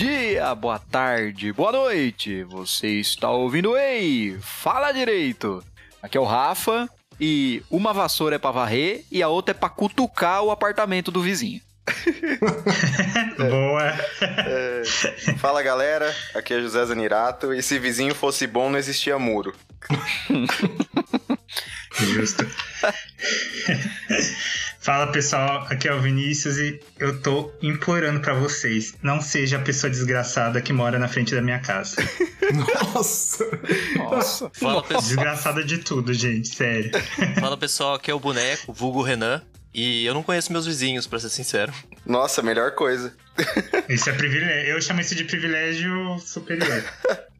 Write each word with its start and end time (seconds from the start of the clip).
Bom 0.00 0.06
dia, 0.06 0.54
boa 0.54 0.78
tarde, 0.78 1.52
boa 1.52 1.72
noite. 1.72 2.42
Você 2.44 2.88
está 2.88 3.28
ouvindo 3.28 3.76
Ei, 3.76 4.34
fala 4.40 4.92
direito. 4.92 5.62
Aqui 6.02 6.16
é 6.16 6.20
o 6.20 6.24
Rafa 6.24 6.88
e 7.20 7.62
uma 7.70 7.92
vassoura 7.92 8.36
é 8.36 8.38
para 8.38 8.50
varrer 8.50 9.04
e 9.12 9.22
a 9.22 9.28
outra 9.28 9.50
é 9.50 9.54
para 9.54 9.68
cutucar 9.68 10.42
o 10.42 10.50
apartamento 10.50 11.10
do 11.10 11.20
vizinho. 11.20 11.60
Boa. 13.36 13.94
É, 14.22 14.82
fala 15.36 15.62
galera, 15.62 16.16
aqui 16.34 16.54
é 16.54 16.62
José 16.62 16.82
Zanirato 16.86 17.52
e 17.52 17.62
se 17.62 17.78
vizinho 17.78 18.14
fosse 18.14 18.46
bom 18.46 18.70
não 18.70 18.78
existia 18.78 19.18
muro. 19.18 19.54
Justo. 22.14 22.46
Fala 24.80 25.08
pessoal, 25.08 25.66
aqui 25.68 25.86
é 25.86 25.94
o 25.94 26.00
Vinícius 26.00 26.56
e 26.56 26.80
eu 26.98 27.20
tô 27.20 27.52
implorando 27.60 28.18
pra 28.20 28.32
vocês, 28.32 28.94
não 29.02 29.20
seja 29.20 29.58
a 29.58 29.60
pessoa 29.60 29.90
desgraçada 29.90 30.62
que 30.62 30.72
mora 30.72 30.98
na 30.98 31.06
frente 31.06 31.34
da 31.34 31.42
minha 31.42 31.58
casa. 31.58 31.96
Nossa! 32.94 33.44
Nossa. 33.96 34.50
Fala, 34.54 34.82
pessoal, 34.82 35.02
Desgraçada 35.02 35.62
de 35.62 35.78
tudo, 35.78 36.14
gente, 36.14 36.48
sério. 36.48 36.90
fala 37.38 37.58
pessoal, 37.58 37.94
aqui 37.94 38.10
é 38.10 38.14
o 38.14 38.18
boneco, 38.20 38.72
vulgo 38.72 39.02
Renan. 39.02 39.42
E 39.72 40.04
eu 40.04 40.14
não 40.14 40.22
conheço 40.22 40.52
meus 40.52 40.66
vizinhos, 40.66 41.06
pra 41.06 41.18
ser 41.18 41.30
sincero. 41.30 41.72
Nossa, 42.04 42.42
melhor 42.42 42.72
coisa. 42.72 43.14
Isso 43.88 44.10
é 44.10 44.12
privilégio. 44.12 44.72
Eu 44.72 44.82
chamo 44.82 45.00
isso 45.00 45.14
de 45.14 45.24
privilégio 45.24 46.18
superior. 46.18 46.84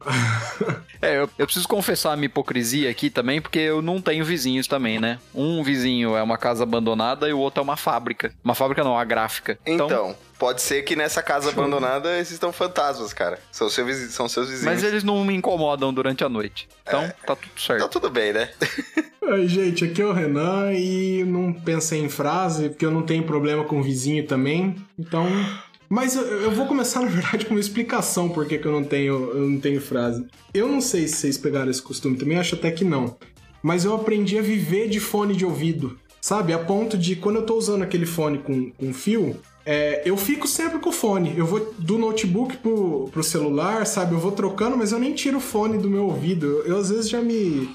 É, 0.99 1.17
eu, 1.17 1.29
eu 1.37 1.45
preciso 1.45 1.67
confessar 1.67 2.13
a 2.13 2.15
minha 2.15 2.25
hipocrisia 2.25 2.89
aqui 2.89 3.09
também, 3.09 3.39
porque 3.39 3.59
eu 3.59 3.81
não 3.81 4.01
tenho 4.01 4.25
vizinhos 4.25 4.67
também, 4.67 4.99
né? 4.99 5.19
Um 5.33 5.63
vizinho 5.63 6.15
é 6.15 6.23
uma 6.23 6.37
casa 6.37 6.63
abandonada 6.63 7.29
e 7.29 7.33
o 7.33 7.39
outro 7.39 7.59
é 7.59 7.63
uma 7.63 7.77
fábrica. 7.77 8.33
Uma 8.43 8.55
fábrica 8.55 8.83
não, 8.83 8.93
uma 8.93 9.05
gráfica. 9.05 9.59
Então, 9.65 10.15
pode 10.41 10.63
ser 10.63 10.81
que 10.81 10.95
nessa 10.95 11.21
casa 11.21 11.51
abandonada 11.51 12.17
existam 12.17 12.51
fantasmas, 12.51 13.13
cara. 13.13 13.37
São, 13.51 13.69
seu 13.69 13.85
são 14.09 14.27
seus 14.27 14.49
vizinhos. 14.49 14.65
Mas 14.65 14.83
eles 14.83 15.03
não 15.03 15.23
me 15.23 15.35
incomodam 15.35 15.93
durante 15.93 16.23
a 16.23 16.29
noite. 16.29 16.67
Então, 16.81 17.07
tá 17.27 17.35
tudo 17.35 17.61
certo. 17.61 17.87
tudo 17.89 18.09
bem, 18.09 18.33
né? 18.33 18.49
Oi, 19.21 19.47
gente, 19.47 19.85
aqui 19.85 20.01
é 20.01 20.05
o 20.05 20.11
Renan 20.11 20.73
e 20.73 21.23
não 21.25 21.53
pensei 21.53 21.99
em 21.99 22.09
frase, 22.09 22.69
porque 22.69 22.83
eu 22.83 22.89
não 22.89 23.03
tenho 23.03 23.23
problema 23.23 23.63
com 23.65 23.79
o 23.79 23.83
vizinho 23.83 24.25
também. 24.25 24.75
Então. 24.97 25.27
Mas 25.87 26.15
eu, 26.15 26.23
eu 26.23 26.49
vou 26.49 26.65
começar, 26.65 27.01
na 27.05 27.07
verdade, 27.09 27.45
com 27.45 27.53
uma 27.53 27.59
explicação 27.59 28.27
por 28.27 28.47
que 28.47 28.57
que 28.57 28.65
eu 28.65 28.71
não 28.71 28.83
tenho, 28.83 29.13
eu 29.35 29.47
não 29.47 29.59
tenho 29.59 29.79
frase. 29.79 30.25
Eu 30.51 30.67
não 30.67 30.81
sei 30.81 31.07
se 31.07 31.17
vocês 31.17 31.37
pegaram 31.37 31.69
esse 31.69 31.83
costume 31.83 32.17
também, 32.17 32.39
acho 32.39 32.55
até 32.55 32.71
que 32.71 32.83
não. 32.83 33.15
Mas 33.61 33.85
eu 33.85 33.93
aprendi 33.93 34.39
a 34.39 34.41
viver 34.41 34.89
de 34.89 34.99
fone 34.99 35.35
de 35.35 35.45
ouvido. 35.45 35.99
Sabe? 36.19 36.53
A 36.53 36.59
ponto 36.59 36.97
de 36.97 37.15
quando 37.15 37.37
eu 37.37 37.45
tô 37.45 37.55
usando 37.55 37.81
aquele 37.81 38.05
fone 38.05 38.37
com, 38.37 38.69
com 38.71 38.93
fio, 38.93 39.39
é, 39.65 40.01
eu 40.05 40.15
fico 40.17 40.47
sempre 40.47 40.79
com 40.79 40.89
o 40.89 40.93
fone. 40.93 41.33
Eu 41.37 41.45
vou 41.45 41.73
do 41.77 41.97
notebook 41.97 42.57
pro, 42.57 43.09
pro 43.11 43.23
celular, 43.23 43.85
sabe? 43.85 44.13
Eu 44.13 44.19
vou 44.19 44.31
trocando, 44.31 44.77
mas 44.77 44.91
eu 44.91 44.99
nem 44.99 45.13
tiro 45.13 45.37
o 45.37 45.41
fone 45.41 45.77
do 45.77 45.89
meu 45.89 46.05
ouvido. 46.05 46.45
Eu, 46.47 46.65
eu, 46.67 46.77
às 46.77 46.89
vezes 46.89 47.09
já 47.09 47.21
me. 47.21 47.69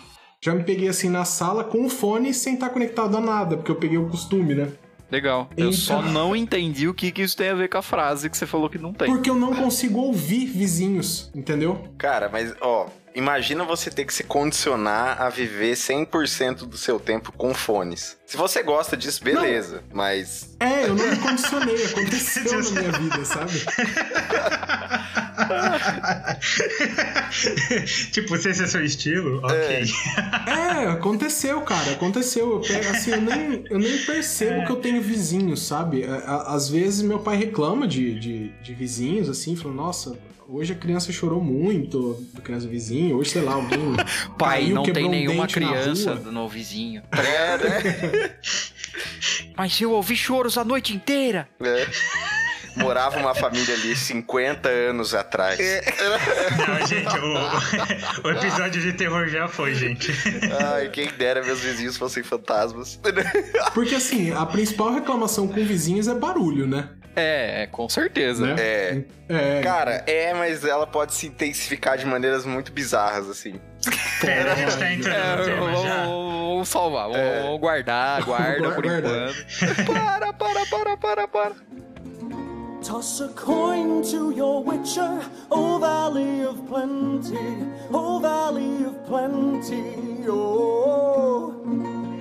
Já 0.44 0.54
me 0.54 0.62
peguei 0.64 0.88
assim 0.88 1.08
na 1.08 1.24
sala 1.24 1.64
com 1.64 1.84
o 1.84 1.88
fone 1.88 2.32
sem 2.34 2.54
estar 2.54 2.68
conectado 2.68 3.16
a 3.16 3.20
nada, 3.20 3.56
porque 3.56 3.70
eu 3.70 3.76
peguei 3.76 3.96
o 3.98 4.08
costume, 4.08 4.54
né? 4.54 4.68
Legal. 5.10 5.48
Eu 5.56 5.68
Então- 5.68 5.72
só 5.72 6.02
não 6.12 6.36
entendi 6.36 6.86
o 6.88 6.94
que, 6.94 7.10
que 7.10 7.22
isso 7.22 7.36
tem 7.36 7.48
a 7.48 7.54
ver 7.54 7.68
com 7.68 7.78
a 7.78 7.82
frase 7.82 8.28
que 8.28 8.36
você 8.36 8.46
falou 8.46 8.68
que 8.68 8.78
não 8.78 8.92
tem. 8.92 9.08
Porque 9.08 9.30
eu 9.30 9.34
não 9.34 9.54
consigo 9.54 9.98
ouvir 10.00 10.46
vizinhos, 10.46 11.30
entendeu? 11.34 11.78
Cara, 11.96 12.28
mas 12.28 12.54
ó, 12.60 12.86
imagina 13.16 13.64
você 13.64 13.90
ter 13.90 14.04
que 14.04 14.14
se 14.14 14.22
condicionar 14.24 15.20
a 15.20 15.28
viver 15.28 15.74
100% 15.74 16.58
do 16.66 16.76
seu 16.76 17.00
tempo 17.00 17.32
com 17.32 17.52
fones. 17.54 18.16
Se 18.26 18.36
você 18.36 18.62
gosta 18.62 18.96
disso, 18.96 19.22
beleza, 19.24 19.82
mas 19.92 20.54
É, 20.60 20.84
eu 20.84 20.94
não 20.94 21.08
me 21.08 21.16
condicionei, 21.16 21.84
aconteceu 21.86 22.62
na 22.62 22.70
minha 22.80 22.92
vida, 22.92 23.24
sabe? 23.24 23.52
tipo, 28.12 28.36
se 28.36 28.50
esse 28.50 28.64
é 28.64 28.66
seu 28.66 28.84
estilo, 28.84 29.38
ok. 29.44 29.84
É, 30.46 30.86
aconteceu, 30.88 31.60
cara, 31.62 31.92
aconteceu. 31.92 32.52
Eu 32.54 32.60
pego, 32.60 32.90
assim, 32.90 33.12
eu 33.12 33.20
nem, 33.20 33.64
eu 33.70 33.78
nem 33.78 33.98
percebo 33.98 34.64
que 34.66 34.72
eu 34.72 34.76
tenho 34.76 35.00
vizinhos, 35.02 35.62
sabe? 35.66 36.04
A- 36.04 36.54
Às 36.54 36.68
vezes 36.68 37.02
meu 37.02 37.18
pai 37.20 37.36
reclama 37.36 37.86
de, 37.86 38.18
de, 38.18 38.48
de 38.62 38.74
vizinhos, 38.74 39.28
assim, 39.28 39.54
falando, 39.56 39.76
nossa, 39.76 40.18
hoje 40.48 40.72
a 40.72 40.76
criança 40.76 41.12
chorou 41.12 41.42
muito, 41.42 42.24
a 42.36 42.40
criança 42.40 42.66
vizinho, 42.66 43.16
hoje, 43.16 43.30
sei 43.30 43.42
lá, 43.42 43.54
alguém. 43.54 43.96
Pai, 44.38 44.62
caiu, 44.62 44.74
não 44.74 44.82
tem 44.84 45.04
um 45.04 45.10
nenhuma 45.10 45.46
criança 45.46 46.14
no 46.14 46.48
vizinho. 46.48 47.02
é, 47.12 47.58
né? 47.58 48.38
Mas 49.56 49.80
eu 49.80 49.92
ouvi 49.92 50.16
choros 50.16 50.56
a 50.56 50.64
noite 50.64 50.94
inteira. 50.94 51.48
É. 51.60 51.86
Morava 52.76 53.18
uma 53.18 53.34
família 53.34 53.74
ali 53.74 53.96
50 53.96 54.68
anos 54.68 55.14
atrás. 55.14 55.58
Não, 55.58 56.86
gente, 56.86 57.18
o, 57.18 58.28
o 58.28 58.30
episódio 58.32 58.82
de 58.82 58.92
terror 58.92 59.28
já 59.28 59.48
foi, 59.48 59.74
gente. 59.74 60.12
Ai, 60.60 60.90
quem 60.90 61.08
dera 61.12 61.42
meus 61.42 61.60
vizinhos 61.60 61.96
fossem 61.96 62.22
fantasmas. 62.22 63.00
Porque 63.72 63.94
assim, 63.94 64.30
a 64.30 64.44
principal 64.44 64.92
reclamação 64.92 65.48
com 65.48 65.64
vizinhos 65.64 66.06
é 66.06 66.14
barulho, 66.14 66.66
né? 66.66 66.90
É, 67.16 67.62
é, 67.62 67.66
com 67.66 67.88
certeza. 67.88 68.46
né? 68.46 68.54
É. 68.58 69.02
É. 69.28 69.60
Cara, 69.62 70.04
é, 70.06 70.34
mas 70.34 70.64
ela 70.64 70.86
pode 70.86 71.14
se 71.14 71.26
intensificar 71.26 71.96
de 71.96 72.04
maneiras 72.06 72.44
muito 72.44 72.70
bizarras, 72.70 73.28
assim. 73.28 73.58
Pera, 74.20 74.52
a 74.52 74.54
gente 74.54 74.76
tá 74.76 74.92
entrando 74.92 75.16
É, 75.16 75.36
no 75.36 75.44
tema 75.44 75.60
vamos, 75.66 75.82
já. 75.82 76.02
vamos 76.04 76.68
salvar, 76.68 77.08
vamos, 77.08 77.42
vamos 77.42 77.60
guardar, 77.60 78.22
guarda 78.22 78.70
por 78.72 78.84
enquanto. 78.84 79.86
Para, 79.86 80.32
para, 80.32 80.66
para, 80.66 80.96
para, 80.96 81.28
para. 81.28 81.52
Toss 82.86 83.20
a 83.22 83.28
coin 83.28 84.02
to 84.02 84.30
your 84.32 84.62
witcher, 84.64 85.18
O 85.50 85.78
Valley 85.80 86.44
of 86.46 86.60
Plenty, 86.68 87.36
O 87.92 88.20
Valley 88.20 88.86
of 88.86 88.96
Plenty, 89.08 90.28
oh. 90.28 91.52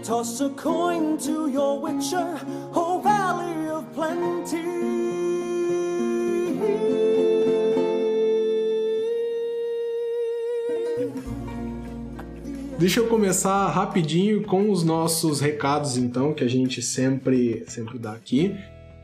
Toss 0.05 0.39
a 0.39 0.49
coin 0.49 1.17
to 1.17 1.49
your 1.49 1.81
witcher, 1.81 2.37
O 2.75 3.01
Valley 3.01 3.71
of 3.71 3.87
Plenty. 3.95 4.61
Deixa 12.77 12.99
eu 12.99 13.07
começar 13.07 13.67
rapidinho 13.71 14.43
com 14.43 14.69
os 14.69 14.83
nossos 14.83 15.41
recados, 15.41 15.97
então, 15.97 16.35
que 16.35 16.43
a 16.43 16.47
gente 16.47 16.83
sempre, 16.83 17.63
sempre 17.67 17.97
dá 17.97 18.13
aqui. 18.13 18.55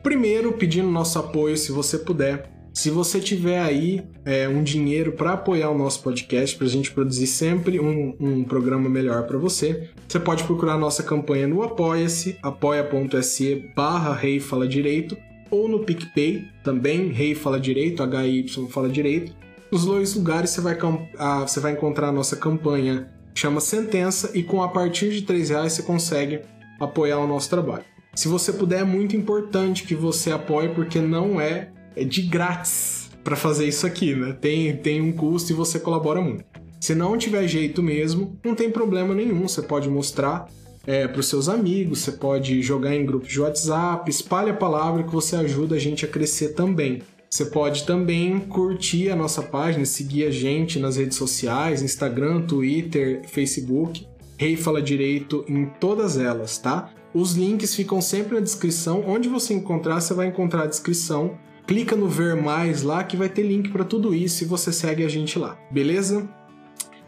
Primeiro, 0.04 0.52
pedindo 0.52 0.88
nosso 0.88 1.18
apoio, 1.18 1.56
se 1.56 1.72
você 1.72 1.98
puder. 1.98 2.48
Se 2.72 2.88
você 2.88 3.20
tiver 3.20 3.60
aí 3.60 4.02
é, 4.24 4.48
um 4.48 4.62
dinheiro 4.62 5.12
para 5.12 5.32
apoiar 5.34 5.70
o 5.70 5.76
nosso 5.76 6.02
podcast, 6.02 6.56
para 6.56 6.66
a 6.66 6.70
gente 6.70 6.90
produzir 6.90 7.26
sempre 7.26 7.78
um, 7.78 8.16
um 8.18 8.44
programa 8.44 8.88
melhor 8.88 9.26
para 9.26 9.36
você, 9.36 9.90
você 10.08 10.18
pode 10.18 10.44
procurar 10.44 10.78
nossa 10.78 11.02
campanha 11.02 11.46
no 11.46 11.62
Apoia-se, 11.62 12.38
apoia.se 12.42 13.70
barra 13.76 14.14
Rei 14.14 14.40
Fala 14.40 14.66
Direito, 14.66 15.16
ou 15.50 15.68
no 15.68 15.80
PicPay, 15.80 16.48
também 16.64 17.08
Rei 17.08 17.34
Fala 17.34 17.60
Direito, 17.60 18.02
HY 18.02 18.46
Fala 18.70 18.88
Direito. 18.88 19.32
Nos 19.70 19.84
dois 19.84 20.14
lugares 20.14 20.50
você 20.50 20.60
vai, 20.62 20.78
ah, 21.18 21.40
você 21.40 21.60
vai 21.60 21.72
encontrar 21.72 22.08
a 22.08 22.12
nossa 22.12 22.36
campanha 22.36 23.10
chama 23.34 23.60
Sentença 23.60 24.30
e 24.34 24.42
com 24.42 24.62
a 24.62 24.68
partir 24.68 25.10
de 25.10 25.32
R$ 25.32 25.42
reais 25.44 25.72
você 25.72 25.82
consegue 25.82 26.40
apoiar 26.80 27.18
o 27.18 27.26
nosso 27.26 27.48
trabalho. 27.48 27.84
Se 28.14 28.28
você 28.28 28.52
puder, 28.52 28.80
é 28.80 28.84
muito 28.84 29.16
importante 29.16 29.84
que 29.84 29.94
você 29.94 30.30
apoie, 30.30 30.68
porque 30.68 31.00
não 31.00 31.40
é, 31.40 31.70
é 31.96 32.04
de 32.04 32.22
grátis 32.22 33.10
para 33.22 33.36
fazer 33.36 33.66
isso 33.66 33.86
aqui, 33.86 34.14
né? 34.14 34.36
Tem, 34.40 34.76
tem 34.76 35.00
um 35.00 35.12
custo 35.12 35.52
e 35.52 35.54
você 35.54 35.78
colabora 35.78 36.20
muito. 36.20 36.44
Se 36.80 36.94
não 36.94 37.16
tiver 37.16 37.46
jeito 37.46 37.82
mesmo, 37.82 38.36
não 38.44 38.54
tem 38.54 38.70
problema 38.70 39.14
nenhum. 39.14 39.46
Você 39.46 39.62
pode 39.62 39.88
mostrar 39.88 40.48
é, 40.86 41.06
para 41.06 41.20
os 41.20 41.26
seus 41.26 41.48
amigos, 41.48 42.00
você 42.00 42.12
pode 42.12 42.60
jogar 42.60 42.94
em 42.94 43.06
grupos 43.06 43.28
de 43.28 43.40
WhatsApp, 43.40 44.10
espalhe 44.10 44.50
a 44.50 44.54
palavra 44.54 45.04
que 45.04 45.12
você 45.12 45.36
ajuda 45.36 45.76
a 45.76 45.78
gente 45.78 46.04
a 46.04 46.08
crescer 46.08 46.54
também. 46.54 47.02
Você 47.30 47.46
pode 47.46 47.84
também 47.84 48.38
curtir 48.40 49.10
a 49.10 49.16
nossa 49.16 49.42
página, 49.42 49.86
seguir 49.86 50.26
a 50.26 50.30
gente 50.30 50.78
nas 50.78 50.96
redes 50.96 51.16
sociais, 51.16 51.80
Instagram, 51.80 52.42
Twitter, 52.42 53.22
Facebook. 53.26 54.06
Rei 54.36 54.56
Fala 54.56 54.82
Direito 54.82 55.44
em 55.48 55.66
todas 55.66 56.18
elas, 56.18 56.58
tá? 56.58 56.90
Os 57.14 57.34
links 57.34 57.74
ficam 57.74 58.00
sempre 58.00 58.34
na 58.34 58.40
descrição. 58.40 59.04
Onde 59.06 59.28
você 59.28 59.54
encontrar, 59.54 60.00
você 60.00 60.12
vai 60.12 60.26
encontrar 60.26 60.64
a 60.64 60.66
descrição. 60.66 61.38
Clica 61.72 61.96
no 61.96 62.06
ver 62.06 62.36
mais 62.36 62.82
lá 62.82 63.02
que 63.02 63.16
vai 63.16 63.30
ter 63.30 63.44
link 63.44 63.70
para 63.70 63.82
tudo 63.82 64.14
isso 64.14 64.44
e 64.44 64.46
você 64.46 64.70
segue 64.70 65.06
a 65.06 65.08
gente 65.08 65.38
lá, 65.38 65.56
beleza? 65.70 66.28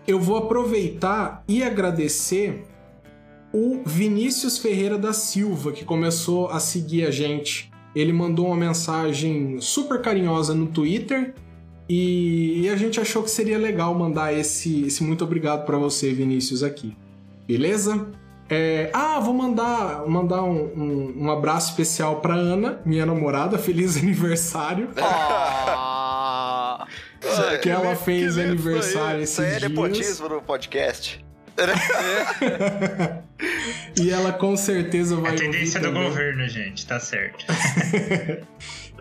Eu 0.06 0.18
vou 0.18 0.38
aproveitar 0.38 1.44
e 1.46 1.62
agradecer 1.62 2.64
o 3.52 3.82
Vinícius 3.84 4.56
Ferreira 4.56 4.96
da 4.96 5.12
Silva, 5.12 5.70
que 5.70 5.84
começou 5.84 6.48
a 6.48 6.58
seguir 6.58 7.06
a 7.06 7.10
gente. 7.10 7.70
Ele 7.94 8.10
mandou 8.10 8.46
uma 8.46 8.56
mensagem 8.56 9.60
super 9.60 10.00
carinhosa 10.00 10.54
no 10.54 10.68
Twitter 10.68 11.34
e 11.86 12.66
a 12.70 12.76
gente 12.76 12.98
achou 12.98 13.22
que 13.22 13.30
seria 13.30 13.58
legal 13.58 13.94
mandar 13.94 14.32
esse, 14.32 14.86
esse 14.86 15.04
muito 15.04 15.24
obrigado 15.24 15.66
para 15.66 15.76
você, 15.76 16.10
Vinícius, 16.10 16.62
aqui. 16.62 16.96
Beleza? 17.46 18.10
É, 18.48 18.90
ah, 18.92 19.18
vou 19.20 19.32
mandar, 19.32 20.06
mandar 20.06 20.42
um, 20.42 20.64
um, 20.76 21.14
um 21.24 21.30
abraço 21.30 21.70
especial 21.70 22.20
para 22.20 22.34
Ana, 22.34 22.78
minha 22.84 23.06
namorada. 23.06 23.56
Feliz 23.58 23.96
aniversário. 24.02 24.90
Ah, 24.98 26.86
que 27.62 27.70
ela 27.70 27.96
fez 27.96 28.34
que 28.34 28.40
aniversário 28.42 29.22
Isso 29.22 29.40
aí 29.40 29.46
é 29.46 29.50
esses 29.50 29.60
dias. 29.60 29.70
nepotismo 29.72 30.28
no 30.28 30.42
podcast. 30.42 31.24
E 34.00 34.10
ela 34.10 34.32
com 34.32 34.56
certeza 34.56 35.14
vai 35.16 35.30
É 35.30 35.34
ouvir 35.34 35.50
tendência 35.50 35.78
do 35.80 35.86
também. 35.86 36.02
governo, 36.04 36.48
gente, 36.48 36.84
tá 36.86 36.98
certo. 36.98 37.44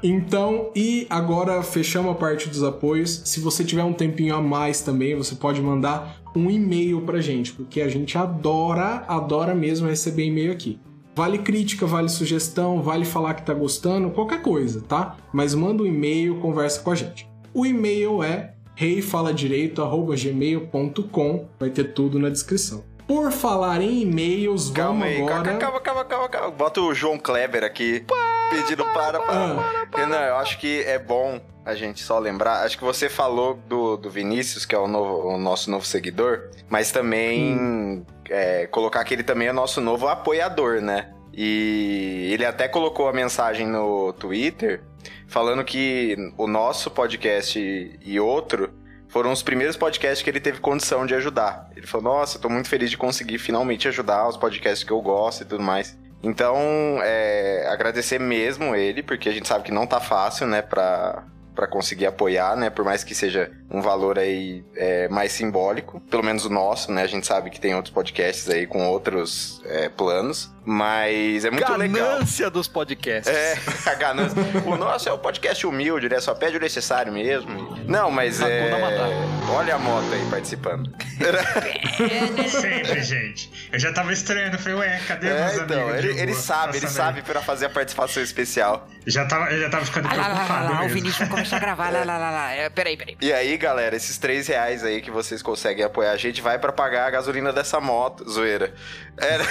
Então, 0.03 0.69
e 0.75 1.07
agora 1.09 1.63
fechamos 1.63 2.11
a 2.11 2.15
parte 2.15 2.47
dos 2.49 2.61
apoios. 2.63 3.21
Se 3.25 3.39
você 3.39 3.63
tiver 3.63 3.83
um 3.83 3.93
tempinho 3.93 4.35
a 4.35 4.41
mais 4.41 4.81
também, 4.81 5.15
você 5.15 5.33
pode 5.35 5.61
mandar 5.61 6.17
um 6.35 6.49
e-mail 6.49 7.01
pra 7.01 7.21
gente, 7.21 7.53
porque 7.53 7.79
a 7.81 7.87
gente 7.89 8.17
adora, 8.17 9.03
adora 9.07 9.53
mesmo 9.53 9.87
receber 9.87 10.23
e-mail 10.25 10.51
aqui. 10.51 10.79
Vale 11.15 11.37
crítica, 11.37 11.85
vale 11.85 12.09
sugestão, 12.09 12.81
vale 12.81 13.05
falar 13.05 13.35
que 13.35 13.43
tá 13.43 13.53
gostando, 13.53 14.09
qualquer 14.09 14.41
coisa, 14.41 14.81
tá? 14.81 15.15
Mas 15.31 15.53
manda 15.53 15.83
um 15.83 15.85
e-mail, 15.85 16.39
conversa 16.39 16.81
com 16.81 16.89
a 16.91 16.95
gente. 16.95 17.29
O 17.53 17.65
e-mail 17.67 18.23
é 18.23 18.53
reifaladireito@gmail.com, 18.75 21.45
vai 21.59 21.69
ter 21.69 21.93
tudo 21.93 22.17
na 22.19 22.29
descrição. 22.29 22.83
Por 23.07 23.31
falar 23.31 23.81
em 23.81 24.01
e-mails, 24.01 24.71
Calma 24.71 25.05
vamos 25.05 25.15
aí, 25.17 25.21
agora. 25.21 25.57
calma, 25.57 25.79
calma, 25.81 26.05
calma, 26.05 26.29
calma. 26.29 26.49
Bota 26.51 26.81
o 26.81 26.93
João 26.95 27.19
Kleber 27.19 27.63
aqui 27.63 28.03
pedindo 28.49 28.83
para, 28.85 29.19
para, 29.19 29.59
Ah. 29.59 29.85
Renan, 29.95 30.21
eu 30.21 30.37
acho 30.37 30.57
que 30.59 30.81
é 30.81 30.97
bom 30.97 31.39
a 31.65 31.75
gente 31.75 32.01
só 32.01 32.19
lembrar. 32.19 32.63
Acho 32.63 32.77
que 32.77 32.83
você 32.83 33.07
falou 33.09 33.55
do, 33.67 33.95
do 33.97 34.09
Vinícius, 34.09 34.65
que 34.65 34.75
é 34.75 34.77
o, 34.77 34.87
novo- 34.87 35.29
o 35.29 35.37
nosso 35.37 35.69
novo 35.71 35.85
seguidor, 35.85 36.49
mas 36.69 36.91
também 36.91 38.05
é, 38.29 38.67
colocar 38.67 39.03
que 39.03 39.13
ele 39.13 39.23
também 39.23 39.47
é 39.47 39.53
nosso 39.53 39.79
novo 39.81 40.07
apoiador, 40.07 40.81
né? 40.81 41.13
E 41.33 42.29
ele 42.31 42.45
até 42.45 42.67
colocou 42.67 43.07
a 43.07 43.13
mensagem 43.13 43.65
no 43.67 44.13
Twitter 44.13 44.83
falando 45.27 45.63
que 45.63 46.15
o 46.37 46.47
nosso 46.47 46.91
podcast 46.91 47.59
e 47.59 48.19
outro 48.19 48.71
foram 49.09 49.31
os 49.31 49.41
primeiros 49.43 49.75
podcasts 49.75 50.21
que 50.23 50.29
ele 50.29 50.39
teve 50.39 50.59
condição 50.59 51.05
de 51.05 51.15
ajudar. 51.15 51.69
Ele 51.75 51.87
falou: 51.87 52.13
Nossa, 52.17 52.37
tô 52.39 52.49
muito 52.49 52.69
feliz 52.69 52.89
de 52.91 52.97
conseguir 52.97 53.39
finalmente 53.39 53.87
ajudar 53.87 54.27
os 54.27 54.37
podcasts 54.37 54.83
que 54.83 54.91
eu 54.91 55.01
gosto 55.01 55.41
e 55.41 55.45
tudo 55.45 55.63
mais. 55.63 55.97
Então, 56.21 56.57
é, 57.03 57.67
agradecer 57.69 58.19
mesmo 58.19 58.75
ele, 58.75 59.03
porque 59.03 59.27
a 59.27 59.31
gente 59.31 59.47
sabe 59.47 59.65
que 59.65 59.71
não 59.73 59.85
tá 59.85 59.99
fácil, 59.99 60.47
né, 60.47 60.61
pra, 60.61 61.25
pra 61.55 61.67
conseguir 61.67 62.05
apoiar, 62.05 62.55
né, 62.55 62.69
por 62.69 62.83
mais 62.83 63.03
que 63.03 63.13
seja 63.13 63.51
um 63.69 63.81
valor 63.81 64.17
aí 64.19 64.63
é, 64.75 65.07
mais 65.09 65.31
simbólico, 65.31 65.99
pelo 66.09 66.23
menos 66.23 66.45
o 66.45 66.49
nosso, 66.49 66.91
né, 66.91 67.03
a 67.03 67.07
gente 67.07 67.25
sabe 67.27 67.49
que 67.49 67.59
tem 67.59 67.75
outros 67.75 67.93
podcasts 67.93 68.49
aí 68.49 68.65
com 68.67 68.87
outros 68.87 69.61
é, 69.65 69.89
planos, 69.89 70.51
mas 70.65 71.43
é 71.45 71.51
muito 71.51 71.71
legal. 71.75 72.11
Ganância 72.13 72.49
dos 72.49 72.67
podcasts. 72.67 73.33
É, 73.33 73.57
a 73.85 73.93
ganância. 73.95 74.37
O 74.65 74.77
nosso 74.77 75.09
é 75.09 75.11
o 75.11 75.17
podcast 75.17 75.67
humilde, 75.67 76.07
né? 76.07 76.21
Só 76.21 76.33
pede 76.33 76.55
o 76.55 76.59
necessário 76.59 77.11
mesmo. 77.11 77.77
Não, 77.85 78.09
mas 78.09 78.39
é. 78.41 78.61
Hakuna 78.71 78.79
Matata. 78.79 79.13
Olha 79.51 79.75
a 79.75 79.77
moto 79.77 80.05
aí 80.13 80.25
participando. 80.29 80.89
Sempre, 82.49 83.03
gente. 83.03 83.51
Eu 83.71 83.79
já 83.79 83.91
tava 83.91 84.13
estranhando, 84.13 84.57
falei, 84.57 84.77
ué, 84.79 85.01
cadê 85.07 85.27
É, 85.27 85.39
meus 85.41 85.55
então, 85.61 85.81
amigos? 85.89 86.05
ele, 86.05 86.19
ele 86.21 86.33
sabe, 86.33 86.77
ele 86.77 86.87
sabe 86.87 87.21
pra 87.21 87.41
fazer 87.41 87.65
a 87.65 87.69
participação 87.69 88.23
especial. 88.23 88.87
Já 89.05 89.25
tava, 89.25 89.51
eu 89.51 89.59
já 89.61 89.69
tava 89.69 89.85
ficando 89.85 90.07
Ah, 90.07 90.13
lá, 90.15 90.17
lá, 90.21 90.27
lá, 90.27 90.33
preocupado 90.35 90.73
lá, 90.73 90.85
o. 90.85 90.89
Vinícius 90.89 91.27
a 91.51 91.59
gravar, 91.59 91.91
lá, 91.91 92.03
lá, 92.03 92.17
lá, 92.17 92.31
lá. 92.31 92.51
É, 92.51 92.69
peraí, 92.69 92.95
peraí. 92.95 93.17
E 93.21 93.33
aí, 93.33 93.57
galera, 93.57 93.95
esses 93.95 94.17
três 94.17 94.47
reais 94.47 94.83
aí 94.83 95.01
que 95.01 95.11
vocês 95.11 95.41
conseguem 95.41 95.83
apoiar 95.83 96.11
a 96.11 96.17
gente 96.17 96.41
vai 96.41 96.59
pra 96.59 96.71
pagar 96.71 97.07
a 97.07 97.09
gasolina 97.09 97.51
dessa 97.51 97.81
moto, 97.81 98.29
zoeira. 98.29 98.73
É... 99.17 99.37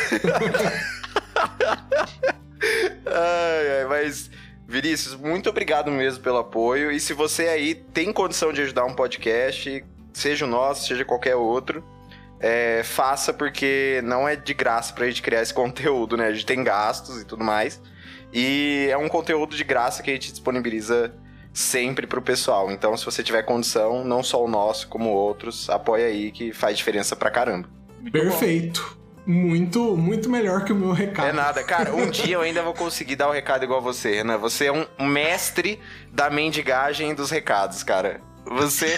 ai, 3.06 3.78
ai, 3.78 3.84
mas, 3.88 4.30
Vinícius, 4.66 5.14
muito 5.14 5.50
obrigado 5.50 5.90
mesmo 5.90 6.22
pelo 6.22 6.38
apoio. 6.38 6.90
E 6.90 7.00
se 7.00 7.12
você 7.12 7.48
aí 7.48 7.74
tem 7.74 8.12
condição 8.12 8.52
de 8.52 8.62
ajudar 8.62 8.84
um 8.84 8.94
podcast, 8.94 9.84
seja 10.12 10.44
o 10.44 10.48
nosso, 10.48 10.86
seja 10.86 11.04
qualquer 11.04 11.36
outro, 11.36 11.84
é, 12.40 12.82
faça 12.82 13.32
porque 13.32 14.00
não 14.04 14.28
é 14.28 14.34
de 14.34 14.52
graça 14.52 14.92
pra 14.92 15.06
gente 15.06 15.22
criar 15.22 15.42
esse 15.42 15.54
conteúdo, 15.54 16.16
né? 16.16 16.26
A 16.26 16.32
gente 16.32 16.46
tem 16.46 16.62
gastos 16.62 17.20
e 17.20 17.24
tudo 17.24 17.44
mais. 17.44 17.80
E 18.32 18.88
é 18.90 18.96
um 18.96 19.08
conteúdo 19.08 19.54
de 19.54 19.62
graça 19.62 20.02
que 20.02 20.10
a 20.10 20.14
gente 20.14 20.30
disponibiliza 20.30 21.14
sempre 21.52 22.06
pro 22.06 22.22
pessoal. 22.22 22.70
Então, 22.70 22.96
se 22.96 23.04
você 23.04 23.22
tiver 23.22 23.42
condição, 23.42 24.04
não 24.04 24.22
só 24.22 24.42
o 24.44 24.48
nosso, 24.48 24.88
como 24.88 25.10
outros, 25.10 25.68
apoia 25.70 26.06
aí 26.06 26.30
que 26.30 26.52
faz 26.52 26.76
diferença 26.78 27.14
pra 27.16 27.30
caramba. 27.30 27.68
Perfeito. 28.10 28.98
Muito, 29.24 29.96
muito 29.96 30.28
melhor 30.28 30.64
que 30.64 30.72
o 30.72 30.76
meu 30.76 30.90
recado. 30.90 31.28
É 31.28 31.32
nada, 31.32 31.62
cara. 31.62 31.94
Um 31.94 32.10
dia 32.10 32.34
eu 32.34 32.40
ainda 32.40 32.60
vou 32.62 32.74
conseguir 32.74 33.14
dar 33.14 33.28
o 33.28 33.32
recado 33.32 33.62
igual 33.64 33.80
você, 33.80 34.16
Renan. 34.16 34.38
Você 34.38 34.66
é 34.66 34.72
um 34.72 35.06
mestre 35.06 35.78
da 36.12 36.28
mendigagem 36.28 37.14
dos 37.14 37.30
recados, 37.30 37.84
cara. 37.84 38.20
Você 38.44 38.96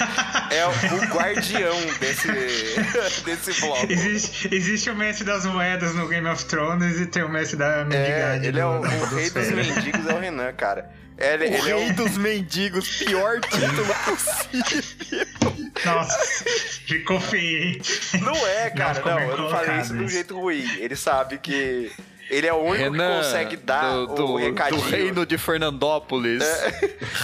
é 0.51 0.67
o 0.67 1.15
guardião 1.15 1.77
desse, 2.01 2.29
desse 3.23 3.61
bloco. 3.61 3.87
Existe, 3.93 4.49
existe 4.55 4.89
o 4.89 4.97
mestre 4.97 5.27
das 5.27 5.45
moedas 5.45 5.95
no 5.95 6.09
Game 6.09 6.27
of 6.27 6.43
Thrones 6.47 6.99
e 6.99 7.05
tem 7.07 7.23
o 7.23 7.29
mestre 7.29 7.59
da 7.59 7.81
É, 7.81 7.85
mendigagem. 7.85 8.47
ele 8.49 8.59
é 8.61 8.65
o, 8.65 8.79
o 8.79 8.81
rei 9.15 9.29
dos 9.29 9.51
mendigos, 9.51 10.07
é 10.09 10.15
o 10.15 10.19
Renan, 10.19 10.51
cara. 10.55 10.91
Ele, 11.17 11.45
O 11.45 11.49
ele 11.49 11.57
é 11.57 11.61
rei 11.77 11.91
o 11.91 11.95
dos 11.95 12.17
mendigos, 12.19 12.89
pior 12.99 13.41
título 13.41 13.95
possível. 14.05 15.27
Nossa, 15.85 16.19
ficou 16.87 17.21
feio, 17.21 17.63
hein? 17.65 17.81
Não 18.21 18.47
é, 18.47 18.71
cara, 18.71 19.01
não. 19.05 19.21
Eu 19.21 19.37
não 19.39 19.51
falei 19.51 19.81
isso 19.81 19.95
do 19.95 20.05
isso. 20.05 20.13
jeito 20.13 20.39
ruim. 20.39 20.69
Ele 20.79 20.97
sabe 20.97 21.39
que 21.39 21.91
ele 22.31 22.47
é 22.47 22.53
o 22.53 22.57
único 22.57 22.91
Renan, 22.91 23.21
que 23.21 23.27
consegue 23.27 23.57
dar 23.59 23.93
do, 23.93 24.07
do, 24.15 24.27
o 24.33 24.37
recadinho. 24.39 24.81
do 24.83 24.89
reino 24.89 25.27
de 25.27 25.37
Fernandópolis. 25.39 26.43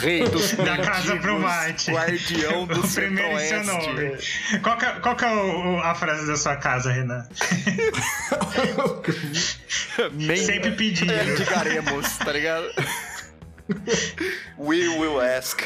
Rei 0.00 0.28
dos 0.28 0.52
Da 0.52 0.76
casa 0.76 1.16
pro 1.16 1.40
Marte. 1.40 1.90
Guardião 1.90 2.66
do 2.66 2.80
o 2.80 2.88
primeiro 2.92 3.40
em 3.40 3.48
seu 3.48 3.64
nome. 3.64 4.18
Qual 4.62 4.76
que 4.76 4.84
é, 4.84 4.90
qual 5.00 5.16
que 5.16 5.24
é 5.24 5.32
o- 5.32 5.80
a 5.80 5.94
frase 5.94 6.26
da 6.26 6.36
sua 6.36 6.56
casa, 6.56 6.92
Renan? 6.92 7.26
Sempre 10.44 10.72
pedindo. 10.72 11.12
Mendigaremos, 11.12 12.16
tá 12.18 12.32
ligado? 12.32 12.66
We 14.58 14.88
will 14.98 15.20
ask. 15.20 15.62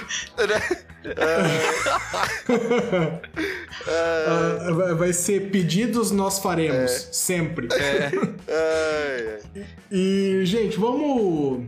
Ah, 3.87 4.95
vai- 4.95 5.13
ser 5.13 5.51
pedidos 5.51 6.11
nós 6.11 6.39
faremos, 6.39 7.09
sempre. 7.13 7.69
Ai, 7.73 9.39
ai. 9.57 9.65
E, 9.91 10.41
gente, 10.45 10.79
vamos. 10.79 11.65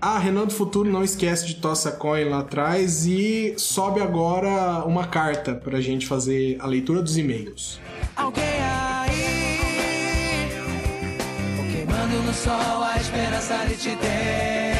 Ah, 0.00 0.18
Renan 0.18 0.44
do 0.44 0.52
Futuro 0.52 0.90
não 0.90 1.02
esquece 1.02 1.46
de 1.46 1.54
tossa 1.56 1.90
coin 1.90 2.24
lá 2.28 2.40
atrás 2.40 3.06
e 3.06 3.54
sobe 3.56 4.00
agora 4.00 4.84
uma 4.84 5.06
carta 5.06 5.54
pra 5.54 5.80
gente 5.80 6.06
fazer 6.06 6.56
a 6.60 6.66
leitura 6.66 7.00
dos 7.00 7.16
e-mails. 7.16 7.80
Alguém 8.14 8.44
aí 8.44 9.58
Queimando 11.72 12.22
no 12.22 12.34
sol 12.34 12.82
a 12.82 12.98
esperança 13.00 13.56
de 13.66 13.76
te 13.76 13.96
ter 13.96 14.73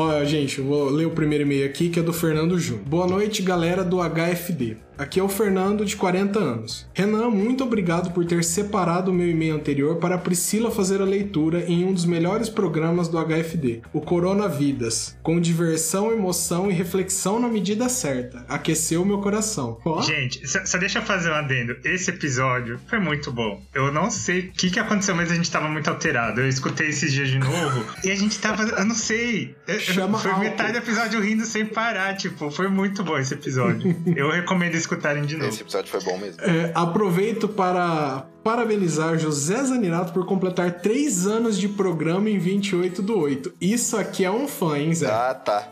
Ó, 0.00 0.24
gente, 0.24 0.60
eu 0.60 0.64
vou 0.64 0.88
ler 0.90 1.06
o 1.06 1.10
primeiro 1.10 1.42
e-mail 1.42 1.66
aqui, 1.66 1.88
que 1.88 1.98
é 1.98 2.02
do 2.04 2.12
Fernando 2.12 2.56
Júnior. 2.56 2.84
Boa 2.86 3.04
noite, 3.04 3.42
galera 3.42 3.82
do 3.82 3.96
HFD. 3.98 4.76
Aqui 4.98 5.20
é 5.20 5.22
o 5.22 5.28
Fernando, 5.28 5.84
de 5.84 5.94
40 5.94 6.38
anos. 6.40 6.88
Renan, 6.92 7.30
muito 7.30 7.62
obrigado 7.62 8.10
por 8.10 8.24
ter 8.24 8.42
separado 8.42 9.12
o 9.12 9.14
meu 9.14 9.30
e-mail 9.30 9.54
anterior 9.54 9.96
para 9.96 10.16
a 10.16 10.18
Priscila 10.18 10.72
fazer 10.72 11.00
a 11.00 11.04
leitura 11.04 11.64
em 11.68 11.84
um 11.84 11.92
dos 11.92 12.04
melhores 12.04 12.48
programas 12.48 13.06
do 13.06 13.16
HFD, 13.16 13.82
o 13.92 14.00
Corona 14.00 14.48
Vidas, 14.48 15.16
com 15.22 15.40
diversão, 15.40 16.10
emoção 16.10 16.68
e 16.68 16.74
reflexão 16.74 17.38
na 17.38 17.46
medida 17.46 17.88
certa. 17.88 18.44
Aqueceu 18.48 19.04
meu 19.04 19.20
coração. 19.20 19.78
Gente, 20.02 20.44
só, 20.48 20.78
deixa 20.78 20.98
eu 20.98 21.02
fazer 21.02 21.30
um 21.30 21.34
adendo. 21.34 21.76
Esse 21.84 22.10
episódio 22.10 22.80
foi 22.88 22.98
muito 22.98 23.30
bom. 23.30 23.62
Eu 23.72 23.92
não 23.92 24.10
sei 24.10 24.40
o 24.40 24.52
que, 24.52 24.68
que 24.68 24.80
aconteceu, 24.80 25.14
mas 25.14 25.30
a 25.30 25.34
gente 25.36 25.48
tava 25.48 25.68
muito 25.68 25.88
alterado. 25.88 26.40
Eu 26.40 26.48
escutei 26.48 26.88
esses 26.88 27.12
dias 27.12 27.28
de 27.28 27.38
novo 27.38 27.84
e 28.02 28.10
a 28.10 28.16
gente 28.16 28.36
tava. 28.40 28.64
Eu 28.64 28.84
não 28.84 28.96
sei. 28.96 29.54
Chama 29.78 30.18
foi 30.18 30.32
álcool. 30.32 30.42
metade 30.42 30.72
do 30.72 30.78
episódio 30.78 31.20
rindo 31.20 31.44
sem 31.44 31.64
parar. 31.64 32.16
Tipo, 32.16 32.50
foi 32.50 32.66
muito 32.66 33.04
bom 33.04 33.16
esse 33.16 33.34
episódio. 33.34 33.94
Eu 34.16 34.30
recomendo 34.32 34.74
escutarem 34.88 35.24
de 35.24 35.36
novo. 35.36 35.48
Esse 35.48 35.62
episódio 35.62 35.90
foi 35.90 36.00
bom 36.00 36.18
mesmo. 36.18 36.40
É, 36.42 36.72
aproveito 36.74 37.48
para 37.48 38.26
parabenizar 38.42 39.18
José 39.18 39.62
Zanirato 39.62 40.12
por 40.12 40.24
completar 40.26 40.80
3 40.80 41.26
anos 41.26 41.58
de 41.58 41.68
programa 41.68 42.30
em 42.30 42.38
28 42.38 43.02
do 43.02 43.18
8. 43.18 43.54
Isso 43.60 43.96
aqui 43.96 44.24
é 44.24 44.30
um 44.30 44.48
fã, 44.48 44.78
hein, 44.78 44.94
Zé? 44.94 45.08
Ah, 45.10 45.34
tá. 45.34 45.68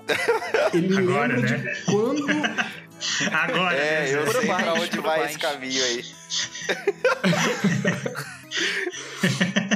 Ele 0.75 0.97
Agora, 0.99 1.35
lembra 1.37 1.51
né? 1.51 1.57
de 1.73 1.83
quando. 1.85 2.27
Agora, 3.31 3.77
É, 3.77 4.13
né, 4.13 4.23
eu 4.23 4.33
sei 4.33 4.47
pra 4.47 4.75
onde 4.75 5.01
vai 5.01 5.19
baixo. 5.21 5.25
esse 5.31 5.39
caminho 5.39 5.83
aí. 5.85 6.05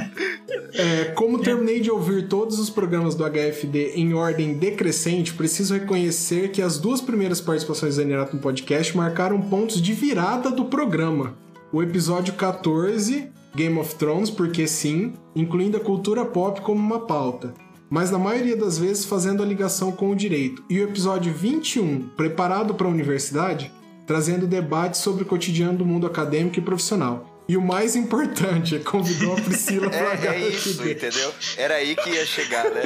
É, 0.73 1.05
como 1.15 1.39
terminei 1.39 1.79
de 1.81 1.91
ouvir 1.91 2.27
todos 2.27 2.59
os 2.59 2.69
programas 2.69 3.15
do 3.15 3.23
HFD 3.23 3.93
em 3.95 4.13
ordem 4.13 4.53
decrescente, 4.53 5.33
preciso 5.33 5.73
reconhecer 5.73 6.51
que 6.51 6.61
as 6.61 6.77
duas 6.77 7.01
primeiras 7.01 7.41
participações 7.41 7.97
da 7.97 8.03
Nerato 8.03 8.35
no 8.35 8.41
podcast 8.41 8.95
marcaram 8.95 9.41
pontos 9.41 9.81
de 9.81 9.93
virada 9.93 10.49
do 10.49 10.65
programa. 10.65 11.35
O 11.73 11.81
episódio 11.81 12.33
14, 12.33 13.29
Game 13.55 13.77
of 13.79 13.95
Thrones, 13.95 14.29
porque 14.29 14.65
sim, 14.67 15.13
incluindo 15.35 15.77
a 15.77 15.81
cultura 15.81 16.25
pop 16.25 16.61
como 16.61 16.79
uma 16.79 16.99
pauta, 16.99 17.53
mas 17.89 18.09
na 18.09 18.17
maioria 18.17 18.55
das 18.55 18.77
vezes 18.77 19.05
fazendo 19.05 19.43
a 19.43 19.45
ligação 19.45 19.91
com 19.91 20.09
o 20.09 20.15
direito. 20.15 20.63
E 20.69 20.79
o 20.79 20.83
episódio 20.83 21.33
21, 21.33 22.09
Preparado 22.15 22.73
para 22.73 22.87
a 22.87 22.91
Universidade, 22.91 23.71
trazendo 24.07 24.47
debates 24.47 25.01
sobre 25.01 25.23
o 25.23 25.25
cotidiano 25.25 25.77
do 25.77 25.85
mundo 25.85 26.07
acadêmico 26.07 26.59
e 26.59 26.61
profissional. 26.61 27.30
E 27.47 27.57
o 27.57 27.61
mais 27.61 27.95
importante, 27.97 28.79
convidou 28.79 29.33
a 29.33 29.41
Priscila 29.41 29.89
para 29.89 30.13
É, 30.31 30.35
é 30.35 30.39
isso, 30.49 30.87
entendeu? 30.87 31.33
Era 31.57 31.75
aí 31.75 31.95
que 31.95 32.09
ia 32.11 32.25
chegar, 32.25 32.63
né? 32.69 32.81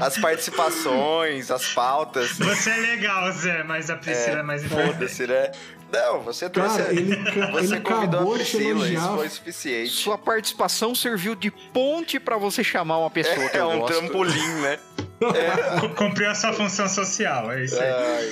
As 0.00 0.18
participações, 0.18 1.50
as 1.50 1.66
pautas. 1.72 2.32
Você 2.32 2.70
é 2.70 2.76
legal, 2.76 3.30
Zé, 3.32 3.62
mas 3.62 3.90
a 3.90 3.96
Priscila 3.96 4.38
é, 4.40 4.42
mais 4.42 4.64
importante. 4.64 4.92
Foda-se, 4.92 5.26
né? 5.26 5.52
Não, 5.92 6.20
você 6.20 6.50
trouxe. 6.50 6.78
Cara, 6.78 6.92
ele, 6.92 7.16
você 7.52 7.74
ele 7.76 7.80
convidou 7.80 8.32
a 8.32 8.34
Priscila, 8.36 8.88
isso 8.88 9.14
foi 9.14 9.28
suficiente. 9.28 9.90
Sua 9.90 10.18
participação 10.18 10.94
serviu 10.94 11.34
de 11.34 11.50
ponte 11.50 12.18
pra 12.20 12.36
você 12.36 12.62
chamar 12.64 12.98
uma 12.98 13.10
pessoa 13.10 13.48
que 13.48 13.56
É 13.56 13.60
eu 13.60 13.68
um 13.70 13.78
gosto. 13.78 13.98
trampolim, 13.98 14.48
né? 14.60 14.78
C- 15.18 15.88
Cumpriu 15.96 16.30
a 16.30 16.34
sua 16.34 16.52
função 16.52 16.88
social, 16.88 17.50
é 17.52 17.64
isso 17.64 17.80
aí. 17.80 17.88
Ai, 17.90 18.30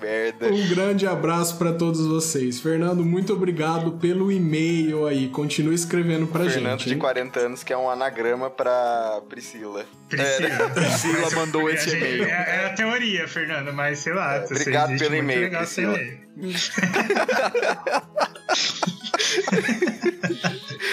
merda. 0.00 0.48
Um 0.48 0.68
grande 0.68 1.06
abraço 1.06 1.56
para 1.58 1.72
todos 1.72 2.06
vocês. 2.06 2.60
Fernando, 2.60 3.04
muito 3.04 3.32
obrigado 3.32 3.92
pelo 3.92 4.30
e-mail 4.32 5.06
aí. 5.06 5.28
Continue 5.28 5.74
escrevendo 5.74 6.26
pra 6.26 6.44
Fernando 6.48 6.78
gente. 6.78 6.88
de 6.88 6.94
hein? 6.94 6.98
40 7.00 7.40
anos, 7.40 7.62
que 7.62 7.72
é 7.72 7.76
um 7.76 7.88
anagrama 7.90 8.50
pra 8.50 9.20
Priscila. 9.28 9.84
Priscila. 10.08 10.70
Priscila 10.70 11.30
mandou 11.36 11.68
esse 11.70 11.90
e-mail. 11.96 12.24
É, 12.24 12.28
é 12.62 12.66
a 12.66 12.70
teoria, 12.74 13.28
Fernando, 13.28 13.72
mas 13.72 13.98
sei 14.00 14.12
lá. 14.12 14.40
você 14.40 14.54
obrigado 14.54 14.98
pelo 14.98 15.14
e-mail, 15.14 15.50
Priscila. 15.50 15.98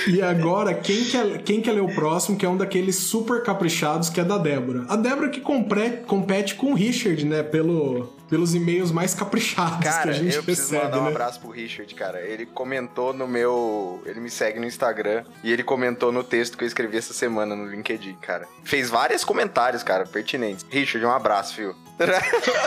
E 0.08 0.22
agora, 0.22 0.74
quem 0.74 1.04
quer, 1.04 1.42
quem 1.44 1.62
quer 1.62 1.74
ler 1.74 1.82
o 1.82 1.94
próximo, 1.94 2.38
que 2.38 2.46
é 2.46 2.50
um 2.50 2.56
daqueles 2.58 2.96
super 2.96 3.44
caprichados, 3.44 4.10
que 4.10 4.20
é 4.20 4.24
da 4.24 4.38
Débora. 4.38 4.86
A 4.88 4.96
Débora 4.96 5.30
que 5.30 5.42
compre- 5.42 6.02
compete 6.08 6.56
com 6.56 6.72
o 6.72 6.74
Richard, 6.74 7.26
né? 7.26 7.44
Pelo, 7.44 8.14
pelos 8.30 8.54
e-mails 8.56 8.92
mais 8.92 9.14
caprichados 9.14 9.80
que 9.80 9.88
a 9.88 9.92
Cara, 9.92 10.14
gente 10.14 10.36
eu 10.36 10.44
preciso 10.44 10.72
recebe, 10.74 10.86
mandar 10.86 11.00
um 11.00 11.04
né? 11.06 11.10
abraço 11.12 11.40
pro 11.40 11.50
Richard, 11.50 11.94
cara. 11.96 12.22
Ele 12.22 12.46
comentou 12.46 13.14
no 13.14 13.28
meu. 13.28 14.02
Ele 14.06 14.20
me 14.20 14.30
segue 14.30 14.60
no 14.60 14.66
Instagram 14.66 15.24
e 15.44 15.52
ele 15.52 15.64
comentou 15.64 16.12
no 16.12 16.24
texto 16.24 16.58
que 16.58 16.64
eu 16.64 16.68
escrevi 16.68 16.98
essa 16.98 17.14
semana 17.14 17.56
no 17.56 17.66
LinkedIn, 17.68 18.16
cara. 18.22 18.48
Fez 18.64 18.90
vários 18.90 19.24
comentários, 19.24 19.84
cara, 19.84 20.06
pertinentes. 20.06 20.66
Richard, 20.70 21.06
um 21.06 21.12
abraço, 21.12 21.56
viu? 21.56 21.76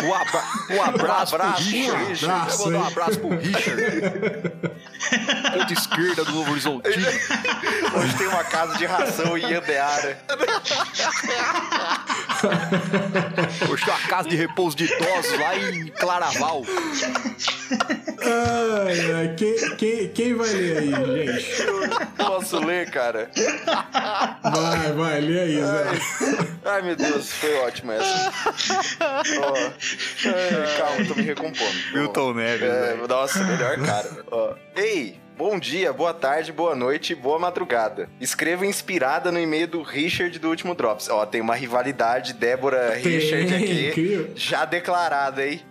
Um, 0.02 0.12
abra- 0.14 0.44
um 0.70 0.82
abraço, 0.82 1.32
Um 1.36 1.38
abraço, 1.38 1.62
pro 1.70 1.70
Richard. 1.70 2.26
um 2.26 2.30
abraço, 2.30 2.52
Eu 2.52 2.58
vou 2.58 2.72
dar 2.72 2.78
um 2.78 2.86
abraço 2.86 3.18
pro 3.20 3.28
Richard. 3.28 3.82
Ponta 5.58 5.72
esquerda 5.72 6.24
do 6.24 6.32
Novo 6.32 6.50
Horizontino. 6.52 7.06
Hoje 7.96 8.16
tem 8.18 8.26
uma 8.28 8.44
casa 8.44 8.76
de 8.76 8.86
ração 8.86 9.36
em 9.36 9.54
Andeara. 9.54 10.18
Hoje 13.70 13.84
tem 13.84 13.94
uma 13.94 14.08
casa 14.08 14.28
de 14.28 14.36
repouso 14.36 14.76
de 14.76 14.84
idosos 14.84 15.38
lá 15.38 15.56
em 15.56 15.86
Claraval. 15.88 16.62
Ai, 18.22 19.12
ai, 19.12 19.34
quem, 19.36 19.76
quem, 19.76 20.08
quem 20.08 20.34
vai 20.34 20.48
ler 20.50 20.78
aí, 20.78 21.26
gente? 21.26 21.62
Posso 22.16 22.58
ler, 22.64 22.90
cara? 22.90 23.30
Vai, 24.42 24.92
vai, 24.92 25.20
lê 25.20 25.40
aí, 25.40 25.62
Zé. 25.62 26.46
Ai, 26.64 26.82
meu 26.82 26.96
Deus, 26.96 27.32
foi 27.32 27.54
ótimo 27.60 27.92
essa. 27.92 28.32
Calma, 30.78 31.04
tô 31.08 31.14
me 31.14 31.22
recompondo. 31.22 31.74
Milton 31.94 32.34
Neves, 32.34 32.68
É, 32.68 32.80
velho. 32.80 32.98
vou 32.98 33.08
dar 33.08 33.24
uma 33.24 33.44
melhor 33.44 33.78
cara. 33.78 34.10
Ó. 34.30 34.54
Ei, 34.74 35.18
bom 35.36 35.58
dia, 35.58 35.92
boa 35.92 36.14
tarde, 36.14 36.52
boa 36.52 36.74
noite 36.74 37.14
boa 37.14 37.38
madrugada. 37.38 38.08
Escreva 38.20 38.66
inspirada 38.66 39.30
no 39.32 39.38
e-mail 39.40 39.66
do 39.66 39.82
Richard 39.82 40.38
do 40.38 40.48
último 40.48 40.74
Drops. 40.74 41.08
Ó, 41.08 41.26
tem 41.26 41.40
uma 41.40 41.54
rivalidade 41.54 42.32
Débora 42.34 42.94
Richard 42.94 43.46
Tem, 43.46 43.56
aqui. 43.56 43.88
incrível. 43.88 44.30
Já 44.36 44.64
declarada, 44.64 45.46
hein? 45.46 45.60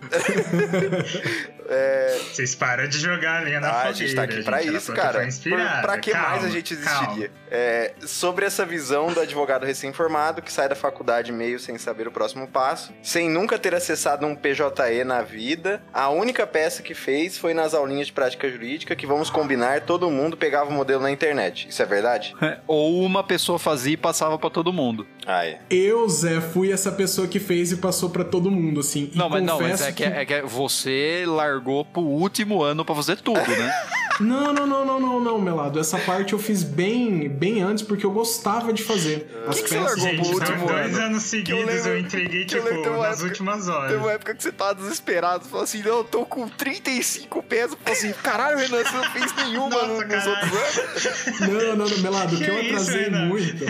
é, 1.70 2.18
Vocês 2.32 2.54
param 2.54 2.88
de 2.88 2.98
jogar 2.98 3.40
a 3.40 3.44
linha 3.44 3.60
na 3.60 3.68
ah, 3.68 3.70
a 3.70 3.74
fogueira. 3.86 3.94
gente 3.94 4.14
tá 4.14 4.22
aqui 4.24 4.42
pra 4.42 4.62
isso, 4.62 4.92
cara. 4.92 5.20
Por- 5.20 5.80
Pra 5.82 5.98
que 5.98 6.10
Calma, 6.10 6.28
mais 6.28 6.44
a 6.44 6.48
gente 6.48 6.74
existiria? 6.74 7.30
É, 7.50 7.92
sobre 8.02 8.44
essa 8.44 8.66
visão 8.66 9.12
do 9.12 9.20
advogado 9.20 9.64
recém-formado 9.64 10.42
que 10.42 10.52
sai 10.52 10.68
da 10.68 10.74
faculdade 10.74 11.32
meio 11.32 11.58
sem 11.58 11.78
saber 11.78 12.06
o 12.08 12.12
próximo 12.12 12.46
passo, 12.48 12.92
sem 13.02 13.28
nunca 13.30 13.58
ter 13.58 13.74
acessado 13.74 14.26
um 14.26 14.34
PJE 14.36 15.04
na 15.04 15.22
vida, 15.22 15.82
a 15.92 16.08
única 16.10 16.46
peça 16.46 16.82
que 16.82 16.94
fez 16.94 17.38
foi 17.38 17.54
nas 17.54 17.72
aulinhas 17.74 18.08
de 18.08 18.12
prática 18.12 18.48
jurídica 18.50 18.94
que 18.96 19.06
vamos 19.06 19.30
combinar, 19.30 19.82
todo 19.82 20.10
mundo 20.10 20.36
pegava 20.36 20.70
o 20.70 20.72
modelo 20.72 21.02
na 21.02 21.10
internet. 21.10 21.68
Isso 21.68 21.82
é 21.82 21.86
verdade? 21.86 22.34
Ou 22.66 23.02
uma 23.04 23.22
pessoa 23.24 23.58
fazia 23.58 23.94
e 23.94 23.96
passava 23.96 24.38
pra 24.38 24.50
todo 24.50 24.72
mundo. 24.72 25.06
É. 25.30 25.58
Eu, 25.70 26.08
Zé, 26.08 26.40
fui 26.40 26.72
essa 26.72 26.90
pessoa 26.92 27.26
que 27.28 27.38
fez 27.38 27.72
e 27.72 27.76
passou 27.76 28.10
pra 28.10 28.24
todo 28.24 28.50
mundo, 28.50 28.80
assim. 28.80 29.10
E 29.14 29.18
Não, 29.18 29.28
mas 29.28 29.42
não, 29.42 29.60
mas 29.60 29.72
confesso 29.72 29.88
é 29.88 29.92
que, 29.92 30.04
é 30.04 30.24
que 30.24 30.42
você 30.42 31.24
largou 31.26 31.84
pro 31.84 32.02
último 32.02 32.62
ano 32.62 32.84
pra 32.84 32.94
fazer 32.94 33.16
tudo, 33.16 33.38
né? 33.40 33.72
Não, 34.20 34.52
não, 34.52 34.66
não, 34.66 34.84
não, 34.84 35.00
não, 35.00 35.18
não, 35.18 35.40
Melado. 35.40 35.80
Essa 35.80 35.96
parte 35.96 36.34
eu 36.34 36.38
fiz 36.38 36.62
bem, 36.62 37.26
bem 37.26 37.62
antes 37.62 37.82
porque 37.82 38.04
eu 38.04 38.10
gostava 38.10 38.70
de 38.70 38.82
fazer. 38.82 39.26
As 39.48 39.56
que 39.56 39.62
que 39.62 39.68
você 39.70 39.76
peças. 39.78 39.96
largou 39.96 40.04
Gente, 40.10 40.20
pro 40.28 40.34
último 40.38 40.66
dois 40.66 40.94
ano? 40.94 41.04
anos 41.06 41.22
seguidos 41.22 41.58
eu, 41.58 41.66
lembro- 41.66 41.98
entreguei, 42.00 42.44
que 42.44 42.54
eu 42.54 42.58
tipo, 42.60 42.64
lembro 42.68 42.82
tem 42.82 42.92
uma 42.92 43.02
nas 43.06 43.12
época- 43.14 43.28
últimas 43.30 43.68
horas. 43.70 43.90
Teve 43.92 44.02
uma 44.02 44.12
época 44.12 44.34
que 44.34 44.42
você 44.42 44.52
tava 44.52 44.74
desesperado, 44.74 45.46
falou 45.46 45.64
assim, 45.64 45.78
não, 45.82 45.96
eu 45.96 46.04
tô 46.04 46.26
com 46.26 46.46
35 46.46 47.42
pesos. 47.42 47.78
Falei 47.82 47.98
assim, 47.98 48.12
caralho, 48.22 48.58
Renan, 48.58 48.84
você 48.84 48.94
não 48.94 49.04
fez 49.10 49.34
nenhuma 49.36 49.70
Nossa, 49.70 49.86
no- 49.86 49.94
nos 49.94 50.04
caralho. 50.06 50.30
outros 50.30 51.18
anos. 51.18 51.40
Não, 51.40 51.76
não, 51.76 51.88
não, 51.88 51.98
Melado, 52.00 52.34
o 52.34 52.38
que, 52.38 52.44
Que 52.44 52.50
eu 52.50 52.60
atrasei 52.60 53.08
muito 53.08 53.64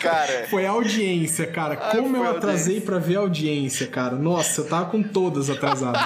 Cara, 0.00 0.46
foi 0.48 0.64
a 0.64 0.70
audiência, 0.70 0.99
cara. 1.52 1.74
Ah, 1.80 1.96
Como 1.96 2.16
eu 2.16 2.30
atrasei 2.30 2.80
pra 2.80 2.98
ver 2.98 3.16
a 3.16 3.20
audiência, 3.20 3.86
cara. 3.86 4.16
Nossa, 4.16 4.60
eu 4.60 4.68
tava 4.68 4.86
com 4.90 5.02
todas 5.02 5.48
atrasadas. 5.48 6.02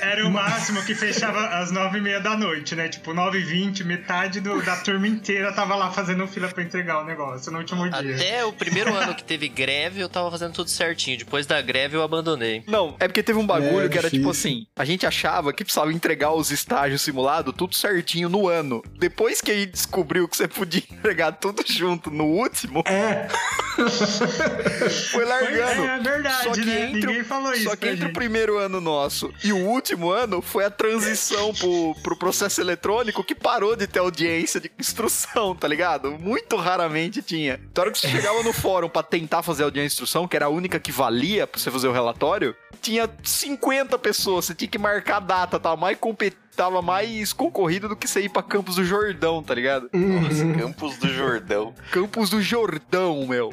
Era 0.00 0.26
o 0.26 0.30
máximo 0.30 0.82
que 0.84 0.94
fechava 0.94 1.46
às 1.58 1.70
nove 1.70 1.98
e 1.98 2.00
meia 2.00 2.20
da 2.20 2.36
noite, 2.36 2.74
né? 2.74 2.88
Tipo, 2.88 3.12
nove 3.12 3.38
e 3.38 3.42
vinte, 3.44 3.84
metade 3.84 4.40
do- 4.40 4.62
da 4.62 4.76
turma 4.76 5.06
inteira 5.06 5.52
tava 5.52 5.74
lá 5.74 5.90
fazendo 5.90 6.26
fila 6.26 6.48
pra 6.48 6.62
entregar 6.62 7.02
o 7.02 7.04
negócio 7.04 7.50
no 7.52 7.58
último 7.58 7.88
dia. 7.90 8.14
Até 8.16 8.44
o 8.44 8.52
primeiro 8.52 8.92
ano 8.94 9.14
que 9.14 9.24
teve 9.24 9.48
greve, 9.48 10.00
eu 10.00 10.08
tava 10.08 10.30
fazendo 10.30 10.52
tudo 10.52 10.70
certinho. 10.70 11.18
Depois 11.18 11.46
da 11.46 11.60
greve, 11.60 11.96
eu 11.96 12.02
abandonei. 12.02 12.62
Não, 12.66 12.96
é 12.98 13.06
porque 13.08 13.22
teve 13.22 13.38
um 13.38 13.46
bagulho 13.46 13.86
É, 13.86 13.88
que 13.88 13.98
era 13.98 14.08
tipo 14.10 14.30
difícil. 14.32 14.50
assim: 14.50 14.66
a 14.76 14.84
gente 14.84 15.06
achava 15.06 15.52
que 15.52 15.64
precisava 15.64 15.92
entregar 15.92 16.32
os 16.32 16.50
estágios 16.50 17.02
simulados 17.02 17.54
tudo 17.56 17.74
certinho 17.74 18.28
no 18.28 18.48
ano. 18.48 18.82
Depois 18.98 19.40
que 19.40 19.50
a 19.50 19.54
gente 19.54 19.72
descobriu 19.72 20.26
que 20.28 20.36
você 20.36 20.48
podia 20.48 20.82
entregar 20.90 21.32
tudo 21.32 21.62
junto 21.66 22.10
no 22.10 22.24
último, 22.24 22.82
É, 22.86 23.28
foi 25.10 25.24
largando. 25.24 25.82
É, 25.82 25.96
é 25.96 25.98
verdade, 26.00 26.44
Só 26.44 26.52
que 26.52 26.64
né? 26.64 26.86
entre, 26.86 27.06
Ninguém 27.06 27.24
falou 27.24 27.52
isso 27.52 27.64
Só 27.64 27.76
que 27.76 27.86
entre 27.88 28.04
o 28.04 28.06
gente. 28.08 28.14
primeiro 28.14 28.58
ano 28.58 28.80
nosso 28.80 29.32
e 29.42 29.52
o 29.52 29.56
último 29.56 30.10
ano 30.10 30.40
foi 30.40 30.64
a 30.64 30.70
transição 30.70 31.52
pro, 31.54 31.94
pro 32.02 32.16
processo 32.16 32.60
eletrônico 32.60 33.22
que 33.24 33.34
parou 33.34 33.76
de 33.76 33.86
ter 33.86 33.98
audiência 33.98 34.60
de 34.60 34.70
instrução, 34.78 35.54
tá 35.54 35.66
ligado? 35.68 36.12
Muito 36.12 36.56
raramente 36.56 37.22
tinha. 37.22 37.60
Então, 37.70 37.82
a 37.82 37.86
hora 37.86 37.92
que 37.92 37.98
você 37.98 38.08
chegava 38.08 38.42
no 38.42 38.52
fórum 38.52 38.88
pra 38.88 39.02
tentar 39.02 39.42
fazer 39.42 39.64
audiência 39.64 39.88
de 39.88 39.92
instrução, 39.94 40.28
que 40.28 40.36
era 40.36 40.46
a 40.46 40.50
única 40.50 40.78
que 40.78 40.92
valia 40.92 41.46
pra 41.46 41.60
você 41.60 41.70
fazer 41.70 41.88
o 41.88 41.92
relatório, 41.92 42.54
tinha 42.80 43.08
50 43.22 43.98
pessoas, 43.98 44.46
você 44.46 44.54
tinha 44.54 44.68
que 44.68 44.78
marcar 44.78 45.16
a 45.16 45.20
data, 45.20 45.60
tava 45.60 45.76
mais 45.76 45.96
compet... 45.98 46.36
tava 46.56 46.82
mais 46.82 47.32
concorrido 47.32 47.88
do 47.88 47.96
que 47.96 48.06
você 48.08 48.20
ir 48.20 48.28
pra 48.28 48.42
Campos 48.42 48.76
do 48.76 48.84
Jordão, 48.84 49.42
tá 49.42 49.54
ligado? 49.54 49.88
Nossa, 49.92 50.44
Campos 50.58 50.96
do 50.98 51.08
Jordão. 51.08 51.74
Campos 51.90 52.30
do 52.30 52.40
Jordão, 52.42 53.26
meu. 53.26 53.52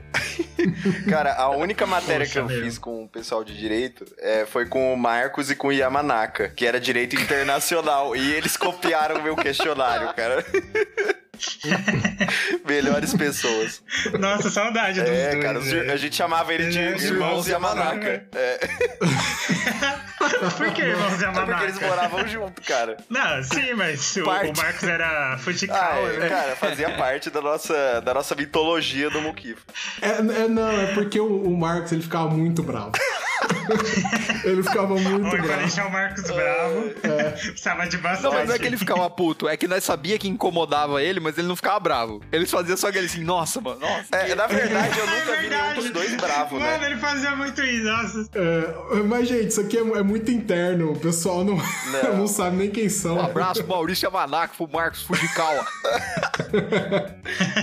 Cara, 1.09 1.33
a 1.35 1.49
única 1.49 1.85
matéria 1.85 2.25
Poxa, 2.25 2.31
que 2.33 2.39
eu 2.39 2.45
meu. 2.47 2.63
fiz 2.63 2.77
com 2.77 3.03
o 3.03 3.07
pessoal 3.07 3.43
de 3.43 3.57
direito 3.57 4.05
é, 4.17 4.45
foi 4.45 4.65
com 4.65 4.93
o 4.93 4.97
Marcos 4.97 5.49
e 5.49 5.55
com 5.55 5.67
o 5.69 5.71
Yamanaka, 5.73 6.49
que 6.49 6.65
era 6.65 6.79
direito 6.79 7.15
internacional. 7.15 8.15
e 8.15 8.31
eles 8.33 8.55
copiaram 8.57 9.17
o 9.19 9.23
meu 9.23 9.35
questionário, 9.35 10.13
cara. 10.13 10.45
Melhores 12.67 13.13
pessoas. 13.13 13.81
Nossa, 14.19 14.49
saudade 14.49 14.99
dos 15.01 15.09
É, 15.09 15.31
dois. 15.31 15.43
cara, 15.43 15.93
a 15.93 15.97
gente 15.97 16.15
chamava 16.15 16.53
ele 16.53 16.67
de 16.69 16.77
irmãos 16.79 17.03
irmãos 17.03 17.47
Yamanaka. 17.47 18.25
É, 18.35 18.59
Por 20.57 20.73
que, 20.73 20.81
irmãos 20.81 21.21
é 21.21 21.25
porque 21.31 21.63
eles 21.63 21.75
Yamanaka? 21.75 21.87
moravam 21.87 22.27
junto, 22.27 22.61
cara. 22.61 22.97
Não, 23.09 23.43
sim, 23.43 23.73
mas 23.73 24.15
o, 24.17 24.23
o 24.23 24.25
Marcos 24.57 24.83
era 24.83 25.33
Ah, 25.33 25.37
futical, 25.37 26.07
é, 26.09 26.17
né? 26.17 26.29
cara, 26.29 26.55
fazia 26.55 26.91
parte 26.97 27.29
da 27.29 27.41
nossa, 27.41 28.01
da 28.01 28.13
nossa 28.13 28.35
mitologia 28.35 29.09
do 29.09 29.21
Mukifo. 29.21 29.61
é, 30.01 30.09
é, 30.43 30.47
não, 30.47 30.69
é 30.69 30.93
porque 30.93 31.19
o, 31.19 31.43
o 31.43 31.57
Marcos 31.57 31.91
ele 31.91 32.01
ficava 32.01 32.29
muito 32.29 32.63
bravo. 32.63 32.91
ele 34.43 34.63
ficava 34.63 34.95
muito 34.95 35.25
Ou 35.25 35.41
bravo. 35.41 35.59
deixar 35.59 35.87
o 35.87 35.91
Marcos 35.91 36.23
bravo, 36.23 36.89
precisava 37.31 37.87
de 37.87 37.97
bastante. 37.97 38.23
Não, 38.23 38.33
mas 38.33 38.47
não 38.47 38.55
é 38.55 38.59
que 38.59 38.65
ele 38.65 38.77
ficava 38.77 39.09
puto, 39.09 39.47
é 39.47 39.57
que 39.57 39.67
nós 39.67 39.83
sabia 39.83 40.17
que 40.17 40.27
incomodava 40.27 41.01
ele, 41.01 41.19
mas 41.19 41.37
ele 41.37 41.47
não 41.47 41.55
ficava 41.55 41.79
bravo. 41.79 42.21
Ele 42.31 42.45
fazia 42.45 42.75
só 42.77 42.89
aquele 42.89 43.05
assim, 43.05 43.23
nossa, 43.23 43.61
mano, 43.61 43.79
nossa. 43.79 44.07
É, 44.11 44.35
na 44.35 44.47
verdade, 44.47 44.97
eu 44.97 45.05
nunca 45.07 45.35
vi 45.37 45.49
nenhum 45.49 45.49
verdade. 45.49 45.81
dos 45.81 45.89
dois 45.91 46.15
bravo, 46.15 46.59
Mano, 46.59 46.79
né? 46.81 46.91
ele 46.91 46.99
fazia 46.99 47.35
muito 47.35 47.61
isso, 47.63 47.85
nossa. 47.85 48.29
É, 48.33 49.03
mas, 49.03 49.27
gente, 49.27 49.47
isso 49.47 49.61
aqui 49.61 49.77
é, 49.77 49.81
é 49.81 50.03
muito 50.03 50.31
interno. 50.31 50.91
O 50.91 50.99
pessoal 50.99 51.43
não, 51.43 51.55
não. 51.57 52.09
Não. 52.19 52.27
sabe 52.27 52.57
nem 52.57 52.69
quem 52.69 52.89
são. 52.89 53.17
Um 53.17 53.21
abraço 53.21 53.65
Maurício 53.65 54.05
Yamanaco, 54.05 54.55
pro 54.55 54.67
Marcos 54.71 55.01
Fujikawa. 55.03 55.65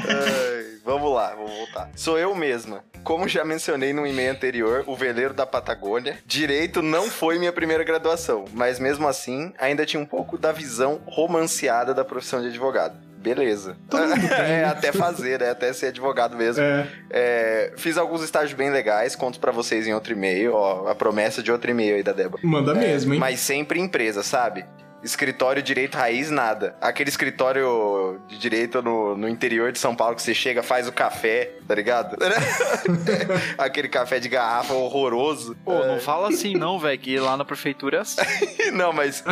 Ai, 0.08 0.75
vamos 0.86 1.12
lá, 1.12 1.34
vamos 1.34 1.50
voltar. 1.50 1.90
Sou 1.96 2.16
eu 2.16 2.32
mesma. 2.34 2.84
Como 3.02 3.28
já 3.28 3.44
mencionei 3.44 3.92
no 3.92 4.06
e-mail 4.06 4.30
anterior, 4.30 4.84
o 4.86 4.96
veleiro 4.96 5.34
da 5.34 5.44
Patagônia, 5.44 6.18
direito 6.24 6.80
não 6.80 7.10
foi 7.10 7.38
minha 7.38 7.52
primeira 7.52 7.84
graduação, 7.84 8.44
mas 8.52 8.78
mesmo 8.78 9.06
assim, 9.06 9.52
ainda 9.58 9.84
tinha 9.84 10.00
um 10.00 10.06
pouco 10.06 10.38
da 10.38 10.52
visão 10.52 11.00
romanceada 11.06 11.92
da 11.92 12.04
profissão 12.04 12.40
de 12.40 12.48
advogado. 12.48 12.96
Beleza. 13.18 13.76
é, 14.38 14.64
até 14.64 14.92
fazer, 14.92 15.40
né? 15.40 15.50
Até 15.50 15.72
ser 15.72 15.86
advogado 15.86 16.36
mesmo. 16.36 16.62
É. 16.62 16.86
É, 17.10 17.72
fiz 17.76 17.98
alguns 17.98 18.22
estágios 18.22 18.52
bem 18.52 18.70
legais, 18.70 19.16
conto 19.16 19.40
pra 19.40 19.50
vocês 19.50 19.86
em 19.88 19.92
outro 19.92 20.12
e-mail, 20.12 20.54
ó, 20.54 20.88
a 20.88 20.94
promessa 20.94 21.42
de 21.42 21.50
outro 21.50 21.68
e-mail 21.68 21.96
aí 21.96 22.04
da 22.04 22.12
Débora. 22.12 22.40
Manda 22.44 22.72
mesmo, 22.72 23.14
hein? 23.14 23.18
Mas 23.18 23.40
sempre 23.40 23.80
empresa, 23.80 24.22
sabe? 24.22 24.64
Escritório 25.06 25.62
direito 25.62 25.94
raiz, 25.96 26.30
nada. 26.30 26.76
Aquele 26.80 27.08
escritório 27.08 28.20
de 28.26 28.36
direito 28.38 28.82
no, 28.82 29.16
no 29.16 29.28
interior 29.28 29.70
de 29.70 29.78
São 29.78 29.94
Paulo 29.94 30.16
que 30.16 30.22
você 30.22 30.34
chega, 30.34 30.62
faz 30.64 30.88
o 30.88 30.92
café, 30.92 31.52
tá 31.66 31.74
ligado? 31.76 32.16
Aquele 33.56 33.88
café 33.88 34.18
de 34.18 34.28
garrafa 34.28 34.74
horroroso. 34.74 35.56
Pô, 35.64 35.72
não 35.86 36.00
fala 36.00 36.28
assim 36.28 36.54
não, 36.54 36.78
velho, 36.78 36.98
que 36.98 37.18
lá 37.18 37.36
na 37.36 37.44
prefeitura 37.44 37.98
é 37.98 38.00
assim. 38.00 38.16
Não, 38.72 38.92
mas 38.92 39.22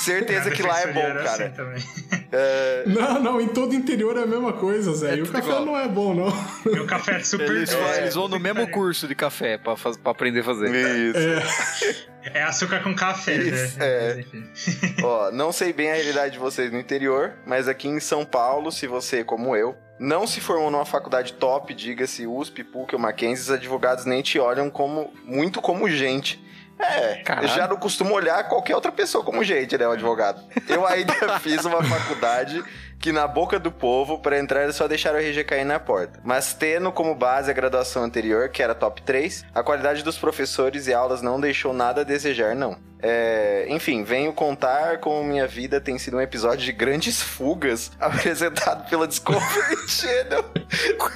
certeza 0.00 0.50
que 0.50 0.62
lá 0.62 0.80
é 0.80 0.86
bom, 0.92 1.00
cara. 1.02 1.22
assim 1.24 1.50
também. 1.50 1.82
Não, 2.86 3.20
não, 3.22 3.40
em 3.40 3.48
todo 3.48 3.74
interior 3.74 4.16
é 4.18 4.22
a 4.22 4.26
mesma 4.26 4.52
coisa, 4.52 4.92
Zé. 4.94 5.16
E 5.16 5.22
o 5.22 5.26
café 5.26 5.48
igual. 5.48 5.64
não 5.64 5.76
é 5.78 5.88
bom, 5.88 6.12
não. 6.14 6.26
Meu 6.70 6.84
café 6.86 7.16
é 7.16 7.22
super 7.22 7.48
Eles, 7.50 7.70
doce. 7.70 7.98
eles 8.00 8.14
vão 8.14 8.28
no 8.28 8.38
mesmo 8.38 8.68
curso 8.70 9.06
de 9.08 9.14
café 9.14 9.56
pra, 9.58 9.76
faz- 9.76 9.96
pra 9.96 10.12
aprender 10.12 10.40
a 10.40 10.44
fazer. 10.44 10.68
Isso. 10.74 11.18
É 11.18 12.15
açúcar 12.42 12.82
com 12.82 12.94
café, 12.94 13.34
Isso, 13.36 13.78
né? 13.78 13.86
é. 13.86 14.24
Ó, 15.02 15.30
não 15.30 15.52
sei 15.52 15.72
bem 15.72 15.90
a 15.90 15.94
realidade 15.94 16.34
de 16.34 16.38
vocês 16.38 16.72
no 16.72 16.78
interior, 16.78 17.34
mas 17.46 17.68
aqui 17.68 17.88
em 17.88 18.00
São 18.00 18.24
Paulo, 18.24 18.70
se 18.72 18.86
você, 18.86 19.22
como 19.24 19.56
eu, 19.56 19.76
não 19.98 20.26
se 20.26 20.40
formou 20.40 20.70
numa 20.70 20.84
faculdade 20.84 21.32
top, 21.34 21.72
diga-se 21.72 22.26
USP, 22.26 22.64
PUC 22.64 22.94
ou 22.94 23.00
Mackenzie, 23.00 23.44
os 23.44 23.50
advogados 23.50 24.04
nem 24.04 24.22
te 24.22 24.38
olham 24.38 24.68
como 24.70 25.12
muito 25.24 25.60
como 25.62 25.88
gente. 25.88 26.44
É, 26.78 27.22
Caralho. 27.22 27.48
já 27.48 27.66
não 27.66 27.78
costumo 27.78 28.12
olhar 28.12 28.48
qualquer 28.48 28.74
outra 28.74 28.92
pessoa 28.92 29.24
como 29.24 29.42
gente, 29.42 29.78
né, 29.78 29.88
o 29.88 29.92
advogado. 29.92 30.42
Eu 30.68 30.86
ainda 30.86 31.14
fiz 31.40 31.64
uma 31.64 31.82
faculdade 31.82 32.62
que 32.98 33.12
na 33.12 33.26
boca 33.26 33.58
do 33.58 33.70
povo, 33.70 34.18
para 34.18 34.38
entrar 34.38 34.64
eles 34.64 34.76
só 34.76 34.88
deixaram 34.88 35.18
o 35.18 35.22
RG 35.22 35.44
cair 35.44 35.64
na 35.64 35.78
porta. 35.78 36.20
Mas 36.24 36.52
tendo 36.52 36.90
como 36.92 37.14
base 37.14 37.50
a 37.50 37.54
graduação 37.54 38.04
anterior, 38.04 38.48
que 38.48 38.62
era 38.62 38.74
top 38.74 39.02
3, 39.02 39.44
a 39.54 39.62
qualidade 39.62 40.02
dos 40.02 40.18
professores 40.18 40.86
e 40.86 40.94
aulas 40.94 41.22
não 41.22 41.40
deixou 41.40 41.72
nada 41.72 42.00
a 42.00 42.04
desejar, 42.04 42.54
não. 42.54 42.76
É, 43.02 43.66
enfim, 43.68 44.02
venho 44.04 44.32
contar 44.32 44.98
como 44.98 45.22
minha 45.22 45.46
vida 45.46 45.80
tem 45.80 45.98
sido 45.98 46.16
um 46.16 46.20
episódio 46.20 46.64
de 46.64 46.72
grandes 46.72 47.20
fugas 47.22 47.92
apresentado 48.00 48.88
pela 48.88 49.06
Discovery 49.06 49.76
Channel 49.86 50.44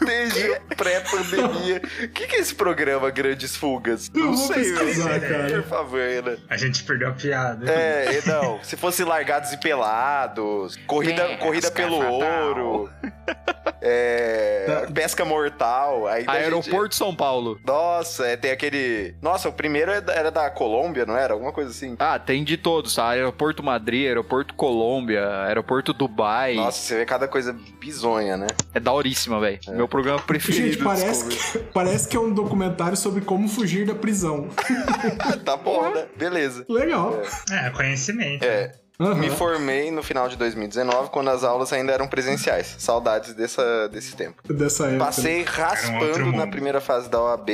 desde 0.05 0.61
pré-pandemia. 0.77 1.81
O 2.05 2.09
que, 2.09 2.27
que 2.27 2.37
é 2.37 2.39
esse 2.39 2.55
programa 2.55 3.11
Grandes 3.11 3.57
Fugas? 3.57 4.11
Eu 4.15 4.35
vou 4.35 4.37
sei, 4.37 4.73
pesquisar, 4.73 5.21
cara. 5.21 5.63
Por 5.63 5.63
favor, 5.65 5.99
né? 5.99 6.37
A 6.49 6.57
gente 6.57 6.83
perdeu 6.85 7.09
a 7.09 7.13
piada. 7.13 7.71
É, 7.71 8.21
não. 8.27 8.63
Se 8.63 8.77
fosse 8.77 9.05
largados 9.05 9.53
e 9.53 9.57
pelados, 9.59 10.77
corrida, 10.87 11.25
Pesca 11.25 11.39
corrida 11.39 11.70
pelo 11.71 11.99
fatal. 11.99 12.13
ouro, 12.49 12.91
é, 13.81 14.87
pesca 14.93 15.25
mortal. 15.25 16.07
Aí 16.07 16.25
Aeroporto 16.27 16.95
São 16.95 17.15
Paulo. 17.15 17.57
gente- 17.57 17.67
Nossa, 17.67 18.27
é, 18.27 18.37
tem 18.37 18.51
aquele. 18.51 19.15
Nossa, 19.23 19.49
o 19.49 19.53
primeiro 19.53 19.91
é 19.91 20.03
era 20.09 20.31
da 20.31 20.51
Colômbia, 20.51 21.07
não 21.07 21.17
era? 21.17 21.33
Alguma 21.33 21.53
coisa 21.53 21.71
assim. 21.71 21.97
Ah, 21.99 22.19
tem 22.19 22.45
de 22.45 22.57
todos, 22.57 22.95
tá? 22.95 23.09
Aeroporto 23.09 23.63
Madrid, 23.63 24.07
Aeroporto 24.07 24.55
Colômbia, 24.55 25.27
Aeroporto 25.45 25.93
Dubai. 25.93 26.55
Nossa, 26.55 26.79
você 26.79 26.97
vê 26.97 27.05
cada 27.05 27.29
coisa 27.29 27.57
bizonha, 27.81 28.37
né? 28.37 28.47
É 28.75 28.81
dauríssima, 28.81 29.41
velho. 29.41 29.59
Meu 29.69 29.89
programa 29.89 30.21
preferido. 30.21 30.73
Gente, 30.73 30.83
parece 30.83 31.27
que, 31.27 31.59
parece 31.73 32.09
que 32.09 32.17
é 32.17 32.21
um 32.21 32.33
documentário 32.33 32.97
sobre 32.97 33.21
como 33.23 33.49
fugir 33.49 33.87
da 33.87 33.95
prisão. 33.95 34.49
tá 35.45 35.57
bom, 35.57 35.91
né? 35.91 36.07
Beleza. 36.17 36.65
Legal. 36.69 37.21
É, 37.51 37.71
conhecimento. 37.71 38.45
É, 38.45 38.73
Aham. 39.01 39.15
me 39.15 39.31
formei 39.31 39.91
no 39.91 40.03
final 40.03 40.29
de 40.29 40.37
2019, 40.37 41.11
quando 41.11 41.31
as 41.31 41.43
aulas 41.43 41.73
ainda 41.73 41.93
eram 41.93 42.07
presenciais. 42.07 42.77
Saudades 42.79 43.33
dessa, 43.35 43.89
desse 43.89 44.15
tempo. 44.15 44.41
Dessa 44.53 44.87
época. 44.87 45.05
Passei 45.07 45.39
outro 45.41 45.55
raspando 45.55 46.19
na 46.19 46.25
mundo. 46.45 46.51
primeira 46.51 46.81
fase 46.81 47.09
da 47.09 47.21
OAB 47.21 47.49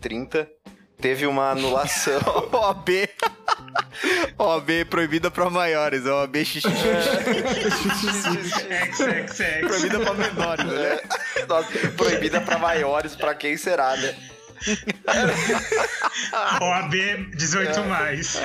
30. 0.00 0.48
Teve 1.00 1.26
uma 1.26 1.50
anulação. 1.52 2.18
OAB. 2.50 2.88
OAB 4.38 4.70
proibida 4.90 5.30
pra 5.30 5.48
maiores, 5.50 6.04
OAB 6.06 6.36
xixi. 6.44 6.68
X. 6.68 6.78
proibida 9.68 10.00
pra 10.00 10.14
menores, 10.14 10.64
né? 10.64 10.98
Nossa, 11.48 11.68
proibida 11.96 12.40
pra 12.40 12.58
maiores, 12.58 13.14
pra 13.14 13.32
quem 13.34 13.56
será, 13.56 13.96
né? 13.96 14.14
OAB 16.60 16.94
18 17.36 17.80
mais. 17.84 18.36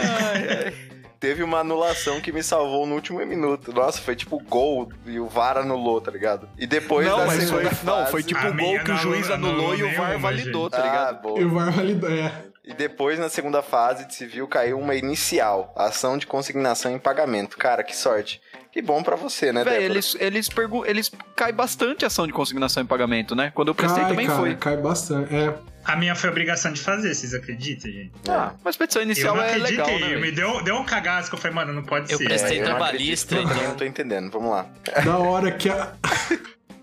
Teve 1.23 1.41
uma 1.41 1.59
anulação 1.59 2.19
que 2.19 2.33
me 2.33 2.43
salvou 2.43 2.85
no 2.85 2.95
último 2.95 3.25
minuto. 3.25 3.71
Nossa, 3.71 4.01
foi 4.01 4.13
tipo 4.13 4.37
gol 4.43 4.91
e 5.05 5.21
o 5.21 5.25
VAR 5.29 5.57
anulou, 5.57 6.01
tá 6.01 6.11
ligado? 6.11 6.49
E 6.57 6.67
depois 6.67 7.07
Não, 7.07 7.15
da 7.19 7.25
mas 7.27 7.43
segunda 7.43 7.69
foi, 7.71 7.85
não, 7.87 7.97
fase- 7.99 8.11
foi 8.11 8.23
tipo 8.23 8.41
minha 8.41 8.51
gol 8.51 8.79
que 8.83 8.91
o 8.91 8.93
não 8.93 8.99
juiz 9.01 9.31
anulou 9.31 9.71
anulou 9.71 9.75
e 9.77 9.83
o 9.83 9.95
VAR 9.95 10.19
validou, 10.19 10.69
tá 10.69 10.81
Ah, 10.81 10.83
ligado? 10.83 11.21
boa. 11.21 11.39
E 11.39 11.45
o 11.45 11.49
VAR 11.49 11.71
validou. 11.71 12.11
É. 12.11 12.29
E 12.65 12.73
depois, 12.73 13.17
na 13.17 13.29
segunda 13.29 13.61
fase 13.61 14.05
de 14.05 14.13
civil, 14.15 14.45
caiu 14.49 14.77
uma 14.77 14.95
inicial. 14.95 15.73
Ação 15.77 16.17
de 16.17 16.27
consignação 16.27 16.91
em 16.91 16.99
pagamento. 16.99 17.57
Cara, 17.57 17.83
que 17.85 17.95
sorte. 17.95 18.41
Que 18.69 18.81
bom 18.81 19.01
pra 19.01 19.15
você, 19.15 19.53
né, 19.53 19.63
Véi, 19.63 19.73
Débora? 19.75 19.93
eles, 19.93 20.17
eles, 20.19 20.49
pergu 20.49 20.85
eles 20.85 21.09
caem 21.37 21.53
bastante 21.53 22.03
ação 22.05 22.27
de 22.27 22.33
consignação 22.33 22.83
em 22.83 22.85
pagamento, 22.85 23.33
né? 23.33 23.49
Quando 23.55 23.69
eu 23.69 23.75
prestei 23.75 24.01
Cai, 24.03 24.11
também 24.11 24.27
cara, 24.27 24.39
foi. 24.39 24.55
cai 24.57 24.75
bastante. 24.75 25.33
É. 25.33 25.53
A 25.85 25.95
minha 25.95 26.15
foi 26.15 26.29
obrigação 26.29 26.71
de 26.71 26.79
fazer, 26.81 27.13
vocês 27.13 27.33
acreditam, 27.33 27.91
gente? 27.91 28.11
Ah, 28.29 28.53
mas 28.63 28.77
petição 28.77 29.01
Eu 29.01 29.05
inicial 29.05 29.35
não 29.35 29.43
é 29.43 29.57
legal, 29.57 29.85
acreditei. 29.85 30.15
né? 30.15 30.21
me 30.21 30.31
deu, 30.31 30.63
deu 30.63 30.75
um 30.75 30.85
cagaço 30.85 31.29
que 31.29 31.35
eu 31.35 31.39
falei, 31.39 31.55
mano, 31.55 31.73
não 31.73 31.83
pode 31.83 32.11
Eu 32.11 32.17
ser. 32.17 32.23
prestei 32.25 32.57
É, 32.57 32.61
eu 32.61 32.65
não 32.69 32.69
trabalhista, 32.77 33.35
acredito, 33.35 33.55
então. 33.57 33.69
Não 33.69 33.75
tô 33.77 33.83
entendendo. 33.85 34.31
Vamos 34.31 34.51
lá. 34.51 34.65
Da 35.03 35.17
hora 35.17 35.51
que 35.51 35.67
a, 35.69 35.93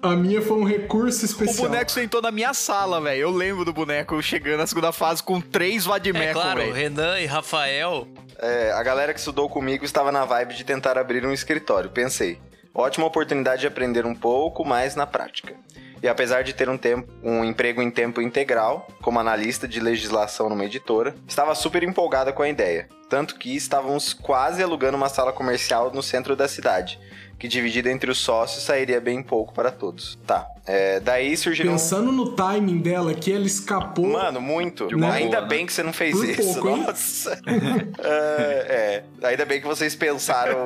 a 0.02 0.10
minha 0.16 0.42
foi 0.42 0.56
um 0.58 0.64
recurso 0.64 1.22
O 1.22 1.24
especial. 1.26 1.68
boneco 1.68 1.90
sentou 1.90 2.20
na 2.20 2.30
minha 2.30 2.52
sala, 2.54 3.00
velho. 3.00 3.20
Eu 3.20 3.30
lembro 3.30 3.64
do 3.64 3.72
boneco 3.72 4.20
chegando 4.22 4.58
na 4.58 4.66
segunda 4.66 4.92
fase 4.92 5.22
com 5.22 5.40
três 5.40 5.86
É 5.86 5.88
Vadimeco, 5.88 6.32
claro, 6.34 6.60
velho. 6.60 6.72
Renan 6.74 7.18
e 7.20 7.26
Rafael. 7.26 8.06
É, 8.38 8.72
a 8.72 8.82
galera 8.82 9.12
que 9.14 9.18
estudou 9.18 9.48
comigo 9.48 9.84
estava 9.84 10.12
na 10.12 10.24
vibe 10.24 10.54
de 10.54 10.64
tentar 10.64 10.96
abrir 10.98 11.24
um 11.26 11.32
escritório. 11.32 11.90
Pensei, 11.90 12.38
ótima 12.74 13.06
oportunidade 13.06 13.62
de 13.62 13.66
aprender 13.66 14.04
um 14.06 14.14
pouco 14.14 14.64
mais 14.64 14.94
na 14.94 15.06
prática. 15.06 15.54
E 16.02 16.08
apesar 16.08 16.42
de 16.42 16.54
ter 16.54 16.68
um, 16.68 16.78
tempo, 16.78 17.12
um 17.22 17.44
emprego 17.44 17.82
em 17.82 17.90
tempo 17.90 18.22
integral, 18.22 18.88
como 19.02 19.20
analista 19.20 19.68
de 19.68 19.80
legislação 19.80 20.48
numa 20.48 20.64
editora, 20.64 21.14
estava 21.28 21.54
super 21.54 21.82
empolgada 21.82 22.32
com 22.32 22.42
a 22.42 22.48
ideia. 22.48 22.88
Tanto 23.08 23.36
que 23.36 23.54
estávamos 23.54 24.14
quase 24.14 24.62
alugando 24.62 24.96
uma 24.96 25.08
sala 25.08 25.32
comercial 25.32 25.90
no 25.92 26.02
centro 26.02 26.34
da 26.36 26.48
cidade, 26.48 26.98
que 27.38 27.48
dividida 27.48 27.90
entre 27.90 28.10
os 28.10 28.18
sócios 28.18 28.64
sairia 28.64 29.00
bem 29.00 29.22
pouco 29.22 29.52
para 29.52 29.70
todos. 29.70 30.18
Tá, 30.26 30.46
é, 30.66 31.00
daí 31.00 31.36
surgiram... 31.36 31.72
Pensando 31.72 32.12
no 32.12 32.32
timing 32.34 32.78
dela, 32.78 33.14
que 33.14 33.32
ela 33.32 33.46
escapou. 33.46 34.06
Mano, 34.06 34.40
muito. 34.40 34.86
Uma 34.88 35.12
Ainda 35.12 35.38
boa, 35.38 35.48
bem 35.48 35.66
que 35.66 35.72
você 35.72 35.82
não 35.82 35.92
fez 35.92 36.14
Por 36.16 36.28
isso. 36.28 36.54
pouco? 36.60 36.76
Nossa. 36.76 37.40
é, 37.98 39.02
é. 39.22 39.26
Ainda 39.28 39.44
bem 39.44 39.60
que 39.60 39.66
vocês 39.66 39.94
pensaram. 39.94 40.64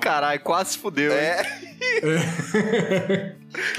caralho, 0.00 0.40
quase 0.40 0.72
se 0.72 0.78
fudeu. 0.78 1.12
É. 1.12 1.42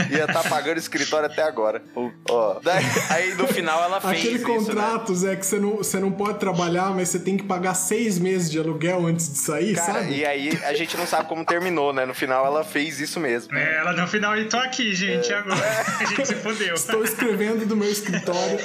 Ia 0.09 0.25
estar 0.25 0.49
pagando 0.49 0.77
escritório 0.77 1.27
até 1.27 1.43
agora. 1.43 1.81
Ó, 2.29 2.59
daí- 2.63 2.83
aí 3.09 3.33
no 3.35 3.47
final 3.47 3.83
ela 3.83 4.01
fez 4.01 4.19
Aquele 4.19 4.35
isso, 4.35 4.47
né? 4.47 4.55
contrato, 4.57 5.15
Zé, 5.15 5.35
que 5.35 5.45
você 5.45 5.59
não, 5.59 5.77
você 5.77 5.99
não 5.99 6.11
pode 6.11 6.39
trabalhar, 6.39 6.89
mas 6.95 7.09
você 7.09 7.19
tem 7.19 7.37
que 7.37 7.43
pagar 7.43 7.75
seis 7.75 8.17
meses 8.17 8.49
de 8.49 8.57
aluguel 8.59 9.05
antes 9.05 9.31
de 9.31 9.37
sair, 9.37 9.75
Cara, 9.75 9.93
sabe? 10.01 10.15
e 10.15 10.25
aí 10.25 10.59
a 10.63 10.73
gente 10.73 10.97
não 10.97 11.05
sabe 11.05 11.27
como 11.29 11.45
terminou, 11.45 11.93
né? 11.93 12.03
No 12.05 12.15
final 12.15 12.45
ela 12.47 12.63
fez 12.63 12.99
isso 12.99 13.19
mesmo. 13.19 13.55
É, 13.55 13.77
ela 13.77 13.93
no 13.93 14.07
final, 14.07 14.35
e 14.37 14.45
tô 14.45 14.57
aqui, 14.57 14.95
gente, 14.95 15.28
agora. 15.33 15.59
A 15.99 16.05
gente 16.05 16.25
se 16.25 16.35
fudeu. 16.35 16.73
Estou 16.75 17.03
escrevendo 17.03 17.65
do 17.65 17.75
meu 17.75 17.89
escritório. 17.91 18.59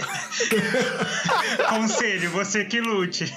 Conselho, 1.68 2.30
você 2.30 2.64
que 2.64 2.80
lute. 2.80 3.32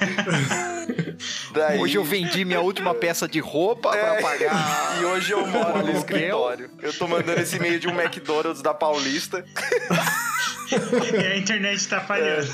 Daí, 1.54 1.80
Hoje 1.80 1.96
eu 1.98 2.04
vendi 2.04 2.46
minha 2.46 2.62
última 2.62 2.94
peça 2.94 3.28
de 3.28 3.40
roupa 3.40 3.96
É, 3.96 4.16
pra 4.16 4.22
pagar. 4.22 5.02
E 5.02 5.06
hoje 5.06 5.32
eu 5.32 5.46
moro 5.48 5.86
no 5.86 5.92
escritório. 5.98 6.70
Eu 6.82 6.94
tô 6.94 7.08
mandando 7.08 7.42
esse 7.42 7.56
e-mail 7.58 7.80
de 7.80 7.88
um 7.88 8.00
McDonald's 8.00 8.62
da 8.62 8.74
Paulista. 8.74 9.44
e 10.72 11.26
a 11.28 11.38
internet 11.38 11.88
tá 11.88 12.02
falhando. 12.02 12.48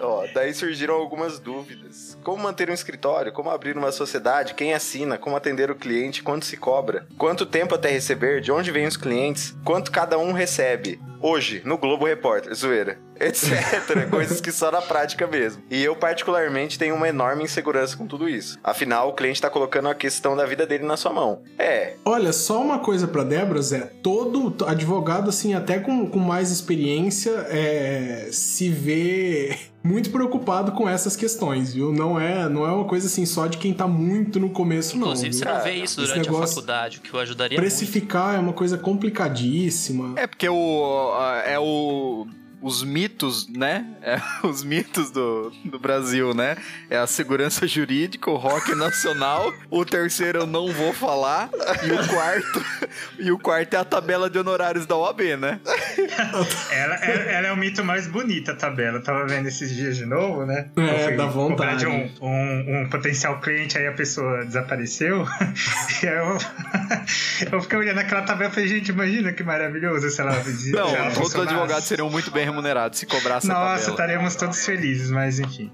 Ó, 0.00 0.26
daí 0.34 0.52
surgiram 0.52 0.94
algumas 0.94 1.38
dúvidas. 1.38 2.09
Como 2.22 2.42
manter 2.42 2.68
um 2.70 2.74
escritório? 2.74 3.32
Como 3.32 3.50
abrir 3.50 3.76
uma 3.76 3.90
sociedade? 3.90 4.54
Quem 4.54 4.74
assina? 4.74 5.16
Como 5.16 5.36
atender 5.36 5.70
o 5.70 5.74
cliente? 5.74 6.22
Quanto 6.22 6.44
se 6.44 6.56
cobra? 6.56 7.06
Quanto 7.16 7.46
tempo 7.46 7.74
até 7.74 7.88
receber? 7.90 8.40
De 8.40 8.52
onde 8.52 8.70
vêm 8.70 8.86
os 8.86 8.96
clientes? 8.96 9.56
Quanto 9.64 9.90
cada 9.90 10.18
um 10.18 10.32
recebe? 10.32 11.00
Hoje, 11.20 11.62
no 11.64 11.76
Globo 11.76 12.06
Repórter, 12.06 12.54
zoeira, 12.54 12.98
etc. 13.20 14.08
Coisas 14.08 14.40
que 14.40 14.50
só 14.50 14.70
na 14.70 14.80
prática 14.80 15.26
mesmo. 15.26 15.62
E 15.70 15.82
eu, 15.82 15.94
particularmente, 15.94 16.78
tenho 16.78 16.94
uma 16.94 17.08
enorme 17.08 17.44
insegurança 17.44 17.96
com 17.96 18.06
tudo 18.06 18.28
isso. 18.28 18.58
Afinal, 18.64 19.08
o 19.08 19.12
cliente 19.12 19.40
tá 19.40 19.50
colocando 19.50 19.88
a 19.88 19.94
questão 19.94 20.34
da 20.34 20.46
vida 20.46 20.66
dele 20.66 20.84
na 20.84 20.96
sua 20.96 21.12
mão. 21.12 21.42
É, 21.58 21.94
Olha, 22.04 22.32
só 22.32 22.60
uma 22.60 22.78
coisa 22.78 23.06
pra 23.06 23.22
Débora, 23.22 23.60
Zé. 23.60 23.90
Todo 24.02 24.64
advogado, 24.64 25.28
assim, 25.28 25.54
até 25.54 25.78
com, 25.78 26.06
com 26.08 26.18
mais 26.18 26.50
experiência, 26.50 27.30
é, 27.48 28.28
se 28.32 28.68
vê 28.68 29.56
muito 29.82 30.10
preocupado 30.10 30.72
com 30.72 30.88
essas 30.88 31.16
questões, 31.16 31.72
viu? 31.72 31.92
Não 31.92 32.18
é, 32.18 32.48
não 32.48 32.66
é 32.66 32.72
uma 32.72 32.84
coisa 32.84 33.06
assim 33.06 33.24
só 33.24 33.46
de 33.46 33.58
quem 33.58 33.72
tá 33.72 33.86
muito 33.86 34.38
no 34.38 34.50
começo, 34.50 34.96
não. 34.96 35.08
Inclusive, 35.08 35.32
você 35.34 35.44
viu? 35.44 35.54
não 35.54 35.62
vê 35.62 35.72
isso 35.72 36.00
durante 36.00 36.28
a 36.28 36.32
faculdade, 36.32 36.98
o 36.98 37.00
que 37.00 37.12
eu 37.12 37.20
ajudaria 37.20 37.58
muito. 37.58 37.68
Precificar 37.68 38.34
é 38.34 38.38
uma 38.38 38.52
coisa 38.52 38.76
complicadíssima. 38.76 40.14
É 40.16 40.26
porque 40.26 40.48
o. 40.48 41.09
É 41.44 41.58
o. 41.58 42.26
Os 42.62 42.82
mitos, 42.82 43.48
né? 43.48 43.86
É, 44.02 44.18
os 44.44 44.64
mitos 44.64 45.10
do, 45.10 45.52
do 45.64 45.78
Brasil, 45.78 46.32
né? 46.34 46.56
É 46.88 46.96
a 46.96 47.06
segurança 47.06 47.66
jurídica, 47.66 48.30
o 48.30 48.36
rock 48.36 48.74
nacional. 48.74 49.52
o 49.70 49.84
terceiro 49.84 50.40
eu 50.40 50.46
não 50.46 50.72
vou 50.72 50.92
falar. 50.92 51.50
E 51.84 51.92
o 51.92 52.08
quarto. 52.08 52.64
e 53.20 53.30
o 53.30 53.38
quarto 53.38 53.74
é 53.74 53.76
a 53.76 53.84
tabela 53.84 54.28
de 54.30 54.38
honorários 54.38 54.86
da 54.86 54.96
OAB, 54.96 55.20
né? 55.38 55.60
Ela, 56.72 56.94
ela, 56.94 56.94
ela 56.94 57.46
é 57.48 57.52
o 57.52 57.56
mito 57.56 57.84
mais 57.84 58.06
bonito, 58.06 58.50
a 58.50 58.54
tabela. 58.54 58.98
Eu 58.98 59.02
tava 59.02 59.26
vendo 59.26 59.46
esses 59.46 59.72
dias 59.74 59.96
de 59.96 60.06
novo, 60.06 60.46
né? 60.46 60.70
É, 60.76 61.04
fui 61.04 61.16
dá 61.16 61.26
vontade. 61.26 61.80
de 61.80 61.86
um, 61.86 62.10
um, 62.22 62.80
um 62.80 62.88
potencial 62.88 63.40
cliente, 63.40 63.76
aí 63.78 63.86
a 63.86 63.92
pessoa 63.92 64.44
desapareceu. 64.44 65.26
e 66.02 66.08
aí 66.08 66.16
eu, 66.16 66.38
eu 67.52 67.62
fiquei 67.62 67.78
olhando 67.78 67.98
aquela 67.98 68.22
tabela 68.22 68.50
e 68.50 68.54
falei, 68.54 68.68
gente, 68.68 68.88
imagina 68.90 69.32
que 69.32 69.42
maravilhoso 69.42 70.10
se 70.10 70.20
ela. 70.20 70.32
Não, 70.32 71.12
todos 71.12 71.34
os 71.34 71.40
advogados 71.40 71.84
seriam 71.84 72.10
muito 72.10 72.30
bem 72.30 72.49
remunerados 72.50 72.98
se 72.98 73.06
cobrasse 73.06 73.50
a 73.50 73.54
Nossa, 73.54 73.66
tabela. 73.70 73.90
estaremos 73.90 74.36
todos 74.36 74.64
felizes, 74.64 75.10
mas 75.10 75.38
enfim. 75.38 75.70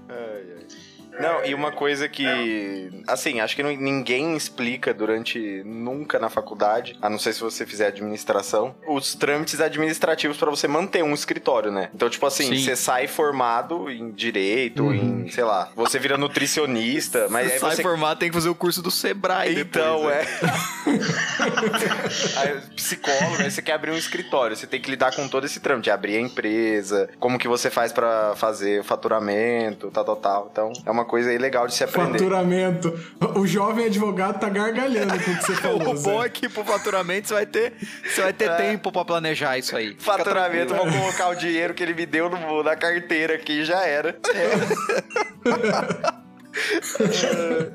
Não, 1.19 1.43
e 1.45 1.53
uma 1.53 1.71
coisa 1.71 2.07
que, 2.07 2.89
assim, 3.07 3.39
acho 3.39 3.55
que 3.55 3.63
não- 3.63 3.71
ninguém 3.75 4.35
explica 4.35 4.93
durante 4.93 5.61
nunca 5.65 6.19
na 6.19 6.29
faculdade, 6.29 6.97
a 7.01 7.09
não 7.09 7.17
ser 7.17 7.33
se 7.33 7.41
você 7.41 7.65
fizer 7.65 7.87
administração, 7.87 8.75
os 8.87 9.15
trâmites 9.15 9.59
administrativos 9.59 10.37
pra 10.37 10.49
você 10.49 10.67
manter 10.67 11.03
um 11.03 11.13
escritório, 11.13 11.71
né? 11.71 11.89
Então, 11.93 12.09
tipo 12.09 12.25
assim, 12.25 12.55
Sim. 12.55 12.63
você 12.63 12.75
sai 12.75 13.07
formado 13.07 13.89
em 13.89 14.11
direito, 14.11 14.93
em, 14.93 15.29
sei 15.29 15.43
lá, 15.43 15.69
você 15.75 15.97
vira 15.99 16.17
nutricionista, 16.17 17.27
mas 17.29 17.51
aí 17.51 17.59
sai 17.59 17.75
você 17.75 17.81
formado, 17.81 18.17
tem 18.19 18.29
que 18.29 18.35
fazer 18.35 18.49
o 18.49 18.55
curso 18.55 18.81
do 18.81 18.91
Sebrae 18.91 19.59
então, 19.59 20.01
depois, 20.07 20.15
né? 20.15 20.25
é. 20.85 20.87
aí, 22.39 22.61
psicólogo, 22.75 23.41
aí 23.43 23.51
você 23.51 23.61
quer 23.61 23.73
abrir 23.73 23.91
um 23.91 23.97
escritório, 23.97 24.55
você 24.55 24.67
tem 24.67 24.79
que 24.81 24.89
lidar 24.89 25.15
com 25.15 25.27
todo 25.27 25.45
esse 25.45 25.59
trâmite, 25.59 25.89
abrir 25.89 26.17
a 26.17 26.21
empresa, 26.21 27.09
como 27.19 27.37
que 27.37 27.47
você 27.47 27.69
faz 27.69 27.91
pra 27.91 28.35
fazer 28.35 28.81
o 28.81 28.83
faturamento, 28.83 29.89
tal, 29.91 30.05
tal, 30.05 30.15
tal. 30.15 30.49
Então, 30.51 30.73
é 30.85 30.91
uma 30.91 31.05
coisa 31.07 31.29
aí 31.31 31.37
legal 31.39 31.65
de 31.65 31.73
se 31.73 31.83
aprender. 31.83 32.19
Faturamento. 32.19 32.93
O 33.35 33.47
jovem 33.47 33.85
advogado 33.87 34.39
tá 34.39 34.49
gargalhando 34.49 35.13
com 35.23 35.31
o 35.31 35.37
que 35.37 35.43
você 35.45 35.55
falou. 35.57 35.95
O 35.95 35.99
bom 35.99 36.23
é 36.23 36.29
que 36.29 36.47
pro 36.47 36.63
faturamento 36.63 37.29
você 37.29 37.33
vai 37.33 37.45
ter, 37.47 37.73
você 38.05 38.21
vai 38.21 38.33
ter 38.33 38.55
tempo 38.57 38.91
pra 38.91 39.03
planejar 39.03 39.57
isso 39.57 39.75
aí. 39.75 39.95
Faturamento, 39.97 40.75
vou 40.75 40.85
colocar 40.91 41.29
o 41.29 41.35
dinheiro 41.35 41.73
que 41.73 41.81
ele 41.81 41.93
me 41.95 42.05
deu 42.05 42.29
no- 42.29 42.61
na 42.61 42.75
carteira 42.75 43.33
aqui 43.35 43.61
e 43.61 43.65
já 43.65 43.83
era. 43.85 44.15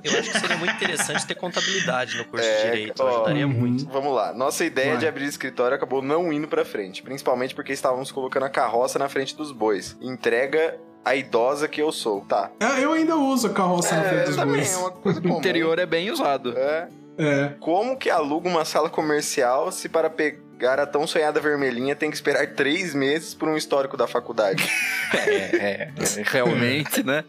Eu 0.02 0.18
acho 0.18 0.30
que 0.32 0.38
seria 0.40 0.56
muito 0.56 0.74
interessante 0.74 1.26
ter 1.26 1.34
contabilidade 1.36 2.16
no 2.18 2.24
curso 2.24 2.44
É, 2.46 2.56
de 2.56 2.70
Direito. 2.70 3.00
ó, 3.02 3.08
ajudaria 3.08 3.46
Uhum. 3.46 3.52
muito. 3.52 3.86
Vamos 3.88 4.12
lá. 4.14 4.32
Nossa 4.32 4.64
ideia 4.64 4.90
Vai. 4.90 4.98
de 4.98 5.06
abrir 5.06 5.24
escritório 5.26 5.74
acabou 5.76 6.02
não 6.02 6.32
indo 6.32 6.48
pra 6.48 6.64
frente, 6.64 7.02
principalmente 7.02 7.54
porque 7.54 7.72
estávamos 7.72 8.10
colocando 8.10 8.44
a 8.44 8.50
carroça 8.50 8.98
na 8.98 9.08
frente 9.08 9.36
dos 9.36 9.52
bois. 9.52 9.96
Entrega 10.00 10.76
a 11.04 11.14
idosa 11.16 11.66
que 11.68 11.80
eu 11.82 11.90
sou. 11.92 12.20
Tá. 12.22 12.50
É, 12.60 12.84
eu 12.84 12.92
ainda 12.92 13.16
uso 13.16 13.48
a 13.48 13.50
carroça 13.50 13.94
na 13.96 14.02
frente 14.02 14.14
É, 14.20 14.24
dos 14.24 14.36
também 14.36 14.56
bois. 14.56 14.72
é 14.72 14.76
uma 14.76 14.90
coisa 14.90 15.18
O 15.18 15.22
comum. 15.22 15.38
interior 15.38 15.78
é 15.78 15.86
bem 15.86 16.10
usado. 16.10 16.56
É. 16.56 16.88
É. 17.18 17.52
Como 17.60 17.96
que 17.96 18.08
aluga 18.08 18.48
uma 18.48 18.64
sala 18.64 18.88
comercial 18.88 19.70
se 19.70 19.88
para 19.88 20.08
pegar 20.08 20.80
a 20.80 20.86
tão 20.86 21.06
sonhada 21.06 21.40
vermelhinha 21.40 21.94
tem 21.94 22.08
que 22.08 22.16
esperar 22.16 22.54
três 22.54 22.94
meses 22.94 23.34
por 23.34 23.48
um 23.48 23.56
histórico 23.56 23.96
da 23.96 24.06
faculdade? 24.06 24.62
É, 25.14 25.56
é, 25.56 25.90
realmente, 26.24 27.02
né? 27.02 27.22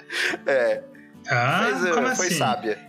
É, 0.47 0.81
Ah, 1.27 1.69
mas, 1.69 1.85
é, 1.85 1.91
como 1.91 2.15
foi 2.15 2.27
assim? 2.27 2.35
sábia. 2.37 2.79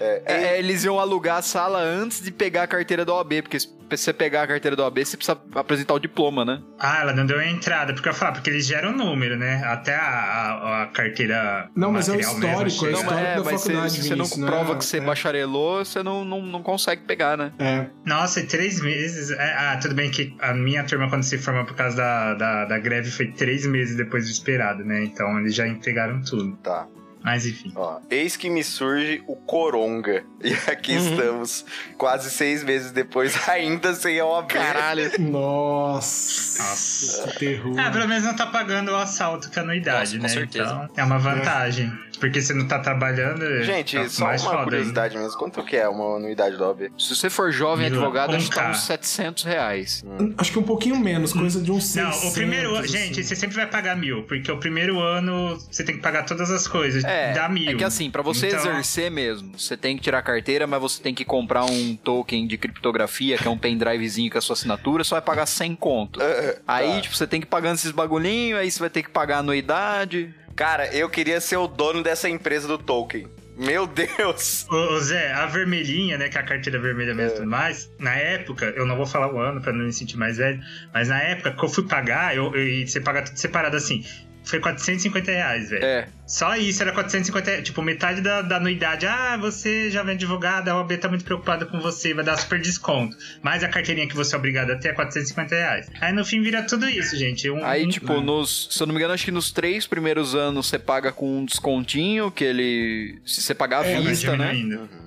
É, 0.00 0.22
é, 0.26 0.58
eles 0.58 0.84
iam 0.84 0.98
alugar 0.98 1.38
a 1.38 1.42
sala 1.42 1.80
antes 1.80 2.22
de 2.22 2.30
pegar 2.30 2.64
a 2.64 2.66
carteira 2.66 3.04
da 3.04 3.14
OAB, 3.14 3.42
porque 3.42 3.58
se 3.58 3.68
você 3.90 4.12
pegar 4.12 4.42
a 4.42 4.46
carteira 4.46 4.76
da 4.76 4.84
OAB, 4.84 4.98
você 5.04 5.16
precisa 5.16 5.40
apresentar 5.54 5.94
o 5.94 5.98
diploma, 5.98 6.44
né? 6.44 6.60
Ah, 6.78 7.00
ela 7.00 7.12
não 7.12 7.24
deu 7.24 7.38
a 7.38 7.46
entrada, 7.46 7.92
porque 7.94 8.08
eu 8.08 8.14
falo, 8.14 8.34
porque 8.34 8.50
eles 8.50 8.66
geram 8.66 8.92
número, 8.92 9.36
né? 9.36 9.62
Até 9.64 9.94
a, 9.94 10.00
a, 10.02 10.82
a 10.82 10.86
carteira. 10.88 11.70
Não, 11.74 11.90
mas 11.90 12.08
é 12.08 12.12
o 12.12 12.16
material 12.16 12.34
mesmo 12.38 12.66
histórico, 12.66 12.86
é 12.86 12.88
o. 12.88 12.92
Não, 12.92 13.00
histórico 13.00 13.14
mas, 13.14 13.28
é, 13.28 13.36
da 13.36 13.44
mas 13.44 13.60
se, 13.60 13.66
faculdade, 13.68 13.92
se 13.92 14.02
você 14.02 14.08
não 14.16 14.24
Vinícius, 14.24 14.46
prova 14.46 14.72
é- 14.72 14.76
que 14.76 14.84
você 14.84 14.96
é. 14.98 15.00
bacharelou, 15.00 15.84
você 15.84 16.02
não, 16.02 16.24
não, 16.24 16.42
não 16.42 16.62
consegue 16.62 17.02
pegar, 17.02 17.36
né? 17.36 17.52
É. 17.58 17.86
Nossa, 18.04 18.40
e 18.40 18.46
três 18.46 18.80
meses. 18.80 19.30
é, 19.30 19.54
ah, 19.56 19.78
tudo 19.80 19.94
bem 19.94 20.10
que 20.10 20.36
a 20.40 20.52
minha 20.52 20.84
turma, 20.84 21.08
quando 21.08 21.22
se 21.22 21.38
formou 21.38 21.64
por 21.64 21.74
causa 21.74 21.96
da, 21.96 22.34
da, 22.34 22.64
da 22.66 22.78
greve, 22.78 23.10
foi 23.10 23.28
três 23.28 23.66
meses 23.66 23.96
depois 23.96 24.26
do 24.26 24.30
esperado, 24.30 24.84
né? 24.84 25.02
Então 25.04 25.38
eles 25.40 25.54
já 25.54 25.66
entregaram 25.66 26.20
tudo. 26.22 26.56
Tá. 26.62 26.86
Mas 27.22 27.46
enfim. 27.46 27.72
Ó, 27.74 27.98
eis 28.10 28.36
que 28.36 28.48
me 28.48 28.62
surge 28.64 29.22
o 29.26 29.36
Coronga. 29.36 30.24
E 30.40 30.52
aqui 30.70 30.92
Uhum. 30.96 31.10
estamos, 31.10 31.64
quase 31.96 32.30
seis 32.30 32.62
meses 32.62 32.92
depois, 32.92 33.36
ainda 33.48 33.92
sem 33.92 34.20
a 34.20 34.24
OAB. 34.24 34.46
Caralho. 34.46 35.10
Nossa, 35.18 36.62
Nossa. 36.62 37.28
que 37.32 37.38
terror. 37.38 37.74
Ah, 37.78 37.90
pelo 37.90 38.06
menos 38.06 38.24
não 38.24 38.36
tá 38.36 38.46
pagando 38.46 38.92
o 38.92 38.96
assalto 38.96 39.50
com 39.50 39.60
a 39.60 39.62
anuidade, 39.64 40.16
Nossa, 40.16 40.16
com 40.16 40.22
né? 40.22 40.28
certeza. 40.28 40.88
Então 40.92 41.04
é 41.04 41.04
uma 41.04 41.18
vantagem. 41.18 41.92
Porque 42.20 42.42
você 42.42 42.52
não 42.52 42.66
tá 42.66 42.80
trabalhando. 42.80 43.62
Gente, 43.62 43.96
tá 43.96 44.08
só 44.08 44.24
mais 44.24 44.42
uma 44.42 44.50
foda 44.50 44.64
curiosidade 44.64 45.16
mesmo. 45.16 45.38
Quanto 45.38 45.62
que 45.64 45.76
é 45.76 45.88
uma 45.88 46.16
anuidade 46.16 46.56
da 46.56 46.66
OAB? 46.66 46.90
Se 46.98 47.14
você 47.14 47.30
for 47.30 47.52
jovem 47.52 47.88
Mila, 47.88 48.02
advogado, 48.02 48.34
acho 48.34 48.48
que 48.50 48.56
tá 48.56 48.70
uns 48.70 48.78
K. 48.78 48.98
700 48.98 49.44
reais. 49.44 50.04
Acho 50.36 50.50
que 50.50 50.58
um 50.58 50.64
pouquinho 50.64 50.96
menos, 50.98 51.32
coisa 51.32 51.60
de 51.62 51.70
uns 51.70 51.94
Não, 51.94 52.10
600. 52.10 52.30
o 52.30 52.34
primeiro 52.34 52.70
ano. 52.74 52.78
assim. 52.84 52.88
Gente, 52.98 53.22
você 53.22 53.36
sempre 53.36 53.54
vai 53.54 53.68
pagar 53.68 53.96
mil, 53.96 54.24
porque 54.24 54.50
o 54.50 54.58
primeiro 54.58 54.98
ano 55.00 55.56
você 55.70 55.84
tem 55.84 55.94
que 55.94 56.02
pagar 56.02 56.24
todas 56.24 56.50
as 56.50 56.66
coisas. 56.66 57.04
É, 57.08 57.32
dá 57.32 57.48
mil. 57.48 57.70
é 57.70 57.74
que 57.74 57.84
assim, 57.84 58.10
pra 58.10 58.22
você 58.22 58.48
Então, 58.48 58.58
exercer 58.60 59.10
mesmo, 59.10 59.58
você 59.58 59.76
tem 59.76 59.96
que 59.96 60.02
tirar 60.02 60.18
a 60.18 60.22
carteira, 60.22 60.66
mas 60.66 60.80
você 60.80 61.02
tem 61.02 61.14
que 61.14 61.24
comprar 61.24 61.64
um 61.64 61.96
token 61.96 62.46
de 62.46 62.56
criptografia, 62.58 63.36
que 63.38 63.46
é 63.46 63.50
um 63.50 63.58
pendrivezinho 63.58 64.30
com 64.30 64.38
a 64.38 64.40
sua 64.40 64.54
assinatura, 64.54 65.02
só 65.04 65.16
vai 65.16 65.22
pagar 65.22 65.46
100 65.46 65.74
conto. 65.74 66.20
Aí, 66.66 66.94
tá. 66.94 67.00
tipo, 67.02 67.16
você 67.16 67.26
tem 67.26 67.40
que 67.40 67.46
ir 67.46 67.50
pagando 67.50 67.74
esses 67.76 67.90
bagulhinhos, 67.90 68.58
aí 68.60 68.70
você 68.70 68.78
vai 68.80 68.90
ter 68.90 69.02
que 69.02 69.10
pagar 69.10 69.36
a 69.36 69.38
anuidade. 69.40 70.34
Cara, 70.54 70.86
eu 70.94 71.08
queria 71.08 71.40
ser 71.40 71.56
o 71.56 71.66
dono 71.68 72.02
dessa 72.02 72.28
empresa 72.28 72.66
do 72.66 72.76
Tolkien. 72.78 73.26
Meu 73.56 73.88
Deus! 73.88 74.66
Ô, 74.70 74.74
ô, 74.94 75.00
Zé, 75.00 75.32
a 75.32 75.44
vermelhinha, 75.46 76.16
né, 76.16 76.28
que 76.28 76.38
é 76.38 76.40
a 76.40 76.44
carteira 76.44 76.78
vermelha 76.80 77.12
mesmo 77.12 77.32
e 77.32 77.36
tudo 77.38 77.50
mais, 77.50 77.90
na 77.98 78.14
época, 78.14 78.66
eu 78.76 78.86
não 78.86 78.96
vou 78.96 79.04
falar 79.04 79.32
o 79.34 79.38
ano 79.40 79.60
pra 79.60 79.72
não 79.72 79.84
me 79.84 79.92
sentir 79.92 80.16
mais 80.16 80.36
velho, 80.36 80.60
mas 80.94 81.08
na 81.08 81.20
época 81.20 81.50
que 81.52 81.64
eu 81.64 81.68
fui 81.68 81.84
pagar, 81.84 82.36
eu, 82.36 82.54
eu- 82.54 82.62
e 82.68 82.86
você 82.86 83.00
paga 83.00 83.22
tudo 83.22 83.36
separado 83.36 83.76
assim, 83.76 84.04
foi 84.48 84.60
450 84.60 85.30
reais, 85.30 85.70
velho. 85.70 85.84
É. 85.84 86.08
Só 86.26 86.54
isso 86.56 86.82
era 86.82 86.92
450 86.92 87.50
reais, 87.50 87.64
tipo, 87.64 87.80
metade 87.80 88.20
da, 88.20 88.42
da 88.42 88.56
anuidade. 88.56 89.06
Ah, 89.06 89.36
você 89.40 89.90
já 89.90 90.02
vem 90.02 90.14
advogado, 90.14 90.68
a 90.68 90.76
OAB 90.76 90.92
tá 90.98 91.08
muito 91.08 91.24
preocupada 91.24 91.64
com 91.64 91.80
você, 91.80 92.12
vai 92.12 92.22
dar 92.24 92.36
super 92.36 92.60
desconto. 92.60 93.16
Mas 93.42 93.64
a 93.64 93.68
carteirinha 93.68 94.06
que 94.06 94.14
você 94.14 94.34
é 94.34 94.38
obrigado 94.38 94.70
a 94.70 94.76
ter 94.76 94.88
é 94.88 94.92
450 94.92 95.54
reais. 95.54 95.86
Aí 96.00 96.12
no 96.12 96.24
fim 96.24 96.42
vira 96.42 96.62
tudo 96.62 96.86
isso, 96.88 97.16
gente. 97.16 97.48
Um, 97.50 97.64
Aí, 97.64 97.86
um- 97.86 97.88
tipo, 97.88 98.20
nos, 98.20 98.68
se 98.70 98.82
eu 98.82 98.86
não 98.86 98.92
me 98.94 98.98
engano, 99.00 99.14
acho 99.14 99.24
que 99.24 99.30
nos 99.30 99.50
três 99.50 99.86
primeiros 99.86 100.34
anos 100.34 100.66
você 100.66 100.78
paga 100.78 101.12
com 101.12 101.38
um 101.38 101.44
descontinho, 101.46 102.30
que 102.30 102.44
ele. 102.44 103.18
Se 103.24 103.40
você 103.40 103.54
pagar 103.54 103.84
à 103.84 103.86
É, 103.88 104.00
vista, 104.00 104.36
né? 104.36 104.52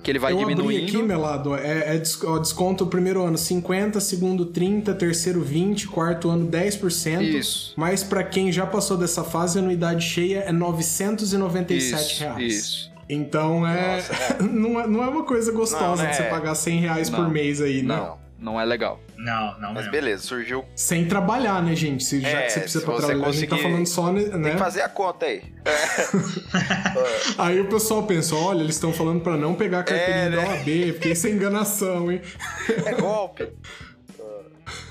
Que 0.02 0.10
ele 0.10 0.18
vai 0.18 0.32
eu 0.32 0.38
diminuindo. 0.38 0.70
abri 0.80 0.84
aqui, 0.96 1.02
Melado, 1.02 1.54
é, 1.54 1.96
é 1.96 2.02
ó, 2.24 2.38
desconto 2.38 2.84
primeiro 2.86 3.22
ano 3.24 3.38
50, 3.38 4.00
segundo 4.00 4.46
30, 4.46 4.92
terceiro 4.94 5.40
20, 5.40 5.86
quarto 5.86 6.28
ano 6.28 6.48
10%. 6.50 7.22
Isso. 7.22 7.74
Mas 7.76 8.02
pra 8.02 8.24
quem 8.24 8.50
já 8.50 8.66
passou 8.66 8.96
dessa 8.96 9.22
fase, 9.32 9.58
a 9.58 9.62
anuidade 9.62 10.04
cheia 10.04 10.40
é 10.46 10.52
997 10.52 12.02
Isso, 12.12 12.22
reais. 12.22 12.52
isso. 12.52 12.92
Então 13.08 13.66
é... 13.66 14.00
não 14.40 14.80
é. 14.80 14.86
Não 14.86 15.02
é 15.02 15.08
uma 15.08 15.24
coisa 15.24 15.50
gostosa 15.52 16.02
Não, 16.04 16.10
de 16.10 16.16
você 16.16 16.22
é. 16.22 16.28
pagar 16.30 16.54
100 16.54 16.78
reais 16.80 17.10
Não, 17.10 17.18
por 17.24 17.30
mês 17.32 17.60
aí, 17.60 17.82
né? 17.82 17.96
Não, 17.96 18.18
não 18.38 18.60
é 18.60 18.64
legal. 18.64 19.00
Não, 19.16 19.58
não, 19.60 19.72
Mas 19.74 19.84
não. 19.84 19.92
beleza, 19.92 20.22
surgiu. 20.24 20.64
Sem 20.74 21.06
trabalhar, 21.06 21.62
né, 21.62 21.76
gente? 21.76 22.02
Se, 22.02 22.20
já 22.20 22.28
É, 22.28 22.42
que 22.46 22.52
você 22.52 22.60
precisa 22.60 22.84
pra 22.84 22.94
você 22.94 23.06
trabalhar, 23.06 23.28
a 23.28 23.32
gente 23.32 23.48
tá 23.48 23.50
conseguir- 23.56 23.70
falando 23.72 23.86
só, 23.86 24.12
né? 24.12 24.22
Tem 24.24 24.52
que 24.52 24.58
fazer 24.58 24.80
a 24.82 24.88
conta 24.88 25.26
aí. 25.26 25.42
Aí 27.38 27.60
o 27.60 27.68
pessoal 27.68 28.02
pensa, 28.04 28.34
olha, 28.34 28.60
eles 28.62 28.74
estão 28.76 28.92
falando 28.92 29.20
pra 29.20 29.36
não 29.36 29.54
pegar 29.54 29.80
a 29.80 29.84
carteirinha 29.84 30.24
É, 30.26 30.30
da 30.30 30.36
né? 30.36 30.48
OAB, 30.48 30.92
porque 30.94 31.10
isso 31.10 31.26
é 31.26 31.30
enganação, 31.30 32.10
hein? 32.10 32.20
É 32.84 32.94
golpe. 32.94 33.48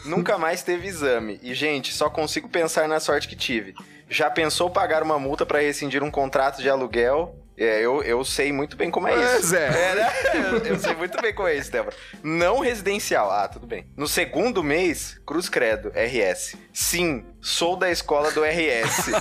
Nunca 0.06 0.38
mais 0.38 0.64
teve 0.64 0.88
exame. 0.88 1.40
E, 1.44 1.54
gente, 1.54 1.94
só 1.94 2.10
consigo 2.10 2.48
pensar 2.50 2.88
na 2.88 3.00
sorte 3.00 3.28
que 3.28 3.36
tive. 3.36 3.74
Já 4.12 4.30
pensou 4.30 4.70
pagar 4.70 5.02
uma 5.02 5.18
multa 5.18 5.46
pra 5.46 5.62
rescindir 5.62 6.04
um 6.04 6.12
contrato 6.12 6.62
de 6.62 6.70
aluguel? 6.70 7.34
É, 7.58 7.80
eu, 7.80 8.04
eu 8.04 8.26
sei 8.26 8.52
muito 8.52 8.76
bem 8.76 8.92
como 8.92 9.08
é 9.08 9.14
isso. 9.14 9.32
Pois 9.32 9.54
é. 9.54 9.68
É, 9.68 9.96
né? 9.96 10.12
eu, 10.34 10.58
eu 10.66 10.80
sei 10.80 10.94
muito 10.96 11.22
bem 11.22 11.34
como 11.34 11.48
é 11.48 11.56
isso, 11.56 11.72
Débora. 11.72 11.96
Não 12.22 12.60
residencial. 12.60 13.32
Ah, 13.32 13.48
tudo 13.48 13.66
bem. 13.66 13.86
No 13.96 14.10
segundo 14.10 14.62
mês, 14.62 15.18
Cruz 15.26 15.48
Credo, 15.48 15.94
RS. 15.96 16.58
Sim, 16.74 17.24
sou 17.40 17.78
da 17.78 17.90
escola 17.90 18.32
do 18.32 18.44
RS. 18.44 19.12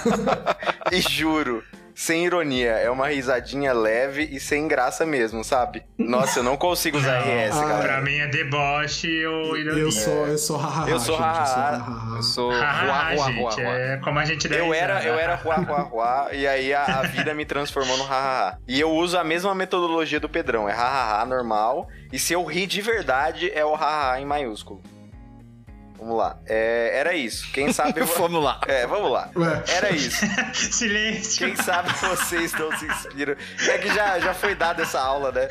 e 0.90 1.00
juro, 1.00 1.62
sem 2.00 2.24
ironia, 2.24 2.70
é 2.70 2.90
uma 2.90 3.08
risadinha 3.08 3.74
leve 3.74 4.26
e 4.32 4.40
sem 4.40 4.66
graça 4.66 5.04
mesmo, 5.04 5.44
sabe? 5.44 5.82
Nossa, 5.98 6.38
eu 6.38 6.42
não 6.42 6.56
consigo 6.56 6.96
usar 6.96 7.18
RS, 7.18 7.54
Ah, 7.58 7.60
galera. 7.60 7.82
Pra 7.82 8.00
mim 8.00 8.16
é 8.16 8.26
deboche 8.26 9.26
ou 9.26 9.54
ironia. 9.54 9.82
Eu 9.82 9.92
sou, 9.92 10.26
eu 10.26 10.38
sou 10.38 10.56
hahaha, 10.56 10.90
Eu 10.90 10.98
sou 10.98 11.16
hahaha. 11.16 12.16
Eu 12.16 12.22
sou 12.22 12.50
ruá, 12.50 13.12
ruá, 13.14 13.28
ruá, 13.28 13.76
é 13.76 13.96
como 13.98 14.18
a 14.18 14.24
gente 14.24 14.48
dá 14.48 14.56
Eu 14.56 14.72
era, 14.72 15.04
eu 15.04 15.18
era 15.18 15.34
ruá, 15.34 15.56
ruá, 15.56 15.80
ruá, 15.82 16.28
e 16.32 16.46
aí 16.46 16.72
a, 16.72 16.84
a 16.84 17.02
vida 17.02 17.34
me 17.34 17.44
transformou 17.44 17.98
no 17.98 18.04
hahaha. 18.04 18.58
E 18.66 18.80
eu 18.80 18.90
uso 18.90 19.18
a 19.18 19.22
mesma 19.22 19.54
metodologia 19.54 20.18
do 20.18 20.28
Pedrão, 20.28 20.66
é 20.66 20.72
hahaha 20.72 21.26
normal, 21.26 21.86
e 22.10 22.18
se 22.18 22.32
eu 22.32 22.42
rir 22.46 22.66
de 22.66 22.80
verdade, 22.80 23.52
é 23.54 23.62
o 23.62 23.74
hahaha 23.74 24.18
em 24.18 24.24
maiúsculo. 24.24 24.82
Vamos 26.00 26.16
lá. 26.16 26.38
É, 26.46 26.92
era 26.98 27.14
isso. 27.14 27.52
Quem 27.52 27.72
sabe... 27.74 28.00
Vamos 28.16 28.42
lá. 28.42 28.58
É, 28.66 28.86
vamos 28.86 29.12
lá. 29.12 29.30
Ué, 29.36 29.62
Era 29.68 29.90
isso. 29.90 30.24
Silêncio. 30.54 31.46
Quem 31.46 31.56
sabe 31.56 31.92
vocês 31.92 32.52
não 32.54 32.76
se 32.78 32.86
inspiram. 32.86 33.36
É 33.68 33.78
que 33.78 33.88
já, 33.92 34.18
já 34.18 34.32
foi 34.32 34.54
dada 34.54 34.82
essa 34.82 35.00
aula, 35.00 35.30
né? 35.30 35.48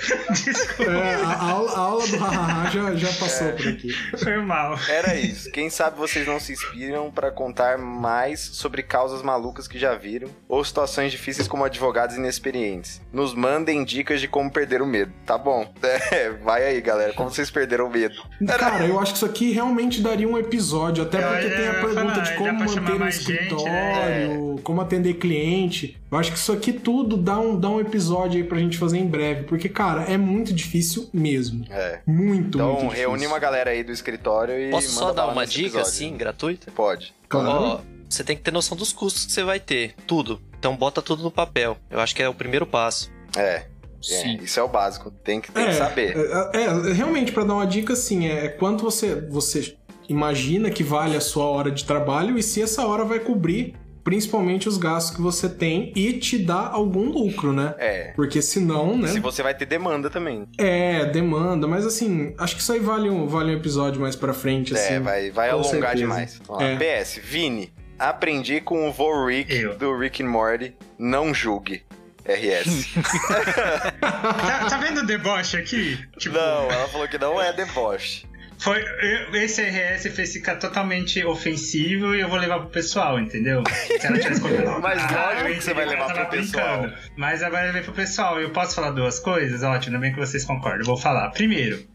é, 0.79 1.15
a, 1.23 1.29
a 1.29 1.49
a 1.49 1.79
aula 1.79 1.98
já, 2.73 2.95
já 2.95 3.07
passou 3.13 3.47
É. 3.47 3.51
por 3.51 3.67
aqui. 3.67 3.89
Foi 4.17 4.37
mal. 4.41 4.77
Era 4.89 5.15
isso. 5.15 5.51
Quem 5.51 5.69
sabe 5.69 5.97
vocês 5.97 6.25
não 6.27 6.39
se 6.39 6.53
inspiram 6.53 7.11
pra 7.11 7.31
contar 7.31 7.77
mais 7.77 8.39
sobre 8.39 8.81
causas 8.83 9.21
malucas 9.21 9.67
que 9.67 9.77
já 9.79 9.95
viram 9.95 10.29
ou 10.47 10.63
situações 10.63 11.11
difíceis 11.11 11.47
como 11.47 11.63
advogados 11.63 12.15
inexperientes. 12.15 13.01
Nos 13.11 13.33
mandem 13.33 13.83
dicas 13.83 14.19
de 14.21 14.27
como 14.27 14.51
perder 14.51 14.81
o 14.81 14.85
medo. 14.85 15.11
Tá 15.25 15.37
bom. 15.37 15.71
É, 16.11 16.29
vai 16.31 16.63
aí, 16.63 16.81
galera. 16.81 17.13
Como 17.13 17.29
vocês 17.29 17.51
perderam 17.51 17.85
o 17.87 17.89
medo? 17.89 18.15
Cara, 18.57 18.85
eu 18.85 18.99
acho 18.99 19.11
que 19.11 19.17
isso 19.17 19.25
aqui 19.25 19.51
realmente 19.51 20.01
daria 20.01 20.27
um 20.27 20.37
episódio, 20.37 21.03
até 21.03 21.17
Eu- 21.21 21.29
porque 21.29 21.45
eu 21.45 21.55
tem 21.55 21.67
a 21.67 21.73
pergunta 21.73 22.01
falar, 22.13 22.19
de 22.21 22.35
como 22.35 22.53
manter 22.59 22.91
um 22.93 22.97
mais 22.99 23.15
gente, 23.15 23.31
escritório, 23.31 24.55
né? 24.55 24.61
como 24.63 24.81
atender 24.81 25.13
cliente. 25.15 25.98
Eu 26.11 26.17
acho 26.17 26.31
que 26.31 26.37
isso 26.39 26.51
aqui 26.51 26.73
tudo 26.73 27.15
dá 27.15 27.39
um, 27.39 27.59
dá 27.59 27.69
um 27.69 27.79
episódio 27.79 28.41
aí 28.41 28.43
pra 28.47 28.57
gente 28.57 28.77
fazer 28.77 28.97
em 28.97 29.05
breve, 29.05 29.43
porque, 29.43 29.69
cara, 29.69 30.03
é 30.03 30.17
muito 30.17 30.51
difícil 30.53 31.07
mesmo. 31.13 31.65
É. 31.69 31.99
Muito, 32.05 32.57
Então, 32.57 32.73
muito 32.81 32.93
reúne 32.95 33.13
difícil. 33.17 33.29
uma 33.29 33.39
galera 33.39 33.69
aí 33.71 33.83
do 33.83 33.91
escritório 33.91 34.59
e. 34.59 34.71
Posso 34.71 34.89
só 34.89 35.11
dar 35.13 35.27
uma 35.27 35.45
dica, 35.45 35.61
episódio. 35.67 35.87
assim, 35.87 36.17
gratuita? 36.17 36.71
Pode. 36.71 37.13
Claro. 37.27 37.49
Ó, 37.49 37.79
você 38.09 38.23
tem 38.23 38.35
que 38.35 38.41
ter 38.41 38.51
noção 38.51 38.75
dos 38.75 38.91
custos 38.91 39.25
que 39.25 39.31
você 39.31 39.43
vai 39.43 39.59
ter. 39.59 39.93
Tudo. 40.07 40.41
Então 40.57 40.75
bota 40.75 41.01
tudo 41.01 41.21
no 41.21 41.29
papel. 41.31 41.77
Eu 41.91 41.99
acho 41.99 42.15
que 42.15 42.23
é 42.23 42.27
o 42.27 42.33
primeiro 42.33 42.65
passo. 42.65 43.11
É. 43.37 43.65
Sim. 44.01 44.37
É, 44.39 44.43
isso 44.43 44.59
é 44.59 44.63
o 44.63 44.67
básico. 44.67 45.11
Tem 45.11 45.39
que, 45.39 45.51
tem 45.51 45.65
que 45.67 45.73
saber. 45.73 46.15
É, 46.53 46.63
é, 46.63 46.93
realmente, 46.93 47.31
pra 47.31 47.43
dar 47.43 47.53
uma 47.53 47.67
dica, 47.67 47.93
assim, 47.93 48.27
é 48.27 48.47
quanto 48.47 48.81
você, 48.83 49.13
você 49.29 49.75
imagina 50.07 50.69
que 50.71 50.83
vale 50.83 51.15
a 51.15 51.21
sua 51.21 51.45
hora 51.45 51.69
de 51.69 51.85
trabalho 51.85 52.37
e 52.37 52.41
se 52.41 52.61
essa 52.61 52.85
hora 52.87 53.03
vai 53.05 53.19
cobrir 53.19 53.75
principalmente 54.03 54.67
os 54.67 54.77
gastos 54.77 55.15
que 55.15 55.21
você 55.21 55.47
tem 55.49 55.91
e 55.95 56.13
te 56.13 56.37
dá 56.37 56.67
algum 56.67 57.09
lucro, 57.09 57.53
né? 57.53 57.73
É. 57.77 58.11
Porque 58.15 58.41
senão, 58.41 58.97
né? 58.97 59.07
Se 59.09 59.19
você 59.19 59.43
vai 59.43 59.53
ter 59.53 59.65
demanda 59.65 60.09
também. 60.09 60.47
É, 60.57 61.05
demanda, 61.05 61.67
mas 61.67 61.85
assim, 61.85 62.33
acho 62.37 62.55
que 62.55 62.61
isso 62.61 62.71
aí 62.73 62.79
vale 62.79 63.09
um, 63.09 63.27
vale 63.27 63.53
um 63.53 63.57
episódio 63.57 64.01
mais 64.01 64.15
pra 64.15 64.33
frente, 64.33 64.73
assim. 64.73 64.93
é, 64.95 64.99
vai, 64.99 65.31
vai 65.31 65.49
alongar 65.49 65.69
certeza. 65.71 65.95
demais. 65.95 66.41
É. 66.59 67.01
PS, 67.01 67.19
Vini. 67.23 67.71
Aprendi 67.97 68.61
com 68.61 68.87
o 68.87 68.93
vô 68.93 69.25
Rick 69.25 69.53
Eu. 69.53 69.77
do 69.77 69.97
Rick 69.97 70.23
and 70.23 70.29
Morty. 70.29 70.73
Não 70.97 71.33
julgue. 71.33 71.83
RS. 72.25 72.93
Tá, 73.99 74.65
tá 74.69 74.77
vendo 74.77 75.01
o 75.01 75.05
deboche 75.05 75.57
aqui? 75.57 75.97
Tipo, 76.17 76.35
não, 76.35 76.71
ela 76.71 76.87
falou 76.87 77.07
que 77.07 77.17
não 77.17 77.41
é 77.41 77.51
deboche. 77.53 78.25
Foi, 78.59 78.83
esse 79.33 79.61
RS 79.61 80.13
fez 80.13 80.33
ficar 80.33 80.57
totalmente 80.57 81.23
ofensivo 81.23 82.13
e 82.13 82.19
eu 82.19 82.27
vou 82.27 82.37
levar 82.37 82.59
pro 82.59 82.69
pessoal, 82.69 83.17
entendeu? 83.19 83.63
Se 83.67 84.05
ela 84.05 84.19
tivesse. 84.19 84.41
Mas 84.81 85.11
lógico 85.11 85.47
eu 85.47 85.55
que 85.55 85.63
você 85.63 85.73
vai 85.73 85.85
levar 85.85 86.13
pro 86.13 86.25
pessoal. 86.27 86.81
brincando. 86.81 86.97
Mas 87.15 87.41
agora 87.41 87.63
eu 87.63 87.67
levei 87.67 87.83
pro 87.83 87.93
pessoal. 87.93 88.39
Eu 88.39 88.49
posso 88.49 88.75
falar 88.75 88.91
duas 88.91 89.19
coisas? 89.19 89.63
Ótimo, 89.63 89.95
ainda 89.95 89.99
bem 90.05 90.13
que 90.13 90.19
vocês 90.19 90.43
concordam. 90.43 90.81
Eu 90.81 90.85
vou 90.85 90.97
falar. 90.97 91.29
Primeiro, 91.29 91.85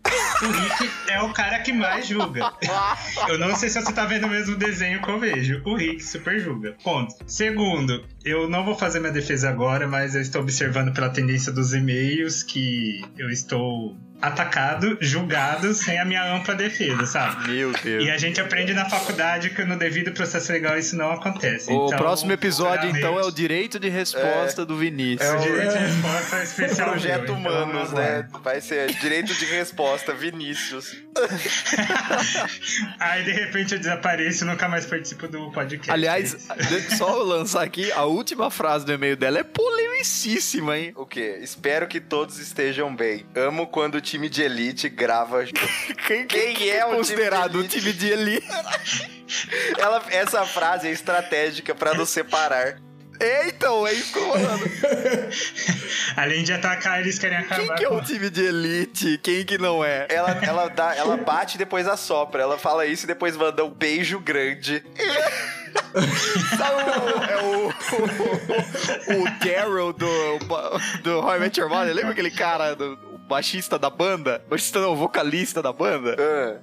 o 0.43 0.47
Rick 0.47 0.91
é 1.09 1.21
o 1.21 1.33
cara 1.33 1.59
que 1.61 1.73
mais 1.73 2.07
julga. 2.07 2.53
Eu 3.29 3.39
não 3.39 3.55
sei 3.55 3.69
se 3.69 3.81
você 3.81 3.93
tá 3.93 4.05
vendo 4.05 4.27
o 4.27 4.31
mesmo 4.31 4.57
desenho 4.57 5.01
que 5.01 5.09
eu 5.09 5.19
vejo. 5.19 5.63
O 5.65 5.77
Rick 5.77 6.03
super 6.03 6.39
julga. 6.41 6.77
Ponto. 6.83 7.15
Segundo, 7.27 8.05
eu 8.25 8.49
não 8.49 8.65
vou 8.65 8.77
fazer 8.77 9.01
minha 9.01 9.13
defesa 9.13 9.49
agora, 9.49 9.87
mas 9.87 10.15
eu 10.15 10.21
estou 10.21 10.43
observando 10.43 10.93
pela 10.93 11.09
tendência 11.09 11.53
dos 11.53 11.73
e-mails 11.73 12.43
que 12.43 13.03
eu 13.17 13.31
estou 13.31 13.97
atacado, 14.27 14.97
julgado, 15.01 15.75
sem 15.75 15.99
a 15.99 16.05
minha 16.05 16.23
ampla 16.35 16.55
defesa, 16.55 17.07
sabe? 17.07 17.51
Meu 17.53 17.73
Deus. 17.73 18.05
E 18.05 18.11
a 18.11 18.17
gente 18.19 18.41
aprende 18.41 18.73
na 18.75 18.89
faculdade 18.89 19.51
que 19.51 19.65
no 19.65 19.79
devido 19.79 20.13
processo 20.13 20.51
legal 20.53 20.79
isso 20.79 20.97
não 20.97 21.13
acontece. 21.13 21.71
O 21.71 21.87
Então, 21.87 21.99
próximo 21.99 22.33
episódio, 22.33 22.89
então, 22.91 23.19
é 23.19 23.25
o 23.25 23.31
direito 23.31 23.79
de 23.79 23.89
resposta 23.89 24.65
do 24.65 24.77
Vinícius. 24.77 25.29
É 25.29 25.37
o 25.37 25.41
direito 25.41 25.73
de 25.73 25.79
resposta 25.79 26.43
especial. 26.43 26.91
Projeto 26.91 27.23
meu, 27.23 27.25
então 27.25 27.37
Humanos, 27.37 27.93
lá. 27.93 28.01
né? 28.01 28.29
Vai 28.43 28.61
ser 28.61 28.93
direito 28.95 29.35
de 29.35 29.45
resposta, 29.47 30.13
Vinícius. 30.15 30.97
Aí 32.99 33.25
de 33.25 33.33
repente 33.33 33.75
eu 33.75 33.79
desapareço 33.79 34.45
e 34.45 34.47
nunca 34.47 34.69
mais 34.69 34.87
participo 34.87 35.29
do 35.29 35.51
podcast. 35.51 35.91
Aliás, 35.91 36.49
É 36.51 36.97
só 36.97 37.23
lançar 37.23 37.63
aqui, 37.63 37.91
a 37.93 38.05
última 38.05 38.51
frase 38.51 38.85
do 38.85 38.93
e-mail 38.93 39.17
dela 39.17 39.39
é 39.39 39.43
polemicíssima, 39.43 40.77
hein? 40.79 40.93
O 40.97 41.07
quê? 41.07 41.39
Espero 41.41 41.87
que 41.87 42.01
todos 42.01 42.39
estejam 42.39 42.95
bem. 42.95 43.27
Amo 43.35 43.67
quando 43.67 43.97
o 43.97 44.01
time 44.15 44.29
de 44.29 44.43
elite 44.43 44.89
grava. 44.89 45.45
Quem, 46.07 46.27
Quem 46.27 46.71
é 46.71 46.87
o 46.87 46.97
considerado 46.97 47.57
o 47.57 47.67
time 47.67 47.81
time 47.81 47.93
de 47.93 48.11
elite? 48.11 48.47
Ela, 49.77 50.05
essa 50.11 50.45
frase 50.47 50.87
é 50.87 50.91
estratégica 50.93 51.75
pra 51.75 51.95
nos 51.95 52.09
separar. 52.11 52.79
É, 53.21 53.49
então, 53.49 53.87
é 53.87 53.93
isso 53.93 54.13
que 54.13 54.19
eu 54.19 54.25
tô 54.25 54.33
falando. 54.33 54.71
Além 56.17 56.43
de 56.43 56.53
atacar, 56.53 57.01
eles 57.01 57.17
querem 57.19 57.39
acabar 57.39 57.65
Quem 57.65 57.75
que 57.77 57.85
é 57.85 57.89
o 57.89 58.01
time 58.03 58.29
de 58.29 58.45
elite? 58.45 59.19
Quem 59.23 59.45
que 59.45 59.57
não 59.57 59.85
é? 59.85 60.07
Ela, 60.09 60.31
ela, 60.43 60.69
dá, 60.69 60.95
ela 60.97 61.17
bate 61.17 61.55
e 61.55 61.59
depois 61.59 61.87
assopra. 61.87 62.43
Ela 62.43 62.59
fala 62.59 62.87
isso 62.87 63.05
e 63.05 63.07
depois 63.07 63.37
manda 63.37 63.65
um 63.65 63.71
beijo 63.71 64.19
grande. 64.19 64.85
Sabe 66.57 66.83
o- 66.83 67.23
é 67.25 67.43
o, 67.43 67.69
o, 69.17 69.23
o 69.23 69.31
Daryl 69.45 69.93
do, 69.93 70.39
do 71.03 71.21
How 71.21 71.37
I 71.37 71.41
Met 71.41 71.59
Your 71.61 71.69
Mother? 71.69 71.95
Lembra 71.95 72.13
aquele 72.13 72.31
cara, 72.33 72.75
do, 72.75 72.99
o 73.13 73.14
baixista 73.29 73.79
da 73.79 73.91
banda? 73.91 74.43
Baixista 74.49 74.81
não, 74.81 74.95
vocalista 74.97 75.63
da 75.63 75.73
banda? 75.73 76.17
Ah, 76.19 76.61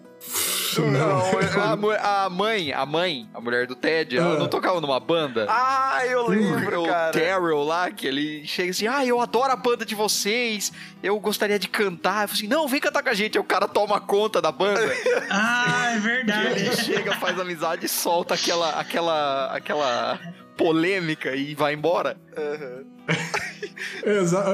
Não, 0.80 1.32
a, 1.64 1.76
mu- 1.76 1.92
a 1.92 2.30
mãe, 2.30 2.72
a 2.72 2.86
mãe, 2.86 3.28
a 3.34 3.42
mulher 3.42 3.66
do 3.68 3.76
Ted, 3.76 4.16
ela 4.18 4.36
Ah. 4.36 4.40
não 4.40 4.48
tocava 4.48 4.80
numa 4.80 5.00
banda? 5.00 5.48
Ah, 5.50 6.02
eu 6.06 6.28
lembro, 6.28 6.84
o 6.84 6.86
cara. 6.86 7.12
Daryl 7.12 7.64
lá, 7.64 7.90
que 7.92 8.06
ele 8.08 8.46
chega 8.46 8.70
assim, 8.72 8.88
ah, 8.88 9.04
eu 9.06 9.20
adoro 9.20 9.52
a 9.52 9.56
banda 9.56 9.84
de 9.86 9.96
vocês, 9.96 10.72
eu 11.04 11.20
gostaria 11.20 11.58
de 11.60 11.68
cantar. 11.68 12.24
Eu 12.24 12.28
falo 12.30 12.38
assim, 12.38 12.48
não, 12.48 12.68
vem 12.68 12.80
cantar 12.80 13.02
com 13.04 13.10
a 13.10 13.14
gente. 13.14 13.38
Aí 13.38 13.42
o 13.42 13.46
cara 13.46 13.68
toma 13.68 14.00
conta 14.00 14.42
da 14.42 14.52
banda. 14.52 14.80
Ah, 15.30 15.94
é 15.94 15.98
e 15.98 16.00
verdade. 16.00 16.48
ele 16.62 16.76
chega, 16.78 17.14
faz 17.16 17.40
amizade 17.40 17.86
e 17.86 17.90
solta 17.90 18.36
aquela, 18.36 18.70
aquela, 18.80 19.46
aquela 19.56 20.20
polêmica 20.56 21.36
e 21.36 21.56
vai 21.56 21.74
embora. 21.74 22.16
Exa- 22.36 22.84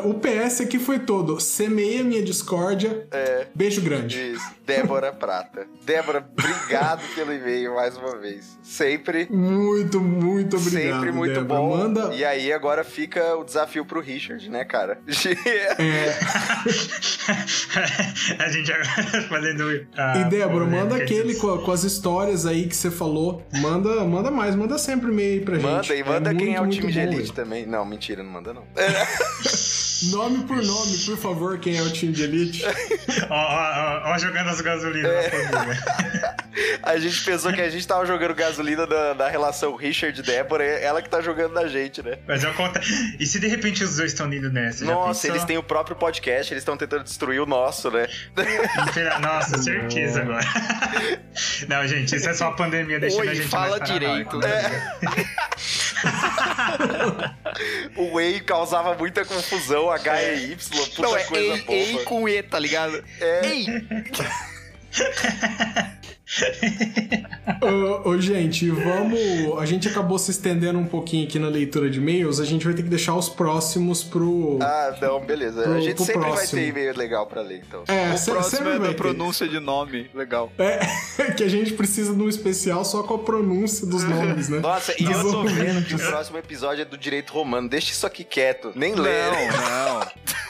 O 0.05 0.13
PS 0.15 0.61
aqui 0.61 0.79
foi 0.79 0.99
todo. 0.99 1.39
Semeia 1.39 2.03
minha 2.03 2.23
discórdia. 2.23 3.07
É. 3.11 3.47
Beijo 3.53 3.81
grande. 3.81 4.33
Isso, 4.33 4.45
Débora 4.65 5.11
Prata. 5.11 5.67
Débora, 5.85 6.27
obrigado 6.37 7.01
pelo 7.15 7.33
e-mail 7.33 7.75
mais 7.75 7.97
uma 7.97 8.17
vez. 8.17 8.57
Sempre, 8.61 9.27
Muito, 9.29 9.99
muito 10.01 10.57
obrigado. 10.57 10.93
sempre 10.95 11.11
muito 11.11 11.33
Débora. 11.33 11.59
bom. 11.61 11.77
Manda. 11.77 12.13
E 12.13 12.25
aí 12.25 12.51
agora 12.51 12.83
fica 12.83 13.35
o 13.35 13.43
desafio 13.43 13.85
pro 13.85 13.99
Richard, 14.01 14.49
né, 14.49 14.65
cara? 14.65 14.99
É, 15.47 16.17
a 18.39 18.49
gente 18.49 18.71
agora 18.71 19.21
fazendo. 19.27 19.87
a 19.95 20.17
e 20.17 20.23
Débora, 20.25 20.65
polêmica 20.65 20.83
manda 20.83 20.95
aquele 20.95 21.35
com, 21.35 21.57
com 21.59 21.71
as 21.71 21.83
histórias 21.83 22.45
aí 22.45 22.67
que 22.67 22.75
você 22.75 22.89
falou. 22.91 23.43
Manda, 23.61 24.03
manda 24.05 24.31
mais, 24.31 24.55
manda 24.55 24.77
sempre 24.77 25.11
e-mail 25.11 25.39
aí 25.39 25.45
pra 25.45 25.55
gente. 25.55 25.65
Manda 25.65 25.95
e 25.95 26.03
manda 26.03 26.35
quem 26.35 26.47
muito, 26.47 26.57
é 26.57 26.61
o 26.61 26.69
time 26.69 26.91
de 26.91 26.99
elite 26.99 27.33
também. 27.33 27.65
Não, 27.65 27.85
mentira, 27.85 28.23
não 28.23 28.31
manda 28.31 28.53
não. 28.53 28.63
Nome 30.11 30.43
por 30.45 30.57
nome, 30.63 30.97
por 31.05 31.17
favor, 31.17 31.57
quem 31.59 31.75
é 31.77 31.81
o 31.81 31.91
time 31.91 32.11
de 32.13 32.23
elite? 32.23 32.63
Ó, 33.29 33.33
ó, 33.35 34.05
ó, 34.09 34.13
ó, 34.13 34.17
jogando 34.19 34.49
as 34.49 34.61
gasolinas 34.61 35.11
É. 35.11 35.45
na 35.45 35.59
família. 35.59 35.83
A 36.81 36.97
gente 36.97 37.23
pensou 37.23 37.51
que 37.53 37.61
a 37.61 37.69
gente 37.69 37.85
tava 37.85 38.05
jogando 38.05 38.33
gasolina 38.33 38.87
da, 38.87 39.13
da 39.13 39.27
relação 39.29 39.75
Richard 39.75 40.17
e 40.19 40.23
Débora, 40.23 40.63
é 40.63 40.83
ela 40.85 41.01
que 41.03 41.09
tá 41.09 41.21
jogando 41.21 41.53
na 41.53 41.67
gente, 41.67 42.01
né? 42.01 42.17
Mas 42.27 42.43
eu 42.43 42.51
conto. 42.53 42.79
E 43.19 43.25
se 43.27 43.39
de 43.39 43.47
repente 43.47 43.83
os 43.83 43.97
dois 43.97 44.11
estão 44.13 44.31
indo 44.33 44.49
nessa? 44.49 44.83
Nossa, 44.85 45.27
eles 45.27 45.43
têm 45.43 45.57
o 45.57 45.63
próprio 45.63 45.95
podcast, 45.95 46.51
eles 46.53 46.61
estão 46.61 46.75
tentando 46.77 47.03
destruir 47.03 47.39
o 47.41 47.45
nosso, 47.45 47.91
né? 47.91 48.07
Nossa, 49.21 49.57
certeza 49.61 50.21
agora. 50.21 50.45
Não, 51.67 51.85
gente, 51.87 52.15
isso 52.15 52.29
é 52.29 52.33
só 52.33 52.47
a 52.47 52.51
pandemia 52.53 52.99
deixando 52.99 53.21
Oi, 53.21 53.29
a 53.29 53.33
gente 53.35 53.49
fala 53.49 53.77
mais 53.77 53.91
paranoico. 53.91 54.39
direito. 54.39 55.27
O 57.95 58.15
Whey 58.15 58.39
causava 58.41 58.93
muita 58.95 59.25
confusão, 59.25 59.89
H 59.89 60.21
e 60.23 60.51
Y, 60.51 60.57
puta 60.87 61.01
Não, 61.01 61.17
é 61.17 61.23
coisa 61.23 61.53
ei, 61.55 61.61
boba. 61.61 61.73
ei 61.73 62.03
com 62.03 62.29
E, 62.29 62.43
tá 62.43 62.59
ligado? 62.59 63.03
É. 63.19 63.45
Ei! 63.45 63.65
Ô, 68.03 68.09
ô, 68.09 68.19
gente, 68.21 68.69
vamos. 68.69 69.19
A 69.59 69.65
gente 69.65 69.87
acabou 69.87 70.19
se 70.19 70.31
estendendo 70.31 70.77
um 70.77 70.85
pouquinho 70.85 71.25
aqui 71.25 71.39
na 71.39 71.47
leitura 71.47 71.89
de 71.89 71.99
e-mails. 71.99 72.39
A 72.39 72.45
gente 72.45 72.65
vai 72.65 72.73
ter 72.73 72.83
que 72.83 72.89
deixar 72.89 73.15
os 73.15 73.29
próximos 73.29 74.03
pro. 74.03 74.59
Ah, 74.61 74.95
não, 75.01 75.19
beleza. 75.21 75.63
Pro- 75.63 75.73
a 75.73 75.79
gente 75.79 76.03
sempre 76.03 76.21
vai 76.21 76.31
próximo. 76.31 76.61
ter 76.61 76.67
e-mail 76.67 76.97
legal 76.97 77.25
pra 77.27 77.41
ler, 77.41 77.63
então. 77.65 77.83
É, 77.87 78.13
O 78.13 78.17
se- 78.17 78.29
próximo 78.31 78.57
sempre 78.57 78.73
é 78.73 78.77
vai 78.77 78.87
da 78.89 78.93
ter. 78.93 78.95
pronúncia 78.97 79.47
de 79.47 79.59
nome. 79.59 80.09
Legal. 80.13 80.51
É, 80.57 80.79
que 81.31 81.43
a 81.43 81.49
gente 81.49 81.73
precisa 81.73 82.13
de 82.13 82.21
um 82.21 82.27
especial 82.29 82.83
só 82.83 83.03
com 83.03 83.13
a 83.15 83.19
pronúncia 83.19 83.87
dos 83.87 84.03
nomes, 84.03 84.49
né? 84.49 84.59
Nossa, 84.59 84.93
e 85.01 85.05
Dos 85.05 85.17
eu 85.17 85.31
tô 85.31 85.43
vendo 85.45 85.85
que 85.85 85.95
o 85.95 85.99
próximo 85.99 86.37
episódio 86.37 86.81
é 86.81 86.85
do 86.85 86.97
direito 86.97 87.31
romano. 87.31 87.69
Deixa 87.69 87.91
isso 87.91 88.05
aqui 88.05 88.23
quieto, 88.23 88.71
nem 88.75 88.93
Não, 88.93 89.03
lê. 89.03 89.11
não. 89.47 90.07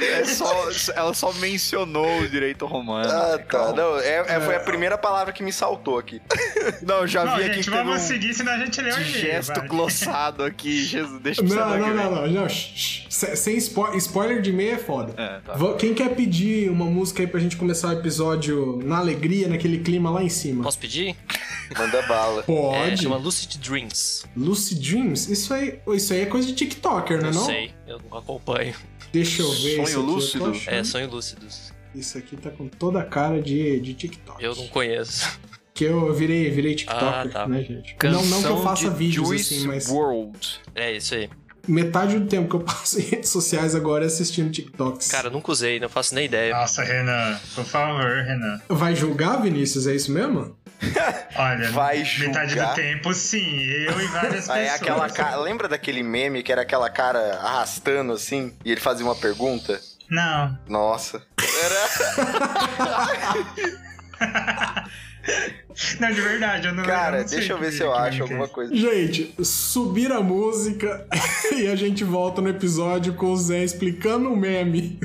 É 0.00 0.24
só, 0.24 0.68
ela 0.94 1.12
só 1.14 1.32
mencionou 1.34 2.20
o 2.20 2.28
direito 2.28 2.64
romano. 2.66 3.10
Ah, 3.10 3.38
tá. 3.38 3.44
Calma. 3.44 3.72
Não, 3.72 3.98
é, 3.98 4.24
é- 4.26 4.40
foi 4.40 4.56
a 4.56 4.60
primeira 4.60 4.96
palavra 4.96 5.32
que 5.32 5.42
me 5.42 5.52
saltou 5.52 5.98
aqui. 5.98 6.20
Não, 6.82 7.06
já 7.06 7.24
Não, 7.24 7.36
vi 7.36 7.44
aqui 7.44 7.54
gente, 7.54 7.64
que 7.64 7.70
teve 7.70 7.76
vamos 7.84 8.02
um 8.02 8.06
seguir, 8.06 8.34
senão 8.34 8.52
a 8.52 8.58
gente 8.58 8.80
lê 8.80 8.90
o 8.92 9.00
gesto 9.02 9.54
vai. 9.58 9.68
glossado 9.68 10.44
aqui. 10.44 10.84
Jesus, 10.84 11.20
deixa 11.20 11.42
pra 11.42 11.54
Não, 11.54 11.78
não, 11.78 11.84
que 11.88 11.94
não, 11.94 12.14
não, 12.14 12.28
não. 12.42 12.48
Sem 12.48 13.56
spo- 13.60 13.94
spoiler 13.96 14.40
de 14.40 14.52
meia 14.52 14.74
é 14.74 14.78
foda. 14.78 15.14
É, 15.16 15.40
tá. 15.40 15.56
Quem 15.78 15.94
quer 15.94 16.14
pedir 16.14 16.70
uma 16.70 16.84
música 16.86 17.22
aí 17.22 17.26
pra 17.26 17.40
gente 17.40 17.56
começar 17.56 17.88
o 17.88 17.92
episódio 17.92 18.80
na 18.84 18.98
alegria, 18.98 19.48
naquele 19.48 19.78
clima 19.78 20.10
lá 20.10 20.22
em 20.22 20.28
cima? 20.28 20.62
Posso 20.62 20.78
pedir? 20.78 21.16
Manda 21.76 22.00
bala. 22.02 22.40
É, 22.40 22.44
Pode. 22.44 23.02
chama 23.02 23.16
Lucid 23.16 23.58
Dreams. 23.58 24.24
Lucid 24.36 24.80
Dreams? 24.80 25.30
Isso 25.30 25.52
aí, 25.52 25.78
isso 25.88 26.12
aí 26.12 26.20
é 26.22 26.26
coisa 26.26 26.46
de 26.46 26.54
TikToker, 26.54 27.18
né? 27.18 27.24
Não 27.30 27.32
Não, 27.32 27.44
sei, 27.46 27.72
eu 27.86 28.00
não 28.10 28.18
acompanho. 28.18 28.74
Deixa 29.12 29.42
eu 29.42 29.50
ver. 29.52 29.86
Sonho 29.86 30.00
lúcido? 30.02 30.52
É, 30.66 30.84
sonho 30.84 31.08
lúcidos. 31.10 31.72
Isso 31.94 32.18
aqui 32.18 32.36
tá 32.36 32.50
com 32.50 32.68
toda 32.68 33.00
a 33.00 33.04
cara 33.04 33.40
de, 33.40 33.80
de 33.80 33.94
TikTok. 33.94 34.42
Eu 34.42 34.54
não 34.54 34.66
conheço. 34.68 35.38
Que 35.74 35.84
eu 35.84 36.12
virei, 36.12 36.50
virei 36.50 36.74
TikToker, 36.74 37.06
Ah, 37.08 37.28
tá. 37.28 37.46
né, 37.48 37.62
gente? 37.62 37.96
Não, 38.02 38.10
não 38.12 38.20
que 38.42 38.48
eu 38.48 38.56
Canção 38.56 38.62
faça 38.62 38.90
de 38.90 38.96
vídeos 38.96 39.28
Juice 39.28 39.54
assim, 39.54 39.66
mas 39.66 39.88
World. 39.88 40.60
É 40.74 40.92
isso 40.96 41.14
aí. 41.14 41.30
metade 41.68 42.18
do 42.18 42.26
tempo 42.26 42.48
que 42.48 42.56
eu 42.56 42.60
passo 42.60 42.98
em 42.98 43.04
redes 43.04 43.30
sociais 43.30 43.74
agora 43.76 44.04
é 44.04 44.08
assistindo 44.08 44.50
TikToks. 44.50 45.06
Cara, 45.08 45.28
eu 45.28 45.30
nunca 45.30 45.52
usei, 45.52 45.78
não 45.78 45.88
faço 45.88 46.14
nem 46.16 46.24
ideia. 46.24 46.52
Nossa, 46.54 46.82
Renan, 46.82 47.38
por 47.54 47.64
favor, 47.64 48.24
Renan. 48.24 48.60
Vai 48.68 48.96
julgar, 48.96 49.40
Vinícius? 49.40 49.86
É 49.86 49.94
isso 49.94 50.10
mesmo? 50.10 50.56
Olha, 51.36 51.70
Vai 51.72 52.04
metade 52.18 52.52
julgar? 52.52 52.68
do 52.70 52.74
tempo, 52.76 53.12
sim. 53.14 53.62
Eu 53.64 54.00
e 54.00 54.06
várias 54.06 54.48
Aí 54.48 54.62
é 54.62 54.70
pessoas. 54.72 54.80
aquela 54.82 55.10
cara. 55.10 55.36
Lembra 55.36 55.68
daquele 55.68 56.02
meme 56.02 56.42
que 56.42 56.52
era 56.52 56.62
aquela 56.62 56.88
cara 56.88 57.36
arrastando 57.42 58.12
assim? 58.12 58.54
E 58.64 58.70
ele 58.72 58.80
fazia 58.80 59.04
uma 59.04 59.16
pergunta? 59.16 59.80
Não. 60.10 60.58
Nossa. 60.68 61.22
Era. 61.64 61.88
Não, 66.00 66.10
de 66.10 66.20
verdade, 66.22 66.66
eu 66.68 66.74
não 66.74 66.82
Cara, 66.84 67.18
eu 67.18 67.22
não 67.22 67.28
deixa 67.28 67.52
eu 67.52 67.58
ver 67.58 67.70
se 67.70 67.82
eu 67.82 67.94
acho 67.94 68.18
é 68.18 68.22
alguma 68.22 68.44
esse. 68.46 68.52
coisa. 68.54 68.74
Gente, 68.74 69.34
subir 69.44 70.10
a 70.10 70.20
música 70.20 71.06
e 71.54 71.68
a 71.68 71.76
gente 71.76 72.02
volta 72.02 72.40
no 72.40 72.48
episódio 72.48 73.12
com 73.12 73.26
o 73.26 73.36
Zé 73.36 73.62
explicando 73.62 74.32
o 74.32 74.36
meme. 74.36 74.98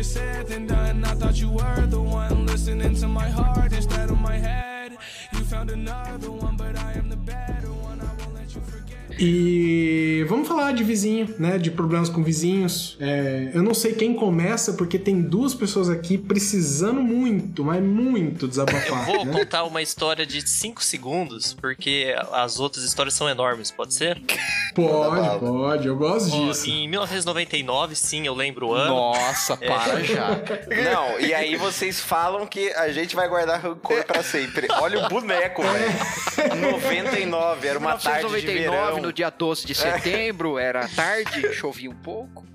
Easier 0.00 0.22
said 0.22 0.46
than 0.48 0.66
done. 0.66 1.04
I 1.04 1.14
thought 1.14 1.36
you 1.36 1.50
were 1.50 1.86
the 1.86 2.00
one 2.00 2.46
listening 2.46 2.94
to 2.96 3.08
my 3.08 3.28
heart 3.28 3.72
instead 3.72 4.10
of 4.10 4.18
my 4.20 4.36
head. 4.36 4.96
You 5.32 5.44
found 5.44 5.70
another 5.70 6.30
one, 6.30 6.56
E 9.22 10.24
vamos 10.28 10.48
falar 10.48 10.72
de 10.72 10.82
vizinho, 10.82 11.34
né? 11.38 11.58
De 11.58 11.70
problemas 11.70 12.08
com 12.08 12.22
vizinhos. 12.22 12.96
É, 12.98 13.50
eu 13.52 13.62
não 13.62 13.74
sei 13.74 13.92
quem 13.92 14.14
começa, 14.14 14.72
porque 14.72 14.98
tem 14.98 15.20
duas 15.20 15.52
pessoas 15.52 15.90
aqui 15.90 16.16
precisando 16.16 17.02
muito, 17.02 17.62
mas 17.62 17.82
muito 17.82 18.48
desabafar. 18.48 19.04
Vou 19.06 19.26
né? 19.26 19.40
contar 19.40 19.64
uma 19.64 19.82
história 19.82 20.24
de 20.24 20.48
5 20.48 20.82
segundos, 20.82 21.52
porque 21.52 22.14
as 22.32 22.58
outras 22.58 22.82
histórias 22.82 23.12
são 23.12 23.28
enormes, 23.28 23.70
pode 23.70 23.92
ser? 23.92 24.18
Pode, 24.74 25.38
pode, 25.40 25.86
eu 25.86 25.96
gosto 25.96 26.34
Ó, 26.34 26.48
disso. 26.48 26.70
em 26.70 26.88
1999, 26.88 27.94
sim, 27.96 28.26
eu 28.26 28.34
lembro 28.34 28.68
o 28.68 28.74
ano. 28.74 28.94
Nossa, 28.94 29.54
para 29.56 30.00
já. 30.04 30.40
Não, 30.82 31.20
e 31.20 31.34
aí 31.34 31.56
vocês 31.56 32.00
falam 32.00 32.46
que 32.46 32.70
a 32.72 32.90
gente 32.90 33.14
vai 33.14 33.28
guardar 33.28 33.60
rancor 33.60 34.02
pra 34.04 34.22
sempre. 34.22 34.66
Olha 34.80 35.04
o 35.04 35.08
boneco, 35.10 35.62
velho. 35.62 36.60
99, 36.72 37.68
era 37.68 37.78
uma 37.78 37.98
tarde 37.98 38.26
de 38.40 38.46
1999, 38.46 38.86
verão. 38.90 39.02
no 39.02 39.09
dia 39.12 39.30
12 39.30 39.66
de 39.66 39.74
setembro, 39.74 40.58
era 40.58 40.88
tarde, 40.88 41.52
chovia 41.54 41.90
um 41.90 41.94
pouco. 41.94 42.46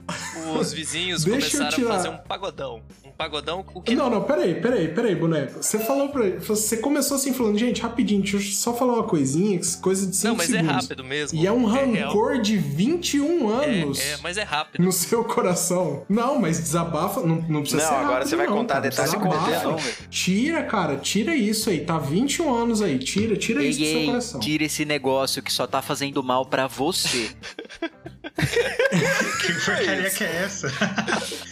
Os 0.60 0.72
vizinhos 0.72 1.24
Deixa 1.24 1.58
começaram 1.58 1.76
tirar. 1.76 1.90
a 1.90 1.94
fazer 1.94 2.10
um 2.10 2.18
pagodão. 2.18 2.84
Pagodão, 3.18 3.66
o 3.74 3.82
que 3.82 3.96
Não, 3.96 4.10
não, 4.10 4.24
peraí, 4.24 4.56
peraí, 4.60 4.90
peraí, 4.90 5.16
boneco. 5.16 5.64
Você 5.64 5.80
falou 5.80 6.10
pra 6.10 6.22
Você 6.40 6.78
começou 6.78 7.16
assim 7.16 7.34
falando, 7.34 7.58
gente, 7.58 7.82
rapidinho, 7.82 8.22
deixa 8.22 8.36
eu 8.38 8.42
só 8.42 8.74
falar 8.74 8.94
uma 8.96 9.04
coisinha, 9.04 9.60
coisa 9.82 10.06
de 10.06 10.16
5 10.16 10.28
Não, 10.28 10.36
mas 10.36 10.48
segundos. 10.48 10.70
é 10.70 10.72
rápido 10.74 11.04
mesmo. 11.04 11.40
E 11.40 11.48
é 11.48 11.52
um 11.52 11.66
real. 11.66 12.10
rancor 12.10 12.42
de 12.42 12.58
21 12.58 13.62
É, 13.62 13.66
anos 13.82 14.00
é, 14.00 14.18
mas 14.22 14.38
é 14.38 14.44
rápido. 14.44 14.84
no 14.84 14.92
seu 14.92 15.24
coração. 15.24 16.04
Não, 16.10 16.38
mas 16.40 16.60
desabafa, 16.60 17.22
não, 17.22 17.38
não 17.48 17.62
precisa 17.62 17.82
Não, 17.84 17.90
ser 17.90 17.96
agora 17.96 18.14
rápido, 18.16 18.30
você 18.30 18.36
vai 18.36 18.48
não, 18.48 18.54
contar 18.58 18.74
cara, 18.76 18.90
detalhe 18.90 19.08
desabafa. 19.10 19.40
completo, 19.40 19.64
não, 19.70 19.78
velho. 19.78 19.96
Tira, 20.10 20.64
cara, 20.64 20.98
tira 20.98 21.36
isso 21.36 21.70
aí. 21.70 21.86
Tá 21.86 21.98
21 21.98 22.54
anos 22.54 22.82
aí. 22.82 23.00
Tira, 23.00 23.38
tira 23.38 23.64
isso 23.64 23.80
do 23.80 23.86
Ei, 23.86 23.92
seu 23.92 24.00
ei, 24.02 24.06
coração. 24.08 24.40
tira 24.42 24.64
esse 24.66 24.84
negócio 24.84 25.42
que 25.42 25.54
só 25.54 25.66
tá 25.66 25.82
fazendo 25.82 26.22
mal 26.22 26.46
pra 26.46 26.68
você. 26.68 27.30
Que 28.36 29.54
porcaria 29.54 30.10
que 30.10 30.24
é 30.24 30.36
essa? 30.44 30.68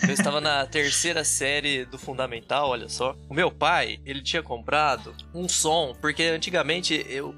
Eu 0.07 0.13
estava 0.13 0.41
na 0.41 0.65
terceira 0.65 1.23
série 1.23 1.85
do 1.85 1.97
Fundamental, 1.97 2.69
olha 2.69 2.89
só. 2.89 3.15
O 3.29 3.33
meu 3.33 3.49
pai, 3.49 3.99
ele 4.05 4.21
tinha 4.21 4.43
comprado 4.43 5.13
um 5.33 5.47
som, 5.47 5.95
porque 6.01 6.23
antigamente 6.23 7.05
eu, 7.09 7.33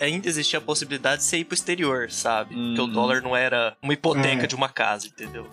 ainda 0.00 0.28
existia 0.28 0.58
a 0.58 0.62
possibilidade 0.62 1.18
de 1.22 1.28
você 1.28 1.38
ir 1.38 1.44
pro 1.44 1.54
exterior, 1.54 2.10
sabe? 2.10 2.54
Porque 2.54 2.80
o 2.80 2.84
Uhum. 2.84 2.92
dólar 2.92 3.20
não 3.22 3.36
era 3.36 3.76
uma 3.82 3.92
hipoteca 3.92 4.44
É. 4.44 4.46
de 4.46 4.54
uma 4.54 4.68
casa, 4.68 5.06
entendeu? 5.06 5.46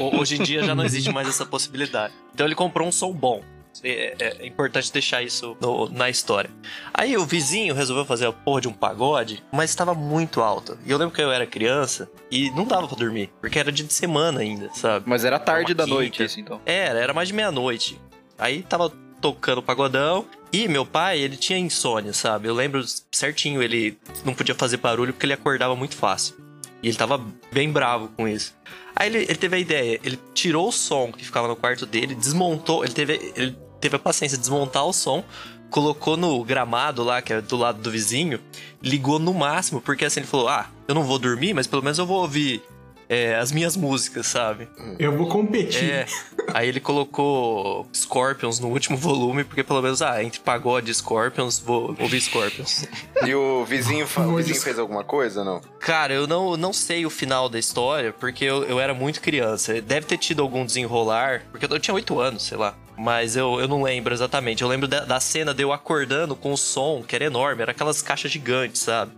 Ho- 0.00 0.18
Hoje 0.18 0.36
em 0.40 0.42
dia 0.42 0.62
já 0.64 0.74
não 0.74 0.84
existe 0.84 1.10
mais 1.12 1.28
essa 1.28 1.44
possibilidade. 1.46 2.14
Então 2.34 2.46
ele 2.46 2.54
comprou 2.54 2.88
um 2.88 2.92
som 2.92 3.12
bom. 3.12 3.42
É, 3.84 4.14
é- 4.18 4.36
é 4.40 4.46
importante 4.46 4.92
deixar 4.92 5.22
isso 5.22 5.56
no- 5.60 5.88
na 5.88 6.08
história. 6.10 6.50
Aí 6.92 7.16
o 7.16 7.24
vizinho 7.24 7.74
resolveu 7.74 8.04
fazer 8.04 8.26
a 8.26 8.32
porra 8.32 8.60
de 8.62 8.68
um 8.68 8.72
pagode, 8.72 9.42
mas 9.52 9.70
estava 9.70 9.94
muito 9.94 10.40
alto. 10.40 10.78
E 10.84 10.90
eu 10.90 10.98
lembro 10.98 11.14
que 11.14 11.22
eu 11.22 11.30
era 11.32 11.46
criança 11.46 12.10
e 12.30 12.50
não 12.52 12.64
dava 12.64 12.86
pra 12.88 12.96
dormir, 12.96 13.30
porque 13.40 13.58
era 13.58 13.70
dia 13.72 13.86
de 13.86 13.92
semana 13.92 14.40
ainda, 14.40 14.70
sabe? 14.74 15.04
Mas 15.08 15.24
era 15.24 15.38
tarde 15.38 15.74
da 15.74 15.84
quinta. 15.84 15.94
noite, 15.94 16.24
isso 16.24 16.40
então. 16.40 16.60
Era, 16.66 16.98
era 16.98 17.12
mais 17.14 17.28
de 17.28 17.34
meia-noite. 17.34 18.00
Aí 18.38 18.62
tava 18.62 18.92
tocando 19.20 19.62
pagodão. 19.62 20.26
E 20.52 20.66
meu 20.68 20.86
pai, 20.86 21.18
ele 21.18 21.36
tinha 21.36 21.58
insônia, 21.58 22.12
sabe? 22.12 22.48
Eu 22.48 22.54
lembro 22.54 22.82
certinho, 23.12 23.62
ele 23.62 23.98
não 24.24 24.32
podia 24.32 24.54
fazer 24.54 24.78
barulho 24.78 25.12
porque 25.12 25.26
ele 25.26 25.32
acordava 25.34 25.74
muito 25.76 25.94
fácil. 25.96 26.36
E 26.82 26.88
ele 26.88 26.96
tava 26.96 27.20
bem 27.52 27.70
bravo 27.70 28.08
com 28.16 28.26
isso. 28.28 28.54
Aí 28.96 29.08
ele, 29.08 29.18
ele 29.24 29.34
teve 29.36 29.56
a 29.56 29.58
ideia, 29.58 30.00
ele 30.02 30.18
tirou 30.32 30.68
o 30.68 30.72
som 30.72 31.12
que 31.12 31.24
ficava 31.24 31.46
no 31.48 31.54
quarto 31.56 31.84
dele, 31.84 32.14
desmontou, 32.14 32.84
ele 32.84 32.92
teve, 32.94 33.32
ele 33.36 33.56
teve 33.80 33.96
a 33.96 33.98
paciência 33.98 34.36
de 34.36 34.42
desmontar 34.42 34.84
o 34.84 34.92
som, 34.92 35.24
colocou 35.70 36.16
no 36.16 36.42
gramado 36.44 37.02
lá, 37.02 37.20
que 37.22 37.32
é 37.32 37.40
do 37.40 37.56
lado 37.56 37.80
do 37.80 37.90
vizinho, 37.90 38.40
ligou 38.82 39.18
no 39.18 39.34
máximo, 39.34 39.80
porque 39.80 40.04
assim 40.04 40.20
ele 40.20 40.26
falou: 40.26 40.48
Ah, 40.48 40.70
eu 40.86 40.94
não 40.94 41.04
vou 41.04 41.18
dormir, 41.18 41.54
mas 41.54 41.66
pelo 41.66 41.82
menos 41.82 41.98
eu 41.98 42.06
vou 42.06 42.22
ouvir 42.22 42.62
é, 43.08 43.36
as 43.36 43.50
minhas 43.50 43.76
músicas, 43.76 44.26
sabe? 44.26 44.68
Eu 44.98 45.16
vou 45.16 45.28
competir. 45.28 45.90
É. 45.90 46.06
Aí 46.52 46.68
ele 46.68 46.80
colocou 46.80 47.86
Scorpions 47.94 48.60
no 48.60 48.68
último 48.68 48.96
volume, 48.96 49.44
porque 49.44 49.64
pelo 49.64 49.80
menos, 49.80 50.02
ah, 50.02 50.22
entre 50.22 50.40
pagode 50.40 50.90
e 50.90 50.94
Scorpions, 50.94 51.58
vou 51.58 51.96
ouvir 51.98 52.20
Scorpions. 52.20 52.86
E 53.24 53.34
o 53.34 53.64
vizinho, 53.64 54.06
o 54.06 54.36
vizinho 54.36 54.60
fez 54.60 54.78
alguma 54.78 55.04
coisa, 55.04 55.42
não? 55.42 55.60
Cara, 55.80 56.12
eu 56.12 56.26
não, 56.26 56.56
não 56.56 56.72
sei 56.72 57.06
o 57.06 57.10
final 57.10 57.48
da 57.48 57.58
história, 57.58 58.12
porque 58.12 58.44
eu, 58.44 58.64
eu 58.64 58.78
era 58.78 58.92
muito 58.92 59.20
criança. 59.20 59.80
Deve 59.80 60.06
ter 60.06 60.18
tido 60.18 60.42
algum 60.42 60.64
desenrolar, 60.64 61.42
porque 61.50 61.66
eu, 61.66 61.70
eu 61.70 61.80
tinha 61.80 61.94
oito 61.94 62.20
anos, 62.20 62.44
sei 62.44 62.58
lá. 62.58 62.74
Mas 62.98 63.36
eu, 63.36 63.60
eu 63.60 63.68
não 63.68 63.82
lembro 63.82 64.12
exatamente. 64.12 64.62
Eu 64.62 64.68
lembro 64.68 64.88
da, 64.88 65.04
da 65.04 65.20
cena 65.20 65.54
de 65.54 65.62
eu 65.62 65.72
acordando 65.72 66.34
com 66.34 66.52
o 66.52 66.56
som, 66.56 67.02
que 67.06 67.14
era 67.14 67.24
enorme, 67.24 67.62
era 67.62 67.70
aquelas 67.70 68.02
caixas 68.02 68.30
gigantes, 68.32 68.82
sabe? 68.82 69.12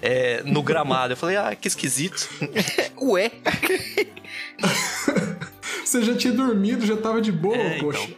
É, 0.00 0.42
no 0.44 0.62
gramado. 0.62 1.12
Eu 1.12 1.16
falei, 1.16 1.36
ah, 1.36 1.54
que 1.54 1.68
esquisito. 1.68 2.28
Ué? 3.00 3.30
Você 5.84 6.02
já 6.02 6.14
tinha 6.16 6.32
dormido, 6.32 6.84
já 6.86 6.96
tava 6.96 7.20
de 7.20 7.30
boa, 7.30 7.56
É, 7.56 7.76
então. 7.78 7.90
poxa. 7.90 8.08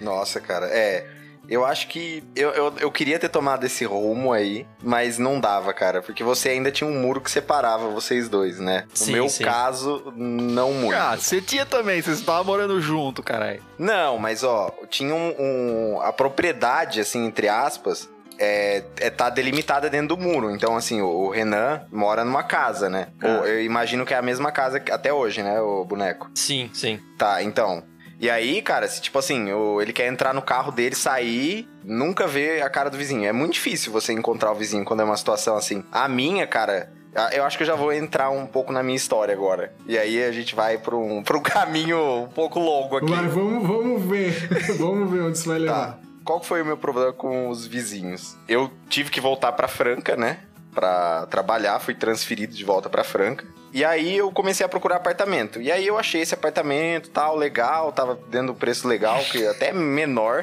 Nossa, 0.00 0.40
cara, 0.40 0.66
é. 0.66 1.06
Eu 1.52 1.66
acho 1.66 1.86
que 1.88 2.24
eu, 2.34 2.48
eu, 2.50 2.72
eu 2.80 2.90
queria 2.90 3.18
ter 3.18 3.28
tomado 3.28 3.64
esse 3.66 3.84
rumo 3.84 4.32
aí, 4.32 4.66
mas 4.82 5.18
não 5.18 5.38
dava, 5.38 5.70
cara, 5.74 6.00
porque 6.00 6.24
você 6.24 6.48
ainda 6.48 6.70
tinha 6.72 6.88
um 6.88 6.98
muro 6.98 7.20
que 7.20 7.30
separava 7.30 7.88
vocês 7.88 8.26
dois, 8.26 8.58
né? 8.58 8.84
No 8.88 8.96
Sim, 8.96 9.12
meu 9.12 9.28
sim. 9.28 9.44
caso, 9.44 10.10
não 10.16 10.72
muito. 10.72 10.96
Ah, 10.96 11.14
você 11.14 11.42
tinha 11.42 11.66
também, 11.66 12.00
vocês 12.00 12.20
estavam 12.20 12.44
morando 12.44 12.80
junto, 12.80 13.22
caralho. 13.22 13.62
Não, 13.78 14.16
mas 14.18 14.42
ó, 14.42 14.72
tinha 14.88 15.14
um, 15.14 15.34
um- 15.38 16.00
a 16.00 16.10
propriedade, 16.10 17.00
assim, 17.00 17.26
entre 17.26 17.50
aspas, 17.50 18.08
é, 18.38 18.82
é 18.98 19.10
tá 19.10 19.28
delimitada 19.28 19.90
dentro 19.90 20.16
do 20.16 20.16
muro. 20.16 20.50
Então, 20.50 20.74
assim, 20.74 21.02
o, 21.02 21.06
o 21.06 21.28
Renan 21.30 21.82
mora 21.92 22.24
numa 22.24 22.42
casa, 22.42 22.88
né? 22.88 23.08
Ou 23.22 23.46
eu 23.46 23.62
imagino 23.62 24.06
que 24.06 24.14
é 24.14 24.16
a 24.16 24.22
mesma 24.22 24.50
casa 24.50 24.80
que- 24.80 24.90
até 24.90 25.12
hoje, 25.12 25.42
né, 25.42 25.60
o 25.60 25.84
boneco? 25.84 26.30
Sim, 26.34 26.70
sim. 26.72 26.98
Tá, 27.18 27.42
então. 27.42 27.84
E 28.22 28.30
aí, 28.30 28.62
cara, 28.62 28.86
se 28.86 29.02
tipo 29.02 29.18
assim, 29.18 29.48
ele 29.80 29.92
quer 29.92 30.06
entrar 30.06 30.32
no 30.32 30.40
carro 30.40 30.70
dele, 30.70 30.94
sair, 30.94 31.68
nunca 31.82 32.24
vê 32.24 32.62
a 32.62 32.70
cara 32.70 32.88
do 32.88 32.96
vizinho. 32.96 33.26
É 33.26 33.32
muito 33.32 33.54
difícil 33.54 33.92
você 33.92 34.12
encontrar 34.12 34.52
o 34.52 34.54
vizinho 34.54 34.84
quando 34.84 35.00
é 35.00 35.04
uma 35.04 35.16
situação 35.16 35.56
assim. 35.56 35.82
A 35.90 36.06
minha, 36.06 36.46
cara. 36.46 36.92
Eu 37.32 37.44
acho 37.44 37.58
que 37.58 37.64
eu 37.64 37.66
já 37.66 37.74
vou 37.74 37.92
entrar 37.92 38.30
um 38.30 38.46
pouco 38.46 38.72
na 38.72 38.80
minha 38.80 38.96
história 38.96 39.34
agora. 39.34 39.74
E 39.88 39.98
aí 39.98 40.22
a 40.22 40.30
gente 40.30 40.54
vai 40.54 40.78
pra 40.78 40.96
um, 40.96 41.20
pra 41.24 41.36
um 41.36 41.42
caminho 41.42 42.22
um 42.22 42.28
pouco 42.28 42.60
longo 42.60 42.96
aqui. 42.96 43.10
Vai, 43.10 43.26
vamos, 43.26 43.66
vamos 43.66 44.02
ver. 44.04 44.48
vamos 44.78 45.10
ver 45.10 45.22
onde 45.22 45.36
isso 45.36 45.48
vai 45.48 45.58
levar. 45.58 45.86
Tá. 45.86 45.98
Qual 46.24 46.40
foi 46.40 46.62
o 46.62 46.64
meu 46.64 46.76
problema 46.76 47.12
com 47.12 47.48
os 47.48 47.66
vizinhos? 47.66 48.36
Eu 48.48 48.70
tive 48.88 49.10
que 49.10 49.20
voltar 49.20 49.50
pra 49.50 49.66
Franca, 49.66 50.14
né? 50.14 50.38
Pra 50.74 51.26
trabalhar, 51.26 51.78
fui 51.80 51.94
transferido 51.94 52.54
de 52.54 52.64
volta 52.64 52.88
pra 52.88 53.04
Franca. 53.04 53.44
E 53.74 53.84
aí 53.84 54.16
eu 54.16 54.30
comecei 54.32 54.64
a 54.64 54.68
procurar 54.68 54.96
apartamento. 54.96 55.60
E 55.60 55.70
aí 55.72 55.86
eu 55.86 55.98
achei 55.98 56.20
esse 56.22 56.32
apartamento, 56.34 57.10
tal, 57.10 57.36
legal, 57.36 57.90
tava 57.92 58.18
dentro 58.28 58.48
do 58.48 58.54
preço 58.54 58.86
legal, 58.88 59.18
que 59.24 59.44
até 59.48 59.72
menor 59.72 60.42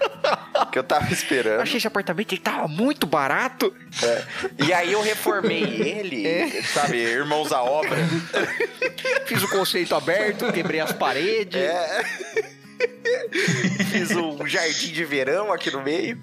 que 0.71 0.77
eu 0.79 0.83
tava 0.83 1.07
Eu 1.07 1.13
esperando. 1.13 1.61
achei 1.61 1.77
esse 1.77 1.87
apartamento, 1.87 2.31
ele 2.31 2.41
tava 2.41 2.67
muito 2.67 3.07
barato. 3.07 3.73
E 4.65 4.71
aí 4.73 4.91
eu 4.93 5.01
reformei 5.01 5.63
ele, 5.63 6.61
sabe, 6.63 6.97
irmãos 6.97 7.51
à 7.51 7.63
obra. 7.63 7.97
Fiz 9.25 9.41
o 9.43 9.49
conceito 9.49 9.95
aberto, 9.95 10.51
quebrei 10.51 10.79
as 10.79 10.91
paredes. 10.93 11.59
É. 11.61 12.58
Fiz 13.91 14.11
um 14.11 14.45
jardim 14.47 14.91
de 14.91 15.03
verão 15.03 15.51
aqui 15.51 15.71
no 15.71 15.81
meio. 15.81 16.21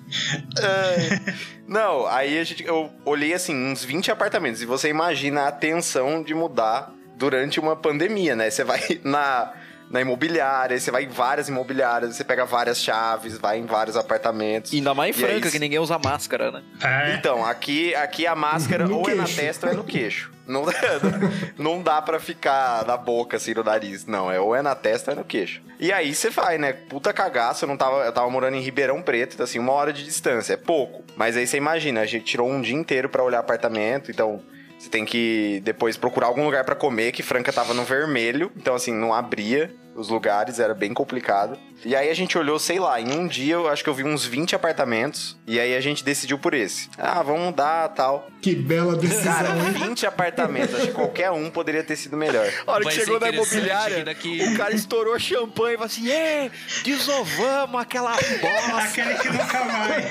Ai. 0.59 1.35
Não, 1.67 2.07
aí 2.07 2.39
a 2.39 2.45
gente, 2.45 2.65
eu 2.65 2.91
olhei 3.05 3.35
assim, 3.35 3.55
uns 3.55 3.85
20 3.85 4.11
apartamentos. 4.11 4.63
E 4.63 4.67
você 4.67 4.89
imagina 4.89 5.47
a 5.47 5.53
tensão 5.53 6.23
de 6.23 6.35
mudar 6.35 6.93
durante 7.17 7.59
uma 7.59 7.75
pandemia, 7.75 8.37
né? 8.37 8.51
Você 8.51 8.65
vai 8.65 8.81
na, 9.05 9.53
na 9.91 10.01
imobiliária, 10.01 10.79
você 10.79 10.91
vai 10.91 11.05
em 11.05 11.09
várias 11.09 11.49
imobiliárias, 11.49 12.17
você 12.17 12.25
pega 12.25 12.45
várias 12.45 12.79
chaves, 12.81 13.39
vai 13.39 13.59
em 13.59 13.67
vários 13.67 13.97
apartamentos. 13.97 14.73
Ainda 14.73 14.95
mais 14.95 15.17
em 15.17 15.21
E 15.21 15.25
aí, 15.25 15.31
Franca, 15.33 15.51
que 15.51 15.59
ninguém 15.59 15.79
usa 15.79 15.99
máscara, 15.99 16.51
né? 16.51 16.63
É. 16.83 17.15
Então, 17.15 17.45
aqui, 17.45 17.95
aqui 17.95 18.27
a 18.27 18.35
máscara 18.35 18.87
No 18.87 18.99
ou 18.99 19.09
é 19.09 19.15
na 19.15 19.25
queixo. 19.25 19.41
testa 19.41 19.67
ou 19.67 19.73
é 19.73 19.77
no 19.77 19.85
queixo. 19.85 20.33
Não, 20.47 20.65
não 21.59 21.83
dá 21.83 22.01
pra 22.01 22.21
ficar 22.21 22.85
na 22.87 22.97
boca, 22.97 23.37
assim, 23.37 23.53
no 23.53 23.65
nariz. 23.65 24.07
Não, 24.07 24.31
é 24.31 24.39
ou 24.41 24.55
é 24.55 24.63
na 24.63 24.75
testa 24.75 25.11
ou 25.11 25.17
é 25.17 25.19
no 25.19 25.25
queixo. 25.25 25.61
E 25.79 25.93
aí 25.93 26.15
você 26.15 26.31
vai, 26.31 26.57
né? 26.57 26.73
Puta 26.73 27.13
cagaço, 27.13 27.65
eu 27.65 27.69
não 27.69 27.77
tava. 27.77 28.05
Eu 28.05 28.13
tava 28.13 28.31
morando 28.31 28.57
em 28.57 28.61
Ribeirão 28.61 29.03
Preto, 29.03 29.35
então, 29.35 29.45
assim, 29.45 29.59
uma 29.59 29.73
hora 29.73 29.93
de 29.93 30.05
distância. 30.05 30.55
É 30.55 30.57
pouco. 30.57 31.03
Mas 31.17 31.37
aí 31.37 31.47
você 31.47 31.57
imagina, 31.57 32.01
a 32.01 32.07
gente 32.07 32.25
tirou 32.25 32.49
um 32.49 32.61
dia 32.61 32.77
inteiro 32.77 33.09
pra 33.09 33.23
olhar 33.23 33.41
apartamento, 33.41 34.11
então. 34.11 34.41
Você 34.87 34.91
tem 34.91 35.05
que 35.05 35.61
depois 35.65 35.97
procurar 35.97 36.29
algum 36.29 36.45
lugar 36.45 36.63
pra 36.63 36.77
comer, 36.77 37.11
que 37.11 37.21
Franca 37.21 37.53
tava 37.53 37.75
no 37.75 37.83
vermelho, 37.83 38.53
então 38.57 38.73
assim, 38.73 38.95
não 38.95 39.13
abria 39.13 39.75
os 39.97 40.09
lugares, 40.09 40.59
era 40.61 40.75
bem 40.75 40.93
complicado. 40.95 41.59
E 41.85 41.95
aí 41.95 42.11
a 42.11 42.15
gente 42.15 42.37
olhou, 42.39 42.59
sei 42.59 42.79
lá, 42.79 43.01
em 43.01 43.13
um 43.13 43.27
dia 43.29 43.55
eu 43.55 43.69
acho 43.69 43.85
que 43.85 43.91
eu 43.91 43.95
vi 43.95 44.03
uns 44.03 44.25
20 44.25 44.55
apartamentos, 44.57 45.37
e 45.47 45.61
aí 45.61 45.75
a 45.77 45.81
gente 45.81 46.03
decidiu 46.03 46.39
por 46.39 46.55
esse. 46.55 46.89
Ah, 46.99 47.23
vamos 47.23 47.43
mudar, 47.43 47.89
tal. 47.91 48.29
Que 48.41 48.55
bela 48.55 48.97
decisão, 48.97 49.33
Cara, 49.33 49.49
hein? 49.51 49.89
20 49.89 50.07
apartamentos, 50.07 50.75
acho 50.75 50.87
que 50.87 50.93
qualquer 50.93 51.31
um 51.31 51.51
poderia 51.51 51.83
ter 51.85 51.97
sido 51.97 52.17
melhor. 52.17 52.51
A 52.67 52.73
hora 52.73 52.85
Vai 52.85 52.95
que 52.95 53.01
chegou 53.01 53.21
na 53.21 53.29
imobiliária, 53.31 54.05
daqui- 54.05 54.43
o 54.43 54.57
cara 54.57 54.75
estourou 54.75 55.19
champanhe 55.19 55.75
e 55.75 55.77
falou 55.77 55.87
assim: 55.87 56.11
É, 56.11 56.51
desovamos 56.83 57.81
aquela 57.81 58.13
bosta. 58.13 58.77
Aquele 58.79 59.15
que 59.17 59.29
nunca 59.29 59.59
vai. 59.65 60.09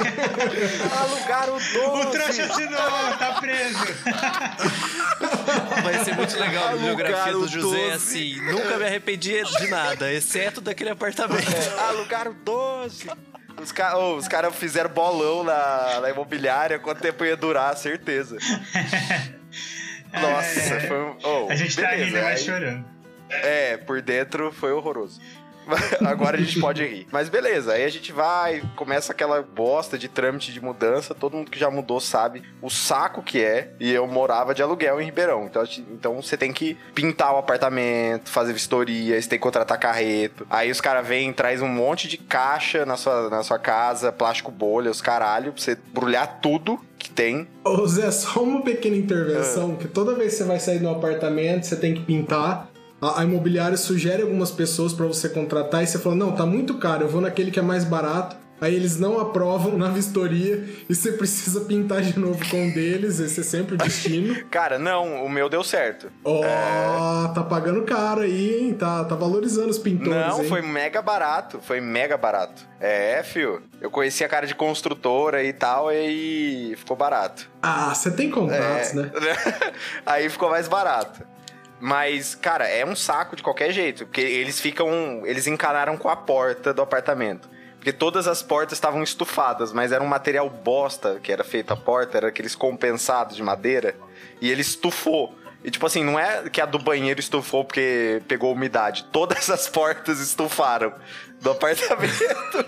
Alugaram 1.01 1.53
o 1.53 1.57
O 1.57 2.03
12. 2.05 2.11
trouxa 2.11 2.47
de 2.47 2.65
novo, 2.69 3.17
tá 3.17 3.37
preso. 3.39 3.85
Vai 5.83 6.03
ser 6.03 6.15
muito 6.15 6.39
legal 6.39 6.67
a 6.69 6.71
bibliografia 6.73 7.15
Alugaram 7.17 7.39
do 7.41 7.47
José, 7.47 7.77
12. 7.77 7.91
assim. 7.91 8.41
Nunca 8.51 8.77
me 8.77 8.85
arrependi 8.85 9.43
de 9.43 9.67
nada, 9.67 9.74
exceto 10.13 10.61
daquele 10.61 10.89
apartamento. 10.91 11.45
Alugaram 11.89 12.33
12. 12.43 13.09
Os, 13.61 13.71
ca... 13.71 13.97
ô, 13.97 14.15
os 14.17 14.27
caras 14.27 14.53
fizeram 14.55 14.89
bolão 14.89 15.43
na, 15.43 15.99
na 16.01 16.09
imobiliária, 16.09 16.77
quanto 16.79 17.01
tempo 17.01 17.23
ia 17.23 17.37
durar, 17.37 17.75
certeza. 17.77 18.37
Nossa, 20.13 20.79
foi 20.81 20.97
um... 21.01 21.17
ô, 21.23 21.49
A 21.49 21.55
gente 21.55 21.75
tá 21.75 21.89
beleza, 21.89 22.05
rindo, 22.05 22.17
mas 22.17 22.25
aí- 22.25 22.37
chorando. 22.45 22.85
É, 23.29 23.77
por 23.77 24.01
dentro 24.01 24.51
foi 24.51 24.71
horroroso. 24.71 25.19
Agora 26.05 26.37
a 26.37 26.39
gente 26.39 26.59
pode 26.59 26.85
rir. 26.85 27.07
Mas 27.11 27.29
beleza, 27.29 27.73
aí 27.73 27.83
a 27.83 27.89
gente 27.89 28.11
vai, 28.11 28.61
começa 28.75 29.11
aquela 29.11 29.41
bosta 29.41 29.97
de 29.97 30.07
trâmite 30.07 30.53
de 30.53 30.61
mudança. 30.61 31.13
Todo 31.13 31.35
mundo 31.35 31.51
que 31.51 31.59
já 31.59 31.69
mudou 31.69 31.99
sabe 31.99 32.43
o 32.61 32.69
saco 32.69 33.21
que 33.21 33.41
é. 33.41 33.73
E 33.79 33.91
eu 33.91 34.07
morava 34.07 34.53
de 34.53 34.61
aluguel 34.61 35.01
em 35.01 35.05
Ribeirão. 35.05 35.45
Então, 35.45 35.63
então 35.91 36.21
você 36.21 36.37
tem 36.37 36.53
que 36.53 36.77
pintar 36.93 37.33
o 37.33 37.37
apartamento, 37.37 38.29
fazer 38.29 38.53
vistoria, 38.53 39.21
você 39.21 39.29
tem 39.29 39.39
que 39.39 39.43
contratar 39.43 39.79
carreto. 39.79 40.45
Aí 40.49 40.71
os 40.71 40.81
caras 40.81 41.07
vêm, 41.07 41.33
traz 41.33 41.61
um 41.61 41.67
monte 41.67 42.07
de 42.07 42.17
caixa 42.17 42.85
na 42.85 42.97
sua, 42.97 43.29
na 43.29 43.43
sua 43.43 43.59
casa, 43.59 44.11
plástico 44.11 44.51
bolha, 44.51 44.91
os 44.91 45.01
caralho, 45.01 45.51
pra 45.51 45.61
você 45.61 45.77
brulhar 45.93 46.39
tudo 46.41 46.79
que 46.97 47.09
tem. 47.09 47.47
Ô 47.63 47.85
Zé, 47.87 48.09
só 48.11 48.41
uma 48.41 48.61
pequena 48.61 48.95
intervenção, 48.95 49.75
que 49.75 49.87
toda 49.87 50.15
vez 50.15 50.31
que 50.31 50.37
você 50.39 50.43
vai 50.43 50.59
sair 50.59 50.79
do 50.79 50.89
apartamento, 50.89 51.65
você 51.65 51.75
tem 51.75 51.93
que 51.93 52.01
pintar. 52.01 52.69
A, 53.05 53.21
a 53.21 53.23
imobiliária 53.23 53.77
sugere 53.77 54.21
algumas 54.23 54.51
pessoas 54.51 54.93
pra 54.93 55.05
você 55.05 55.29
contratar 55.29 55.83
e 55.83 55.87
você 55.87 55.99
fala, 55.99 56.15
não, 56.15 56.31
tá 56.31 56.45
muito 56.45 56.75
caro, 56.75 57.03
eu 57.03 57.09
vou 57.09 57.21
naquele 57.21 57.51
que 57.51 57.59
é 57.59 57.63
mais 57.63 57.83
barato. 57.83 58.35
Aí 58.61 58.73
eles 58.73 58.97
não 58.97 59.19
aprovam 59.19 59.77
na 59.77 59.89
vistoria 59.89 60.63
e 60.87 60.95
você 60.95 61.11
precisa 61.11 61.59
pintar 61.65 62.01
de 62.01 62.17
novo 62.17 62.39
com 62.49 62.55
um 62.63 62.71
deles, 62.71 63.19
esse 63.19 63.41
é 63.41 63.43
sempre 63.43 63.75
o 63.75 63.77
destino. 63.77 64.33
Cara, 64.49 64.79
não, 64.79 65.25
o 65.25 65.29
meu 65.29 65.49
deu 65.49 65.61
certo. 65.61 66.09
Ó, 66.23 66.41
É. 66.41 67.33
tá 67.35 67.43
pagando 67.43 67.81
caro 67.83 68.21
aí, 68.21 68.59
hein? 68.61 68.73
Tá, 68.73 69.03
tá 69.03 69.13
valorizando 69.13 69.67
os 69.69 69.77
pintores, 69.77 70.09
Não, 70.15 70.41
hein? 70.41 70.47
foi 70.47 70.61
mega 70.61 71.01
barato. 71.01 71.59
Foi 71.61 71.81
mega 71.81 72.15
barato. 72.15 72.65
É, 72.79 73.21
fio. 73.23 73.61
Eu 73.81 73.91
conheci 73.91 74.23
a 74.23 74.29
cara 74.29 74.47
de 74.47 74.55
construtora 74.55 75.43
e 75.43 75.51
tal, 75.51 75.91
e 75.91 76.75
ficou 76.77 76.95
barato. 76.95 77.49
Ah, 77.61 77.93
você 77.93 78.09
tem 78.09 78.31
contatos, 78.31 78.91
É. 78.91 78.93
né? 78.95 79.11
aí 80.05 80.29
ficou 80.29 80.49
mais 80.49 80.69
barato. 80.69 81.21
Mas, 81.79 82.35
cara, 82.35 82.67
é 82.67 82.85
um 82.85 82.95
saco 82.95 83.35
de 83.35 83.43
qualquer 83.43 83.71
jeito. 83.71 84.05
Porque 84.05 84.21
eles 84.21 84.59
ficam. 84.59 85.23
Eles 85.25 85.47
encanaram 85.47 85.97
com 85.97 86.09
a 86.09 86.15
porta 86.15 86.73
do 86.73 86.81
apartamento. 86.81 87.49
Porque 87.85 87.93
todas 87.93 88.27
as 88.27 88.41
portas 88.41 88.77
estavam 88.77 89.03
estufadas, 89.03 89.71
mas 89.71 89.91
era 89.91 90.03
um 90.03 90.07
material 90.07 90.49
bosta 90.49 91.19
que 91.21 91.31
era 91.31 91.43
feito 91.43 91.71
a 91.71 91.77
porta, 91.77 92.17
era 92.17 92.29
aqueles 92.29 92.55
compensados 92.55 93.35
de 93.35 93.43
madeira. 93.43 93.95
E 94.41 94.49
ele 94.49 94.61
estufou. 94.61 95.37
E 95.63 95.69
tipo 95.69 95.85
assim, 95.85 96.03
não 96.03 96.19
é 96.19 96.49
que 96.49 96.59
a 96.59 96.65
do 96.65 96.79
banheiro 96.79 97.19
estufou 97.19 97.63
porque 97.63 98.23
pegou 98.27 98.53
umidade. 98.53 99.03
Todas 99.13 99.51
as 99.51 99.67
portas 99.67 100.19
estufaram 100.19 100.93
do 101.41 101.51
apartamento. 101.51 102.65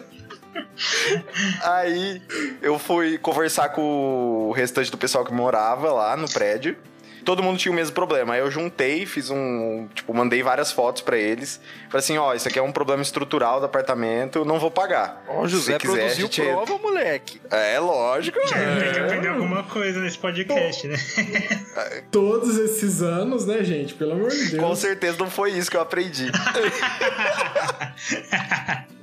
Aí 1.63 2.21
eu 2.61 2.77
fui 2.77 3.17
conversar 3.17 3.69
com 3.69 4.49
o 4.49 4.51
restante 4.51 4.91
do 4.91 4.97
pessoal 4.97 5.25
que 5.25 5.33
morava 5.33 5.91
lá 5.91 6.15
no 6.15 6.29
prédio. 6.29 6.77
Todo 7.27 7.43
mundo 7.43 7.59
tinha 7.59 7.73
o 7.73 7.75
mesmo 7.75 7.93
problema. 7.93 8.35
Aí 8.35 8.39
eu 8.39 8.49
juntei, 8.49 9.05
fiz 9.05 9.29
um. 9.29 9.89
Tipo, 9.93 10.13
mandei 10.13 10.41
várias 10.41 10.71
fotos 10.71 11.01
pra 11.01 11.17
eles. 11.17 11.59
Falei 11.89 11.99
assim: 11.99 12.17
ó, 12.17 12.33
isso 12.33 12.47
aqui 12.47 12.57
é 12.57 12.61
um 12.61 12.71
problema 12.71 13.01
estrutural 13.01 13.59
do 13.59 13.65
apartamento, 13.65 14.39
eu 14.39 14.45
não 14.45 14.57
vou 14.57 14.71
pagar. 14.71 15.21
Ó, 15.27 15.41
o 15.41 15.47
José 15.47 15.73
Se 15.73 15.79
quiser, 15.79 15.93
a 15.93 15.97
produziu 15.97 16.25
gente- 16.27 16.41
prova, 16.41 16.77
moleque. 16.77 17.41
É, 17.51 17.77
lógico. 17.79 18.39
Tem 18.39 18.93
que 18.93 18.99
aprender 18.99 19.27
alguma 19.27 19.63
coisa 19.63 19.99
nesse 19.99 20.17
podcast, 20.17 20.87
né? 20.87 20.95
Todos 22.09 22.57
esses 22.57 23.01
anos, 23.01 23.45
né, 23.45 23.61
gente? 23.61 23.93
Pelo 23.93 24.13
amor 24.13 24.29
de 24.29 24.51
Deus. 24.51 24.63
Com 24.63 24.73
certeza 24.73 25.17
não 25.19 25.29
foi 25.29 25.51
isso 25.51 25.69
que 25.69 25.75
eu 25.75 25.81
aprendi. 25.81 26.31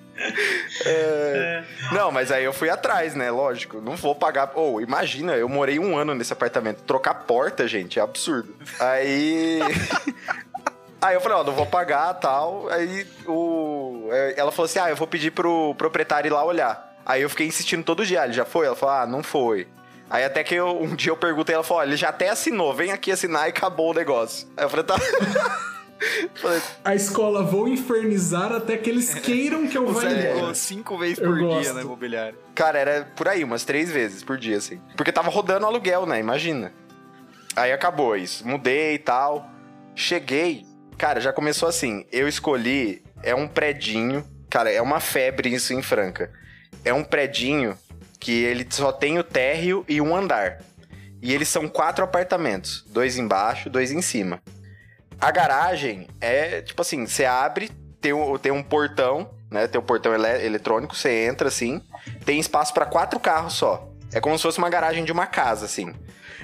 É, 0.87 1.63
Não, 1.93 2.11
mas 2.11 2.31
aí 2.31 2.45
eu 2.45 2.53
fui 2.53 2.71
atrás, 2.71 3.15
né? 3.15 3.31
Lógico. 3.31 3.81
Não 3.81 3.97
vou 3.97 4.15
pagar. 4.15 4.53
Ou, 4.55 4.81
imagina, 4.81 5.35
eu 5.35 5.49
morei 5.49 5.79
um 5.79 5.97
ano 5.97 6.15
nesse 6.15 6.33
apartamento. 6.33 6.83
Trocar 6.83 7.15
porta, 7.15 7.67
gente, 7.69 7.99
é 7.99 8.03
absurdo. 8.03 8.55
Aí. 8.81 9.61
Aí 11.03 11.15
eu 11.17 11.21
falei, 11.21 11.37
ó, 11.37 11.45
não 11.45 11.53
vou 11.53 11.67
pagar 11.67 12.15
tal. 12.15 12.67
Aí 12.71 13.07
o. 13.27 14.09
é, 14.11 14.35
Ela 14.39 14.51
falou 14.51 14.65
assim: 14.65 14.79
ah, 14.79 14.89
eu 14.89 14.97
vou 14.97 15.07
pedir 15.07 15.31
pro 15.33 15.75
proprietário 15.75 16.29
ir 16.29 16.33
lá 16.33 16.43
olhar. 16.43 16.97
Aí 17.05 17.21
eu 17.21 17.29
fiquei 17.29 17.47
insistindo 17.47 17.85
todo 17.85 18.07
dia. 18.07 18.25
Ele 18.25 18.33
já 18.33 18.47
foi? 18.47 18.67
Ela 18.67 18.75
falou, 18.75 18.95
ah, 18.95 19.07
não 19.07 19.23
foi. 19.23 19.69
Aí 20.09 20.25
até 20.25 20.43
que 20.43 20.55
eu- 20.55 20.81
um 20.81 20.95
dia 20.95 21.11
eu 21.13 21.17
perguntei, 21.17 21.55
ela 21.55 21.63
falou, 21.65 21.83
ó, 21.83 21.85
ele 21.85 21.97
já 21.97 22.09
até 22.09 22.31
assinou, 22.31 22.73
vem 22.73 22.91
aqui 22.93 23.13
assinar 23.13 23.47
e 23.47 23.51
acabou 23.51 23.91
o 23.91 23.95
negócio. 23.95 24.49
Aí 24.57 24.65
eu 24.65 24.71
falei, 24.71 24.85
tá. 24.87 24.95
A 26.85 26.95
escola 26.95 27.43
vou 27.43 27.69
infernizar 27.69 28.53
até 28.53 28.77
que 28.77 28.91
eles 28.91 29.15
queiram 29.15 29.67
que 29.67 29.77
eu 29.79 29.87
vá 29.93 30.05
embora. 30.05 30.55
cinco 30.55 30.99
vezes 30.99 31.19
Eu 31.19 31.27
por 31.31 31.37
dia 31.39 31.47
gosto. 31.47 31.75
na 31.75 31.81
imobiliária. 31.83 32.39
Cara, 32.55 32.79
era 32.79 33.05
por 33.17 33.29
aí, 33.29 33.43
umas 33.45 33.65
três 33.65 33.91
vezes 33.91 34.23
por 34.23 34.37
dia, 34.39 34.57
assim. 34.59 34.81
Porque 34.97 35.13
tava 35.13 35.31
rodando 35.31 35.67
aluguel, 35.67 36.07
né? 36.07 36.19
Imagina. 36.19 36.73
Aí 37.57 37.73
acabou 37.73 38.17
isso. 38.17 38.47
Mudei 38.47 38.95
e 38.95 38.99
tal. 38.99 39.49
Cheguei. 39.95 40.65
Cara, 40.99 41.21
já 41.21 41.33
começou 41.33 41.69
assim. 41.69 42.05
Eu 42.13 42.29
escolhi. 42.29 43.03
É 43.23 43.35
um 43.35 43.49
predinho. 43.49 44.25
Cara, 44.51 44.71
é 44.71 44.81
uma 44.83 45.01
febre 45.01 45.53
isso 45.53 45.73
em 45.73 45.83
Franca. 45.83 46.31
É 46.85 46.93
um 46.93 47.03
predinho 47.03 47.77
que 48.21 48.43
ele 48.43 48.67
só 48.71 48.93
tem 48.93 49.19
o 49.19 49.25
térreo 49.25 49.85
e 49.89 50.01
um 50.01 50.15
andar. 50.15 50.61
E 51.23 51.33
eles 51.33 51.49
são 51.49 51.67
quatro 51.69 52.05
apartamentos. 52.05 52.85
Dois 52.89 53.17
embaixo, 53.17 53.71
dois 53.71 53.91
em 53.91 54.03
cima. 54.03 54.43
A 55.21 55.31
garagem 55.31 56.09
é, 56.21 56.63
tipo 56.63 56.81
assim, 56.83 57.07
você 57.07 57.25
abre, 57.25 57.71
tem 58.01 58.13
um, 58.13 58.37
tem 58.37 58.53
um 58.53 58.63
portão, 58.63 59.31
né? 59.51 59.67
Tem 59.67 59.81
um 59.81 59.85
portão 59.85 60.15
ele- 60.15 60.45
eletrônico, 60.45 60.95
você 60.95 61.27
entra 61.27 61.49
assim, 61.49 61.81
tem 62.25 62.39
espaço 62.39 62.75
para 62.75 62.87
quatro 62.87 63.19
carros 63.19 63.55
só. 63.55 63.89
É 64.13 64.21
como 64.21 64.37
se 64.37 64.43
fosse 64.43 64.59
uma 64.59 64.71
garagem 64.71 65.05
de 65.05 65.13
uma 65.13 65.27
casa, 65.27 65.65
assim. 65.67 65.93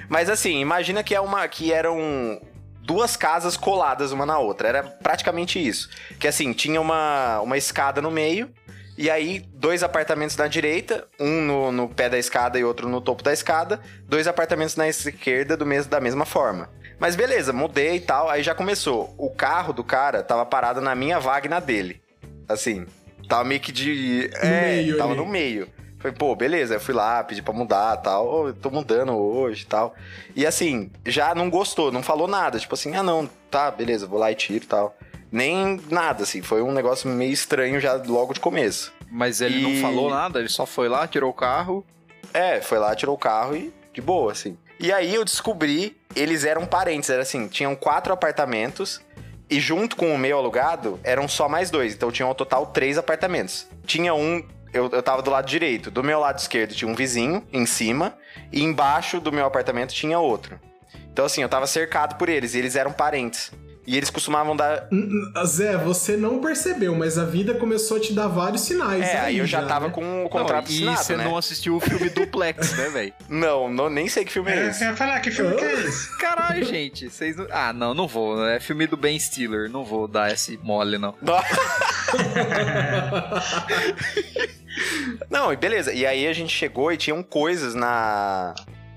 Mas 0.09 0.29
assim, 0.29 0.59
imagina 0.59 1.03
que 1.03 1.15
é 1.15 1.21
uma 1.21 1.47
que 1.47 1.71
eram 1.71 2.41
duas 2.81 3.15
casas 3.15 3.55
coladas 3.55 4.11
uma 4.11 4.25
na 4.25 4.39
outra. 4.39 4.67
Era 4.67 4.83
praticamente 4.83 5.65
isso. 5.65 5.89
Que 6.19 6.27
assim, 6.27 6.51
tinha 6.51 6.81
uma, 6.81 7.39
uma 7.41 7.57
escada 7.57 8.01
no 8.01 8.11
meio. 8.11 8.51
E 8.97 9.09
aí, 9.09 9.39
dois 9.53 9.83
apartamentos 9.83 10.35
na 10.35 10.47
direita, 10.47 11.07
um 11.19 11.41
no, 11.41 11.71
no 11.71 11.87
pé 11.87 12.09
da 12.09 12.19
escada 12.19 12.59
e 12.59 12.63
outro 12.63 12.89
no 12.89 12.99
topo 12.99 13.23
da 13.23 13.31
escada. 13.31 13.79
Dois 14.03 14.27
apartamentos 14.27 14.75
na 14.75 14.87
esquerda 14.87 15.55
do 15.55 15.65
mes 15.65 15.85
da 15.87 16.01
mesma 16.01 16.25
forma. 16.25 16.69
Mas 17.01 17.15
beleza, 17.15 17.51
mudei 17.51 17.95
e 17.95 17.99
tal. 17.99 18.29
Aí 18.29 18.43
já 18.43 18.53
começou. 18.53 19.11
O 19.17 19.31
carro 19.31 19.73
do 19.73 19.83
cara 19.83 20.21
tava 20.21 20.45
parado 20.45 20.79
na 20.79 20.93
minha 20.93 21.19
vaga 21.19 21.47
e 21.47 21.49
na 21.49 21.59
dele. 21.59 21.99
Assim, 22.47 22.85
tava 23.27 23.43
meio 23.43 23.59
que 23.59 23.71
de. 23.71 24.29
No 24.31 24.37
é, 24.47 24.61
meio 24.75 24.97
tava 24.99 25.13
ali. 25.13 25.19
no 25.19 25.25
meio. 25.25 25.67
Falei, 25.97 26.15
pô, 26.15 26.35
beleza. 26.35 26.75
Eu 26.75 26.79
fui 26.79 26.93
lá, 26.93 27.23
pedi 27.23 27.41
pra 27.41 27.53
mudar 27.55 27.97
e 27.97 28.03
tal. 28.03 28.47
Eu 28.49 28.53
tô 28.53 28.69
mudando 28.69 29.13
hoje 29.17 29.63
e 29.63 29.65
tal. 29.65 29.95
E 30.35 30.45
assim, 30.45 30.91
já 31.03 31.33
não 31.33 31.49
gostou, 31.49 31.91
não 31.91 32.03
falou 32.03 32.27
nada. 32.27 32.59
Tipo 32.59 32.75
assim, 32.75 32.95
ah 32.95 33.01
não, 33.01 33.27
tá, 33.49 33.71
beleza, 33.71 34.05
vou 34.05 34.19
lá 34.19 34.31
e 34.31 34.35
tiro 34.35 34.63
e 34.63 34.67
tal. 34.67 34.95
Nem 35.31 35.81
nada, 35.89 36.21
assim. 36.21 36.43
Foi 36.43 36.61
um 36.61 36.71
negócio 36.71 37.09
meio 37.09 37.31
estranho 37.33 37.79
já 37.79 37.93
logo 37.95 38.31
de 38.31 38.39
começo. 38.39 38.93
Mas 39.09 39.41
ele 39.41 39.57
E- 39.57 39.61
não 39.63 39.81
falou 39.89 40.07
nada, 40.11 40.37
ele 40.37 40.49
só 40.49 40.67
foi 40.67 40.87
lá, 40.87 41.07
tirou 41.07 41.31
o 41.31 41.33
carro. 41.33 41.83
É, 42.31 42.61
foi 42.61 42.77
lá, 42.77 42.95
tirou 42.95 43.15
o 43.15 43.17
carro 43.19 43.55
e 43.55 43.73
de 43.91 44.01
boa, 44.01 44.31
assim. 44.31 44.55
E 44.81 44.91
aí 44.91 45.13
eu 45.13 45.23
descobri, 45.23 45.95
eles 46.15 46.43
eram 46.43 46.65
parentes, 46.65 47.07
era 47.07 47.21
assim, 47.21 47.47
tinham 47.47 47.75
quatro 47.75 48.11
apartamentos 48.11 48.99
e 49.47 49.59
junto 49.59 49.95
com 49.95 50.11
o 50.11 50.17
meu 50.17 50.39
alugado 50.39 50.99
eram 51.03 51.27
só 51.27 51.47
mais 51.47 51.69
dois, 51.69 51.93
então 51.93 52.11
tinham 52.11 52.27
ao 52.27 52.33
total 52.33 52.65
três 52.65 52.97
apartamentos. 52.97 53.67
Tinha 53.85 54.11
um, 54.15 54.43
eu, 54.73 54.89
eu 54.89 55.03
tava 55.03 55.21
do 55.21 55.29
lado 55.29 55.45
direito, 55.45 55.91
do 55.91 56.03
meu 56.03 56.19
lado 56.19 56.39
esquerdo 56.39 56.73
tinha 56.73 56.89
um 56.89 56.95
vizinho 56.95 57.45
em 57.53 57.63
cima 57.63 58.17
e 58.51 58.63
embaixo 58.63 59.19
do 59.19 59.31
meu 59.31 59.45
apartamento 59.45 59.93
tinha 59.93 60.17
outro. 60.17 60.59
Então 61.13 61.25
assim, 61.25 61.43
eu 61.43 61.49
tava 61.49 61.67
cercado 61.67 62.17
por 62.17 62.27
eles 62.27 62.55
e 62.55 62.57
eles 62.57 62.75
eram 62.75 62.91
parentes. 62.91 63.51
E 63.91 63.97
eles 63.97 64.09
costumavam 64.09 64.55
dar. 64.55 64.87
Zé, 65.45 65.75
você 65.75 66.15
não 66.15 66.39
percebeu, 66.39 66.95
mas 66.95 67.17
a 67.17 67.25
vida 67.25 67.53
começou 67.55 67.97
a 67.97 67.99
te 67.99 68.13
dar 68.13 68.29
vários 68.29 68.61
sinais. 68.61 69.05
É, 69.05 69.19
aí 69.19 69.37
eu 69.37 69.45
já 69.45 69.65
tava 69.65 69.87
né? 69.87 69.93
com 69.93 70.23
o 70.23 70.29
contrato 70.29 70.71
não, 70.71 70.71
e 70.71 70.75
assinado, 70.77 71.03
você 71.03 71.17
né? 71.17 71.23
não 71.25 71.35
assistiu 71.35 71.75
o 71.75 71.79
filme 71.81 72.07
Duplex, 72.15 72.77
né, 72.77 72.87
velho? 72.87 73.13
Não, 73.27 73.69
não, 73.69 73.89
nem 73.89 74.07
sei 74.07 74.23
que 74.23 74.31
filme 74.31 74.49
é 74.49 74.69
esse. 74.69 74.81
Eu 74.81 74.91
ia 74.91 74.95
falar, 74.95 75.19
que 75.19 75.29
filme 75.29 75.57
que 75.57 75.65
é 75.65 75.73
esse? 75.73 76.17
Caralho, 76.17 76.63
gente, 76.63 77.09
vocês 77.09 77.35
não... 77.35 77.45
Ah, 77.51 77.73
não, 77.73 77.93
não 77.93 78.07
vou. 78.07 78.47
É 78.47 78.61
filme 78.61 78.87
do 78.87 78.95
Ben 78.95 79.19
Stiller, 79.19 79.69
não 79.69 79.83
vou 79.83 80.07
dar 80.07 80.31
esse 80.31 80.57
mole, 80.63 80.97
não. 80.97 81.13
Não, 85.29 85.51
e 85.51 85.57
beleza. 85.57 85.91
E 85.91 86.05
aí 86.05 86.25
a 86.27 86.33
gente 86.33 86.55
chegou 86.55 86.93
e 86.93 86.97
tinham 86.97 87.21
coisas 87.21 87.75
na. 87.75 88.55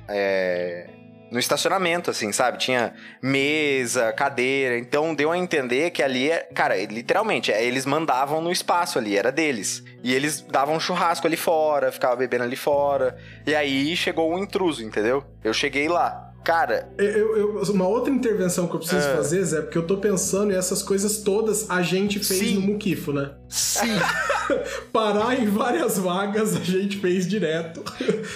é, 0.09 0.89
no 1.35 1.41
estacionamento, 1.41 2.13
assim, 2.13 2.31
sabe? 2.31 2.59
Tinha 2.59 2.95
mesa, 3.21 4.13
cadeira. 4.13 4.79
Então 4.79 5.13
deu 5.13 5.33
a 5.33 5.37
entender 5.37 5.91
que 5.91 6.01
ali, 6.01 6.31
é, 6.31 6.49
cara, 6.55 6.77
literalmente, 6.85 7.51
é, 7.51 7.65
eles 7.65 7.85
mandavam 7.85 8.41
no 8.41 8.53
espaço 8.53 9.01
ali, 9.01 9.19
era 9.19 9.33
deles. 9.33 9.83
E 10.05 10.15
eles 10.15 10.41
davam 10.43 10.79
churrasco 10.79 11.27
ali 11.27 11.37
fora, 11.37 11.91
ficava 11.91 12.15
bebendo 12.15 12.45
ali 12.45 12.55
fora. 12.55 13.19
E 13.45 13.53
aí 13.53 13.97
chegou 13.97 14.33
o 14.33 14.39
intruso, 14.39 14.85
entendeu? 14.85 15.25
Eu 15.43 15.53
cheguei 15.53 15.89
lá. 15.89 16.33
Cara, 16.45 16.93
Eu- 16.99 17.37
eu- 17.37 17.63
uma 17.73 17.89
outra 17.89 18.13
intervenção 18.13 18.67
que 18.69 18.75
eu 18.75 18.79
preciso 18.81 19.01
É. 19.09 19.17
fazer, 19.17 19.43
Zé, 19.45 19.63
porque 19.63 19.79
eu 19.79 19.87
tô 19.87 19.97
pensando 19.97 20.53
e 20.53 20.55
essas 20.55 20.83
coisas 20.83 21.19
todas 21.23 21.71
a 21.71 21.81
gente 21.81 22.19
fez 22.19 22.41
Sim. 22.41 22.55
no 22.57 22.61
Muquifo, 22.61 23.13
né? 23.15 23.31
Sim. 23.49 23.89
Parar 24.93 25.39
em 25.41 25.47
várias 25.49 25.99
vagas 25.99 26.55
a 26.55 26.61
gente 26.61 26.99
fez 26.99 27.27
direto. 27.27 27.83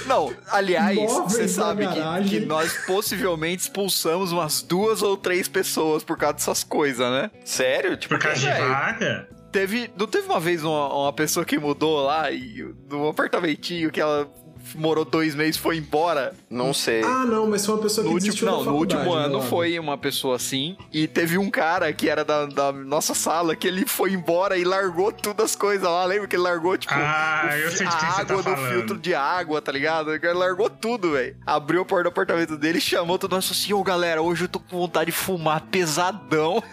Não, 0.06 0.32
aliás, 0.50 0.96
Móveis 0.96 1.32
você 1.32 1.48
sabe 1.48 1.86
que, 1.86 2.28
que 2.40 2.46
nós 2.46 2.72
possivelmente 2.86 3.62
expulsamos 3.64 4.32
umas 4.32 4.62
duas 4.62 5.02
ou 5.02 5.16
três 5.16 5.46
pessoas 5.48 6.02
por 6.02 6.16
causa 6.16 6.34
dessas 6.34 6.64
coisas, 6.64 7.06
né? 7.10 7.30
sério? 7.44 7.96
Tipo, 7.96 8.14
Por 8.14 8.22
causa 8.22 8.40
de 8.40 8.46
vaga? 8.46 9.28
Teve, 9.52 9.90
não 9.98 10.06
teve 10.06 10.26
uma 10.26 10.38
vez 10.40 10.62
uma, 10.62 10.94
uma 10.94 11.12
pessoa 11.12 11.44
que 11.44 11.58
mudou 11.58 12.04
lá 12.04 12.30
e 12.30 12.66
num 12.90 13.08
apartamentinho 13.08 13.90
que 13.90 14.00
ela 14.00 14.30
morou 14.74 15.04
dois 15.04 15.34
meses 15.34 15.56
e 15.56 15.58
foi 15.58 15.76
embora? 15.76 16.34
não 16.50 16.72
sei. 16.72 17.02
Ah, 17.02 17.24
não, 17.24 17.46
mas 17.46 17.64
foi 17.64 17.74
uma 17.74 17.82
pessoa 17.82 18.04
que 18.04 18.10
No 18.10 18.14
último, 18.14 18.50
não, 18.50 18.64
no 18.64 18.74
último 18.74 19.12
ano 19.12 19.38
né? 19.38 19.46
foi 19.48 19.78
uma 19.78 19.96
pessoa 19.98 20.36
assim. 20.36 20.76
E 20.92 21.06
teve 21.06 21.38
um 21.38 21.50
cara 21.50 21.92
que 21.92 22.08
era 22.08 22.24
da, 22.24 22.46
da 22.46 22.72
nossa 22.72 23.14
sala 23.14 23.54
que 23.54 23.66
ele 23.66 23.86
foi 23.86 24.12
embora 24.12 24.56
e 24.56 24.64
largou 24.64 25.12
todas 25.12 25.46
as 25.46 25.56
coisas 25.56 25.88
lá. 25.88 26.04
Lembra 26.04 26.26
que 26.26 26.36
ele 26.36 26.42
largou, 26.42 26.76
tipo, 26.76 26.94
Ah, 26.94 27.50
eu 27.56 27.70
sei 27.70 27.86
a 27.86 27.90
tá 27.90 28.06
água 28.20 28.42
do 28.42 28.56
filtro 28.56 28.98
de 28.98 29.14
água, 29.14 29.60
tá 29.60 29.72
ligado? 29.72 30.12
Ele 30.14 30.32
largou 30.32 30.68
tudo, 30.70 31.12
velho. 31.12 31.36
Abriu 31.46 31.82
a 31.82 31.84
porta 31.84 32.04
do 32.04 32.08
apartamento 32.08 32.56
dele, 32.56 32.80
chamou 32.80 33.18
todo 33.18 33.32
mundo 33.32 33.42
e 33.42 33.46
falou 33.46 33.60
assim: 33.60 33.72
Ô 33.72 33.82
galera, 33.82 34.22
hoje 34.22 34.44
eu 34.44 34.48
tô 34.48 34.60
com 34.60 34.78
vontade 34.78 35.10
de 35.10 35.16
fumar 35.16 35.60
pesadão. 35.62 36.62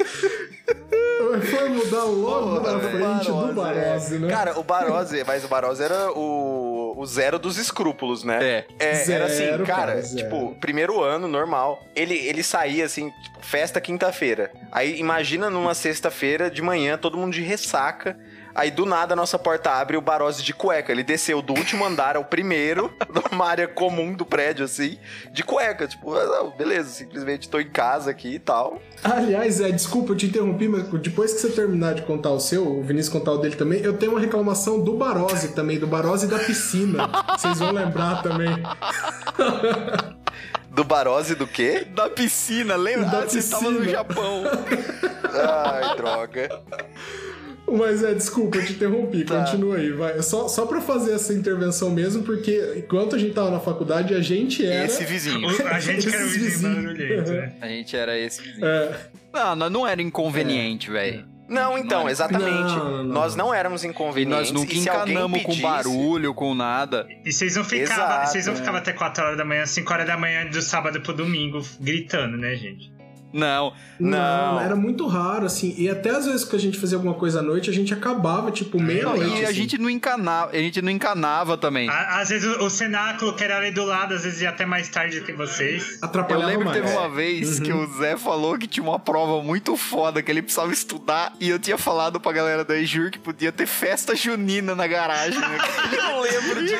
Foi 1.60 1.68
mudar 1.68 2.04
logo 2.04 2.60
Porra, 2.60 2.72
na 2.72 2.80
frente 2.80 3.26
do 3.26 3.52
Barose, 3.54 4.18
né? 4.18 4.28
Cara, 4.28 4.58
o 4.58 4.62
Barose, 4.62 5.24
mas 5.26 5.44
o 5.44 5.48
Barose 5.48 5.82
era 5.82 6.10
o, 6.12 6.94
o 6.96 7.06
zero 7.06 7.38
dos 7.38 7.58
escrúpulos, 7.58 8.24
né? 8.24 8.38
É. 8.42 8.64
É, 8.78 9.12
era 9.12 9.26
assim, 9.26 9.36
Zero, 9.36 9.66
cara, 9.66 9.92
cara, 9.92 10.02
zero. 10.02 10.24
tipo, 10.24 10.54
primeiro 10.60 11.02
ano, 11.02 11.28
normal. 11.28 11.84
Ele, 11.94 12.14
ele 12.14 12.42
saía 12.42 12.84
assim, 12.84 13.10
tipo, 13.22 13.44
festa 13.44 13.80
quinta-feira. 13.80 14.50
Aí 14.72 14.98
imagina 14.98 15.50
numa 15.50 15.74
sexta-feira 15.74 16.50
de 16.50 16.62
manhã, 16.62 16.96
todo 16.96 17.16
mundo 17.18 17.32
de 17.32 17.42
ressaca. 17.42 18.18
Aí 18.54 18.70
do 18.70 18.84
nada 18.84 19.14
a 19.14 19.16
nossa 19.16 19.38
porta 19.38 19.70
abre 19.70 19.94
e 19.94 19.98
o 19.98 20.00
Barose 20.00 20.42
de 20.42 20.52
cueca. 20.52 20.90
Ele 20.92 21.02
desceu 21.02 21.40
do 21.40 21.52
último 21.54 21.84
andar 21.84 22.16
ao 22.16 22.24
primeiro, 22.24 22.92
numa 23.32 23.46
área 23.46 23.68
comum 23.68 24.12
do 24.14 24.24
prédio, 24.24 24.64
assim, 24.64 24.98
de 25.32 25.42
cueca. 25.42 25.86
Tipo, 25.86 26.14
ah, 26.14 26.52
beleza, 26.56 26.90
simplesmente 26.90 27.48
tô 27.48 27.60
em 27.60 27.68
casa 27.68 28.10
aqui 28.10 28.34
e 28.34 28.38
tal. 28.38 28.80
Aliás, 29.02 29.54
Zé, 29.54 29.70
desculpa, 29.70 30.12
eu 30.12 30.16
te 30.16 30.26
interrompi, 30.26 30.68
mas 30.68 30.84
depois 31.00 31.32
que 31.32 31.40
você 31.40 31.50
terminar 31.50 31.94
de 31.94 32.02
contar 32.02 32.30
o 32.30 32.40
seu, 32.40 32.66
o 32.66 32.82
Vinícius 32.82 33.12
contar 33.12 33.32
o 33.32 33.38
dele 33.38 33.56
também, 33.56 33.80
eu 33.80 33.96
tenho 33.96 34.12
uma 34.12 34.20
reclamação 34.20 34.80
do 34.82 34.94
Barose 34.94 35.48
também, 35.54 35.78
do 35.78 35.86
Barose 35.86 36.26
da 36.26 36.38
piscina. 36.38 37.08
Vocês 37.36 37.58
vão 37.58 37.72
lembrar 37.72 38.22
também. 38.22 38.50
Do 40.70 40.84
Barose 40.84 41.34
do 41.34 41.48
quê? 41.48 41.84
Da 41.94 42.08
piscina, 42.08 42.76
lembra? 42.76 43.06
Da 43.06 43.18
Ah, 43.18 43.28
você 43.28 43.42
tava 43.42 43.70
no 43.70 43.78
piscina. 43.80 43.90
Japão. 43.90 44.44
Ai, 45.64 45.96
droga. 45.96 46.62
Mas 47.76 48.02
é, 48.02 48.14
desculpa, 48.14 48.58
eu 48.58 48.64
te 48.66 48.72
interrompi, 48.72 49.24
Tá. 49.24 49.44
continua 49.44 49.76
aí, 49.76 49.90
vai. 49.92 50.20
Só, 50.22 50.48
só 50.48 50.66
pra 50.66 50.80
fazer 50.80 51.12
essa 51.12 51.32
intervenção 51.32 51.90
mesmo, 51.90 52.22
porque 52.22 52.74
enquanto 52.76 53.14
a 53.16 53.18
gente 53.18 53.32
tava 53.34 53.50
na 53.50 53.60
faculdade, 53.60 54.14
a 54.14 54.20
gente 54.20 54.64
era. 54.66 54.86
Esse 54.86 55.04
vizinho. 55.04 55.48
A 55.68 55.78
gente 55.80 56.06
que 56.08 56.14
era 56.14 56.24
o 56.24 56.28
vizinho 56.28 56.74
barulhento, 56.84 57.30
né? 57.32 57.52
A 57.60 57.68
gente 57.68 57.96
era 57.96 58.18
esse 58.18 58.42
vizinho. 58.42 58.66
É, 58.66 59.00
Não, 59.32 59.54
não, 59.56 59.70
não 59.70 59.86
era 59.86 60.00
inconveniente, 60.02 60.90
velho. 60.90 61.24
Não, 61.48 61.76
então, 61.76 62.08
exatamente. 62.08 62.48
Não, 62.48 62.84
não, 62.90 62.96
não. 62.98 63.04
Nós 63.12 63.34
não 63.34 63.52
éramos 63.52 63.82
E 63.82 63.88
inconvenientes. 63.88 64.52
nós 64.52 64.52
nunca 64.52 64.72
se 64.72 64.88
alguém 64.88 65.14
encanamos 65.14 65.40
com 65.42 65.46
pedisse- 65.48 65.62
barulho, 65.62 66.32
com 66.32 66.54
nada. 66.54 67.08
E 67.24 67.32
vocês 67.32 67.56
não 67.56 67.64
ficavam, 67.64 68.04
Exato, 68.04 68.28
vocês 68.30 68.46
não 68.46 68.52
é. 68.52 68.56
ficavam 68.56 68.78
até 68.78 68.92
4 68.92 69.24
horas 69.24 69.36
da 69.36 69.44
manhã, 69.44 69.66
5 69.66 69.92
horas 69.92 70.06
da 70.06 70.16
manhã 70.16 70.46
do 70.48 70.62
sábado 70.62 71.00
pro 71.00 71.12
domingo 71.12 71.60
gritando, 71.80 72.36
né, 72.36 72.54
gente? 72.54 72.92
Não. 73.32 73.72
não, 73.98 74.10
Não. 74.54 74.60
era 74.60 74.74
muito 74.76 75.06
raro, 75.06 75.46
assim. 75.46 75.74
E 75.78 75.88
até 75.88 76.10
às 76.10 76.26
vezes 76.26 76.44
que 76.44 76.56
a 76.56 76.58
gente 76.58 76.78
fazia 76.78 76.96
alguma 76.96 77.14
coisa 77.14 77.40
à 77.40 77.42
noite, 77.42 77.70
a 77.70 77.72
gente 77.72 77.92
acabava, 77.94 78.50
tipo, 78.50 78.78
Não, 78.78 78.84
meia-noite. 78.86 79.40
e 79.40 79.44
a 79.44 79.48
assim. 79.48 79.54
gente 79.54 79.78
não 79.78 79.88
encanava, 79.90 80.50
a 80.52 80.56
gente 80.58 80.82
não 80.82 80.90
encanava 80.90 81.56
também. 81.56 81.88
Á- 81.88 82.20
Às 82.20 82.28
vezes 82.30 82.56
o, 82.56 82.64
o 82.64 82.70
cenáculo, 82.70 83.34
que 83.36 83.44
era 83.44 83.58
ali 83.58 83.70
do 83.70 83.84
lado, 83.84 84.14
às 84.14 84.24
vezes 84.24 84.40
ia 84.42 84.48
até 84.50 84.66
mais 84.66 84.88
tarde 84.88 85.20
que 85.20 85.32
vocês. 85.32 85.98
Eu 86.02 86.08
atrapalhava 86.08 86.46
lembro 86.46 86.70
que 86.70 86.78
mais. 86.78 86.82
teve 86.82 86.96
uma 86.98 87.08
vez 87.08 87.60
que 87.60 87.72
o 87.72 87.86
Zé 87.98 88.16
falou 88.16 88.58
que 88.58 88.66
tinha 88.66 88.82
uma 88.84 88.98
prova 88.98 89.42
muito 89.42 89.76
foda, 89.76 90.22
que 90.22 90.30
ele 90.30 90.42
precisava 90.42 90.72
estudar, 90.72 91.32
e 91.38 91.48
eu 91.48 91.58
tinha 91.58 91.78
falado 91.78 92.20
pra 92.20 92.32
galera 92.32 92.64
da 92.64 92.76
Ejur 92.76 93.10
que 93.10 93.18
podia 93.18 93.52
ter 93.52 93.66
festa 93.66 94.14
junina 94.16 94.74
na 94.74 94.86
garagem, 94.86 95.38
né? 95.38 95.58
Eu 96.10 96.20
lembro 96.22 96.62
disso. 96.62 96.74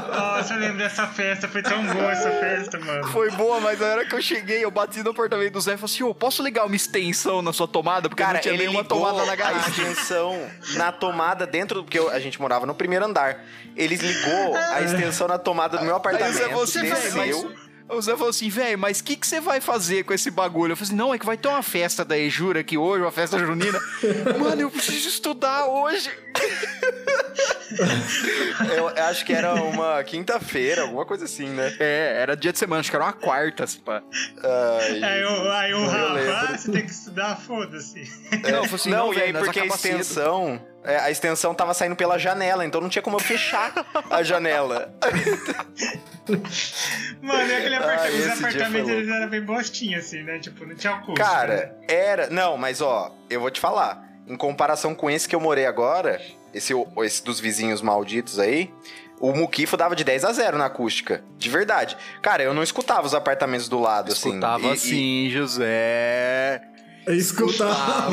Nossa, 0.00 0.54
eu 0.54 0.58
lembro 0.60 0.78
dessa 0.78 1.06
festa, 1.06 1.48
foi 1.48 1.62
tão 1.62 1.84
boa 1.86 2.12
essa 2.12 2.30
festa, 2.30 2.78
mano. 2.78 3.08
Foi 3.08 3.30
boa, 3.32 3.60
mas 3.60 3.78
na 3.80 3.86
hora 3.86 4.04
que 4.06 4.14
eu 4.14 4.22
cheguei, 4.22 4.64
eu 4.64 4.70
bati 4.70 5.02
no 5.02 5.10
apartamento 5.10 5.52
do 5.52 5.60
Zé 5.60 5.74
e 5.74 5.76
falei 5.76 5.94
assim, 5.94 6.02
ô, 6.02 6.14
posso 6.14 6.42
ligar 6.42 6.64
uma 6.66 6.76
extensão 6.76 7.42
na 7.42 7.52
sua 7.52 7.68
tomada? 7.68 8.08
Porque 8.08 8.22
Cara, 8.22 8.34
não 8.34 8.40
tinha 8.40 8.54
ele 8.54 8.62
nenhuma 8.64 8.82
ligou 8.82 8.98
tomada 8.98 9.24
na 9.26 9.32
a 9.32 9.36
garagem. 9.36 9.68
extensão 9.70 10.50
na 10.74 10.92
tomada 10.92 11.46
dentro 11.46 11.76
do... 11.78 11.84
Porque 11.84 11.98
eu- 11.98 12.10
a 12.10 12.18
gente 12.18 12.40
morava 12.40 12.66
no 12.66 12.74
primeiro 12.74 13.04
andar. 13.04 13.44
Ele 13.76 13.96
ligou 13.96 14.56
a 14.56 14.80
extensão 14.82 15.26
na 15.28 15.38
tomada 15.38 15.78
do 15.78 15.84
meu 15.84 15.94
Aí 15.94 16.00
o 16.00 16.02
Zé 16.02 16.18
apartamento, 16.18 16.48
falou 16.50 16.62
assim, 16.64 16.80
velho, 16.82 16.94
desceu... 16.94 17.50
mas... 17.54 17.61
O 17.92 18.00
Zé 18.00 18.12
falou 18.12 18.30
assim, 18.30 18.48
velho, 18.48 18.78
mas 18.78 19.00
o 19.00 19.04
que, 19.04 19.16
que 19.16 19.26
você 19.26 19.40
vai 19.40 19.60
fazer 19.60 20.04
com 20.04 20.14
esse 20.14 20.30
bagulho? 20.30 20.72
Eu 20.72 20.76
falei 20.76 20.88
assim, 20.88 20.96
não, 20.96 21.12
é 21.12 21.18
que 21.18 21.26
vai 21.26 21.36
ter 21.36 21.48
uma 21.48 21.62
festa 21.62 22.04
da 22.04 22.18
Ejura 22.18 22.60
aqui 22.60 22.78
hoje, 22.78 23.02
uma 23.04 23.12
festa 23.12 23.38
junina. 23.38 23.78
Mano, 24.38 24.62
eu 24.62 24.70
preciso 24.70 25.08
estudar 25.08 25.66
hoje. 25.66 26.10
Eu 28.76 28.88
acho 28.88 29.24
que 29.24 29.32
era 29.32 29.54
uma 29.54 30.02
quinta-feira, 30.04 30.82
alguma 30.82 31.06
coisa 31.06 31.24
assim, 31.24 31.48
né? 31.48 31.74
É, 31.80 32.18
era 32.20 32.36
dia 32.36 32.52
de 32.52 32.58
semana, 32.58 32.80
acho 32.80 32.90
que 32.90 32.96
era 32.96 33.04
uma 33.04 33.12
quarta, 33.14 33.66
se 33.66 33.78
pá. 33.78 34.02
Ai, 34.44 35.02
Aí, 35.02 35.24
o- 35.24 35.50
aí 35.50 35.74
o 35.74 35.78
ah, 35.90 36.56
você 36.58 36.70
tem 36.70 36.84
que 36.84 36.90
estudar, 36.92 37.36
foda-se. 37.36 38.02
Não, 38.42 38.50
eu 38.50 38.64
falei 38.64 38.74
assim, 38.74 38.90
não, 38.90 39.06
não, 39.06 39.14
e 39.14 39.22
aí 39.22 39.32
porque 39.32 39.58
a 39.60 39.62
acaba 39.64 39.78
cedo. 39.78 39.96
É, 40.84 40.98
a 40.98 41.10
extensão 41.10 41.54
tava 41.54 41.72
saindo 41.74 41.94
pela 41.96 42.18
janela, 42.18 42.64
então 42.64 42.80
não 42.80 42.88
tinha 42.88 43.02
como 43.02 43.16
eu 43.16 43.20
fechar 43.20 43.72
a 44.10 44.22
janela. 44.22 44.92
Mano, 47.20 47.48
e 47.50 47.54
aquele 47.54 47.74
aparta- 47.76 48.04
Ah, 48.04 48.32
apartamentos 48.34 48.88
foi 48.90 48.96
eles 48.98 49.08
eram 49.14 49.28
bem 49.28 49.42
bostinhos, 49.42 50.04
assim, 50.06 50.22
né? 50.22 50.38
Tipo, 50.38 50.64
não 50.66 50.74
tinha 50.74 50.94
custo. 50.98 51.10
né? 51.12 51.16
Cara, 51.24 51.76
era. 51.88 52.28
Não, 52.30 52.56
mas 52.56 52.80
ó, 52.80 53.14
eu 53.30 53.40
vou 53.40 53.50
te 53.50 53.60
falar. 53.60 54.02
Em 54.26 54.36
comparação 54.36 54.94
com 54.94 55.10
esse 55.10 55.28
que 55.28 55.34
eu 55.34 55.40
morei 55.40 55.66
agora, 55.66 56.20
esse, 56.54 56.72
esse 57.04 57.24
dos 57.24 57.40
vizinhos 57.40 57.82
malditos 57.82 58.38
aí, 58.38 58.72
o 59.20 59.32
Muquifo 59.32 59.76
dava 59.76 59.96
de 59.96 60.04
10 60.04 60.24
a 60.24 60.32
0 60.32 60.58
na 60.58 60.66
acústica. 60.66 61.22
De 61.36 61.48
verdade. 61.50 61.96
Cara, 62.20 62.42
eu 62.42 62.54
não 62.54 62.62
escutava 62.62 63.04
os 63.06 63.14
apartamentos 63.14 63.68
do 63.68 63.80
lado, 63.80 64.12
assim. 64.12 64.28
Escutava 64.30 64.68
E- 64.68 64.72
e- 64.72 64.76
assim, 67.06 67.12
José. 67.12 67.12
Eu 67.12 67.14
escutava. 67.14 68.10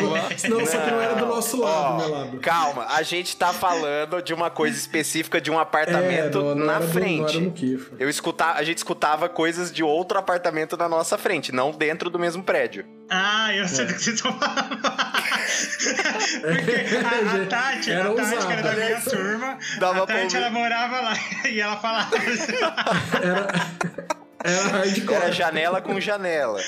Não, 0.50 0.66
só 0.66 0.78
que 0.80 0.92
não 0.92 1.02
era 1.02 1.16
do 1.16 1.26
nosso 1.26 1.60
lado, 1.62 1.98
meu 1.98 2.10
lado. 2.10 2.40
Calma, 2.40 2.86
a 2.90 3.02
gente 3.04 3.36
tá 3.36 3.54
falando 3.54 4.22
de 4.22 4.34
uma 4.34 4.50
coisa 4.50 4.78
específica 4.78 5.40
de 5.42 5.52
um 5.52 5.60
apartamento 5.60 6.40
É, 6.40 6.42
não- 6.42 6.56
não 6.56 6.66
na 6.66 6.80
do- 6.80 6.88
frente. 6.88 7.40
não 7.40 7.52
Kifo. 7.52 7.96
Eu 8.00 8.10
escutava, 8.10 8.60
a 8.60 8.64
gente 8.64 8.78
escutava 8.78 9.30
coisas 9.30 9.72
de 9.72 9.84
outro 9.84 10.18
apartamento 10.18 10.76
na 10.78 10.88
nossa 10.90 11.18
frente, 11.18 11.52
não 11.52 11.72
dentro 11.72 12.10
do 12.10 12.18
mesmo 12.20 12.44
prédio. 12.44 12.86
Ah, 13.10 13.54
eu 13.56 13.68
sei 13.68 13.86
do 13.86 13.94
que 13.94 14.02
vocês 14.04 14.16
estão 14.18 14.34
falando. 14.40 14.80
Porque 16.40 16.96
a, 16.96 17.44
a 17.44 17.46
Tati, 17.48 17.92
Era 17.92 18.10
a 18.10 18.14
Tati, 18.14 18.46
que 18.46 18.52
era 18.54 18.62
da 18.62 18.74
minha 18.74 19.02
turma, 19.02 19.58
Dava 19.80 20.04
a 20.04 20.06
pra 20.06 20.16
Tati, 20.22 20.36
ela 20.38 20.50
morava 20.52 21.02
lá 21.02 21.14
e 21.50 21.60
ela 21.60 21.78
falava 21.78 22.16
assim, 22.16 22.54
Era 23.24 23.48
hardcore. 24.46 25.16
Era 25.16 25.32
janela 25.32 25.82
com 25.82 26.00
janela. 26.00 26.60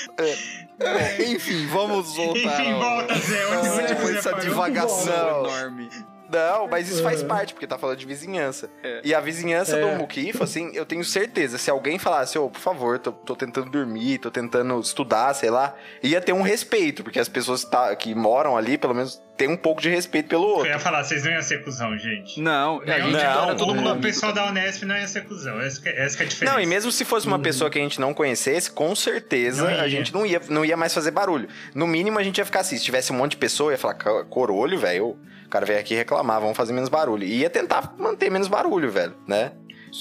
Enfim, 1.27 1.67
vamos 1.67 2.15
voltar. 2.15 2.61
Enfim, 2.61 2.73
volta, 2.73 3.15
Zé, 3.15 3.47
onde 3.47 3.67
Essa- 3.67 3.95
você 3.95 4.17
essa 4.17 4.29
parou? 4.31 4.45
divagação 4.45 5.45
enorme. 5.45 5.89
Não, 6.31 6.67
mas 6.67 6.89
isso 6.89 7.03
faz 7.03 7.21
É. 7.21 7.25
parte, 7.25 7.53
porque 7.53 7.67
tá 7.67 7.77
falando 7.77 7.97
de 7.97 8.05
vizinhança. 8.05 8.69
É. 8.83 9.01
E 9.03 9.13
a 9.13 9.19
vizinhança 9.19 9.77
É. 9.77 9.81
do 9.81 9.97
Muquifo, 9.97 10.43
assim, 10.43 10.71
eu 10.73 10.85
tenho 10.85 11.03
certeza, 11.03 11.57
se 11.57 11.69
alguém 11.69 11.99
falasse, 11.99 12.37
ô, 12.37 12.49
por 12.49 12.59
favor, 12.61 12.99
tô, 12.99 13.11
tô 13.11 13.35
tentando 13.35 13.69
dormir, 13.69 14.17
tô 14.19 14.31
tentando 14.31 14.79
estudar, 14.79 15.33
sei 15.33 15.49
lá, 15.49 15.75
ia 16.01 16.21
ter 16.21 16.33
um 16.33 16.41
respeito, 16.41 17.03
porque 17.03 17.19
as 17.19 17.27
pessoas 17.29 17.63
tá- 17.63 17.95
que 17.95 18.13
moram 18.15 18.55
ali, 18.57 18.77
pelo 18.77 18.93
menos, 18.93 19.21
têm 19.37 19.49
um 19.49 19.57
pouco 19.57 19.81
de 19.81 19.89
respeito 19.89 20.29
pelo 20.29 20.43
Eu 20.43 20.49
outro. 20.49 20.67
ia 20.67 20.77
falar, 20.79 21.03
vocês 21.03 21.23
não 21.23 21.31
iam 21.31 21.41
ser 21.41 21.63
cuzão, 21.63 21.97
gente. 21.97 22.39
Não, 22.39 22.79
a 22.81 22.99
gente 22.99 23.11
não, 23.11 23.19
era 23.19 23.55
todo 23.55 23.71
o, 23.71 23.75
mundo 23.75 23.93
o 23.93 24.01
pessoal 24.01 24.31
da 24.31 24.45
Unesp 24.47 24.83
não 24.83 24.95
ia 24.95 25.07
ser 25.07 25.25
cuzão. 25.25 25.59
Essa 25.59 25.81
que, 25.81 25.89
essa 25.89 26.15
que 26.17 26.23
é 26.23 26.25
a 26.25 26.29
diferença. 26.29 26.55
Não, 26.55 26.61
e 26.61 26.65
mesmo 26.67 26.91
se 26.91 27.03
fosse 27.03 27.25
uma 27.27 27.39
pessoa 27.39 27.69
que 27.69 27.79
a 27.79 27.81
gente 27.81 27.99
não 27.99 28.13
conhecesse, 28.13 28.69
com 28.69 28.95
certeza 28.95 29.63
Não 29.69 29.79
a 29.81 29.87
gente 29.87 30.13
não 30.13 30.25
ia, 30.25 30.39
não 30.49 30.63
ia 30.63 30.77
mais 30.77 30.93
fazer 30.93 31.11
barulho. 31.11 31.47
No 31.73 31.87
mínimo, 31.87 32.19
a 32.19 32.23
gente 32.23 32.37
ia 32.37 32.45
ficar 32.45 32.59
assim, 32.59 32.77
se 32.77 32.83
tivesse 32.83 33.11
um 33.11 33.15
monte 33.15 33.31
de 33.31 33.37
pessoa, 33.37 33.71
ia 33.71 33.77
falar, 33.77 33.95
"Ca- 33.95 34.23
corolho, 34.25 34.77
velho, 34.77 35.17
cara 35.51 35.65
veio 35.65 35.79
aqui 35.79 35.93
reclamar, 35.93 36.39
vamos 36.41 36.57
fazer 36.57 36.73
menos 36.73 36.89
barulho. 36.89 37.23
E 37.23 37.39
ia 37.41 37.49
tentar 37.49 37.93
manter 37.99 38.31
menos 38.31 38.47
barulho, 38.47 38.89
velho, 38.89 39.13
né? 39.27 39.51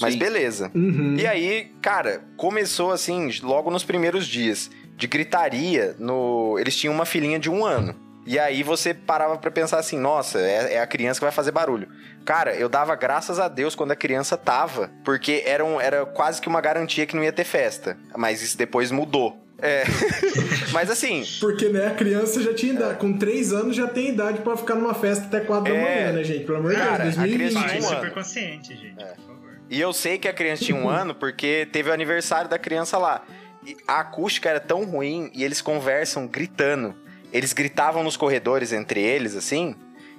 Mas 0.01 0.13
Sim. 0.15 0.19
beleza. 0.21 0.71
Uhum. 0.75 1.17
E 1.19 1.27
aí, 1.27 1.73
cara, 1.83 2.23
começou 2.37 2.93
assim, 2.93 3.29
logo 3.43 3.71
nos 3.71 3.83
primeiros 3.85 4.27
dias, 4.27 4.71
de 4.97 5.07
gritaria 5.09 5.95
no. 5.99 6.57
Eles 6.59 6.77
tinham 6.77 6.95
uma 6.95 7.05
filhinha 7.05 7.39
de 7.39 7.51
um 7.51 7.65
ano. 7.65 7.95
E 8.27 8.39
aí 8.39 8.63
você 8.63 8.93
parava 8.95 9.37
pra 9.39 9.51
pensar 9.51 9.79
assim, 9.79 9.99
nossa, 9.99 10.39
é, 10.39 10.75
é 10.75 10.81
a 10.81 10.87
criança 10.87 11.19
que 11.19 11.25
vai 11.25 11.33
fazer 11.33 11.51
barulho. 11.51 11.89
Cara, 12.25 12.55
eu 12.55 12.69
dava 12.69 12.95
graças 12.95 13.41
a 13.41 13.49
Deus 13.49 13.75
quando 13.75 13.93
a 13.93 13.97
criança 13.97 14.37
tava, 14.37 14.91
porque 15.05 15.43
era, 15.47 15.65
um- 15.65 15.81
era 15.81 16.05
quase 16.07 16.41
que 16.41 16.47
uma 16.47 16.61
garantia 16.61 17.07
que 17.07 17.17
não 17.17 17.25
ia 17.25 17.33
ter 17.33 17.45
festa. 17.45 17.97
Mas 18.17 18.43
isso 18.43 18.57
depois 18.59 18.91
mudou. 18.93 19.43
É. 19.63 19.85
Mas 20.73 20.91
assim, 20.91 21.25
Porque, 21.41 21.69
né, 21.69 21.89
a 21.89 21.91
criança 21.95 22.43
já 22.43 22.55
tinha 22.55 22.73
idade. 22.73 22.99
Com 22.99 23.13
3 23.19 23.53
anos 23.53 23.77
já 23.77 23.87
tem 23.87 24.09
idade 24.11 24.41
pra 24.41 24.57
ficar 24.57 24.75
numa 24.75 24.95
festa 24.95 25.27
até 25.27 25.41
4 25.41 25.73
da 25.73 25.79
É. 25.79 25.83
manhã, 26.05 26.13
né, 26.17 26.25
gente? 26.25 26.45
Pelo 26.45 26.59
amor 26.59 26.71
de 26.75 26.77
Deus, 26.77 26.89
a 26.91 26.97
criança 26.97 27.19
2020. 27.21 27.55
Pai 27.55 27.69
tinha 27.69 27.81
um 27.81 27.83
super 27.83 28.05
ano. 28.07 28.11
consciente, 28.15 28.69
gente, 28.77 29.03
É. 29.03 29.05
por 29.07 29.17
favor. 29.27 29.51
E 29.69 29.81
eu 29.81 29.93
sei 29.93 30.19
que 30.19 30.27
a 30.29 30.33
criança 30.33 30.65
tinha 30.65 30.77
um 30.77 30.89
ano 30.89 31.15
porque 31.15 31.69
teve 31.71 31.91
o 31.91 31.93
aniversário 31.93 32.49
da 32.49 32.59
criança 32.59 32.97
lá. 32.99 33.25
E 33.67 33.77
a 33.87 34.01
acústica 34.01 34.49
era 34.49 34.59
tão 34.61 34.85
ruim 34.85 35.31
e 35.35 35.45
eles 35.45 35.61
conversam 35.61 36.27
gritando. 36.27 36.95
Eles 37.33 37.53
gritavam 37.53 38.03
nos 38.03 38.17
corredores 38.17 38.73
entre 38.73 39.01
eles, 39.01 39.37
assim, 39.37 39.77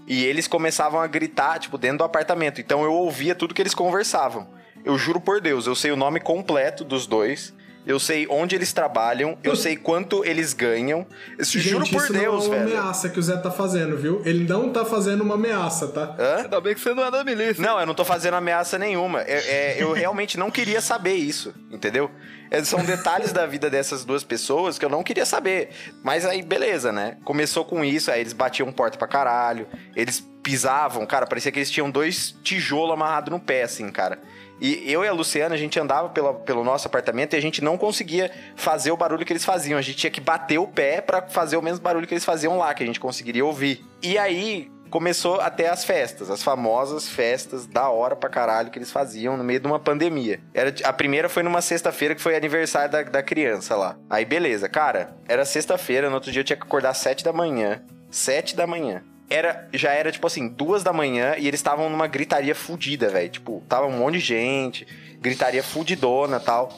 e 0.07 0.23
eles 0.25 0.47
começavam 0.47 1.01
a 1.01 1.07
gritar, 1.07 1.59
tipo, 1.59 1.77
dentro 1.77 1.97
do 1.99 2.03
apartamento. 2.03 2.61
Então 2.61 2.83
eu 2.83 2.93
ouvia 2.93 3.33
tudo 3.35 3.53
que 3.53 3.61
eles 3.61 3.73
conversavam. 3.73 4.47
Eu 4.85 4.97
juro 4.97 5.19
por 5.19 5.41
Deus, 5.41 5.67
eu 5.67 5.75
sei 5.75 5.91
o 5.91 5.95
nome 5.97 6.19
completo 6.19 6.83
dos 6.85 7.05
dois. 7.07 7.53
Eu 7.85 7.99
sei 7.99 8.27
onde 8.29 8.55
eles 8.55 8.71
trabalham, 8.71 9.37
eu 9.43 9.55
sei 9.55 9.75
quanto 9.75 10.23
eles 10.23 10.53
ganham. 10.53 11.05
Eu 11.37 11.43
juro 11.45 11.83
Gente, 11.85 11.91
por 11.95 12.03
isso 12.03 12.13
Deus, 12.13 12.47
não 12.47 12.53
é 12.53 12.57
uma 12.57 12.65
velho. 12.67 12.77
ameaça 12.79 13.09
que 13.09 13.19
o 13.19 13.23
Zé 13.23 13.37
tá 13.37 13.49
fazendo, 13.49 13.97
viu? 13.97 14.21
Ele 14.23 14.43
não 14.47 14.69
tá 14.71 14.85
fazendo 14.85 15.21
uma 15.21 15.33
ameaça, 15.33 15.87
tá? 15.87 16.15
Hã? 16.19 16.43
Ainda 16.43 16.61
bem 16.61 16.75
que 16.75 16.79
você 16.79 16.93
não 16.93 17.03
é 17.03 17.09
da 17.09 17.23
milícia. 17.23 17.61
Não, 17.63 17.79
eu 17.79 17.85
não 17.87 17.95
tô 17.95 18.05
fazendo 18.05 18.35
ameaça 18.35 18.77
nenhuma. 18.77 19.21
É- 19.21 19.77
é, 19.77 19.81
eu 19.81 19.93
realmente 19.93 20.37
não 20.37 20.51
queria 20.51 20.79
saber 20.79 21.15
isso, 21.15 21.53
entendeu? 21.71 22.11
É, 22.51 22.63
são 22.63 22.83
detalhes 22.83 23.31
da 23.31 23.45
vida 23.47 23.69
dessas 23.69 24.03
duas 24.05 24.23
pessoas 24.23 24.77
que 24.77 24.85
eu 24.85 24.89
não 24.89 25.01
queria 25.01 25.25
saber. 25.25 25.69
Mas 26.03 26.25
aí, 26.25 26.41
beleza, 26.43 26.91
né? 26.91 27.17
Começou 27.23 27.65
com 27.65 27.83
isso, 27.83 28.11
aí 28.11 28.19
eles 28.21 28.33
batiam 28.33 28.71
porta 28.71 28.97
pra 28.97 29.07
caralho, 29.07 29.65
eles 29.95 30.19
pisavam, 30.43 31.05
cara, 31.05 31.25
parecia 31.25 31.51
que 31.51 31.59
eles 31.59 31.71
tinham 31.71 31.89
dois 31.89 32.35
tijolos 32.43 32.93
amarrados 32.93 33.31
no 33.31 33.39
pé, 33.39 33.63
assim, 33.63 33.89
cara. 33.89 34.19
E 34.61 34.83
eu 34.91 35.03
e 35.03 35.07
a 35.07 35.11
Luciana, 35.11 35.55
a 35.55 35.57
gente 35.57 35.79
andava 35.79 36.09
pela- 36.09 36.35
pelo 36.35 36.63
nosso 36.63 36.87
apartamento 36.87 37.33
e 37.33 37.37
a 37.37 37.41
gente 37.41 37.63
não 37.63 37.77
conseguia 37.79 38.29
fazer 38.55 38.91
o 38.91 38.97
barulho 38.97 39.25
que 39.25 39.33
eles 39.33 39.43
faziam. 39.43 39.79
A 39.79 39.81
gente 39.81 39.97
tinha 39.97 40.11
que 40.11 40.21
bater 40.21 40.59
o 40.59 40.67
pé 40.67 41.01
pra 41.01 41.23
fazer 41.23 41.57
o 41.57 41.61
mesmo 41.61 41.81
barulho 41.81 42.05
que 42.05 42.13
eles 42.13 42.23
faziam 42.23 42.57
lá, 42.59 42.71
que 42.73 42.83
a 42.83 42.85
gente 42.85 42.99
conseguiria 42.99 43.43
ouvir. 43.43 43.83
E 44.03 44.19
aí, 44.19 44.69
começou 44.91 45.39
até 45.39 45.69
as 45.69 45.83
festas, 45.85 46.29
as 46.29 46.43
famosas 46.43 47.07
festas 47.09 47.65
da 47.65 47.89
hora 47.89 48.15
pra 48.15 48.29
caralho 48.29 48.69
que 48.69 48.77
eles 48.77 48.91
faziam 48.91 49.35
no 49.37 49.43
meio 49.43 49.59
de 49.59 49.65
uma 49.65 49.79
pandemia. 49.79 50.39
Era, 50.53 50.71
a 50.83 50.93
primeira 50.93 51.27
foi 51.29 51.41
numa 51.43 51.61
sexta-feira 51.61 52.13
que 52.13 52.21
foi 52.21 52.35
aniversário 52.35 52.91
da, 52.91 53.01
da 53.01 53.23
criança 53.23 53.75
lá. 53.75 53.95
Aí 54.09 54.25
beleza, 54.25 54.67
cara, 54.69 55.15
era 55.27 55.45
sexta-feira, 55.45 56.09
no 56.09 56.15
outro 56.15 56.31
dia 56.31 56.41
eu 56.41 56.45
tinha 56.45 56.57
que 56.57 56.63
acordar 56.63 56.89
às 56.89 56.97
sete 56.97 57.23
da 57.23 57.31
manhã. 57.33 57.81
Sete 58.11 58.55
da 58.55 58.67
manhã. 58.67 59.01
Era, 59.31 59.65
já 59.73 59.93
era 59.93 60.11
tipo 60.11 60.27
assim, 60.27 60.49
duas 60.49 60.83
da 60.83 60.91
manhã 60.91 61.35
e 61.37 61.47
eles 61.47 61.61
estavam 61.61 61.89
numa 61.89 62.05
gritaria 62.05 62.53
fudida, 62.53 63.07
velho. 63.07 63.29
Tipo, 63.29 63.63
tava 63.69 63.87
um 63.87 63.97
monte 63.97 64.15
de 64.15 64.19
gente, 64.19 64.85
gritaria 65.21 65.63
fudidona 65.63 66.37
tal. 66.37 66.77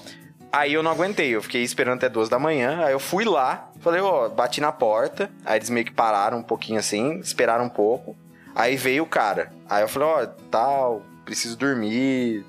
Aí 0.51 0.71
eu 0.71 0.83
não 0.83 0.91
aguentei, 0.91 1.35
eu 1.35 1.41
fiquei 1.41 1.63
esperando 1.63 1.97
até 1.97 2.07
duas 2.07 2.29
da 2.29 2.37
manhã. 2.37 2.85
Aí 2.85 2.93
eu 2.93 2.99
fui 2.99 3.25
lá, 3.25 3.71
falei, 3.79 4.01
ó, 4.01 4.29
bati 4.29 4.61
na 4.61 4.71
porta. 4.71 5.31
Aí 5.43 5.57
eles 5.57 5.71
meio 5.71 5.83
que 5.83 5.91
pararam 5.91 6.37
um 6.37 6.43
pouquinho 6.43 6.77
assim, 6.77 7.17
esperaram 7.17 7.65
um 7.65 7.69
pouco. 7.69 8.15
Aí 8.53 8.75
veio 8.75 9.01
o 9.01 9.07
cara. 9.07 9.51
Aí 9.67 9.81
eu 9.81 9.87
falei, 9.87 10.07
ó, 10.07 10.25
tal, 10.51 11.01
preciso 11.25 11.57
dormir. 11.57 12.45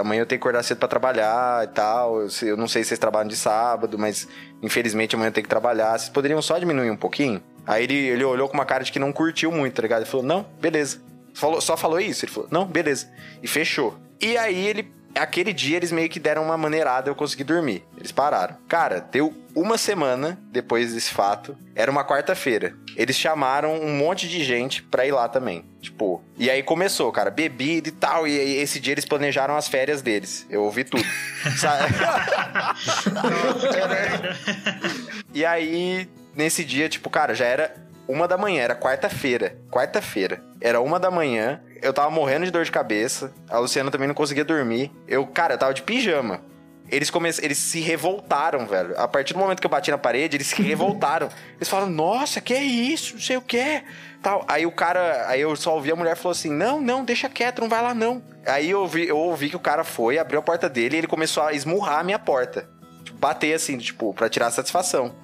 Amanhã 0.00 0.22
eu 0.22 0.26
tenho 0.26 0.40
que 0.40 0.42
acordar 0.42 0.62
cedo 0.62 0.78
pra 0.78 0.88
trabalhar 0.88 1.62
e 1.64 1.68
tal. 1.68 2.22
Eu 2.40 2.56
não 2.56 2.66
sei 2.66 2.82
se 2.82 2.88
vocês 2.88 2.98
trabalham 2.98 3.28
de 3.28 3.36
sábado, 3.36 3.98
mas 3.98 4.26
infelizmente 4.62 5.14
amanhã 5.14 5.28
eu 5.28 5.34
tenho 5.34 5.44
que 5.44 5.50
trabalhar. 5.50 5.98
Vocês 5.98 6.08
poderiam 6.08 6.40
só 6.40 6.58
diminuir 6.58 6.90
um 6.90 6.96
pouquinho? 6.96 7.42
Aí 7.66 7.84
ele, 7.84 7.94
ele 7.94 8.24
olhou 8.24 8.48
com 8.48 8.54
uma 8.54 8.64
cara 8.64 8.84
de 8.84 8.92
que 8.92 8.98
não 8.98 9.12
curtiu 9.12 9.52
muito, 9.52 9.74
tá 9.74 9.82
ligado? 9.82 10.02
Ele 10.02 10.10
falou, 10.10 10.26
não, 10.26 10.46
beleza. 10.60 11.00
Falou, 11.34 11.60
só 11.60 11.76
falou 11.76 12.00
isso? 12.00 12.24
Ele 12.24 12.32
falou, 12.32 12.48
não, 12.50 12.66
beleza. 12.66 13.08
E 13.42 13.46
fechou. 13.46 13.96
E 14.20 14.36
aí 14.36 14.66
ele. 14.66 14.92
Aquele 15.14 15.52
dia 15.52 15.76
eles 15.76 15.92
meio 15.92 16.08
que 16.08 16.18
deram 16.18 16.42
uma 16.42 16.56
maneirada, 16.56 17.10
eu 17.10 17.14
consegui 17.14 17.44
dormir. 17.44 17.84
Eles 17.98 18.10
pararam. 18.10 18.56
Cara, 18.66 18.98
deu 18.98 19.30
uma 19.54 19.76
semana 19.76 20.38
depois 20.50 20.94
desse 20.94 21.10
fato. 21.10 21.54
Era 21.74 21.90
uma 21.90 22.02
quarta-feira. 22.02 22.74
Eles 22.96 23.16
chamaram 23.16 23.74
um 23.74 23.94
monte 23.94 24.26
de 24.26 24.42
gente 24.42 24.82
pra 24.82 25.04
ir 25.04 25.12
lá 25.12 25.28
também. 25.28 25.66
Tipo, 25.82 26.24
e 26.38 26.50
aí 26.50 26.62
começou, 26.62 27.12
cara, 27.12 27.30
bebida 27.30 27.90
e 27.90 27.92
tal. 27.92 28.26
E 28.26 28.40
aí 28.40 28.56
esse 28.56 28.80
dia 28.80 28.94
eles 28.94 29.04
planejaram 29.04 29.54
as 29.54 29.68
férias 29.68 30.00
deles. 30.00 30.46
Eu 30.48 30.62
ouvi 30.62 30.82
tudo. 30.82 31.04
Sabe? 31.60 31.92
E 35.34 35.46
aí, 35.46 36.06
nesse 36.34 36.64
dia, 36.64 36.88
tipo, 36.88 37.08
cara, 37.10 37.34
já 37.34 37.44
era 37.44 37.74
uma 38.08 38.26
da 38.26 38.36
manhã, 38.36 38.62
era 38.62 38.74
quarta-feira. 38.74 39.56
Quarta-feira. 39.70 40.42
Era 40.60 40.80
uma 40.80 40.98
da 40.98 41.10
manhã, 41.10 41.60
eu 41.80 41.92
tava 41.92 42.10
morrendo 42.10 42.44
de 42.44 42.50
dor 42.50 42.64
de 42.64 42.70
cabeça. 42.70 43.32
A 43.48 43.58
Luciana 43.58 43.90
também 43.90 44.08
não 44.08 44.14
conseguia 44.14 44.44
dormir. 44.44 44.90
Eu, 45.06 45.26
cara, 45.26 45.54
eu 45.54 45.58
tava 45.58 45.74
de 45.74 45.82
pijama. 45.82 46.40
Eles, 46.88 47.08
come... 47.08 47.30
eles 47.40 47.56
se 47.56 47.80
revoltaram, 47.80 48.66
velho. 48.66 48.94
A 48.98 49.08
partir 49.08 49.32
do 49.32 49.38
momento 49.38 49.60
que 49.60 49.66
eu 49.66 49.70
bati 49.70 49.90
na 49.90 49.96
parede, 49.96 50.36
eles 50.36 50.48
se 50.48 50.60
revoltaram. 50.62 51.28
Eles 51.56 51.68
falaram, 51.68 51.90
nossa, 51.90 52.40
que 52.40 52.52
é 52.52 52.62
isso? 52.62 53.14
Não 53.14 53.20
sei 53.20 53.36
o 53.38 53.40
que. 53.40 53.82
Tal. 54.22 54.44
Aí 54.46 54.66
o 54.66 54.70
cara, 54.70 55.26
aí 55.28 55.40
eu 55.40 55.56
só 55.56 55.74
ouvi 55.74 55.90
a 55.90 55.96
mulher 55.96 56.16
falou 56.16 56.32
assim: 56.32 56.50
não, 56.50 56.80
não, 56.80 57.04
deixa 57.04 57.28
quieto, 57.28 57.60
não 57.60 57.68
vai 57.68 57.82
lá 57.82 57.94
não. 57.94 58.22
Aí 58.46 58.70
eu 58.70 58.80
ouvi, 58.80 59.08
eu 59.08 59.16
ouvi 59.16 59.48
que 59.48 59.56
o 59.56 59.60
cara 59.60 59.82
foi, 59.84 60.18
abriu 60.18 60.38
a 60.38 60.42
porta 60.42 60.68
dele 60.68 60.96
e 60.96 60.98
ele 60.98 61.06
começou 61.06 61.42
a 61.42 61.52
esmurrar 61.52 62.00
a 62.00 62.04
minha 62.04 62.18
porta. 62.18 62.68
Tipo, 63.02 63.18
bater 63.18 63.54
assim, 63.54 63.78
tipo, 63.78 64.12
pra 64.12 64.28
tirar 64.28 64.48
a 64.48 64.50
satisfação. 64.50 65.14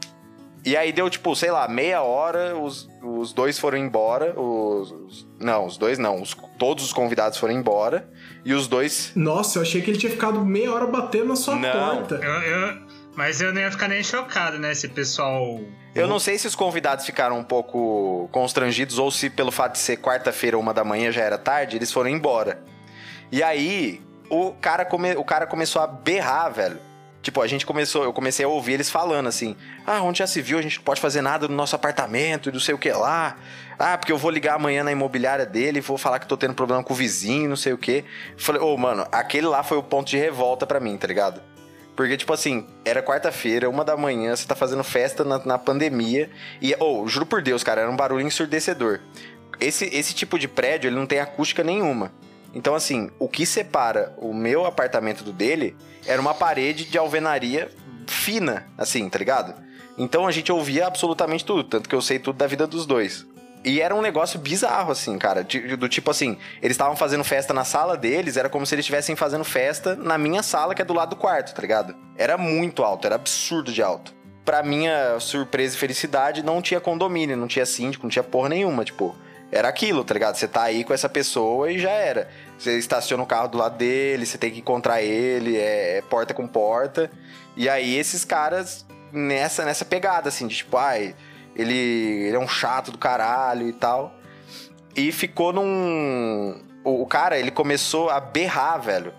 E 0.64 0.76
aí 0.76 0.92
deu, 0.92 1.09
tipo, 1.09 1.34
sei 1.36 1.50
lá, 1.50 1.66
meia 1.68 2.02
hora, 2.02 2.56
os, 2.59 2.88
os 3.02 3.32
dois 3.32 3.59
foram 3.59 3.78
embora. 3.78 4.38
Os, 4.38 4.90
os- 4.90 5.28
não, 5.40 5.66
os 5.66 5.76
dois 5.78 5.98
não. 5.98 6.20
os- 6.20 6.36
todos 6.59 6.84
os 6.84 6.92
convidados 6.92 7.38
foram 7.38 7.54
embora. 7.54 8.09
E 8.44 8.52
os 8.52 8.66
dois. 8.66 9.12
Nossa, 9.14 9.59
eu 9.59 9.62
achei 9.62 9.80
que 9.80 9.90
ele 9.90 9.98
tinha 9.98 10.11
ficado 10.11 10.44
meia 10.44 10.72
hora 10.72 10.86
batendo 10.86 11.26
na 11.26 11.36
sua 11.36 11.56
Não. 11.56 11.70
porta. 11.72 12.16
Eu, 12.16 12.30
eu- 12.42 12.78
mas 13.16 13.40
eu 13.40 13.52
não 13.52 13.61
ia 13.61 13.70
ficar 13.70 13.88
nem 13.88 14.02
chocado, 14.02 14.59
né? 14.59 14.72
Esse 14.72 14.88
pessoal. 14.88 15.61
Eu 15.94 16.06
não 16.06 16.18
sei 16.20 16.38
se 16.38 16.46
os 16.46 16.54
convidados 16.54 17.04
ficaram 17.06 17.38
um 17.38 17.44
pouco 17.44 18.28
constrangidos 18.30 18.98
ou 18.98 19.11
se 19.11 19.28
pelo 19.30 19.50
fato 19.50 19.72
de 19.72 19.78
ser 19.78 19.96
quarta-feira, 19.96 20.56
uma 20.59 20.72
da 20.74 20.84
manhã, 20.84 21.11
já 21.11 21.22
era 21.22 21.36
tarde, 21.38 21.76
eles 21.76 21.90
foram 21.92 22.11
embora. 22.11 22.62
E 23.32 23.42
aí, 23.42 24.00
o 24.30 24.52
cara, 24.61 24.84
come- 24.84 25.16
o 25.16 25.24
cara 25.24 25.46
começou 25.46 25.82
a 25.82 25.86
berrar, 25.86 26.50
velho. 26.50 26.78
Tipo, 27.20 27.42
a 27.42 27.46
gente 27.46 27.66
começou, 27.66 28.04
eu 28.04 28.12
comecei 28.12 28.44
a 28.44 28.48
ouvir 28.48 28.74
eles 28.74 28.90
falando 28.90 29.28
assim: 29.28 29.56
Ah, 29.86 30.02
onde 30.02 30.20
já 30.20 30.26
se 30.26 30.40
viu, 30.40 30.58
a 30.58 30.62
gente 30.62 30.78
não 30.78 30.84
pode 30.84 31.00
fazer 31.00 31.20
nada 31.20 31.48
no 31.48 31.54
nosso 31.54 31.74
apartamento 31.74 32.48
e 32.48 32.52
não 32.52 32.60
sei 32.60 32.74
o 32.74 32.78
que 32.78 32.90
lá. 32.92 33.36
Ah, 33.78 33.96
porque 33.96 34.12
eu 34.12 34.18
vou 34.18 34.30
ligar 34.30 34.54
amanhã 34.54 34.82
na 34.82 34.90
imobiliária 34.90 35.46
dele 35.46 35.80
vou 35.80 35.96
falar 35.96 36.18
que 36.18 36.26
tô 36.26 36.36
tendo 36.36 36.54
problema 36.54 36.82
com 36.82 36.92
o 36.92 36.96
vizinho, 36.96 37.48
não 37.48 37.56
sei 37.56 37.72
o 37.72 37.78
que. 37.78 38.04
Falei, 38.36 38.60
ô, 38.60 38.76
mano, 38.76 39.06
aquele 39.12 39.46
lá 39.46 39.62
foi 39.62 39.78
o 39.78 39.82
ponto 39.82 40.08
de 40.08 40.16
revolta 40.16 40.66
pra 40.66 40.80
mim, 40.80 40.96
tá 40.96 41.06
ligado? 41.06 41.40
Porque, 41.98 42.16
tipo 42.16 42.32
assim, 42.32 42.64
era 42.84 43.02
quarta-feira, 43.02 43.68
uma 43.68 43.84
da 43.84 43.96
manhã, 43.96 44.34
você 44.34 44.46
tá 44.46 44.54
fazendo 44.54 44.84
festa 44.84 45.24
na, 45.24 45.44
na 45.44 45.58
pandemia. 45.58 46.30
E, 46.62 46.74
ou, 46.78 47.08
juro 47.08 47.26
por 47.26 47.42
Deus, 47.42 47.64
cara, 47.64 47.80
era 47.80 47.90
um 47.90 47.96
barulho 47.96 48.24
ensurdecedor. 48.24 49.00
Esse, 49.60 49.86
esse 49.86 50.14
tipo 50.14 50.38
de 50.38 50.46
prédio, 50.46 50.88
ele 50.88 50.94
não 50.94 51.06
tem 51.06 51.18
acústica 51.18 51.64
nenhuma. 51.64 52.12
Então, 52.59 52.74
assim, 52.74 53.09
o 53.20 53.28
que 53.28 53.46
separa 53.46 54.12
o 54.18 54.34
meu 54.34 54.66
apartamento 54.66 55.22
do 55.22 55.32
dele 55.32 55.76
era 56.04 56.20
uma 56.20 56.34
parede 56.34 56.86
de 56.86 56.98
alvenaria 56.98 57.70
fina, 58.04 58.66
assim, 58.76 59.09
tá 59.09 59.16
ligado? 59.16 59.54
Então 59.96 60.26
a 60.26 60.32
gente 60.32 60.50
ouvia 60.50 60.88
absolutamente 60.88 61.44
tudo, 61.44 61.62
tanto 61.62 61.88
que 61.88 61.94
eu 61.94 62.02
sei 62.02 62.18
tudo 62.18 62.36
da 62.36 62.48
vida 62.48 62.66
dos 62.66 62.84
dois. 62.84 63.24
E 63.64 63.80
era 63.80 63.94
um 63.94 64.02
negócio 64.02 64.40
bizarro, 64.40 64.90
assim, 64.90 65.16
cara. 65.18 65.46
Do 65.78 65.88
tipo 65.88 66.11
assim, 66.11 66.36
eles 66.61 66.74
estavam 66.74 66.96
fazendo 66.96 67.22
festa 67.22 67.54
na 67.54 67.64
sala 67.64 67.96
deles, 67.96 68.36
era 68.36 68.48
como 68.48 68.66
se 68.66 68.74
eles 68.74 68.82
estivessem 68.82 69.14
fazendo 69.14 69.44
festa 69.44 69.94
na 69.94 70.18
minha 70.18 70.42
sala, 70.42 70.74
que 70.74 70.82
é 70.82 70.84
do 70.84 70.92
lado 70.94 71.11
do 71.11 71.16
quarto, 71.16 71.54
tá 71.54 71.62
ligado? 71.62 71.94
Era 72.16 72.36
muito 72.36 72.82
alto, 72.82 73.06
era 73.06 73.14
absurdo 73.14 73.70
de 73.70 73.84
alto. 73.84 74.12
Pra 74.44 74.64
minha 74.64 75.20
surpresa 75.20 75.76
e 75.76 75.78
felicidade, 75.78 76.42
não 76.42 76.61
tinha 76.61 76.80
condomínio, 76.80 77.36
não 77.36 77.46
tinha 77.46 77.64
síndico, 77.64 78.02
não 78.02 78.11
tinha 78.11 78.24
porra 78.24 78.48
nenhuma, 78.48 78.84
tipo. 78.84 79.14
Era 79.51 79.68
aquilo, 79.68 80.05
tá 80.05 80.12
ligado? 80.12 80.34
Você 80.36 80.46
tá 80.46 80.62
aí 80.62 80.84
com 80.84 80.92
essa 80.92 81.09
pessoa 81.09 81.70
e 81.72 81.78
já 81.78 81.90
era. 81.90 82.28
Você 82.59 82.76
estaciona 82.78 83.22
o 83.22 83.26
carro 83.26 83.49
do 83.49 83.57
lado 83.59 83.78
dele, 83.78 84.26
você 84.26 84.36
tem 84.36 84.51
que 84.51 84.59
encontrar 84.61 85.01
ele, 85.03 85.57
é, 85.57 85.99
é 85.99 86.03
porta 86.03 86.34
com 86.34 86.46
porta. 86.46 87.11
E 87.57 87.68
aí 87.68 87.96
esses 87.96 88.24
caras 88.24 88.84
nessa, 89.12 89.64
nessa 89.64 89.84
pegada, 89.86 90.28
assim, 90.28 90.46
de 90.46 90.57
tipo, 90.57 90.76
ai, 90.76 91.14
ele, 91.57 91.74
ele 91.74 92.36
é 92.36 92.38
um 92.38 92.46
chato 92.49 92.90
do 92.92 92.99
caralho 92.99 93.66
e 93.68 93.72
tal. 93.72 94.12
E 94.94 95.11
ficou 95.12 95.53
num. 95.53 96.61
O, 96.84 97.03
o 97.03 97.07
cara, 97.07 97.38
ele 97.38 97.51
começou 97.51 98.11
a 98.11 98.20
berrar, 98.20 98.78
velho. 98.78 99.14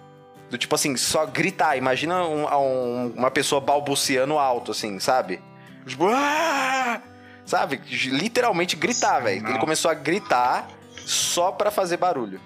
Do 0.50 0.58
tipo 0.58 0.76
assim, 0.76 0.96
só 0.98 1.26
gritar. 1.26 1.76
Imagina 1.78 2.24
um- 2.24 2.46
um- 2.46 3.14
uma 3.16 3.32
pessoa 3.32 3.60
balbuciando 3.62 4.38
alto, 4.38 4.72
assim, 4.72 5.00
sabe? 5.00 5.42
Tipo, 5.88 6.08
"Ah!" 6.08 7.02
Sabe? 7.50 7.82
Literalmente 8.12 8.76
gritar, 8.76 9.20
velho. 9.22 9.48
Ele 9.48 9.58
começou 9.58 9.90
a 9.90 9.94
gritar 9.94 10.68
só 11.06 11.52
pra 11.52 11.72
fazer 11.72 11.98
barulho. 11.98 12.40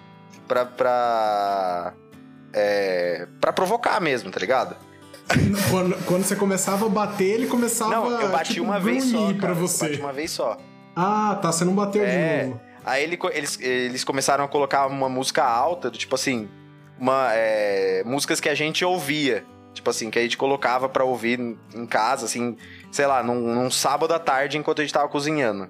Pra. 0.47 0.65
pra 0.65 1.93
é, 2.53 3.27
pra 3.41 3.51
provocar 3.51 3.99
mesmo, 3.99 4.29
tá 4.31 4.39
ligado? 4.39 4.75
Quando, 5.71 5.95
quando 6.05 6.23
você 6.23 6.35
começava 6.35 6.85
a 6.85 6.89
bater, 6.89 7.23
ele 7.35 7.47
começava 7.47 7.89
Não, 7.91 8.21
eu 8.21 8.29
bati 8.29 8.53
tipo, 8.55 8.65
uma 8.65 8.79
vez 8.79 9.05
só. 9.05 9.25
Cara. 9.27 9.37
pra 9.39 9.49
Eu 9.49 9.55
você. 9.55 9.87
bati 9.89 9.99
uma 10.01 10.13
vez 10.13 10.31
só. 10.31 10.57
Ah, 10.95 11.39
tá, 11.41 11.51
você 11.51 11.65
não 11.65 11.73
bateu 11.73 12.03
É. 12.03 12.41
de 12.41 12.47
novo. 12.47 12.61
Aí 12.85 13.03
ele 13.03 13.17
eles, 13.31 13.59
eles 13.59 14.03
começaram 14.03 14.43
a 14.43 14.47
colocar 14.47 14.85
uma 14.87 15.07
música 15.09 15.43
alta, 15.43 15.89
do 15.89 15.97
tipo 15.97 16.13
assim, 16.13 16.49
uma, 16.99 17.29
é, 17.31 18.03
músicas 18.05 18.39
que 18.39 18.49
a 18.49 18.53
gente 18.53 18.83
ouvia. 18.85 19.45
Tipo 19.73 19.89
assim, 19.89 20.09
que 20.11 20.19
a 20.19 20.21
gente 20.21 20.37
colocava 20.37 20.87
pra 20.87 21.03
ouvir 21.03 21.39
em- 21.39 21.85
casa, 21.87 22.25
assim, 22.25 22.55
sei 22.91 23.05
lá, 23.07 23.23
num, 23.23 23.53
num 23.55 23.71
sábado 23.71 24.13
à 24.13 24.19
tarde 24.19 24.57
enquanto 24.57 24.79
a 24.79 24.83
gente 24.83 24.93
tava 24.93 25.07
cozinhando. 25.09 25.67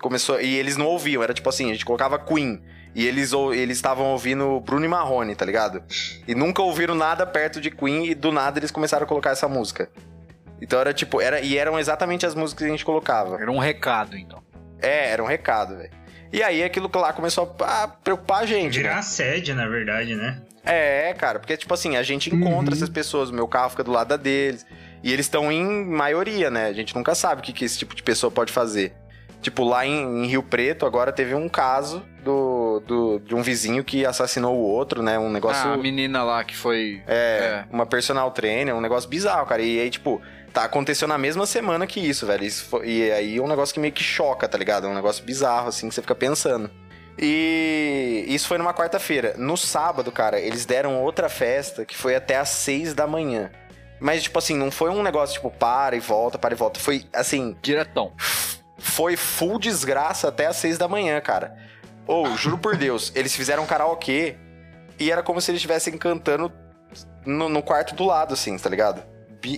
Começou, 0.00 0.40
e 0.40 0.54
eles 0.56 0.76
não 0.76 0.86
ouviam, 0.86 1.22
era 1.22 1.34
tipo 1.34 1.48
assim, 1.48 1.70
a 1.70 1.72
gente 1.72 1.84
colocava 1.84 2.18
Queen. 2.18 2.62
E 2.94 3.04
eles 3.06 3.32
ou- 3.32 3.52
eles 3.52 3.76
estavam 3.76 4.06
ouvindo 4.12 4.60
Bruno 4.60 4.84
e 4.84 4.88
Marrone, 4.88 5.34
tá 5.34 5.44
ligado? 5.44 5.82
E 6.28 6.34
nunca 6.34 6.62
ouviram 6.62 6.94
nada 6.94 7.26
perto 7.26 7.60
de 7.60 7.70
Queen 7.70 8.06
e 8.06 8.14
do 8.14 8.30
nada 8.30 8.58
eles 8.60 8.70
começaram 8.70 9.04
a 9.04 9.08
colocar 9.08 9.30
essa 9.30 9.48
música. 9.48 9.90
Então 10.62 10.78
era 10.78 10.94
tipo, 10.94 11.20
era, 11.20 11.40
e 11.40 11.58
eram 11.58 11.76
exatamente 11.78 12.24
as 12.24 12.34
músicas 12.36 12.62
que 12.62 12.68
a 12.68 12.70
gente 12.72 12.84
colocava. 12.84 13.40
Era 13.40 13.50
um 13.50 13.58
recado, 13.58 14.16
então. 14.16 14.40
É, 14.80 15.10
era 15.10 15.22
um 15.22 15.26
recado, 15.26 15.76
velho. 15.76 15.90
E 16.32 16.40
aí 16.42 16.62
aquilo 16.62 16.88
lá 16.94 17.12
começou 17.12 17.54
a 17.60 17.88
preocupar 17.88 18.42
a 18.42 18.46
gente. 18.46 18.78
Virar 18.78 18.92
Né? 18.94 18.98
assédio, 19.00 19.54
na 19.56 19.66
verdade, 19.66 20.14
né? 20.14 20.40
É, 20.64 21.12
cara, 21.14 21.38
porque, 21.38 21.56
tipo 21.56 21.72
assim, 21.74 21.96
a 21.96 22.02
gente 22.02 22.34
encontra 22.34 22.70
Uhum. 22.70 22.76
essas 22.76 22.88
pessoas, 22.88 23.30
o 23.30 23.34
meu 23.34 23.46
carro 23.46 23.70
fica 23.70 23.84
do 23.84 23.90
lado 23.92 24.08
da 24.08 24.16
deles. 24.16 24.64
E 25.02 25.12
eles 25.12 25.26
estão 25.26 25.52
em 25.52 25.84
maioria, 25.84 26.50
né? 26.50 26.66
A 26.66 26.72
gente 26.72 26.94
nunca 26.94 27.14
sabe 27.14 27.40
o 27.40 27.44
que, 27.44 27.52
que 27.52 27.64
esse 27.64 27.78
tipo 27.78 27.94
de 27.94 28.02
pessoa 28.02 28.30
pode 28.30 28.50
fazer. 28.52 28.94
Tipo, 29.42 29.62
lá 29.62 29.84
em, 29.84 30.24
em 30.24 30.26
Rio 30.26 30.42
Preto, 30.42 30.86
agora 30.86 31.12
teve 31.12 31.34
um 31.34 31.50
caso 31.50 32.02
do, 32.24 32.80
do- 32.86 33.18
de 33.18 33.34
um 33.34 33.42
vizinho 33.42 33.84
que 33.84 34.06
assassinou 34.06 34.56
o 34.56 34.62
outro, 34.62 35.02
né? 35.02 35.18
Um 35.18 35.28
negócio. 35.28 35.68
Ah, 35.68 35.74
a 35.74 35.76
menina 35.76 36.22
lá 36.24 36.42
que 36.42 36.56
foi. 36.56 37.02
É, 37.06 37.64
uma 37.70 37.84
personal 37.84 38.30
trainer, 38.30 38.74
um 38.74 38.80
negócio 38.80 39.06
bizarro, 39.10 39.44
cara. 39.44 39.60
E 39.60 39.78
aí, 39.78 39.90
tipo, 39.90 40.22
tá 40.50 40.64
acontecendo 40.64 41.10
na 41.10 41.18
mesma 41.18 41.44
semana 41.44 41.86
que 41.86 42.00
isso, 42.00 42.26
velho. 42.26 42.42
Isso 42.42 42.64
foi- 42.64 42.88
e 42.88 43.12
aí 43.12 43.36
é 43.36 43.42
um 43.42 43.46
negócio 43.46 43.74
que 43.74 43.80
meio 43.80 43.92
que 43.92 44.02
choca, 44.02 44.48
tá 44.48 44.56
ligado? 44.56 44.86
É 44.86 44.88
um 44.90 44.94
negócio 44.94 45.22
bizarro, 45.22 45.68
assim, 45.68 45.90
que 45.90 45.94
você 45.94 46.00
fica 46.00 46.14
pensando. 46.14 46.70
E 47.18 48.24
isso 48.28 48.48
foi 48.48 48.58
numa 48.58 48.74
quarta-feira. 48.74 49.34
No 49.36 49.56
sábado, 49.56 50.10
cara, 50.10 50.40
eles 50.40 50.66
deram 50.66 51.02
outra 51.02 51.28
festa 51.28 51.84
que 51.84 51.96
foi 51.96 52.14
até 52.16 52.36
às 52.36 52.48
seis 52.48 52.92
da 52.94 53.06
manhã. 53.06 53.50
Mas, 54.00 54.24
tipo 54.24 54.38
assim, 54.38 54.56
não 54.56 54.70
foi 54.70 54.90
um 54.90 55.02
negócio 55.02 55.34
tipo 55.34 55.50
para 55.50 55.96
e 55.96 56.00
volta, 56.00 56.38
para 56.38 56.54
e 56.54 56.56
volta. 56.56 56.80
Foi 56.80 57.04
assim, 57.12 57.56
Diretão. 57.62 58.12
foi 58.78 59.16
full 59.16 59.58
desgraça 59.58 60.28
até 60.28 60.46
às 60.46 60.56
seis 60.56 60.76
da 60.76 60.88
manhã, 60.88 61.20
cara. 61.20 61.56
Ou, 62.06 62.36
juro 62.36 62.58
por 62.58 62.76
Deus, 62.76 63.12
eles 63.14 63.34
fizeram 63.34 63.64
karaokê 63.64 64.36
e 64.98 65.10
era 65.10 65.22
como 65.22 65.40
se 65.40 65.50
eles 65.50 65.58
estivessem 65.58 65.96
cantando 65.96 66.52
no, 67.24 67.48
no 67.48 67.62
quarto 67.62 67.94
do 67.94 68.04
lado, 68.04 68.34
assim, 68.34 68.58
tá 68.58 68.68
ligado? 68.68 69.02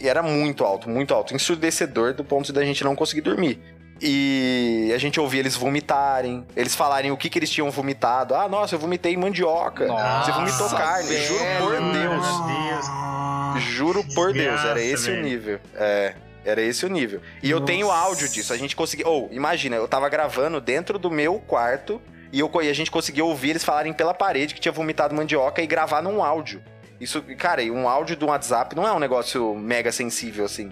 Era 0.03 0.23
muito 0.23 0.65
alto, 0.65 0.89
muito 0.89 1.13
alto. 1.13 1.35
Ensurdecedor 1.35 2.13
do 2.13 2.25
ponto 2.25 2.53
da 2.53 2.65
gente 2.65 2.85
não 2.85 2.95
conseguir 2.95 3.23
dormir. 3.23 3.61
E 4.01 4.93
a 4.95 4.99
gente 4.99 5.19
ouvia 5.19 5.41
eles 5.41 5.57
vomitarem, 5.57 6.47
eles 6.55 6.75
falarem 6.75 7.11
o 7.11 7.17
que, 7.17 7.31
que 7.31 7.39
eles 7.39 7.51
tinham 7.51 7.71
vomitado. 7.71 8.35
Ah, 8.35 8.49
nossa, 8.49 8.75
eu 8.75 8.79
vomitei 8.79 9.17
mandioca. 9.17 9.87
Nossa, 9.87 10.25
Você 10.25 10.33
vomitou 10.33 10.69
carne, 10.71 11.09
velho. 11.09 11.25
juro 11.27 11.45
por 11.59 11.73
Deus. 11.93 12.27
Deus. 12.47 13.63
Juro 13.65 14.05
por 14.15 14.33
Deus, 14.33 14.65
era 14.65 14.81
esse 14.83 15.09
o 15.11 15.13
velho. 15.15 15.25
nível. 15.25 15.61
É, 15.75 16.15
era 16.45 16.61
esse 16.61 16.85
o 16.85 16.89
nível. 16.91 17.21
E 17.43 17.51
eu 17.51 17.61
tenho 17.63 17.87
Nossa. 17.87 17.99
áudio 18.01 18.29
disso, 18.29 18.53
a 18.53 18.57
gente 18.57 18.77
conseguiu. 18.77 19.07
Ou, 19.09 19.29
imagina, 19.33 19.77
eu 19.77 19.89
tava 19.89 20.09
gravando 20.09 20.61
dentro 20.61 20.99
do 20.99 21.11
meu 21.11 21.39
quarto 21.41 22.01
E, 22.33 22.41
eu, 22.41 22.51
e 22.63 22.69
a 22.69 22.75
gente 22.75 22.91
conseguiu 22.91 23.27
ouvir 23.29 23.51
eles 23.51 23.65
falarem 23.65 23.93
pela 23.95 24.13
parede 24.13 24.55
que 24.55 24.61
tinha 24.61 24.73
vomitado 24.73 25.15
mandioca 25.15 25.63
e 25.63 25.67
gravar 25.67 26.03
num 26.03 26.23
áudio. 26.23 26.61
Isso, 27.01 27.23
cara, 27.39 27.63
e 27.63 27.71
um 27.71 27.89
áudio 27.89 28.17
do 28.17 28.27
WhatsApp 28.27 28.75
não 28.77 28.87
é 28.87 28.93
um 28.93 28.99
negócio 28.99 29.55
mega 29.55 29.91
sensível 29.93 30.45
assim. 30.45 30.71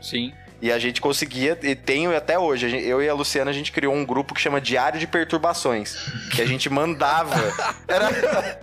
Sim. 0.00 0.32
E 0.62 0.70
a 0.70 0.78
gente 0.78 1.00
conseguia, 1.00 1.58
e 1.60 1.74
tenho 1.74 2.16
até 2.16 2.38
hoje, 2.38 2.80
eu 2.86 3.02
e 3.02 3.08
a 3.08 3.14
Luciana, 3.14 3.50
a 3.50 3.54
gente 3.54 3.72
criou 3.72 3.92
um 3.92 4.06
grupo 4.06 4.32
que 4.32 4.40
chama 4.40 4.60
Diário 4.60 5.00
de 5.00 5.08
Perturbações. 5.08 5.96
Que 6.32 6.40
a 6.40 6.46
gente 6.46 6.70
mandava. 6.70 7.34
Era. 7.88 8.60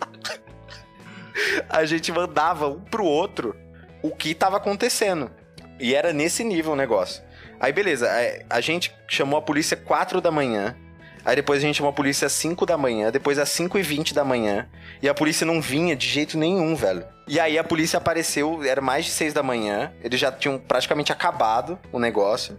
a 1.69 1.83
gente 1.83 2.09
mandava 2.09 2.69
um 2.69 2.79
pro 2.79 3.03
outro 3.03 3.53
o 4.01 4.15
que 4.15 4.33
tava 4.33 4.55
acontecendo. 4.55 5.29
E 5.77 5.93
era 5.93 6.13
nesse 6.13 6.41
nível 6.41 6.71
o 6.71 6.75
negócio. 6.75 7.21
Aí, 7.59 7.73
beleza, 7.73 8.07
é, 8.07 8.45
a 8.49 8.61
gente 8.61 8.95
chamou 9.05 9.37
a 9.37 9.41
polícia 9.41 9.75
4 9.75 10.21
da 10.21 10.31
manhã. 10.31 10.77
Aí 11.25 11.35
depois 11.35 11.61
a 11.61 11.65
gente 11.65 11.75
chamou 11.75 11.89
a 11.89 11.93
polícia 11.93 12.25
às 12.25 12.33
5 12.33 12.65
da 12.65 12.77
manhã, 12.77 13.11
depois 13.11 13.37
às 13.37 13.49
5 13.49 13.77
e 13.77 13.81
20 13.81 14.13
da 14.13 14.23
manhã. 14.23 14.67
E 15.01 15.09
a 15.09 15.13
polícia 15.13 15.45
não 15.45 15.61
vinha 15.61 15.95
de 15.95 16.07
jeito 16.07 16.37
nenhum, 16.37 16.75
velho. 16.75 17.05
E 17.27 17.39
aí 17.39 17.57
a 17.57 17.63
polícia 17.63 17.97
apareceu, 17.97 18.63
era 18.63 18.81
mais 18.81 19.05
de 19.05 19.11
6 19.11 19.33
da 19.33 19.43
manhã. 19.43 19.91
Eles 20.03 20.19
já 20.19 20.31
tinham 20.31 20.57
praticamente 20.57 21.11
acabado 21.11 21.77
o 21.91 21.99
negócio. 21.99 22.57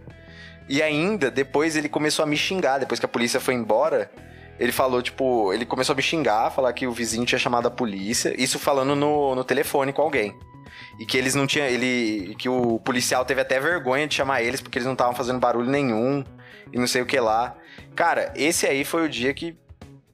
E 0.69 0.81
ainda, 0.81 1.29
depois 1.29 1.75
ele 1.75 1.89
começou 1.89 2.23
a 2.23 2.25
me 2.25 2.37
xingar, 2.37 2.77
depois 2.77 2.99
que 2.99 3.05
a 3.05 3.09
polícia 3.09 3.39
foi 3.39 3.53
embora. 3.53 4.09
Ele 4.59 4.71
falou, 4.71 5.01
tipo, 5.01 5.51
ele 5.51 5.65
começou 5.65 5.93
a 5.93 5.95
me 5.95 6.03
xingar, 6.03 6.51
falar 6.51 6.71
que 6.71 6.85
o 6.85 6.91
vizinho 6.91 7.25
tinha 7.25 7.39
chamado 7.39 7.67
a 7.67 7.71
polícia. 7.71 8.33
Isso 8.41 8.59
falando 8.59 8.95
no, 8.95 9.35
no 9.35 9.43
telefone 9.43 9.91
com 9.91 10.03
alguém. 10.03 10.37
E 10.99 11.05
que 11.05 11.17
eles 11.17 11.33
não 11.33 11.47
tinham. 11.47 11.65
Ele. 11.65 12.35
Que 12.37 12.47
o 12.47 12.79
policial 12.79 13.25
teve 13.25 13.41
até 13.41 13.59
vergonha 13.59 14.07
de 14.07 14.15
chamar 14.15 14.43
eles 14.43 14.61
porque 14.61 14.77
eles 14.77 14.85
não 14.85 14.93
estavam 14.93 15.15
fazendo 15.15 15.39
barulho 15.39 15.69
nenhum. 15.69 16.23
E 16.71 16.77
não 16.77 16.87
sei 16.87 17.01
o 17.01 17.05
que 17.05 17.19
lá. 17.19 17.55
Cara, 17.95 18.31
esse 18.35 18.65
aí 18.65 18.83
foi 18.83 19.05
o 19.05 19.09
dia 19.09 19.33
que. 19.33 19.55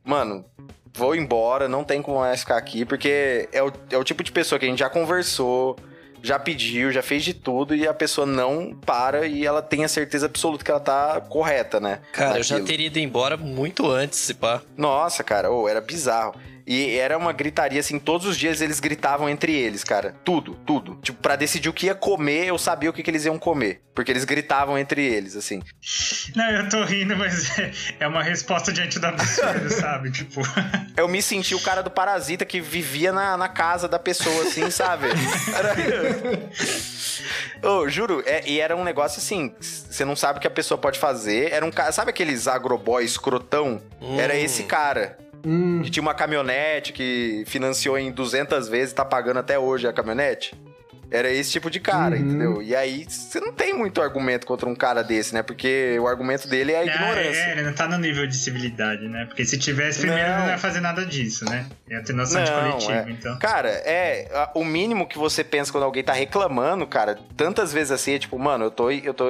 Mano, 0.03 0.45
vou 0.93 1.15
embora, 1.15 1.67
não 1.67 1.83
tem 1.83 2.01
como 2.01 2.19
mais 2.19 2.39
ficar 2.39 2.57
aqui, 2.57 2.85
porque 2.85 3.47
é 3.51 3.61
o, 3.61 3.71
é 3.91 3.97
o 3.97 4.03
tipo 4.03 4.23
de 4.23 4.31
pessoa 4.31 4.57
que 4.57 4.65
a 4.65 4.69
gente 4.69 4.79
já 4.79 4.89
conversou, 4.89 5.77
já 6.23 6.39
pediu, 6.39 6.91
já 6.91 7.01
fez 7.03 7.23
de 7.23 7.33
tudo 7.33 7.75
e 7.75 7.87
a 7.87 7.93
pessoa 7.93 8.25
não 8.25 8.73
para 8.73 9.27
e 9.27 9.45
ela 9.45 9.61
tem 9.61 9.83
a 9.83 9.87
certeza 9.87 10.25
absoluta 10.25 10.63
que 10.63 10.71
ela 10.71 10.79
tá 10.79 11.21
correta, 11.21 11.79
né? 11.79 11.99
Cara, 12.11 12.39
eu 12.39 12.43
já 12.43 12.55
naquilo. 12.55 12.67
teria 12.67 12.87
ido 12.87 12.99
embora 12.99 13.37
muito 13.37 13.89
antes, 13.89 14.19
se 14.19 14.33
pá. 14.33 14.61
Nossa, 14.75 15.23
cara, 15.23 15.51
ô, 15.51 15.69
era 15.69 15.81
bizarro. 15.81 16.35
E 16.69 16.97
era 16.97 17.17
uma 17.17 17.31
gritaria, 17.31 17.79
assim, 17.79 17.97
todos 17.97 18.27
os 18.27 18.35
dias 18.37 18.59
eles 18.59 18.81
gritavam 18.81 19.29
entre 19.29 19.53
eles, 19.53 19.85
cara. 19.85 20.13
Tudo, 20.25 20.53
tudo. 20.65 20.95
Tipo, 21.01 21.21
pra 21.21 21.37
decidir 21.37 21.69
o 21.69 21.73
que 21.73 21.85
ia 21.85 21.95
comer, 21.95 22.45
eu 22.47 22.57
sabia 22.57 22.89
o 22.89 22.93
que, 22.93 23.01
que 23.01 23.09
eles 23.09 23.23
iam 23.23 23.39
comer. 23.39 23.81
Porque 23.95 24.11
eles 24.11 24.25
gritavam 24.25 24.77
entre 24.77 25.01
eles, 25.01 25.37
assim. 25.37 25.61
Não, 26.35 26.51
eu 26.51 26.67
tô 26.67 26.83
rindo, 26.83 27.15
mas 27.15 27.57
é, 27.57 27.71
é 28.01 28.07
uma 28.07 28.21
resposta 28.21 28.73
diante 28.73 28.99
do 28.99 29.05
absurdo, 29.07 29.69
sabe? 29.71 30.11
Tipo, 30.11 30.41
Eu 30.97 31.07
me 31.07 31.21
senti 31.21 31.55
o 31.55 31.61
cara 31.61 31.81
do 31.81 31.89
parasita 31.89 32.43
que 32.45 32.59
vivia 32.59 33.13
na, 33.13 33.37
na 33.37 33.47
casa 33.47 33.87
da 33.87 33.97
pessoa, 33.97 34.43
assim, 34.43 34.69
sabe? 34.69 35.07
Era... 35.55 35.73
Ô, 37.63 37.87
juro, 37.89 38.21
é- 38.25 38.43
e 38.45 38.59
era 38.59 38.75
um 38.75 38.83
negócio 38.83 39.19
assim, 39.19 39.53
você 39.59 40.05
não 40.05 40.15
sabe 40.15 40.37
o 40.37 40.41
que 40.41 40.47
a 40.47 40.51
pessoa 40.51 40.77
pode 40.77 40.99
fazer. 40.99 41.51
Era 41.51 41.65
um 41.65 41.71
cara, 41.71 41.91
sabe 41.91 42.09
aqueles 42.11 42.47
agroboy 42.47 43.03
escrotão? 43.03 43.81
Era 44.19 44.33
Hum. 44.33 44.37
esse 44.37 44.63
cara. 44.63 45.17
Hum, 45.45 45.81
Que 45.83 45.89
tinha 45.89 46.01
uma 46.01 46.13
caminhonete 46.13 46.91
que 46.93 47.43
financiou 47.47 47.97
em 47.97 48.11
200 48.11 48.67
vezes 48.67 48.91
e 48.91 48.95
tá 48.95 49.05
pagando 49.05 49.39
até 49.39 49.57
hoje 49.57 49.87
a 49.87 49.93
caminhonete. 49.93 50.53
Era 51.09 51.31
esse 51.31 51.51
tipo 51.51 51.69
de 51.71 51.79
cara, 51.79 52.17
Uhum. 52.17 52.21
entendeu? 52.21 52.61
E 52.61 52.75
aí 52.75 53.05
você 53.07 53.39
não 53.39 53.53
tem 53.53 53.73
muito 53.73 54.01
argumento 54.01 54.45
contra 54.45 54.67
um 54.67 54.75
cara 54.75 55.01
desse, 55.01 55.33
né? 55.33 55.41
Porque 55.41 55.97
o 56.01 56.05
argumento 56.05 56.49
dele 56.49 56.73
é 56.73 56.79
a 56.79 56.85
ignorância. 56.85 57.39
É, 57.43 57.51
ele 57.53 57.61
não 57.61 57.71
tá 57.71 57.87
no 57.87 57.97
nível 57.97 58.27
de 58.27 58.35
civilidade, 58.35 59.07
né? 59.07 59.23
Porque 59.25 59.45
se 59.45 59.57
tivesse, 59.57 60.01
primeiro 60.01 60.29
Não. 60.29 60.39
não, 60.39 60.47
ia 60.49 60.57
fazer 60.57 60.81
nada 60.81 61.05
disso, 61.05 61.45
né? 61.45 61.65
Ia 61.89 62.03
ter 62.03 62.11
noção 62.11 62.43
de 62.43 62.51
Não, 62.51 62.71
coletivo, 62.71 62.91
é. 62.91 63.05
então. 63.09 63.39
Cara, 63.39 63.69
é. 63.69 64.49
O 64.53 64.65
mínimo 64.65 65.07
que 65.07 65.17
você 65.17 65.45
pensa 65.45 65.71
quando 65.71 65.85
alguém 65.85 66.03
tá 66.03 66.11
reclamando, 66.11 66.85
cara, 66.85 67.17
tantas 67.37 67.71
vezes 67.71 67.91
assim, 67.93 68.15
é 68.15 68.19
tipo, 68.19 68.37
mano, 68.37 68.65
eu 68.65 68.71
tô. 68.71 68.91
Eu 68.91 69.13
tô. 69.13 69.29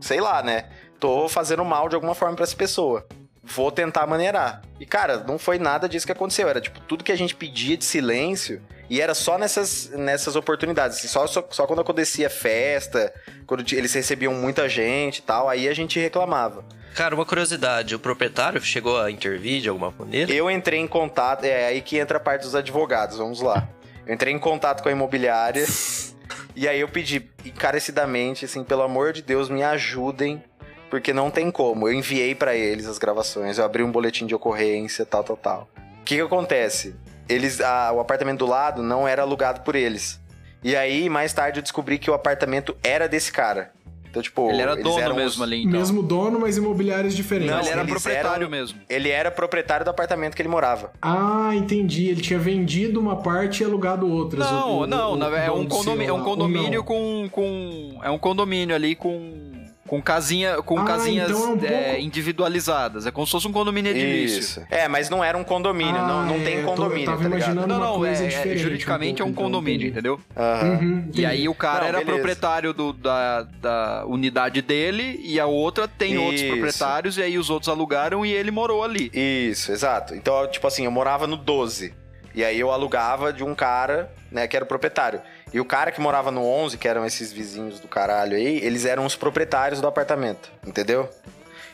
Sei 0.00 0.20
lá, 0.22 0.42
né? 0.42 0.64
Tô 0.98 1.28
fazendo 1.28 1.62
mal 1.62 1.90
de 1.90 1.94
alguma 1.94 2.14
forma 2.14 2.36
pra 2.36 2.44
essa 2.44 2.56
pessoa. 2.56 3.06
Vou 3.54 3.72
tentar 3.72 4.06
maneirar. 4.06 4.62
E, 4.78 4.86
cara, 4.86 5.18
não 5.18 5.38
foi 5.38 5.58
nada 5.58 5.88
disso 5.88 6.06
que 6.06 6.12
aconteceu. 6.12 6.48
Era, 6.48 6.60
tipo, 6.60 6.80
tudo 6.80 7.02
que 7.02 7.12
a 7.12 7.16
gente 7.16 7.34
pedia 7.34 7.76
de 7.76 7.84
silêncio. 7.84 8.62
E 8.90 9.00
era 9.00 9.14
só 9.14 9.36
nessas, 9.36 9.90
nessas 9.90 10.36
oportunidades. 10.36 10.98
assim, 10.98 11.08
Só, 11.08 11.26
só, 11.26 11.46
só 11.50 11.66
quando 11.66 11.80
acontecia 11.80 12.30
festa, 12.30 13.12
quando 13.46 13.64
eles 13.72 13.92
recebiam 13.92 14.32
muita 14.32 14.68
gente 14.68 15.18
e 15.18 15.22
tal, 15.22 15.48
aí 15.48 15.68
a 15.68 15.74
gente 15.74 15.98
reclamava. 15.98 16.64
Cara, 16.94 17.14
uma 17.14 17.24
curiosidade, 17.24 17.94
o 17.94 17.98
proprietário 17.98 18.60
chegou 18.60 19.00
a 19.00 19.10
intervir 19.10 19.60
de 19.60 19.68
alguma 19.68 19.92
maneira? 19.96 20.32
Eu 20.32 20.50
entrei 20.50 20.80
em 20.80 20.86
contato, 20.86 21.44
é 21.44 21.66
aí 21.66 21.80
que 21.80 21.98
entra 21.98 22.16
a 22.16 22.20
parte 22.20 22.42
dos 22.42 22.54
advogados, 22.54 23.18
vamos 23.18 23.40
lá. 23.40 23.68
Eu 24.06 24.14
entrei 24.14 24.32
em 24.32 24.38
contato 24.38 24.82
com 24.82 24.88
a 24.88 24.92
imobiliária 24.92 25.64
e 26.56 26.66
aí 26.66 26.80
eu 26.80 26.88
pedi 26.88 27.30
encarecidamente, 27.44 28.46
assim, 28.46 28.64
pelo 28.64 28.82
amor 28.82 29.12
de 29.12 29.22
Deus, 29.22 29.48
me 29.48 29.62
ajudem, 29.62 30.42
porque 30.90 31.12
não 31.12 31.30
tem 31.30 31.50
como. 31.50 31.88
Eu 31.88 31.94
enviei 31.94 32.34
pra 32.34 32.54
eles 32.54 32.86
as 32.86 32.98
gravações, 32.98 33.58
eu 33.58 33.64
abri 33.64 33.82
um 33.82 33.90
boletim 33.92 34.26
de 34.26 34.34
ocorrência, 34.34 35.04
tal, 35.06 35.22
tal, 35.24 35.36
tal. 35.36 35.68
O 36.00 36.04
que 36.04 36.16
que 36.16 36.20
acontece? 36.22 36.94
Eles, 37.28 37.60
a- 37.60 37.92
o 37.92 38.00
apartamento 38.00 38.38
do 38.38 38.46
lado 38.46 38.82
não 38.82 39.06
era 39.06 39.22
alugado 39.22 39.60
por 39.60 39.74
eles. 39.76 40.18
E 40.64 40.74
aí, 40.74 41.08
mais 41.08 41.32
tarde, 41.32 41.58
eu 41.58 41.62
descobri 41.62 41.98
que 41.98 42.10
o 42.10 42.14
apartamento 42.14 42.76
era 42.82 43.06
desse 43.08 43.30
cara. 43.30 43.70
Então, 44.10 44.22
tipo, 44.22 44.48
Ele 44.50 44.62
era 44.62 44.74
dono 44.74 44.98
eram 44.98 45.14
os- 45.16 45.22
mesmo 45.22 45.44
ali, 45.44 45.64
então. 45.64 45.78
Mesmo 45.78 46.02
dono, 46.02 46.40
mas 46.40 46.56
imobiliários 46.56 47.14
diferentes. 47.14 47.50
Não, 47.54 47.60
ele 47.60 47.68
era 47.68 47.80
eles 47.82 47.92
proprietário 47.92 48.40
eram- 48.44 48.50
mesmo. 48.50 48.80
Ele 48.88 49.10
era 49.10 49.30
proprietário 49.30 49.84
do 49.84 49.90
apartamento 49.90 50.34
que 50.34 50.40
ele 50.40 50.48
morava. 50.48 50.90
Ah, 51.02 51.50
entendi. 51.54 52.08
Ele 52.08 52.22
tinha 52.22 52.38
vendido 52.38 52.98
uma 52.98 53.16
parte 53.16 53.62
e 53.62 53.66
alugado 53.66 54.10
outras. 54.10 54.50
Não, 54.50 54.78
O- 54.78 54.82
o- 54.82 54.86
não, 54.86 55.12
o 55.12 55.18
verdade, 55.18 55.46
é 55.48 55.52
um 55.52 55.66
condomínio, 55.66 56.08
é 56.08 56.12
um 56.14 56.24
condomínio 56.24 56.78
não? 56.78 56.84
com, 56.84 57.28
com. 57.30 58.00
É 58.02 58.10
um 58.10 58.18
condomínio 58.18 58.74
ali 58.74 58.94
com. 58.94 59.47
Com 59.88 60.00
casinha, 60.02 60.62
com 60.62 60.78
Ah, 60.78 60.84
casinhas 60.84 61.30
então 61.30 61.42
é 61.42 61.46
um 61.48 61.58
pouco- 61.58 61.74
é, 61.74 62.00
individualizadas. 62.00 63.06
É 63.06 63.10
como 63.10 63.26
se 63.26 63.32
fosse 63.32 63.48
um 63.48 63.52
condomínio 63.52 63.90
edilício. 63.90 64.38
Isso. 64.40 64.62
É, 64.70 64.86
mas 64.86 65.08
não 65.10 65.24
era 65.24 65.36
um 65.36 65.42
condomínio, 65.42 65.94
não, 66.00 66.24
não 66.26 66.34
Ah, 66.36 66.38
tem 66.44 66.46
é, 66.46 66.50
tô- 66.56 66.58
eu 66.60 66.64
condomínio, 66.66 67.06
tava 67.06 67.16
tá 67.22 67.24
ligado? 67.24 67.38
imaginando- 67.52 67.66
Não, 67.66 67.98
não, 67.98 68.06
é, 68.06 68.12
é, 68.12 68.56
juridicamente 68.56 69.22
um 69.22 69.26
é 69.26 69.28
um 69.28 69.32
pouco, 69.32 69.48
então, 69.48 69.60
condomínio, 69.60 69.88
entendi. 69.88 69.90
entendeu? 70.08 70.20
Uhum, 70.36 71.10
E 71.14 71.24
aí 71.26 71.48
o 71.48 71.54
cara 71.54 71.80
Não, 71.80 71.88
era 71.88 71.98
beleza. 71.98 72.12
proprietário 72.16 72.72
do- 72.72 72.92
da, 72.92 73.42
da 73.42 74.04
unidade 74.06 74.60
dele 74.62 75.20
e 75.24 75.40
a 75.40 75.46
outra 75.46 75.88
tem 75.88 76.18
outros 76.18 76.40
Isso. 76.42 76.52
proprietários 76.52 77.16
e 77.18 77.22
aí 77.22 77.38
os 77.38 77.48
outros 77.50 77.68
alugaram 77.68 78.24
e 78.24 78.32
ele 78.32 78.50
morou 78.50 78.84
ali. 78.84 79.10
Isso, 79.14 79.72
exato. 79.72 80.14
Então, 80.14 80.46
tipo 80.50 80.66
assim, 80.66 80.84
eu 80.84 80.90
morava 80.90 81.26
no 81.26 81.36
12. 81.36 81.94
E 82.34 82.44
aí 82.44 82.60
eu 82.60 82.70
alugava 82.70 83.32
de 83.32 83.42
um 83.42 83.54
cara, 83.54 84.12
né, 84.30 84.46
que 84.46 84.54
era 84.54 84.64
o 84.64 84.68
proprietário. 84.68 85.20
E 85.52 85.60
o 85.60 85.64
cara 85.64 85.90
que 85.90 86.00
morava 86.00 86.30
no 86.30 86.44
11, 86.44 86.76
que 86.78 86.86
eram 86.86 87.04
esses 87.04 87.32
vizinhos 87.32 87.80
do 87.80 87.88
caralho 87.88 88.36
aí, 88.36 88.58
eles 88.62 88.84
eram 88.84 89.06
os 89.06 89.16
proprietários 89.16 89.80
do 89.80 89.86
apartamento, 89.86 90.50
entendeu? 90.66 91.08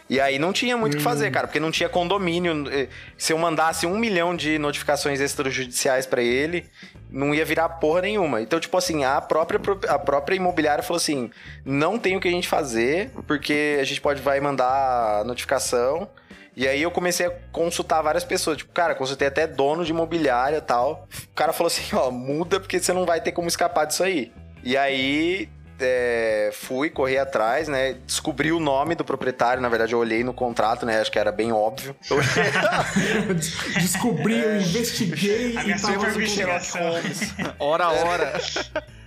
E 0.09 0.21
aí 0.21 0.39
não 0.39 0.53
tinha 0.53 0.77
muito 0.77 0.95
o 0.95 0.97
que 0.99 1.03
fazer, 1.03 1.31
cara, 1.31 1.47
porque 1.47 1.59
não 1.59 1.71
tinha 1.71 1.89
condomínio. 1.89 2.71
Eh, 2.71 2.89
Se 3.17 3.33
eu 3.33 3.39
mandasse 3.39 3.87
um 3.87 3.97
milhão 3.97 4.37
de 4.37 4.59
notificações 4.59 5.19
extrajudiciais 5.19 6.05
pra 6.05 6.23
ele, 6.23 6.67
não 7.11 7.35
ia 7.35 7.45
virar 7.45 7.69
porra 7.69 8.03
nenhuma. 8.03 8.43
Então, 8.43 8.61
tipo 8.61 8.77
assim, 8.77 9.03
a 9.05 9.21
própria, 9.21 9.59
a 9.89 9.99
própria 9.99 10.37
imobiliária 10.37 10.85
falou 10.85 10.99
assim: 10.99 11.31
não 11.65 11.99
tem 11.99 12.17
o 12.17 12.21
que 12.21 12.29
a 12.29 12.31
gente 12.31 12.47
fazer, 12.47 13.11
porque 13.27 13.79
a 13.81 13.85
gente 13.85 14.01
pode 14.01 14.21
vai 14.21 14.41
mandar 14.41 15.25
notificação. 15.25 16.09
E 16.57 16.69
aí 16.69 16.83
eu 16.83 16.91
comecei 16.91 17.27
a 17.27 17.31
consultar 17.51 18.01
várias 18.03 18.25
pessoas. 18.25 18.59
Tipo, 18.59 18.73
cara, 18.73 18.95
consultei 18.95 19.27
até 19.29 19.47
dono 19.47 19.85
de 19.85 19.91
imobiliária 19.91 20.59
e 20.59 20.61
tal. 20.61 21.09
O 21.31 21.35
cara 21.35 21.53
falou 21.53 21.67
assim, 21.67 21.95
ó, 21.95 22.11
muda 22.11 22.61
porque 22.61 22.79
você 22.79 22.93
não 22.93 23.05
vai 23.05 23.21
ter 23.21 23.33
como 23.33 23.49
escapar 23.49 23.87
disso 23.87 24.05
aí. 24.05 24.33
E 24.63 24.77
aí 24.77 25.49
é, 25.81 26.51
fui, 26.53 26.89
corri 26.91 27.19
atrás, 27.19 27.67
né? 27.69 27.95
Descobri 28.07 28.53
o 28.53 28.61
nome 28.61 28.95
do 28.95 29.05
proprietário. 29.05 29.61
Na 29.61 29.69
verdade, 29.69 29.93
eu 29.93 29.99
olhei 29.99 30.23
no 30.23 30.33
contrato, 30.33 30.87
né? 30.87 31.01
Acho 31.01 31.11
que 31.11 31.19
era 31.19 31.33
bem 31.33 31.53
óbvio. 31.53 31.97
Eu 32.09 32.19
Descobri, 33.75 34.39
eu 34.39 34.61
investiguei 34.61 35.57
A 35.57 35.65
e 35.65 35.81
tava 35.81 36.09
investigação. 36.09 36.81
Hora 37.59 37.85
a 37.85 37.91
hora. 37.91 38.41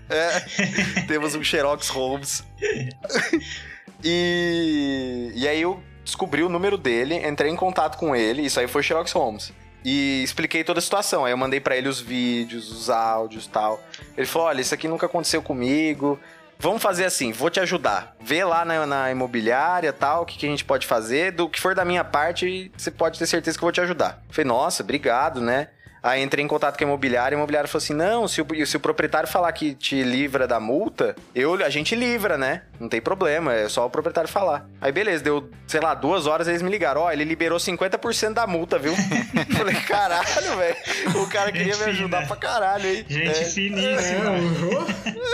É, 0.09 1.03
temos 1.07 1.35
um 1.35 1.43
Xerox 1.43 1.89
Holmes. 1.89 2.43
e, 4.03 5.31
e 5.35 5.47
aí 5.47 5.61
eu 5.61 5.81
descobri 6.07 6.41
o 6.41 6.49
número 6.49 6.77
dele, 6.77 7.15
entrei 7.27 7.51
em 7.51 7.55
contato 7.55 7.97
com 7.97 8.15
ele, 8.15 8.41
isso 8.41 8.59
aí 8.59 8.67
foi 8.67 8.81
Xerox 8.81 9.11
Holmes. 9.11 9.51
E 9.83 10.23
expliquei 10.23 10.63
toda 10.63 10.79
a 10.79 10.81
situação. 10.81 11.25
Aí 11.25 11.31
eu 11.31 11.37
mandei 11.37 11.59
pra 11.59 11.75
ele 11.75 11.87
os 11.87 11.99
vídeos, 11.99 12.71
os 12.71 12.89
áudios 12.89 13.45
tal. 13.45 13.79
Ele 14.17 14.25
falou: 14.25 14.47
olha, 14.47 14.59
isso 14.59 14.73
aqui 14.73 14.87
nunca 14.87 15.05
aconteceu 15.05 15.41
comigo. 15.41 16.19
Vamos 16.59 16.81
fazer 16.81 17.05
assim, 17.05 17.31
vou 17.31 17.51
te 17.51 17.59
ajudar. 17.59 18.15
Vê 18.19 18.43
lá 18.43 18.65
na, 18.65 18.85
na 18.87 19.11
imobiliária 19.11 19.93
tal, 19.93 20.23
o 20.23 20.25
que, 20.25 20.39
que 20.39 20.45
a 20.47 20.49
gente 20.49 20.65
pode 20.65 20.87
fazer. 20.87 21.31
Do 21.31 21.47
que 21.47 21.61
for 21.61 21.75
da 21.75 21.85
minha 21.85 22.03
parte, 22.03 22.71
você 22.75 22.89
pode 22.89 23.19
ter 23.19 23.27
certeza 23.27 23.57
que 23.57 23.63
eu 23.63 23.67
vou 23.67 23.71
te 23.71 23.81
ajudar. 23.81 24.23
Falei, 24.29 24.47
nossa, 24.47 24.81
obrigado, 24.81 25.39
né? 25.39 25.69
Aí 26.07 26.23
entrei 26.23 26.45
em 26.45 26.47
contato 26.47 26.77
com 26.77 26.85
a 26.85 26.87
imobiliária, 26.87 27.35
a 27.35 27.37
imobiliária 27.37 27.67
falou 27.67 27.83
assim: 27.83 27.93
não, 27.93 28.29
se 28.29 28.41
o, 28.41 28.65
se 28.65 28.77
o 28.77 28.79
proprietário 28.79 29.27
falar 29.27 29.51
que 29.51 29.75
te 29.75 30.01
livra 30.03 30.47
da 30.47 30.57
multa, 30.57 31.17
eu, 31.35 31.53
a 31.55 31.69
gente 31.69 31.95
livra, 31.95 32.37
né? 32.37 32.61
Não 32.79 32.87
tem 32.87 33.01
problema, 33.01 33.53
é 33.53 33.67
só 33.67 33.85
o 33.85 33.89
proprietário 33.89 34.29
falar. 34.29 34.65
Aí 34.79 34.89
beleza, 34.89 35.21
deu, 35.21 35.49
sei 35.67 35.81
lá, 35.81 35.93
duas 35.93 36.25
horas, 36.25 36.47
eles 36.47 36.61
me 36.61 36.71
ligaram: 36.71 37.01
ó, 37.01 37.11
ele 37.11 37.25
liberou 37.25 37.59
50% 37.59 38.31
da 38.33 38.47
multa, 38.47 38.79
viu? 38.79 38.95
Falei, 39.57 39.75
caralho, 39.81 40.55
velho. 40.57 40.77
O 41.21 41.27
cara 41.27 41.51
queria 41.51 41.73
Gente 41.73 41.83
me 41.83 41.89
ajudar 41.91 42.17
fina. 42.23 42.27
pra 42.29 42.37
caralho, 42.37 42.87
hein? 42.87 43.05
Gente 43.09 43.41
É. 43.41 43.45
finíssima. 43.45 44.31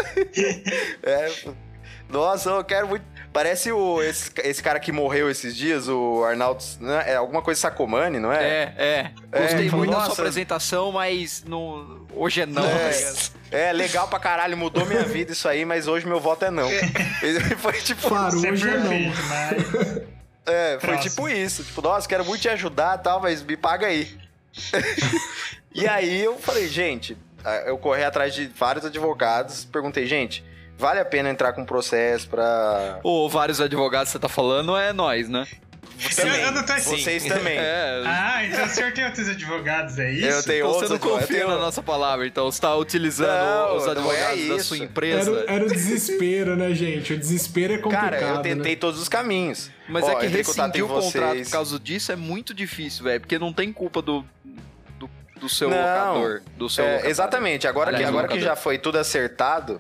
É, 1.04 1.32
nossa, 2.10 2.50
eu 2.50 2.64
quero 2.64 2.88
muito. 2.88 3.06
Parece 3.34 3.72
o, 3.72 4.02
esse, 4.04 4.32
esse 4.44 4.62
cara 4.62 4.80
que 4.80 4.92
morreu 4.92 5.30
esses 5.30 5.56
dias, 5.56 5.88
o 5.90 6.24
Arnaldo. 6.24 6.64
né? 6.80 7.04
É 7.08 7.16
alguma 7.16 7.42
coisa 7.42 7.60
Sacomani, 7.60 8.20
não 8.20 8.32
é? 8.32 8.44
É, 8.44 8.74
é. 8.78 9.12
Gostei 9.42 9.68
É, 9.68 9.72
muito 9.72 9.90
da 9.90 9.98
nossa. 9.98 10.12
sua 10.14 10.24
apresentação, 10.24 10.92
mas 10.92 11.44
no... 11.44 12.06
hoje 12.14 12.42
é 12.42 12.46
não. 12.46 12.64
É. 12.64 12.90
tá? 12.92 13.58
É, 13.58 13.74
legal 13.74 14.08
pra 14.08 14.20
caralho, 14.20 14.56
mudou 14.56 14.86
minha 14.86 15.04
vida 15.04 15.32
isso 15.32 15.48
aí, 15.48 15.66
mas 15.66 15.88
hoje 15.88 16.06
meu 16.06 16.20
voto 16.20 16.46
é 16.46 16.52
não. 16.52 16.70
Foi 17.58 17.74
tipo. 17.74 18.08
Claro, 18.08 18.36
Isso 18.38 18.46
é 18.46 18.52
hoje 18.52 18.70
é 18.70 18.78
não. 18.78 19.14
mas... 19.30 20.14
É, 20.46 20.78
foi 20.80 20.90
Próximo. 20.90 21.10
tipo 21.10 21.30
isso. 21.30 21.64
Tipo, 21.64 21.82
nossa, 21.82 22.08
quero 22.08 22.26
muito 22.26 22.42
te 22.42 22.50
ajudar 22.50 23.00
e 23.00 23.02
tal, 23.04 23.22
mas 23.22 23.42
me 23.42 23.56
paga 23.56 23.88
aí. 23.88 24.16
e 25.74 25.88
aí 25.88 26.22
eu 26.22 26.38
falei, 26.38 26.68
gente, 26.68 27.18
ah, 27.44 27.64
eu 27.66 27.78
corri 27.78 28.04
atrás 28.04 28.34
de 28.34 28.48
vários 28.48 28.86
advogados, 28.86 29.66
perguntei, 29.66 30.06
gente, 30.06 30.44
vale 30.78 31.00
a 31.00 31.06
pena 31.06 31.30
entrar 31.30 31.54
com 31.54 31.62
um 31.62 31.66
processo 31.66 32.28
pra. 32.30 33.00
Ou 33.04 33.30
vários 33.30 33.60
advogados 33.62 34.10
que 34.10 34.14
você 34.14 34.20
tá 34.20 34.30
falando 34.30 34.76
é 34.78 34.92
nós, 34.94 35.30
né? 35.30 35.46
Eu, 36.18 36.28
eu 36.28 36.52
não 36.52 36.66
tô 36.66 36.74
assim. 36.74 36.98
Vocês 36.98 37.24
também. 37.26 37.58
É. 37.64 38.02
Ah, 38.06 38.44
então 38.46 38.66
o 38.66 38.68
senhor 38.68 38.92
tem 38.92 39.06
outros 39.06 39.30
advogados, 39.30 39.98
é 40.00 40.12
isso? 40.12 40.26
Eu 40.28 40.44
tenho 40.44 40.58
Então 40.58 40.70
você 40.70 40.74
outros 40.86 40.90
não 40.90 40.96
advogados, 40.98 41.28
confia 41.28 41.42
eu 41.44 41.48
na 41.48 41.54
tenho- 41.54 41.66
nossa 41.66 41.84
palavra, 41.84 42.28
então 42.28 42.52
você 42.52 42.60
tá 42.60 42.76
utilizando 42.76 43.30
Não, 43.30 43.78
os 43.78 43.84
não 43.86 43.92
advogados 43.92 44.44
é 44.44 44.48
da 44.48 44.60
sua 44.60 44.78
Era, 44.78 44.86
empresa. 44.86 45.32
o- 45.32 45.50
era 45.50 45.64
o 45.66 45.68
desespero, 45.70 46.56
né, 46.58 46.74
gente? 46.74 47.14
O 47.14 47.18
desespero 47.18 47.74
é 47.74 47.78
complicado. 47.78 48.10
Cara, 48.12 48.22
eu 48.22 48.42
tentei 48.42 48.74
né? 48.74 48.78
todos 48.78 49.00
os 49.02 49.08
caminhos. 49.08 49.70
Mas 49.88 50.04
Ó, 50.04 50.12
é 50.12 50.16
que 50.16 50.28
rescindir 50.28 50.84
o 50.84 50.88
contrato 50.90 51.44
por 51.44 51.52
causa 51.52 51.80
disso 51.80 52.12
é 52.12 52.16
muito 52.16 52.54
difícil, 52.54 53.04
velho. 53.06 53.22
Porque 53.22 53.38
não 53.40 53.54
tem 53.54 53.72
culpa 53.72 54.02
do, 54.02 54.26
do, 55.00 55.10
do 55.40 55.48
seu 55.48 55.70
Não. 55.70 55.78
locador. 55.78 56.42
Do 56.58 56.70
seu 56.70 56.84
É, 56.84 57.08
exatamente. 57.08 57.68
Agora, 57.68 57.92
que, 57.92 57.96
Aliás, 57.98 58.14
agora 58.14 58.28
que 58.28 58.40
já 58.42 58.56
foi 58.56 58.78
tudo 58.78 58.98
acertado, 58.98 59.80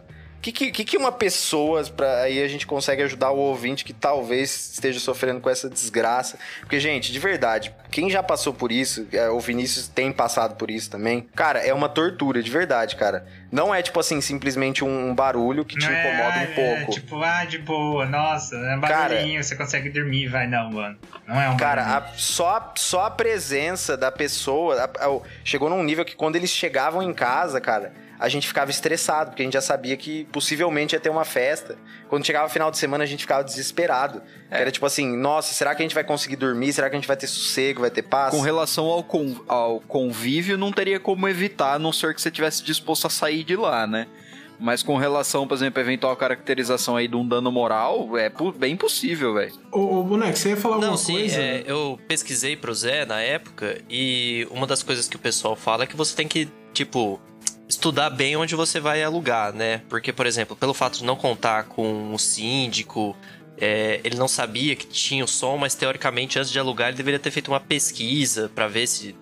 que, 0.52 0.72
que, 0.72 0.84
que 0.84 0.98
uma 0.98 1.12
pessoa, 1.12 1.84
pra, 1.86 2.22
aí 2.22 2.42
a 2.44 2.48
gente 2.48 2.68
consegue 2.68 3.02
ajudar 3.04 3.32
o 3.32 3.38
ouvinte 3.38 3.86
que 3.86 3.94
talvez 3.94 4.72
esteja 4.74 5.00
sofrendo 5.00 5.40
com 5.40 5.50
essa 5.50 5.70
desgraça? 5.70 6.38
Porque, 6.60 6.80
gente, 6.80 7.12
de 7.12 7.20
verdade, 7.20 7.74
quem 7.90 8.10
já 8.10 8.22
passou 8.22 8.54
por 8.54 8.72
isso, 8.72 9.08
é, 9.14 9.30
o 9.30 9.40
Vinícius 9.40 9.88
tem 9.88 10.12
passado 10.12 10.56
por 10.56 10.70
isso 10.70 10.90
também, 10.90 11.22
cara, 11.36 11.60
é 11.60 11.74
uma 11.74 11.88
tortura, 11.88 12.42
de 12.44 12.52
verdade, 12.52 12.96
cara. 12.96 13.26
Não 13.52 13.74
é, 13.74 13.82
tipo 13.82 14.00
assim, 14.00 14.20
simplesmente 14.20 14.84
um 14.84 15.14
barulho 15.14 15.64
que 15.64 15.78
te 15.78 15.86
é, 15.86 15.92
incomoda 15.92 16.38
um 16.40 16.44
ah, 16.44 16.48
pouco. 16.56 16.92
É, 16.92 16.96
tipo, 16.96 17.24
ah, 17.24 17.46
de 17.46 17.60
boa, 17.60 18.06
nossa, 18.06 18.56
é 18.56 18.78
barulhinho, 18.78 19.44
você 19.44 19.56
consegue 19.56 19.90
dormir, 19.90 20.28
vai, 20.28 20.48
não, 20.48 20.72
mano. 20.72 20.98
Não 21.28 21.40
é 21.40 21.50
um 21.50 21.58
Cara, 21.58 21.98
a- 21.98 22.08
só, 22.18 22.74
só 22.76 23.06
a 23.06 23.12
presença 23.12 23.96
da 23.96 24.12
pessoa 24.12 24.84
a- 25.00 25.08
a- 25.08 25.20
chegou 25.44 25.70
num 25.70 25.84
nível 25.84 26.04
que 26.04 26.16
quando 26.16 26.36
eles 26.36 26.50
chegavam 26.50 27.02
em 27.02 27.14
casa, 27.14 27.62
cara, 27.62 27.94
a 28.24 28.30
gente 28.30 28.48
ficava 28.48 28.72
estressado, 28.72 29.32
porque 29.32 29.42
a 29.42 29.46
gente 29.46 29.54
já 29.54 29.60
sabia 29.62 29.98
que 29.98 30.24
possivelmente 30.32 30.96
ia 30.96 31.00
ter 31.00 31.10
uma 31.10 31.26
festa. 31.26 31.78
Quando 32.08 32.26
chegava 32.26 32.48
final 32.48 32.72
de 32.72 32.78
semana, 32.78 33.04
a 33.04 33.08
gente 33.08 33.20
ficava 33.20 33.44
desesperado. 33.44 34.22
É. 34.50 34.62
Era 34.62 34.72
tipo 34.72 34.86
assim, 34.86 35.18
nossa, 35.18 35.54
será 35.54 35.76
que 35.76 35.82
a 35.82 35.86
gente 35.86 35.94
vai 35.94 36.06
conseguir 36.06 36.38
dormir? 36.38 36.72
Será 36.72 36.90
que 36.90 36.96
a 36.96 36.98
gente 37.00 37.08
vai 37.08 37.18
ter 37.18 37.28
sossego, 37.28 37.82
vai 37.82 37.92
ter 37.92 38.04
paz? 38.04 38.34
Com 38.34 38.40
relação 38.40 38.86
ao, 38.86 39.04
con- 39.04 39.36
ao 39.46 39.82
convívio, 39.82 40.58
não 40.58 40.72
teria 40.72 41.02
como 41.02 41.28
evitar, 41.28 41.74
a 41.74 41.80
não 41.80 41.92
ser 41.92 42.16
que 42.16 42.22
você 42.22 42.32
tivesse 42.32 42.64
disposto 42.64 43.08
a 43.08 43.10
sair 43.10 43.44
de 43.44 43.58
lá, 43.58 43.86
né? 43.86 44.08
Mas 44.58 44.82
com 44.82 44.96
relação, 44.96 45.46
por 45.46 45.56
exemplo, 45.56 45.80
à 45.80 45.82
eventual 45.82 46.16
caracterização 46.16 46.96
aí 46.96 47.10
de 47.10 47.18
um 47.18 47.28
dano 47.28 47.52
moral, 47.52 48.18
é 48.18 48.32
bem 48.58 48.78
possível, 48.78 49.34
velho. 49.34 49.52
Ô, 49.70 50.00
ô, 50.00 50.04
Boneco, 50.04 50.38
você 50.38 50.50
ia 50.50 50.56
falar 50.56 50.76
alguma 50.76 50.92
Não, 50.92 50.98
sim, 50.98 51.14
coisa? 51.20 51.42
é, 51.42 51.64
eu 51.68 52.00
pesquisei 52.08 52.56
pro 52.56 52.74
Zé 52.74 53.06
na 53.06 53.20
época 53.20 53.82
e 53.90 54.48
uma 54.50 54.66
das 54.66 54.82
coisas 54.82 55.10
que 55.10 55.18
o 55.18 55.20
pessoal 55.20 55.58
fala 55.58 55.84
é 55.84 55.88
que 55.88 55.98
você 55.98 56.16
tem 56.16 56.28
que, 56.28 56.48
tipo, 56.74 57.20
estudar 57.74 58.10
bem 58.10 58.36
onde 58.36 58.56
você 58.56 58.80
vai 58.80 59.04
alugar, 59.04 59.54
né? 59.54 59.82
Porque, 59.90 60.14
por 60.14 60.26
exemplo, 60.26 60.56
pelo 60.56 60.74
fato 60.74 61.00
de 61.00 61.04
não 61.04 61.16
contar 61.16 61.66
com 61.66 62.14
o 62.14 62.20
síndico, 62.20 63.16
é, 63.58 64.00
ele 64.04 64.16
não 64.16 64.28
sabia 64.28 64.76
que 64.76 64.88
tinha 64.88 65.24
o 65.24 65.28
som, 65.28 65.58
mas 65.58 65.76
teoricamente 65.76 66.40
antes 66.40 66.52
de 66.52 66.60
alugar 66.60 66.90
ele 66.90 66.98
deveria 66.98 67.20
ter 67.20 67.32
feito 67.32 67.50
uma 67.50 67.60
pesquisa 67.60 68.52
pra 68.54 68.68
ver 68.68 68.88
se 68.88 69.16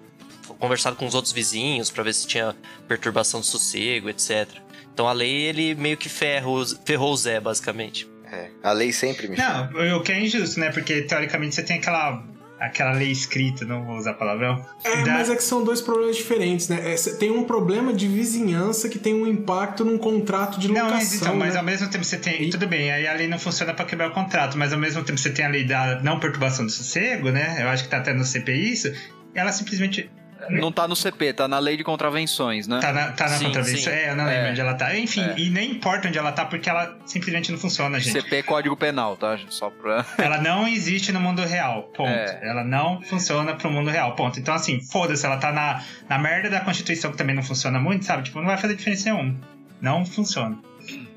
conversado 0.60 0.95
com 0.95 1.06
os 1.06 1.16
outros 1.16 1.34
vizinhos 1.34 1.89
pra 1.89 2.04
ver 2.04 2.14
se 2.14 2.28
tinha 2.28 2.56
perturbação 2.88 3.39
de 3.39 3.47
sossego, 3.47 4.10
etc. 4.10 4.47
Então 4.93 5.08
a 5.08 5.14
lei 5.14 5.32
ele 5.32 5.74
meio 5.76 5.97
que 5.97 6.10
ferrou, 6.10 6.64
ferrou 6.86 7.14
o 7.14 7.18
Zé 7.18 7.39
basicamente. 7.39 8.08
É, 8.32 8.49
a 8.64 8.72
lei 8.72 8.93
sempre 8.93 9.28
me 9.28 9.36
Não, 9.36 9.97
o 9.97 10.04
que 10.04 10.12
é 10.12 10.20
injusto, 10.20 10.60
né? 10.60 10.72
Porque 10.72 11.02
teoricamente 11.02 11.56
você 11.56 11.64
tem 11.64 11.80
aquela, 11.80 12.24
aquela 12.62 12.91
lei 12.91 13.09
escrita, 13.12 13.66
não 13.66 13.84
vou 13.84 13.97
usar 13.97 14.14
palavrão. 14.14 14.64
É, 14.84 15.03
da- 15.03 15.14
mas 15.14 15.30
é 15.32 15.36
que 15.36 15.43
são 15.43 15.64
dois 15.64 15.82
problemas 15.82 16.16
diferentes, 16.16 16.70
né? 16.70 16.93
É, 16.93 16.95
tem 17.18 17.32
um 17.32 17.43
problema 17.43 17.91
de 17.91 18.07
vizinhança 18.07 18.88
que 18.88 18.99
tem 18.99 19.16
um 19.16 19.26
impacto 19.26 19.84
num 19.84 19.97
contrato 19.97 20.59
de 20.59 20.68
locação, 20.68 20.88
Não, 20.89 20.95
mas 20.97 21.14
então, 21.16 21.36
mas 21.36 21.53
né? 21.53 21.59
ao 21.59 21.66
mesmo 21.66 21.89
tempo 21.89 22.03
você 22.05 22.18
tem. 22.18 22.43
E- 22.43 22.49
Tudo 22.51 22.68
bem, 22.68 22.91
aí 22.91 23.07
a 23.07 23.14
lei 23.14 23.28
não 23.28 23.39
funciona 23.39 23.74
pra 23.74 23.84
quebrar 23.84 24.09
o 24.09 24.14
contrato, 24.14 24.57
mas 24.57 24.72
ao 24.72 24.80
mesmo 24.80 25.03
tempo 25.03 25.18
você 25.20 25.32
tem 25.32 25.43
a 25.43 25.49
lei 25.49 25.64
da 25.66 25.99
não 26.03 26.20
perturbação 26.20 26.64
do 26.66 26.72
sossego, 26.72 27.32
né? 27.32 27.57
Eu 27.62 27.68
acho 27.70 27.84
que 27.86 27.89
tá 27.89 27.97
até 27.97 28.14
no 28.14 28.24
CPI 28.24 28.72
isso. 28.74 28.93
Ela 29.34 29.51
simplesmente 29.51 30.09
Não 30.50 30.72
tá 30.72 30.88
no 30.88 30.96
CP, 30.96 31.34
tá 31.34 31.48
na 31.48 31.60
lei 31.60 31.78
de 31.78 31.84
contravenções, 31.84 32.68
né? 32.68 32.80
tá 32.80 32.92
na, 32.92 33.12
tá 33.12 33.26
na 33.30 33.38
Sim, 33.38 33.46
contravenção. 33.46 33.78
sim. 33.78 33.89
É, 33.89 34.10
eu 34.12 34.16
não 34.16 34.26
lembro 34.26 34.48
É. 34.48 34.52
onde 34.52 34.62
ela 34.62 34.74
tá. 34.74 34.98
Enfim, 34.98 35.22
É. 35.22 35.36
e 35.38 35.50
nem 35.50 35.72
importa 35.72 36.08
onde 36.08 36.18
ela 36.18 36.32
tá, 36.32 36.46
porque 36.46 36.70
ela 36.70 36.98
simplesmente 37.06 37.52
não 37.52 37.60
funciona, 37.60 38.00
gente. 38.00 38.14
CP 38.22 38.36
é 38.38 38.44
Código 38.44 38.76
Penal, 38.76 39.16
tá? 39.18 39.38
Só 39.50 39.70
pra. 39.70 40.06
Ela 40.18 40.39
não 40.42 40.68
existe 40.68 41.12
no 41.12 41.20
mundo 41.20 41.42
real, 41.44 41.84
ponto. 41.96 42.10
É. 42.10 42.39
Ela 42.42 42.64
não 42.64 43.02
funciona 43.02 43.54
pro 43.54 43.70
mundo 43.70 43.89
real, 43.89 44.16
ponto. 44.16 44.39
Então, 44.39 44.54
assim, 44.54 44.82
foda-se, 44.82 45.26
ela 45.26 45.38
tá 45.38 45.52
na, 45.52 45.84
na 46.10 46.18
merda 46.18 46.50
da 46.50 46.60
Constituição, 46.62 47.12
que 47.12 47.18
também 47.18 47.36
não 47.36 47.44
funciona 47.44 47.80
muito, 47.80 48.06
sabe? 48.06 48.24
Tipo, 48.24 48.39
não 48.39 48.48
vai 48.48 48.58
fazer 48.58 48.76
diferença 48.76 49.12
nenhuma. 49.12 49.36
Não 49.80 50.06
funciona. 50.06 50.58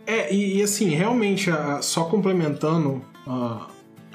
É, 0.07 0.33
e, 0.35 0.59
e 0.59 0.63
assim, 0.63 0.91
realmente, 0.95 1.51
a- 1.51 1.81
só 1.81 2.05
complementando 2.05 3.05
a, 3.27 3.67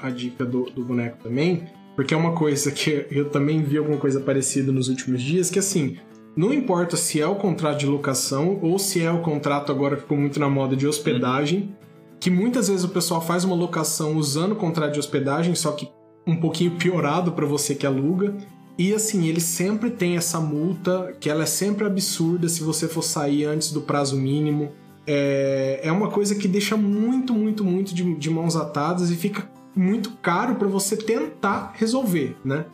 a 0.02 0.10
dica 0.10 0.44
do, 0.44 0.70
do 0.70 0.84
boneco 0.84 1.16
também, 1.22 1.64
porque 2.00 2.14
é 2.14 2.16
uma 2.16 2.32
coisa 2.32 2.70
que 2.70 3.06
eu 3.10 3.28
também 3.28 3.62
vi 3.62 3.76
alguma 3.76 3.98
coisa 3.98 4.20
parecida 4.20 4.72
nos 4.72 4.88
últimos 4.88 5.20
dias, 5.20 5.50
que 5.50 5.58
assim, 5.58 5.98
não 6.34 6.50
importa 6.50 6.96
se 6.96 7.20
é 7.20 7.26
o 7.26 7.34
contrato 7.34 7.80
de 7.80 7.84
locação 7.84 8.58
ou 8.62 8.78
se 8.78 9.02
é 9.02 9.12
o 9.12 9.20
contrato 9.20 9.70
agora 9.70 9.96
que 9.96 10.02
ficou 10.04 10.16
muito 10.16 10.40
na 10.40 10.48
moda 10.48 10.74
de 10.74 10.86
hospedagem, 10.86 11.76
que 12.18 12.30
muitas 12.30 12.68
vezes 12.68 12.84
o 12.84 12.88
pessoal 12.88 13.20
faz 13.20 13.44
uma 13.44 13.54
locação 13.54 14.16
usando 14.16 14.52
o 14.52 14.56
contrato 14.56 14.94
de 14.94 14.98
hospedagem, 14.98 15.54
só 15.54 15.72
que 15.72 15.90
um 16.26 16.36
pouquinho 16.36 16.70
piorado 16.70 17.32
para 17.32 17.44
você 17.44 17.74
que 17.74 17.86
aluga. 17.86 18.34
E 18.78 18.94
assim, 18.94 19.28
ele 19.28 19.38
sempre 19.38 19.90
tem 19.90 20.16
essa 20.16 20.40
multa, 20.40 21.14
que 21.20 21.28
ela 21.28 21.42
é 21.42 21.46
sempre 21.46 21.84
absurda 21.84 22.48
se 22.48 22.62
você 22.62 22.88
for 22.88 23.02
sair 23.02 23.44
antes 23.44 23.72
do 23.72 23.82
prazo 23.82 24.16
mínimo. 24.16 24.72
É, 25.06 25.80
é 25.82 25.92
uma 25.92 26.08
coisa 26.08 26.34
que 26.34 26.48
deixa 26.48 26.78
muito, 26.78 27.34
muito, 27.34 27.62
muito 27.62 27.94
de, 27.94 28.14
de 28.14 28.30
mãos 28.30 28.56
atadas 28.56 29.10
e 29.10 29.16
fica 29.16 29.59
muito 29.74 30.10
caro 30.22 30.56
para 30.56 30.68
você 30.68 30.96
tentar 30.96 31.72
resolver, 31.76 32.36
né? 32.44 32.64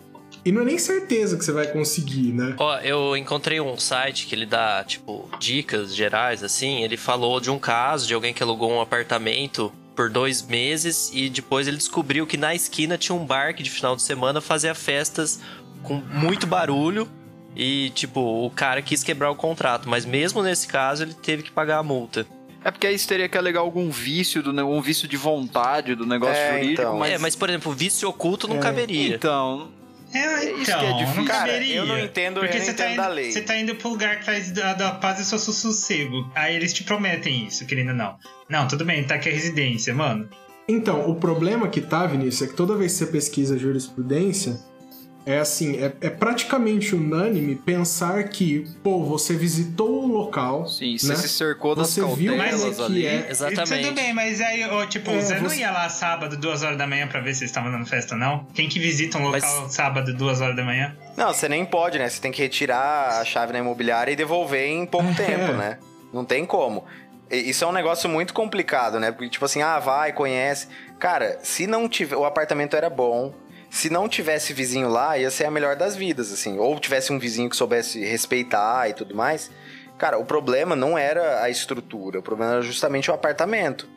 E 0.44 0.52
não 0.52 0.62
é 0.62 0.64
nem 0.64 0.78
certeza 0.78 1.36
que 1.36 1.44
você 1.44 1.52
vai 1.52 1.66
conseguir, 1.66 2.32
né? 2.32 2.54
Ó, 2.58 2.78
eu 2.78 3.16
encontrei 3.16 3.60
um 3.60 3.76
site 3.76 4.26
que 4.26 4.34
ele 4.34 4.46
dá, 4.46 4.84
tipo, 4.84 5.28
dicas 5.40 5.94
gerais, 5.94 6.42
assim. 6.44 6.82
Ele 6.82 6.96
falou 6.96 7.40
de 7.40 7.50
um 7.50 7.58
caso 7.58 8.06
de 8.06 8.14
alguém 8.14 8.32
que 8.32 8.42
alugou 8.42 8.70
um 8.70 8.80
apartamento 8.80 9.72
por 9.96 10.08
dois 10.10 10.42
meses 10.42 11.10
e 11.12 11.28
depois 11.28 11.66
ele 11.66 11.78
descobriu 11.78 12.26
que 12.26 12.36
na 12.36 12.54
esquina 12.54 12.98
tinha 12.98 13.16
um 13.16 13.24
bar 13.24 13.54
que 13.54 13.62
de 13.62 13.70
final 13.70 13.96
de 13.96 14.02
semana 14.02 14.40
fazia 14.40 14.74
festas 14.74 15.40
com 15.82 15.94
muito 15.94 16.46
barulho 16.46 17.08
e, 17.56 17.90
tipo, 17.90 18.20
o 18.20 18.50
cara 18.50 18.82
quis 18.82 19.02
quebrar 19.02 19.30
o 19.30 19.34
contrato. 19.34 19.88
Mas 19.88 20.04
mesmo 20.04 20.42
nesse 20.42 20.68
caso, 20.68 21.02
ele 21.02 21.14
teve 21.14 21.42
que 21.42 21.50
pagar 21.50 21.78
a 21.78 21.82
multa. 21.82 22.26
É 22.66 22.70
porque 22.72 22.84
aí 22.88 22.98
você 22.98 23.06
teria 23.06 23.28
que 23.28 23.38
alegar 23.38 23.60
algum 23.60 23.88
vício, 23.90 24.42
do, 24.42 24.50
um 24.66 24.80
vício 24.80 25.06
de 25.06 25.16
vontade 25.16 25.94
do 25.94 26.04
negócio 26.04 26.34
É, 26.34 26.54
jurídico, 26.54 26.82
então. 26.82 26.98
mas... 26.98 27.12
É, 27.12 27.18
mas, 27.18 27.36
por 27.36 27.48
exemplo, 27.48 27.70
vício 27.72 28.08
oculto 28.08 28.48
não 28.48 28.56
É. 28.56 28.58
caberia. 28.58 29.14
Então, 29.14 29.68
É, 30.12 30.44
isso 30.50 30.62
então, 30.62 30.80
que 30.80 30.86
é 30.86 30.92
difícil. 30.94 31.16
não 31.16 31.24
Cara, 31.26 31.38
caberia. 31.46 31.76
eu 31.76 31.86
não 31.86 31.96
entendo- 31.98 32.38
eu 32.38 32.42
Porque 32.42 32.58
não 32.58 32.64
você 32.64 32.74
tá 32.74 32.82
entendo 32.86 32.94
indo, 32.94 33.02
da 33.02 33.08
lei. 33.08 33.30
Você 33.30 33.40
tá 33.42 33.56
indo 33.56 33.74
pro 33.76 33.88
lugar 33.90 34.18
que 34.18 34.24
traz 34.24 34.50
da, 34.50 34.72
da 34.74 34.90
paz 34.90 35.20
e 35.20 35.24
seu 35.24 35.38
sossego. 35.38 36.28
Aí 36.34 36.56
eles 36.56 36.72
te 36.72 36.82
prometem 36.82 37.46
isso, 37.46 37.64
querendo 37.66 37.90
ou 37.90 37.94
não. 37.94 38.16
Não, 38.48 38.66
tudo 38.66 38.84
bem, 38.84 39.04
tá 39.04 39.14
aqui 39.14 39.28
a 39.28 39.32
residência, 39.32 39.94
mano. 39.94 40.28
Então, 40.68 41.08
o 41.08 41.14
problema 41.14 41.68
que 41.68 41.80
tá, 41.80 42.04
Vinícius, 42.04 42.42
é 42.42 42.50
que 42.50 42.56
toda 42.56 42.74
vez 42.74 42.90
que 42.92 42.98
você 42.98 43.06
pesquisa 43.06 43.56
jurisprudência, 43.56 44.58
é 45.26 45.38
assim, 45.38 45.76
é, 45.82 45.92
é 46.00 46.08
praticamente 46.08 46.94
unânime 46.94 47.56
pensar 47.56 48.22
que, 48.28 48.64
pô, 48.82 49.02
você 49.04 49.34
visitou 49.34 50.04
o 50.04 50.06
local. 50.06 50.68
Sim, 50.68 50.96
você 50.96 51.08
né? 51.08 51.16
se 51.16 51.28
cercou 51.28 51.74
das 51.74 51.90
Você 51.90 52.00
viu 52.14 52.36
cautelas 52.36 52.64
é 52.64 52.74
que 52.74 52.82
ali. 52.82 53.06
é. 53.06 53.26
Exatamente. 53.28 53.82
Tudo 53.88 53.94
bem, 53.96 54.12
mas 54.14 54.40
aí, 54.40 54.64
ô, 54.70 54.86
tipo, 54.86 55.10
É, 55.10 55.20
você 55.20 55.40
não 55.40 55.52
ia 55.52 55.72
lá 55.72 55.88
sábado, 55.88 56.36
duas 56.36 56.62
horas 56.62 56.78
da 56.78 56.86
manhã 56.86 57.08
pra 57.08 57.20
ver 57.20 57.34
se 57.34 57.40
eles 57.42 57.50
estavam 57.50 57.72
dando 57.72 57.86
festa, 57.86 58.14
não? 58.14 58.46
Quem 58.54 58.68
que 58.68 58.78
visita 58.78 59.18
um 59.18 59.24
local 59.24 59.68
sábado, 59.68 60.14
duas 60.14 60.40
horas 60.40 60.54
da 60.54 60.62
manhã? 60.62 60.96
Não, 61.16 61.34
você 61.34 61.48
nem 61.48 61.64
pode, 61.66 61.98
né? 61.98 62.08
Você 62.08 62.20
tem 62.20 62.30
que 62.30 62.40
retirar 62.40 63.20
a 63.20 63.24
chave 63.24 63.52
na 63.52 63.58
imobiliária 63.58 64.12
e 64.12 64.16
devolver 64.16 64.64
em 64.68 64.86
pouco 64.86 65.12
tempo, 65.16 65.52
né? 65.54 65.78
Não 66.12 66.24
tem 66.24 66.46
como. 66.46 66.84
Isso 67.28 67.64
é 67.64 67.66
um 67.66 67.72
negócio 67.72 68.08
muito 68.08 68.32
complicado, 68.32 69.00
né? 69.00 69.10
Porque, 69.10 69.28
tipo 69.28 69.44
assim, 69.44 69.60
ah, 69.60 69.80
vai, 69.80 70.12
conhece. 70.12 70.68
Cara, 71.00 71.40
se 71.42 71.66
não 71.66 71.88
tiver. 71.88 72.14
O 72.14 72.24
apartamento 72.24 72.76
era 72.76 72.88
bom. 72.88 73.34
Se 73.70 73.90
não 73.90 74.08
tivesse 74.08 74.52
vizinho 74.52 74.88
lá, 74.88 75.18
ia 75.18 75.30
ser 75.30 75.44
a 75.44 75.50
melhor 75.50 75.76
das 75.76 75.96
vidas, 75.96 76.32
assim. 76.32 76.58
Ou 76.58 76.78
tivesse 76.78 77.12
um 77.12 77.18
vizinho 77.18 77.50
que 77.50 77.56
soubesse 77.56 78.04
respeitar 78.04 78.88
e 78.88 78.94
tudo 78.94 79.14
mais. 79.14 79.50
Cara, 79.98 80.18
o 80.18 80.24
problema 80.24 80.76
não 80.76 80.96
era 80.96 81.42
a 81.42 81.50
estrutura, 81.50 82.18
o 82.18 82.22
problema 82.22 82.52
era 82.54 82.62
justamente 82.62 83.10
o 83.10 83.14
apartamento. 83.14 83.88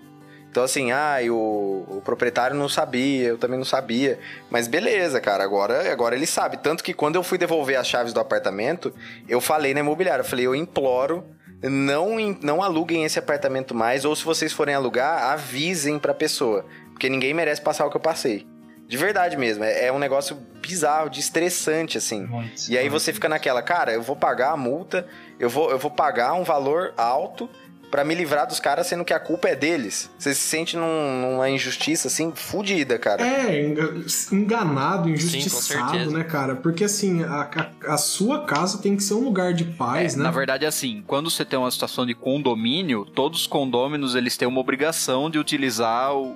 Então, 0.49 0.63
assim, 0.63 0.91
ah, 0.91 1.17
o, 1.30 1.86
o 1.97 2.01
proprietário 2.03 2.55
não 2.55 2.67
sabia, 2.67 3.28
eu 3.28 3.38
também 3.38 3.57
não 3.57 3.65
sabia. 3.65 4.17
Mas 4.49 4.67
beleza, 4.67 5.22
cara, 5.22 5.43
agora, 5.43 5.91
agora 5.91 6.15
ele 6.15 6.26
sabe. 6.26 6.57
Tanto 6.57 6.84
que 6.84 6.93
quando 6.93 7.15
eu 7.15 7.24
fui 7.24 7.38
devolver 7.38 7.78
as 7.78 7.88
chaves 7.88 8.13
do 8.13 8.20
apartamento, 8.20 8.93
eu 9.28 9.39
falei 9.39 9.74
na 9.74 9.82
imobiliária, 9.82 10.22
eu 10.22 10.28
falei, 10.28 10.47
eu 10.47 10.55
imploro, 10.55 11.24
não, 11.61 12.17
não 12.41 12.63
aluguem 12.63 13.03
esse 13.03 13.20
apartamento 13.20 13.76
mais, 13.76 14.05
ou 14.05 14.15
se 14.15 14.24
vocês 14.24 14.51
forem 14.51 14.74
alugar, 14.74 15.32
avisem 15.32 15.99
pra 15.99 16.13
pessoa. 16.15 16.65
Porque 16.91 17.09
ninguém 17.09 17.34
merece 17.34 17.61
passar 17.61 17.86
o 17.86 17.91
que 17.91 17.97
eu 17.97 18.01
passei. 18.01 18.47
De 18.90 18.98
verdade 18.98 19.38
mesmo, 19.38 19.64
é, 19.64 19.86
é 19.86 19.92
um 19.94 20.00
negócio 20.00 20.36
bizarro, 20.62 21.10
de 21.12 21.20
estressante, 21.20 21.98
assim. 21.98 22.26
Muito. 22.26 22.70
E 22.70 22.76
aí 22.78 22.90
você 22.90 23.14
fica 23.14 23.30
naquela, 23.30 23.62
cara, 23.62 23.94
eu 23.94 24.02
vou 24.02 24.16
pagar 24.16 24.52
a 24.52 24.58
multa, 24.58 25.08
eu 25.40 25.48
vou, 25.50 25.70
eu 25.70 25.78
vou 25.78 25.92
pagar 25.92 26.34
um 26.34 26.44
valor 26.44 26.92
alto 26.98 27.48
pra 27.92 28.04
me 28.04 28.14
livrar 28.16 28.46
dos 28.48 28.60
caras, 28.60 28.86
sendo 28.88 29.06
que 29.06 29.14
a 29.14 29.20
culpa 29.20 29.48
é 29.50 29.56
deles. 29.56 30.10
Você 30.18 30.34
se 30.34 30.42
sente 30.42 30.76
num- 30.76 31.22
numa 31.22 31.50
injustiça, 31.50 32.08
assim, 32.08 32.32
fodida, 32.36 32.98
cara. 33.00 33.26
É, 33.26 33.64
enga- 33.64 33.94
enganado, 34.32 35.10
injustiçado, 35.10 35.90
certeza. 35.92 36.18
né, 36.18 36.24
cara? 36.24 36.56
Porque 36.56 36.84
assim, 36.84 37.24
a, 37.24 37.42
a- 37.86 37.94
a 37.94 37.98
sua 37.98 38.46
casa 38.46 38.78
tem 38.80 38.96
que 38.96 39.04
ser 39.04 39.14
um 39.16 39.24
lugar 39.24 39.54
de 39.54 39.66
paz, 39.66 40.14
É, 40.14 40.18
né? 40.18 40.24
Na 40.24 40.32
verdade, 40.32 40.66
assim, 40.66 41.04
quando 41.06 41.30
você 41.30 41.44
tem 41.46 41.58
uma 41.60 41.70
situação 41.72 42.06
de 42.06 42.14
condomínio, 42.16 43.06
todos 43.06 43.42
os 43.42 43.48
condôminos 43.48 44.16
eles 44.16 44.38
têm 44.38 44.48
uma 44.48 44.60
obrigação 44.62 45.30
de 45.30 45.40
utilizar 45.40 46.14
o, 46.16 46.36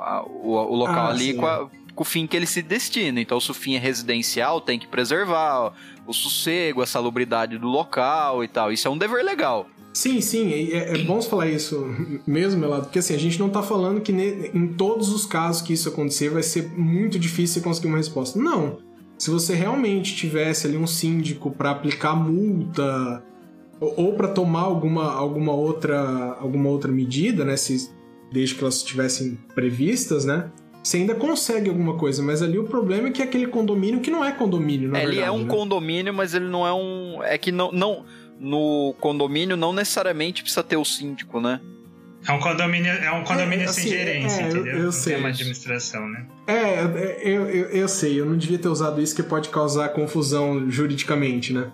a- 0.00 0.24
o- 0.24 0.52
o 0.54 0.74
local 0.76 1.06
Ah, 1.06 1.10
ali 1.10 1.32
sim, 1.32 1.36
com, 1.36 1.46
a- 1.46 1.68
com 1.94 2.02
o 2.02 2.04
fim 2.04 2.26
que 2.26 2.36
ele 2.36 2.46
se 2.46 2.62
destina. 2.62 3.20
Então, 3.20 3.40
se 3.40 3.50
o 3.50 3.54
fim 3.54 3.74
é 3.74 3.78
residencial, 3.78 4.60
tem 4.60 4.78
que 4.78 4.86
preservar 4.86 5.72
o, 6.06 6.12
sossego, 6.12 6.82
a 6.82 6.86
salubridade 6.86 7.58
do 7.58 7.66
local 7.68 8.42
e 8.44 8.48
tal. 8.48 8.72
Isso 8.72 8.86
é 8.86 8.90
um 8.90 8.98
dever 8.98 9.24
legal. 9.24 9.66
Sim, 9.92 10.20
sim, 10.20 10.52
é, 10.72 10.94
é 10.94 10.98
bom 10.98 11.20
você 11.20 11.28
falar 11.28 11.48
isso 11.48 11.84
mesmo, 12.24 12.64
Elado, 12.64 12.84
porque 12.84 13.00
assim, 13.00 13.12
a 13.14 13.18
gente 13.18 13.40
não 13.40 13.48
tá 13.50 13.60
falando 13.60 14.00
que 14.00 14.12
ne- 14.12 14.48
em 14.54 14.68
todos 14.68 15.08
os 15.12 15.26
casos 15.26 15.62
que 15.62 15.72
isso 15.72 15.88
acontecer 15.88 16.28
vai 16.30 16.44
ser 16.44 16.70
muito 16.78 17.18
difícil 17.18 17.54
você 17.54 17.60
conseguir 17.60 17.88
uma 17.88 17.96
resposta. 17.96 18.38
Não. 18.38 18.78
Se 19.18 19.30
você 19.30 19.52
realmente 19.54 20.14
tivesse 20.14 20.66
ali 20.68 20.76
um 20.76 20.86
síndico 20.86 21.50
pra 21.50 21.72
aplicar 21.72 22.14
multa 22.14 23.22
ou, 23.80 23.94
ou 24.06 24.12
para 24.14 24.28
tomar 24.28 24.62
alguma, 24.62 25.12
alguma 25.12 25.52
outra 25.52 26.36
alguma 26.40 26.68
outra 26.70 26.90
medida, 26.92 27.44
né, 27.44 27.56
se 27.56 27.90
desde 28.32 28.54
que 28.54 28.62
elas 28.62 28.76
estivessem 28.76 29.38
previstas, 29.54 30.24
né? 30.24 30.50
Você 30.82 30.96
ainda 30.96 31.14
consegue 31.14 31.68
alguma 31.68 31.96
coisa, 31.98 32.22
mas 32.22 32.40
ali 32.42 32.58
o 32.58 32.64
problema 32.64 33.08
é 33.08 33.10
que 33.10 33.20
é 33.20 33.24
aquele 33.24 33.46
condomínio 33.46 34.00
que 34.00 34.10
não 34.10 34.24
é 34.24 34.32
condomínio, 34.32 34.90
na 34.90 34.98
ele 34.98 35.08
verdade. 35.16 35.28
é 35.28 35.30
um 35.30 35.44
né? 35.44 35.48
condomínio, 35.48 36.14
mas 36.14 36.32
ele 36.34 36.46
não 36.48 36.66
é 36.66 36.72
um. 36.72 37.22
É 37.22 37.36
que 37.36 37.52
não. 37.52 37.70
não 37.70 38.04
no 38.38 38.94
condomínio 38.98 39.54
não 39.54 39.70
necessariamente 39.70 40.42
precisa 40.42 40.62
ter 40.62 40.78
o 40.78 40.84
síndico, 40.84 41.40
né? 41.42 41.60
É 42.26 42.32
um 42.32 42.38
condomínio, 42.40 42.90
é 42.90 43.10
um 43.12 43.22
condomínio 43.22 43.64
É, 43.64 43.68
sem 43.68 43.84
assim, 43.84 43.90
gerência, 43.94 44.40
é, 44.40 44.44
eu- 44.44 44.48
entendeu? 44.50 44.76
eu 44.78 44.84
Não 44.84 44.92
sei. 44.92 45.12
tem 45.14 45.22
uma 45.22 45.28
administração, 45.28 46.08
né? 46.08 46.26
É, 46.46 46.54
é, 46.54 47.20
eu, 47.22 47.46
eu, 47.50 47.66
eu 47.68 47.88
sei, 47.88 48.18
eu 48.18 48.24
não 48.24 48.36
devia 48.38 48.58
ter 48.58 48.68
usado 48.68 49.00
isso 49.02 49.14
que 49.14 49.22
pode 49.22 49.50
causar 49.50 49.90
confusão 49.90 50.70
juridicamente, 50.70 51.52
né? 51.52 51.70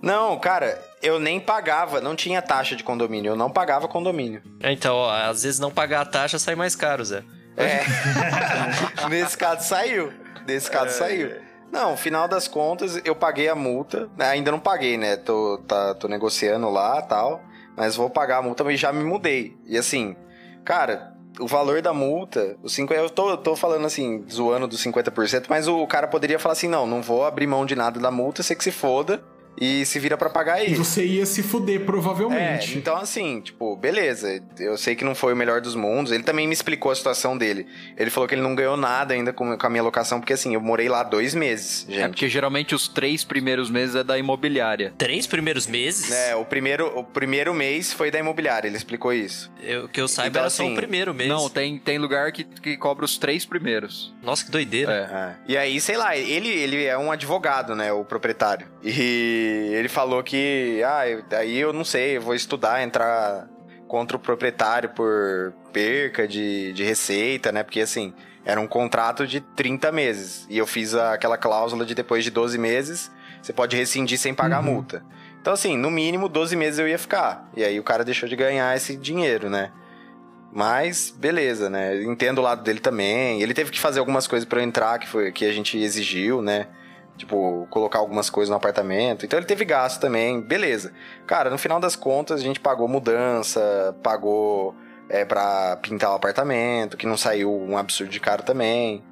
Não, 0.00 0.38
cara, 0.38 0.80
eu 1.02 1.18
nem 1.18 1.40
pagava, 1.40 2.00
não 2.00 2.14
tinha 2.14 2.40
taxa 2.40 2.76
de 2.76 2.84
condomínio, 2.84 3.30
eu 3.30 3.36
não 3.36 3.50
pagava 3.50 3.88
condomínio. 3.88 4.42
É, 4.62 4.72
Então, 4.72 4.94
ó, 4.94 5.10
às 5.10 5.42
vezes 5.42 5.58
não 5.58 5.70
pagar 5.70 6.02
a 6.02 6.06
taxa 6.06 6.38
sai 6.38 6.54
mais 6.54 6.76
caro, 6.76 7.04
Zé. 7.04 7.22
É. 7.56 7.80
Nesse 9.10 9.36
caso 9.36 9.66
saiu. 9.68 10.12
Nesse 10.46 10.70
caso 10.70 10.96
saiu. 10.96 11.36
Não, 11.72 11.96
final 11.96 12.28
das 12.28 12.48
contas, 12.48 13.00
eu 13.04 13.14
paguei 13.14 13.48
a 13.48 13.54
multa. 13.54 14.08
Ainda 14.18 14.50
não 14.50 14.60
paguei, 14.60 14.96
né? 14.96 15.16
Tô, 15.16 15.58
tá, 15.66 15.94
tô 15.94 16.08
negociando 16.08 16.70
lá 16.70 17.02
tal. 17.02 17.42
Mas 17.76 17.94
vou 17.96 18.08
pagar 18.08 18.38
a 18.38 18.42
multa, 18.42 18.64
mas 18.64 18.80
já 18.80 18.92
me 18.92 19.04
mudei. 19.04 19.56
E 19.66 19.76
assim, 19.76 20.16
cara, 20.64 21.12
o 21.38 21.46
valor 21.46 21.82
da 21.82 21.92
multa, 21.92 22.56
os 22.62 22.74
cinco, 22.74 22.92
eu 22.94 23.10
tô, 23.10 23.36
tô 23.36 23.54
falando 23.54 23.86
assim, 23.86 24.24
zoando 24.30 24.66
dos 24.66 24.82
50%, 24.82 25.46
mas 25.48 25.68
o 25.68 25.86
cara 25.86 26.08
poderia 26.08 26.38
falar 26.38 26.54
assim: 26.54 26.68
não, 26.68 26.86
não 26.86 27.02
vou 27.02 27.24
abrir 27.24 27.46
mão 27.46 27.64
de 27.66 27.76
nada 27.76 28.00
da 28.00 28.10
multa, 28.10 28.42
você 28.42 28.54
que 28.54 28.64
se 28.64 28.72
foda. 28.72 29.22
E 29.60 29.84
se 29.86 29.98
vira 29.98 30.16
pra 30.16 30.30
pagar 30.30 30.58
E 30.62 30.66
aí. 30.68 30.74
você 30.74 31.04
ia 31.04 31.26
se 31.26 31.42
fuder, 31.42 31.80
É, 31.80 31.84
provavelmente. 31.84 32.78
então 32.78 32.96
assim, 32.96 33.40
tipo, 33.40 33.74
beleza. 33.76 34.42
Eu 34.58 34.76
sei 34.76 34.94
que 34.94 35.04
não 35.04 35.14
foi 35.14 35.32
o 35.32 35.36
melhor 35.36 35.60
dos 35.60 35.74
mundos. 35.74 36.12
Ele 36.12 36.22
também 36.22 36.46
me 36.46 36.52
explicou 36.52 36.92
a 36.92 36.94
situação 36.94 37.36
dele. 37.36 37.66
Ele 37.96 38.10
falou 38.10 38.28
que 38.28 38.34
ele 38.34 38.42
não 38.42 38.54
ganhou 38.54 38.76
nada 38.76 39.14
ainda 39.14 39.32
com, 39.32 39.56
com 39.56 39.66
a 39.66 39.70
minha 39.70 39.82
locação, 39.82 40.20
porque 40.20 40.32
assim, 40.32 40.54
eu 40.54 40.60
morei 40.60 40.88
lá 40.88 41.02
dois 41.02 41.34
meses, 41.34 41.86
É 41.88 41.92
gente. 41.94 42.08
porque 42.10 42.28
geralmente 42.28 42.74
os 42.74 42.88
três 42.88 43.24
primeiros 43.24 43.70
meses 43.70 43.94
é 43.96 44.04
da 44.04 44.18
imobiliária. 44.18 44.92
Três 44.96 45.26
primeiros 45.26 45.66
meses? 45.66 46.10
É, 46.12 46.36
o 46.36 46.44
primeiro, 46.44 46.86
o 46.98 47.02
primeiro 47.04 47.52
mês 47.54 47.92
foi 47.92 48.10
da 48.10 48.18
imobiliária, 48.18 48.68
ele 48.68 48.76
explicou 48.76 49.12
isso. 49.12 49.50
Eu, 49.62 49.88
que 49.88 50.00
eu 50.00 50.06
saiba 50.08 50.28
Então, 50.30 50.42
era 50.42 50.50
só 50.50 50.62
assim, 50.62 50.72
o 50.72 50.76
primeiro 50.76 51.12
mês. 51.14 51.28
Não, 51.28 51.48
tem, 51.48 51.78
tem 51.78 51.98
lugar 51.98 52.30
que, 52.32 52.44
que 52.44 52.76
cobra 52.76 53.04
os 53.04 53.18
três 53.18 53.44
primeiros. 53.44 54.14
Nossa, 54.22 54.44
que 54.44 54.50
doideira. 54.50 54.92
É. 54.92 54.98
É. 55.16 55.34
E 55.52 55.56
aí, 55.56 55.80
sei 55.80 55.96
lá, 55.96 56.16
ele, 56.16 56.48
ele 56.48 56.84
é 56.84 56.96
um 56.96 57.10
advogado, 57.10 57.74
né, 57.74 57.92
o 57.92 58.04
proprietário. 58.04 58.66
E 58.84 59.47
ele 59.48 59.88
falou 59.88 60.22
que, 60.22 60.82
ah, 60.84 61.02
daí 61.28 61.58
eu 61.58 61.72
não 61.72 61.84
sei, 61.84 62.16
eu 62.16 62.22
vou 62.22 62.34
estudar, 62.34 62.82
entrar 62.82 63.48
contra 63.86 64.16
o 64.16 64.20
proprietário 64.20 64.90
por 64.90 65.52
perca 65.72 66.26
de, 66.28 66.72
de 66.72 66.84
receita, 66.84 67.50
né, 67.50 67.62
porque 67.62 67.80
assim, 67.80 68.12
era 68.44 68.60
um 68.60 68.66
contrato 68.66 69.26
de 69.26 69.40
30 69.40 69.90
meses. 69.92 70.46
E 70.50 70.58
eu 70.58 70.66
fiz 70.66 70.94
aquela 70.94 71.36
cláusula 71.38 71.84
de 71.86 71.94
depois 71.94 72.22
de 72.24 72.30
12 72.30 72.58
meses, 72.58 73.10
você 73.42 73.52
pode 73.52 73.76
rescindir 73.76 74.18
sem 74.18 74.34
pagar 74.34 74.58
Uhum. 74.60 74.72
multa. 74.72 75.02
Então 75.40 75.52
assim, 75.52 75.76
no 75.76 75.90
mínimo 75.90 76.28
12 76.28 76.54
meses 76.56 76.78
eu 76.78 76.88
ia 76.88 76.98
ficar. 76.98 77.48
E 77.56 77.64
aí 77.64 77.78
o 77.78 77.82
cara 77.84 78.04
deixou 78.04 78.28
de 78.28 78.36
ganhar 78.36 78.76
esse 78.76 78.96
dinheiro, 78.96 79.48
né. 79.48 79.70
Mas, 80.50 81.14
beleza, 81.16 81.68
né? 81.68 82.02
Entendo 82.02 82.38
o 82.38 82.42
lado 82.42 82.62
dele 82.62 82.80
também. 82.80 83.42
Ele 83.42 83.52
teve 83.52 83.70
que 83.70 83.78
fazer 83.78 84.00
algumas 84.00 84.26
coisas 84.26 84.48
pra 84.48 84.60
eu 84.60 84.64
entrar, 84.64 84.98
que 84.98 85.06
foi 85.06 85.30
que 85.30 85.44
a 85.44 85.52
gente 85.52 85.78
exigiu, 85.78 86.40
né? 86.40 86.66
Tipo, 87.18 87.66
colocar 87.68 87.98
algumas 87.98 88.30
coisas 88.30 88.48
no 88.48 88.56
apartamento. 88.56 89.26
Então 89.26 89.38
ele 89.38 89.44
teve 89.46 89.64
gasto 89.64 90.00
também, 90.00 90.40
beleza. 90.40 90.92
Cara, 91.26 91.50
no 91.50 91.58
final 91.58 91.80
das 91.80 91.96
contas, 91.96 92.40
a 92.40 92.42
gente 92.42 92.60
pagou 92.60 92.86
mudança, 92.86 93.94
pagou 94.04 94.72
é, 95.10 95.24
pra 95.24 95.76
pintar 95.82 96.12
o 96.12 96.14
apartamento, 96.14 96.96
que 96.96 97.06
não 97.06 97.16
saiu 97.16 97.52
um 97.52 97.76
absurdo 97.76 98.10
de 98.10 98.20
caro 98.20 98.44
também. 98.44 99.02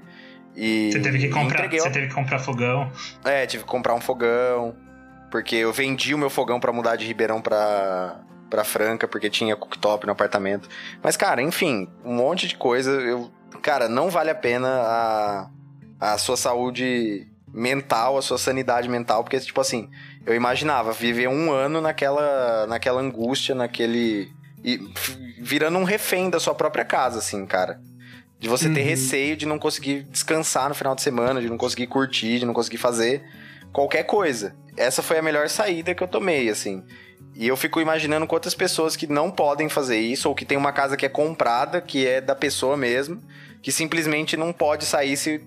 E 0.54 0.90
Você 0.92 1.00
teve 1.00 1.18
que 1.18 1.28
comprar, 1.28 1.58
entreguei 1.58 1.80
você 1.80 1.90
teve 1.90 2.06
que 2.06 2.14
comprar 2.14 2.38
fogão. 2.38 2.90
é, 3.24 3.44
tive 3.44 3.64
que 3.64 3.68
comprar 3.68 3.92
um 3.94 4.00
fogão. 4.00 4.76
Porque 5.30 5.56
eu 5.56 5.72
vendi 5.72 6.14
o 6.14 6.18
meu 6.18 6.30
fogão 6.30 6.60
pra 6.60 6.72
mudar 6.72 6.94
de 6.94 7.04
Ribeirão 7.04 7.42
pra, 7.42 8.20
pra 8.48 8.62
Franca, 8.62 9.08
porque 9.08 9.28
tinha 9.28 9.56
cooktop 9.56 10.06
no 10.06 10.12
apartamento. 10.12 10.68
Mas, 11.02 11.16
cara, 11.16 11.42
enfim, 11.42 11.88
um 12.04 12.14
monte 12.14 12.46
de 12.46 12.56
coisa. 12.56 12.92
Eu, 12.92 13.28
cara, 13.60 13.88
não 13.88 14.08
vale 14.08 14.30
a 14.30 14.34
pena 14.34 14.68
a, 14.80 15.50
a 16.00 16.16
sua 16.18 16.36
saúde 16.36 17.26
mental, 17.56 18.18
a 18.18 18.22
sua 18.22 18.36
sanidade 18.36 18.86
mental, 18.88 19.24
porque, 19.24 19.40
tipo 19.40 19.60
assim, 19.60 19.88
eu 20.26 20.34
imaginava 20.34 20.92
viver 20.92 21.26
um 21.28 21.50
ano 21.50 21.80
naquela, 21.80 22.66
naquela 22.66 23.00
angústia, 23.00 23.54
naquele. 23.54 24.28
E 24.62 24.78
virando 25.40 25.78
um 25.78 25.84
refém 25.84 26.28
da 26.28 26.38
sua 26.38 26.54
própria 26.54 26.84
casa, 26.84 27.18
assim, 27.18 27.46
cara. 27.46 27.80
De 28.38 28.48
você 28.48 28.68
ter 28.68 28.80
Uhum. 28.80 28.86
receio 28.86 29.36
de 29.36 29.46
não 29.46 29.58
conseguir 29.58 30.02
descansar 30.02 30.68
no 30.68 30.74
final 30.74 30.94
de 30.94 31.00
semana, 31.00 31.40
de 31.40 31.48
não 31.48 31.56
conseguir 31.56 31.86
curtir, 31.86 32.38
de 32.40 32.44
não 32.44 32.52
conseguir 32.52 32.76
fazer 32.76 33.24
qualquer 33.72 34.02
coisa. 34.04 34.54
Essa 34.76 35.02
foi 35.02 35.18
a 35.18 35.22
melhor 35.22 35.48
saída 35.48 35.94
que 35.94 36.02
eu 36.02 36.08
tomei, 36.08 36.50
assim. 36.50 36.84
E 37.34 37.48
eu 37.48 37.56
fico 37.56 37.80
imaginando 37.80 38.26
quantas 38.26 38.54
pessoas 38.54 38.96
que 38.96 39.06
não 39.06 39.30
podem 39.30 39.68
fazer 39.70 39.98
isso, 39.98 40.28
ou 40.28 40.34
que 40.34 40.44
tem 40.44 40.58
uma 40.58 40.72
casa 40.72 40.96
que 40.96 41.06
é 41.06 41.08
comprada, 41.08 41.80
que 41.80 42.06
é 42.06 42.20
da 42.20 42.34
pessoa 42.34 42.76
mesmo, 42.76 43.22
que 43.62 43.72
simplesmente 43.72 44.36
não 44.36 44.52
pode 44.52 44.84
sair 44.84 45.16
se 45.16 45.40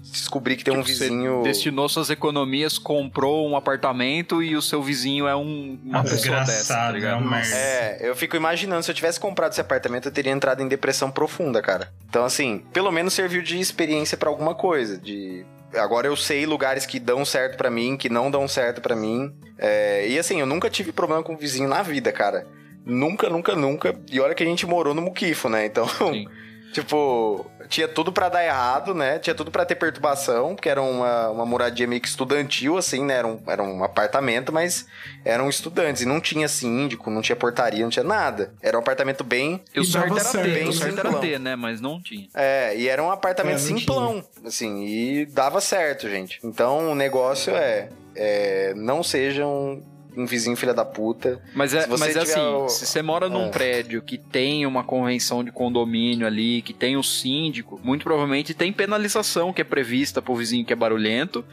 descobrir 0.00 0.56
que 0.56 0.64
tem 0.64 0.74
um 0.74 0.82
Tipo, 0.82 0.96
você 0.96 1.04
vizinho. 1.08 1.42
destinou 1.42 1.88
suas 1.88 2.10
economias, 2.10 2.78
comprou 2.78 3.48
um 3.48 3.56
apartamento 3.56 4.42
e 4.42 4.56
o 4.56 4.62
seu 4.62 4.82
vizinho 4.82 5.26
é 5.26 5.34
um, 5.36 5.78
uma 5.84 6.02
pessoa 6.02 6.18
dessa, 6.18 6.34
tá 6.34 6.42
desgraçado, 6.44 6.94
ligado? 6.94 7.12
é 7.22 7.24
um 7.24 7.28
merda. 7.28 7.54
É, 7.54 7.98
eu 8.02 8.14
fico 8.16 8.36
imaginando, 8.36 8.82
se 8.82 8.90
eu 8.90 8.94
tivesse 8.94 9.18
comprado 9.20 9.52
esse 9.52 9.60
apartamento, 9.60 10.06
eu 10.06 10.12
teria 10.12 10.32
entrado 10.32 10.62
em 10.62 10.68
depressão 10.68 11.10
profunda, 11.10 11.60
cara. 11.62 11.92
Então, 12.08 12.24
assim, 12.24 12.62
pelo 12.72 12.90
menos 12.90 13.12
serviu 13.14 13.42
de 13.42 13.58
experiência 13.58 14.16
pra 14.16 14.28
alguma 14.28 14.54
coisa, 14.54 14.98
de 14.98 15.44
agora 15.74 16.06
eu 16.06 16.16
sei 16.16 16.46
lugares 16.46 16.86
que 16.86 16.98
dão 16.98 17.24
certo 17.24 17.56
pra 17.58 17.70
mim, 17.70 17.96
que 17.96 18.08
não 18.08 18.30
dão 18.30 18.48
certo 18.48 18.80
pra 18.80 18.96
mim. 18.96 19.34
É, 19.58 20.06
e 20.08 20.18
assim, 20.18 20.40
eu 20.40 20.46
nunca 20.46 20.70
tive 20.70 20.92
problema 20.92 21.22
com 21.22 21.36
vizinho 21.36 21.68
na 21.68 21.82
vida, 21.82 22.10
cara. 22.12 22.46
Nunca, 22.86 23.28
nunca, 23.28 23.54
nunca. 23.54 23.94
E 24.10 24.18
olha 24.18 24.34
que 24.34 24.42
a 24.42 24.46
gente 24.46 24.64
morou 24.66 24.94
no 24.94 25.02
Muquifo, 25.02 25.48
né? 25.50 25.66
Então, 25.66 25.86
Sim. 25.86 26.26
tipo, 26.72 27.44
tinha 27.68 27.86
tudo 27.86 28.12
pra 28.12 28.28
dar 28.28 28.44
errado, 28.44 28.94
né? 28.94 29.18
Tinha 29.18 29.34
tudo 29.34 29.50
pra 29.50 29.64
ter 29.64 29.74
perturbação, 29.74 30.54
porque 30.54 30.68
era 30.68 30.82
uma, 30.82 31.30
uma 31.30 31.46
moradia 31.46 31.86
meio 31.86 32.00
que 32.00 32.08
estudantil, 32.08 32.76
assim, 32.76 33.04
né? 33.04 33.14
Era 33.14 33.26
um, 33.26 33.40
era 33.46 33.62
um 33.62 33.84
apartamento, 33.84 34.52
mas 34.52 34.86
eram 35.24 35.48
estudantes. 35.48 36.02
E 36.02 36.06
não 36.06 36.20
tinha 36.20 36.48
síndico, 36.48 37.10
não 37.10 37.22
tinha 37.22 37.36
portaria, 37.36 37.82
não 37.82 37.90
tinha 37.90 38.04
nada. 38.04 38.54
Era 38.62 38.76
um 38.76 38.80
apartamento 38.80 39.22
bem. 39.22 39.62
E 39.74 39.80
o 39.80 39.84
certo 39.84 40.14
era 40.14 40.24
certo, 40.24 40.44
ter, 40.44 40.64
né? 40.64 40.68
o 40.68 40.72
certo 40.72 40.98
era 40.98 41.18
ter, 41.18 41.38
né? 41.38 41.56
Mas 41.56 41.80
não 41.80 42.00
tinha. 42.02 42.28
É, 42.34 42.74
e 42.76 42.88
era 42.88 43.02
um 43.02 43.10
apartamento 43.10 43.58
É, 43.58 43.70
não 43.70 43.78
simplão, 43.78 44.24
assim, 44.44 44.84
e 44.84 45.26
dava 45.26 45.60
certo, 45.60 46.08
gente. 46.08 46.40
Então 46.42 46.92
o 46.92 46.94
negócio 46.94 47.54
é, 47.54 47.88
é 48.14 48.72
não 48.74 49.02
sejam 49.02 49.82
um 50.18 50.26
vizinho 50.26 50.56
filha 50.56 50.74
da 50.74 50.84
puta. 50.84 51.40
Mas 51.54 51.72
é, 51.74 51.86
mas 51.86 52.16
é 52.16 52.20
assim, 52.20 52.40
o- 52.40 52.68
se 52.68 52.84
você 52.86 53.00
mora 53.02 53.28
num 53.28 53.46
É. 53.46 53.50
prédio 53.50 54.02
que 54.02 54.18
tem 54.18 54.66
uma 54.66 54.82
convenção 54.82 55.44
de 55.44 55.52
condomínio 55.52 56.26
ali, 56.26 56.60
que 56.62 56.72
tem 56.74 56.96
o 56.96 57.02
síndico, 57.02 57.80
muito 57.82 58.02
provavelmente 58.04 58.52
tem 58.54 58.72
penalização 58.72 59.52
que 59.52 59.60
é 59.60 59.64
prevista 59.64 60.20
pro 60.20 60.34
vizinho 60.34 60.64
que 60.64 60.72
é 60.72 60.76
barulhento. 60.76 61.44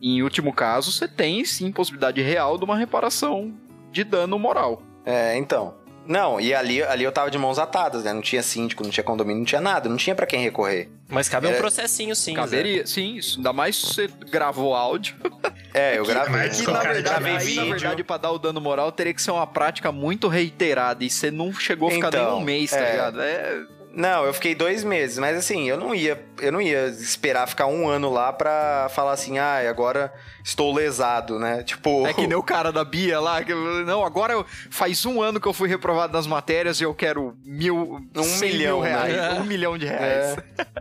Em 0.00 0.22
último 0.22 0.52
caso, 0.52 0.92
você 0.92 1.08
tem 1.08 1.44
sim 1.44 1.72
possibilidade 1.72 2.20
real 2.22 2.56
de 2.58 2.64
uma 2.64 2.76
reparação 2.76 3.52
de 3.90 4.04
dano 4.04 4.38
moral. 4.38 4.82
É, 5.04 5.36
então. 5.36 5.74
Não, 6.06 6.38
e 6.40 6.52
ali, 6.54 6.82
ali 6.82 7.02
eu 7.04 7.10
tava 7.12 7.30
de 7.30 7.38
mãos 7.38 7.58
atadas, 7.58 8.04
né? 8.04 8.12
Não 8.12 8.20
tinha 8.20 8.42
síndico, 8.42 8.82
não 8.82 8.90
tinha 8.90 9.02
condomínio, 9.04 9.38
não 9.38 9.46
tinha 9.46 9.60
nada, 9.60 9.88
não 9.88 9.96
tinha 9.96 10.14
pra 10.14 10.26
quem 10.26 10.40
recorrer. 10.42 10.90
Mas 11.08 11.28
cabe 11.28 11.46
um 11.46 11.50
É. 11.50 11.54
processinho 11.56 12.14
sim. 12.14 12.34
Caberia, 12.34 12.86
sim, 12.86 13.16
isso. 13.16 13.38
Ainda 13.38 13.52
mais 13.52 13.76
se 13.76 13.86
você 13.86 14.10
gravou 14.30 14.74
áudio. 14.74 15.16
É, 15.76 15.98
eu 15.98 16.04
gravei. 16.06 16.50
E 16.50 16.64
com 16.64 16.70
na 16.70 16.78
verdade, 16.82 17.02
gravei 17.02 17.32
aí, 17.32 17.36
na 17.56 17.62
vídeo. 17.62 17.70
verdade, 17.74 18.04
pra 18.04 18.16
dar 18.16 18.30
o 18.30 18.38
dano 18.38 18.60
moral, 18.60 18.92
teria 18.92 19.12
que 19.12 19.20
ser 19.20 19.32
uma 19.32 19.44
prática 19.44 19.90
muito 19.90 20.28
reiterada. 20.28 21.02
E 21.02 21.10
você 21.10 21.32
não 21.32 21.52
chegou 21.52 21.88
a 21.88 21.90
ficar 21.90 22.08
Então, 22.10 22.30
nem 22.34 22.34
um 22.40 22.44
mês, 22.44 22.70
tá 22.70 22.78
é. 22.78 22.90
ligado? 22.92 23.20
É. 23.20 23.62
Não, 23.96 24.24
eu 24.24 24.34
fiquei 24.34 24.54
dois 24.54 24.82
meses, 24.82 25.18
mas 25.18 25.36
assim, 25.36 25.68
eu 25.68 25.76
não 25.76 25.94
ia, 25.94 26.20
eu 26.40 26.50
não 26.50 26.60
ia 26.60 26.86
esperar 26.88 27.46
ficar 27.46 27.66
um 27.66 27.88
ano 27.88 28.10
lá 28.10 28.32
pra 28.32 28.88
falar 28.92 29.12
assim, 29.12 29.38
ah, 29.38 29.58
agora 29.68 30.12
estou 30.42 30.74
lesado, 30.74 31.38
né? 31.38 31.62
Tipo. 31.62 32.06
É 32.06 32.12
que 32.12 32.26
nem 32.26 32.36
o 32.36 32.42
cara 32.42 32.72
da 32.72 32.84
Bia 32.84 33.20
lá, 33.20 33.42
que 33.44 33.54
não, 33.86 34.04
agora 34.04 34.32
eu- 34.32 34.44
faz 34.70 35.06
um 35.06 35.22
ano 35.22 35.40
que 35.40 35.46
eu 35.46 35.52
fui 35.52 35.68
reprovado 35.68 36.12
nas 36.12 36.26
matérias 36.26 36.80
e 36.80 36.84
eu 36.84 36.92
quero 36.94 37.36
mil, 37.44 37.76
Um 38.16 38.38
milhão, 38.40 38.78
mil 38.78 38.80
reais, 38.80 39.14
né? 39.16 39.32
um 39.40 39.44
milhão 39.44 39.78
de 39.78 39.86
reais. 39.86 40.36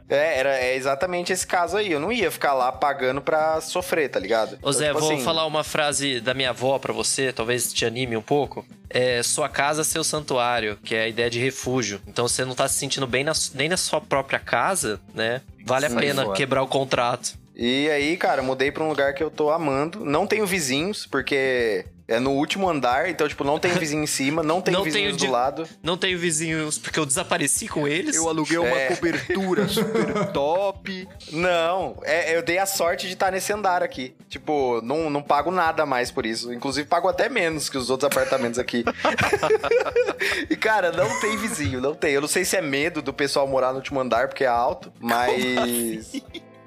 É, 0.10 0.40
era 0.40 0.57
é 0.57 0.76
exatamente 0.76 1.31
esse 1.31 1.45
caso 1.45 1.77
aí. 1.77 1.91
Eu 1.91 1.99
não 1.99 2.11
ia 2.11 2.31
ficar 2.31 2.53
lá 2.53 2.72
pagando 2.72 3.22
pra 3.22 3.61
sofrer, 3.61 4.10
tá 4.10 4.19
ligado? 4.19 4.57
Ô 4.61 4.72
Zé, 4.72 4.85
Então, 4.85 4.95
tipo 4.95 5.06
vou 5.07 5.15
assim, 5.15 5.23
falar 5.23 5.45
uma 5.45 5.64
frase 5.64 6.19
da 6.19 6.34
minha 6.34 6.49
avó 6.49 6.77
pra 6.80 6.91
você, 6.94 7.31
talvez 7.31 7.72
te 7.72 7.85
anime 7.85 8.18
um 8.18 8.22
pouco. 8.22 8.65
É 8.94 9.24
sua 9.24 9.49
casa, 9.49 9.84
seu 9.84 10.03
santuário, 10.03 10.78
que 10.84 10.94
é 10.94 11.03
a 11.06 11.07
ideia 11.07 11.30
de 11.30 11.40
refúgio. 11.40 11.99
Então 12.07 12.28
você 12.28 12.45
não 12.45 12.53
tá 12.53 12.68
se 12.68 12.78
sentindo 12.78 13.07
bem 13.07 13.24
na- 13.24 13.34
nem 13.56 13.68
na 13.68 13.76
sua 13.78 13.99
própria 13.99 14.38
casa, 14.40 15.02
né? 15.15 15.41
Vale 15.65 15.88
a 15.88 15.90
Sai 15.90 15.99
pena 15.99 16.24
fora. 16.26 16.38
quebrar 16.38 16.61
o 16.61 16.68
contrato. 16.68 17.34
E 17.56 17.90
aí, 17.90 18.15
cara, 18.18 18.41
mudei 18.41 18.72
pra 18.72 18.84
um 18.84 18.90
lugar 18.90 19.14
que 19.14 19.24
eu 19.24 19.30
tô 19.32 19.49
amando. 19.49 20.03
Não 20.06 20.26
tenho 20.28 20.45
vizinhos, 20.45 21.06
porque 21.06 21.86
é 22.08 22.20
no 22.20 22.32
último 22.32 22.70
andar, 22.70 23.10
então, 23.10 23.28
tipo, 23.28 23.44
não 23.44 23.58
tem 23.58 23.72
vizinho 23.72 24.04
em 24.04 24.08
cima, 24.08 24.44
não 24.44 24.62
tem 24.62 24.74
Não 24.74 24.84
vizinhos 24.84 25.08
tenho 25.12 25.18
de- 25.18 25.26
do 25.28 25.32
lado. 25.32 25.68
Não 25.82 25.98
tenho 25.98 26.20
vizinhos 26.20 26.78
porque 26.78 27.00
eu 27.00 27.06
desapareci 27.06 27.68
com 27.68 27.88
eles. 27.88 28.16
Eu 28.16 28.28
aluguei 28.28 28.58
uma 28.58 28.68
É. 28.78 28.88
cobertura 28.96 29.68
super 29.70 30.32
top. 30.32 31.08
Não, 31.32 31.98
é, 32.04 32.36
eu 32.36 32.42
dei 32.44 32.58
a 32.58 32.66
sorte 32.66 33.08
de 33.08 33.14
estar 33.14 33.32
nesse 33.32 33.54
andar 33.54 33.82
aqui. 33.82 34.14
Tipo, 34.28 34.82
não, 34.84 35.10
não 35.10 35.22
pago 35.22 35.50
nada 35.52 35.86
mais 35.86 36.12
por 36.12 36.26
isso. 36.26 36.54
Inclusive, 36.54 36.88
pago 36.88 37.08
até 37.08 37.30
menos 37.30 37.70
que 37.70 37.78
os 37.78 37.90
outros 37.90 38.08
apartamentos 38.12 38.60
aqui. 38.60 38.84
e, 40.50 40.56
cara, 40.56 40.92
não 40.92 41.20
tem 41.20 41.38
vizinho, 41.38 41.80
não 41.80 41.94
tem. 41.96 42.12
Eu 42.14 42.22
não 42.22 42.28
sei 42.28 42.44
se 42.46 42.56
é 42.58 42.62
medo 42.62 43.02
do 43.02 43.14
pessoal 43.14 43.48
morar 43.48 43.70
no 43.72 43.78
último 43.78 44.00
andar 44.00 44.28
porque 44.28 44.44
é 44.44 44.48
alto, 44.48 44.92
mas. 45.00 46.14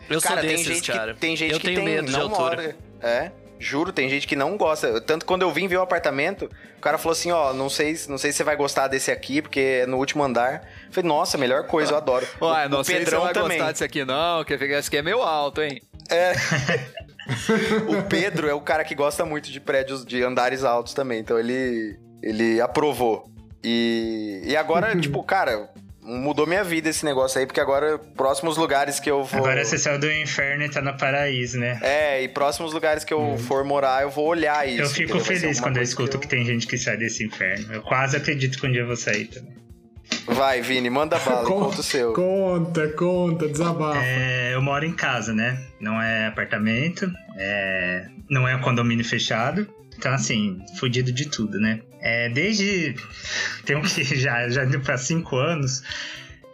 Eu 0.09 0.21
sou 0.21 0.29
cara, 0.31 0.41
tem 0.41 0.51
desses, 0.51 0.67
gente 0.67 0.93
cara. 0.93 1.15
que 1.15 1.21
tem 1.21 1.37
gente 1.37 1.53
eu 1.53 1.59
que 1.61 1.67
tenho 1.67 1.77
tem, 1.81 1.85
medo 1.97 2.07
de 2.07 2.13
não 2.13 2.23
altura. 2.23 2.39
mora. 2.57 2.77
É. 3.03 3.33
Juro, 3.59 3.93
tem 3.93 4.09
gente 4.09 4.27
que 4.27 4.37
não 4.37 4.57
gosta. 4.57 5.01
Tanto 5.01 5.25
quando 5.25 5.43
eu 5.43 5.51
vim 5.51 5.67
ver 5.67 5.77
o 5.79 5.83
apartamento, 5.83 6.51
o 6.77 6.81
cara 6.81 6.99
falou 6.99 7.13
assim: 7.13 7.31
ó, 7.31 7.53
não 7.53 7.71
sei, 7.71 7.97
não 8.09 8.19
sei 8.19 8.33
se 8.33 8.39
você 8.39 8.45
vai 8.45 8.57
gostar 8.57 8.89
desse 8.89 9.11
aqui, 9.11 9.41
porque 9.41 9.81
é 9.83 9.87
no 9.87 9.97
último 9.97 10.23
andar. 10.23 10.63
Eu 10.87 10.93
falei, 10.93 11.09
nossa, 11.09 11.39
melhor 11.39 11.67
coisa, 11.67 11.93
eu 11.93 11.97
adoro. 11.97 12.27
Ué, 12.41 12.67
o, 12.67 12.69
não 12.69 12.81
o 12.81 12.85
sei 12.85 12.97
se 12.97 13.01
você 13.01 13.05
Pedrão 13.07 13.23
vai 13.23 13.33
também. 13.33 13.59
gostar 13.59 13.73
disso 13.73 13.85
aqui 13.85 14.05
não, 14.05 14.45
que 14.45 14.55
esse 14.55 14.89
aqui 14.89 14.97
é 14.99 15.03
meio 15.03 15.23
alto, 15.23 15.63
hein? 15.63 15.81
O 17.89 18.03
Pedro 18.05 18.49
é 18.49 18.55
o 18.55 18.61
cara 18.61 18.85
que 18.85 18.95
gosta 18.95 19.25
muito 19.25 19.51
de 19.51 19.59
prédios 19.59 20.05
de 20.07 20.23
andares 20.23 20.63
altos 20.63 20.95
também, 20.95 21.19
então 21.19 21.37
ele 21.37 21.99
ele 22.23 22.61
aprovou. 22.61 23.29
E, 23.65 24.43
e 24.45 24.57
agora, 24.57 24.95
tipo, 25.01 25.23
cara, 25.25 25.69
mudou 26.07 26.47
minha 26.47 26.63
vida 26.63 26.89
esse 26.89 27.05
negócio 27.05 27.39
aí, 27.41 27.47
porque 27.47 27.61
agora 27.61 27.99
próximos 27.99 28.57
lugares 28.57 29.01
que 29.01 29.11
eu 29.11 29.25
vou 29.25 29.41
Agora 29.41 29.65
você 29.65 29.77
saiu 29.77 29.99
do 29.99 30.11
inferno 30.11 30.65
e 30.65 30.69
tá 30.69 30.81
no 30.81 30.97
paraíso, 30.97 31.59
né? 31.59 31.79
É, 31.83 32.23
e 32.23 32.29
próximos 32.29 32.73
lugares 32.73 33.05
que 33.05 33.13
eu 33.13 33.37
for 33.39 33.65
morar, 33.65 34.03
eu 34.03 34.11
vou 34.11 34.27
olhar 34.27 34.67
isso. 34.69 34.83
eu 34.83 34.89
fico 34.89 35.19
feliz 35.21 35.61
quando 35.61 35.79
eu 35.79 35.83
escuto 35.83 36.19
que, 36.19 36.29
tem 36.29 36.45
gente 36.45 36.67
que 36.67 36.79
sai 36.79 36.97
desse 36.97 37.25
inferno. 37.25 37.75
Eu 37.75 37.83
quase 37.83 38.17
acredito 38.17 38.59
que 38.59 38.67
um 38.67 38.71
dia 38.71 38.83
eu 38.83 38.87
vou 38.87 38.97
sair 38.97 39.27
também. 39.27 39.57
Vai, 40.27 40.61
Vini, 40.61 40.89
manda 40.89 41.19
bala, 41.19 41.43
Con- 41.47 41.61
conta 41.65 41.81
o 41.81 41.83
seu. 41.83 42.13
Conta, 42.13 42.89
conta, 42.91 43.49
desabafa. 43.49 44.01
É, 44.05 44.55
eu 44.55 44.63
moro 44.63 44.85
em 44.85 44.93
casa, 44.93 45.33
né? 45.33 45.61
Não 45.81 46.01
é 46.01 46.29
apartamento, 46.29 47.11
é, 47.37 48.07
não 48.31 48.47
é 48.47 48.55
um 48.55 48.61
condomínio 48.61 49.05
fechado. 49.05 49.69
Então, 49.99 50.13
assim, 50.13 50.59
fudido 50.79 51.11
de 51.11 51.27
tudo, 51.29 51.59
né? 51.59 51.81
É, 52.01 52.29
desde. 52.29 52.95
Tem 53.65 53.77
um 53.77 53.83
que 53.83 54.03
já, 54.17 54.49
já 54.49 54.65
indo 54.65 54.81
pra 54.81 54.97
cinco 54.99 55.37
anos. 55.37 55.83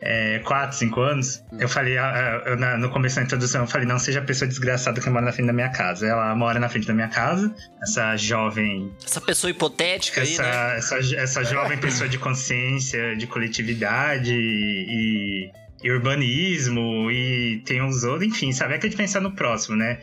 É, 0.04 0.40
quatro, 0.40 0.76
cinco 0.76 1.00
anos, 1.00 1.44
eu 1.60 1.68
falei, 1.68 1.96
ah, 1.96 2.10
ah, 2.44 2.48
eu 2.50 2.56
na- 2.56 2.76
no 2.76 2.90
começo 2.90 3.14
da 3.14 3.22
introdução, 3.22 3.60
eu 3.60 3.68
falei, 3.68 3.86
não 3.86 4.00
seja 4.00 4.18
a 4.18 4.22
pessoa 4.24 4.48
desgraçada 4.48 5.00
que 5.00 5.08
mora 5.08 5.24
na 5.26 5.30
frente 5.32 5.46
da 5.46 5.52
minha 5.52 5.68
casa. 5.68 6.04
Ela 6.08 6.34
mora 6.34 6.58
na 6.58 6.68
frente 6.68 6.88
da 6.88 6.92
minha 6.92 7.06
casa, 7.06 7.54
essa 7.80 8.16
jovem 8.16 8.90
Essa 9.04 9.20
pessoa 9.20 9.48
hipotética 9.52 10.22
aí, 10.22 10.32
essa, 10.32 10.42
né? 10.42 10.76
essa, 10.76 10.98
essa 10.98 11.44
jovem 11.44 11.78
pessoa 11.78 12.08
de 12.08 12.18
consciência, 12.18 13.14
de 13.14 13.28
coletividade 13.28 14.34
e, 14.34 15.52
e 15.84 15.90
urbanismo 15.92 17.08
e 17.08 17.62
tem 17.64 17.80
uns 17.80 18.02
outros, 18.02 18.26
enfim, 18.28 18.50
sabe? 18.52 18.74
É 18.74 18.78
que 18.78 18.86
a 18.86 18.90
gente 18.90 18.98
pensar 18.98 19.20
no 19.20 19.30
próximo, 19.36 19.76
né? 19.76 20.00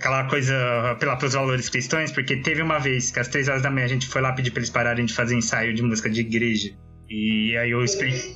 Aquela 0.00 0.24
coisa 0.24 0.96
pela, 0.98 1.14
pelos 1.14 1.34
valores 1.34 1.68
cristãos, 1.68 2.10
porque 2.10 2.36
teve 2.36 2.62
uma 2.62 2.78
vez 2.78 3.10
que 3.10 3.20
às 3.20 3.28
três 3.28 3.48
horas 3.48 3.60
da 3.60 3.70
manhã 3.70 3.84
a 3.84 3.88
gente 3.88 4.08
foi 4.08 4.22
lá 4.22 4.32
pedir 4.32 4.50
pra 4.50 4.60
eles 4.60 4.70
pararem 4.70 5.04
de 5.04 5.12
fazer 5.12 5.36
ensaio 5.36 5.74
de 5.74 5.82
música 5.82 6.08
de 6.08 6.20
igreja. 6.20 6.70
E 7.10 7.54
aí 7.58 7.70
eu 7.70 7.84
expliquei. 7.84 8.34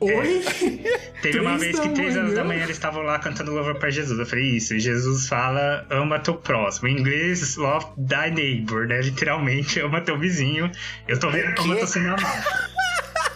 Oi? 0.00 0.42
Teve 1.20 1.38
uma 1.38 1.58
vez 1.58 1.78
que 1.78 1.90
três 1.90 2.16
horas 2.16 2.32
da 2.32 2.42
manhã? 2.42 2.64
eles 2.64 2.76
estavam 2.76 3.02
lá 3.02 3.18
cantando 3.18 3.52
louvor 3.52 3.74
pra 3.74 3.90
Jesus. 3.90 4.18
Eu 4.18 4.24
falei, 4.24 4.56
isso, 4.56 4.76
Jesus 4.78 5.28
fala, 5.28 5.86
ama 5.90 6.18
teu 6.18 6.34
próximo. 6.34 6.88
Em 6.88 6.98
inglês, 6.98 7.56
love 7.56 7.86
thy 8.08 8.30
neighbor, 8.30 8.86
né? 8.86 9.02
Literalmente, 9.02 9.80
ama 9.80 10.00
teu 10.00 10.18
vizinho. 10.18 10.72
Eu 11.06 11.20
tô 11.20 11.30
vendo 11.30 11.54
como 11.56 11.74
eu 11.74 11.80
tô 11.80 11.86
sendo 11.86 12.08
amado. 12.08 12.72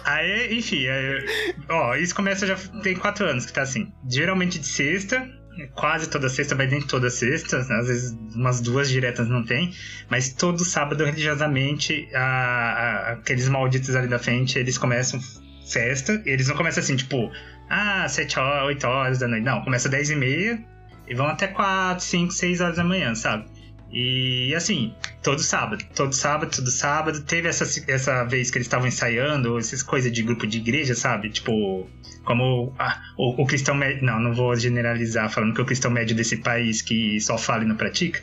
Aí, 0.07 0.57
enfim, 0.57 0.87
aí, 0.87 1.27
ó, 1.69 1.97
isso 1.97 2.15
começa 2.15 2.47
já 2.47 2.57
tem 2.81 2.95
quatro 2.95 3.27
anos 3.27 3.45
que 3.45 3.53
tá 3.53 3.63
assim. 3.63 3.93
Geralmente 4.09 4.57
de 4.59 4.67
sexta, 4.67 5.29
quase 5.75 6.09
toda 6.09 6.29
sexta, 6.29 6.55
vai 6.55 6.67
nem 6.67 6.81
toda 6.83 7.09
sexta, 7.11 7.59
às 7.59 7.87
vezes 7.87 8.17
umas 8.35 8.61
duas 8.61 8.89
diretas 8.89 9.29
não 9.29 9.45
tem, 9.45 9.73
mas 10.11 10.31
todo 10.31 10.65
sábado, 10.65 11.05
religiosamente, 11.05 12.09
a- 12.15 12.21
a- 12.21 13.13
aqueles 13.13 13.49
malditos 13.49 13.95
ali 13.95 14.09
da 14.09 14.19
frente, 14.19 14.59
eles 14.59 14.77
começam 14.79 15.21
festa, 15.71 16.23
eles 16.25 16.49
não 16.49 16.57
começam 16.57 16.83
assim, 16.83 16.97
tipo, 16.97 17.31
ah, 17.69 18.07
sete 18.09 18.39
horas, 18.39 18.67
oito 18.67 18.87
horas 18.87 19.19
da 19.19 19.27
noite, 19.29 19.45
não, 19.45 19.63
começa 19.63 19.89
dez 19.89 20.11
e 20.11 20.17
meia 20.17 20.63
e 21.09 21.15
vão 21.15 21.27
até 21.27 21.49
quatro, 21.49 22.05
cinco, 22.05 22.33
seis 22.33 22.61
horas 22.61 22.77
da 22.77 22.85
manhã, 22.85 23.15
sabe? 23.15 23.47
E 23.91 24.55
assim, 24.55 24.95
todo 25.23 25.41
sábado, 25.41 25.85
todo 25.95 26.13
sábado, 26.13 26.51
todo 26.51 26.71
sábado. 26.71 27.21
Teve 27.23 27.49
essa, 27.49 27.65
essa 27.91 28.25
vez 28.25 28.51
que 28.51 28.59
eles 28.59 28.67
estavam 28.67 28.87
ensaiando, 28.87 29.59
essas 29.59 29.83
coisas 29.83 30.11
de 30.11 30.23
grupo 30.23 30.47
de 30.47 30.59
igreja, 30.59 30.95
sabe? 30.95 31.31
Tipo, 31.31 31.89
como 32.25 32.75
ah, 32.79 33.01
o, 33.17 33.43
o 33.43 33.47
cristão 33.47 33.75
médio. 33.75 34.05
Não, 34.05 34.21
não 34.21 34.35
vou 34.35 34.55
generalizar, 34.57 35.31
falando 35.31 35.55
que 35.55 35.61
o 35.61 35.65
cristão 35.65 35.91
médio 35.91 36.17
desse 36.17 36.37
país 36.39 36.83
que 36.83 37.21
só 37.21 37.39
fala 37.39 37.65
e 37.65 37.67
não 37.67 37.77
pratica. 37.77 38.21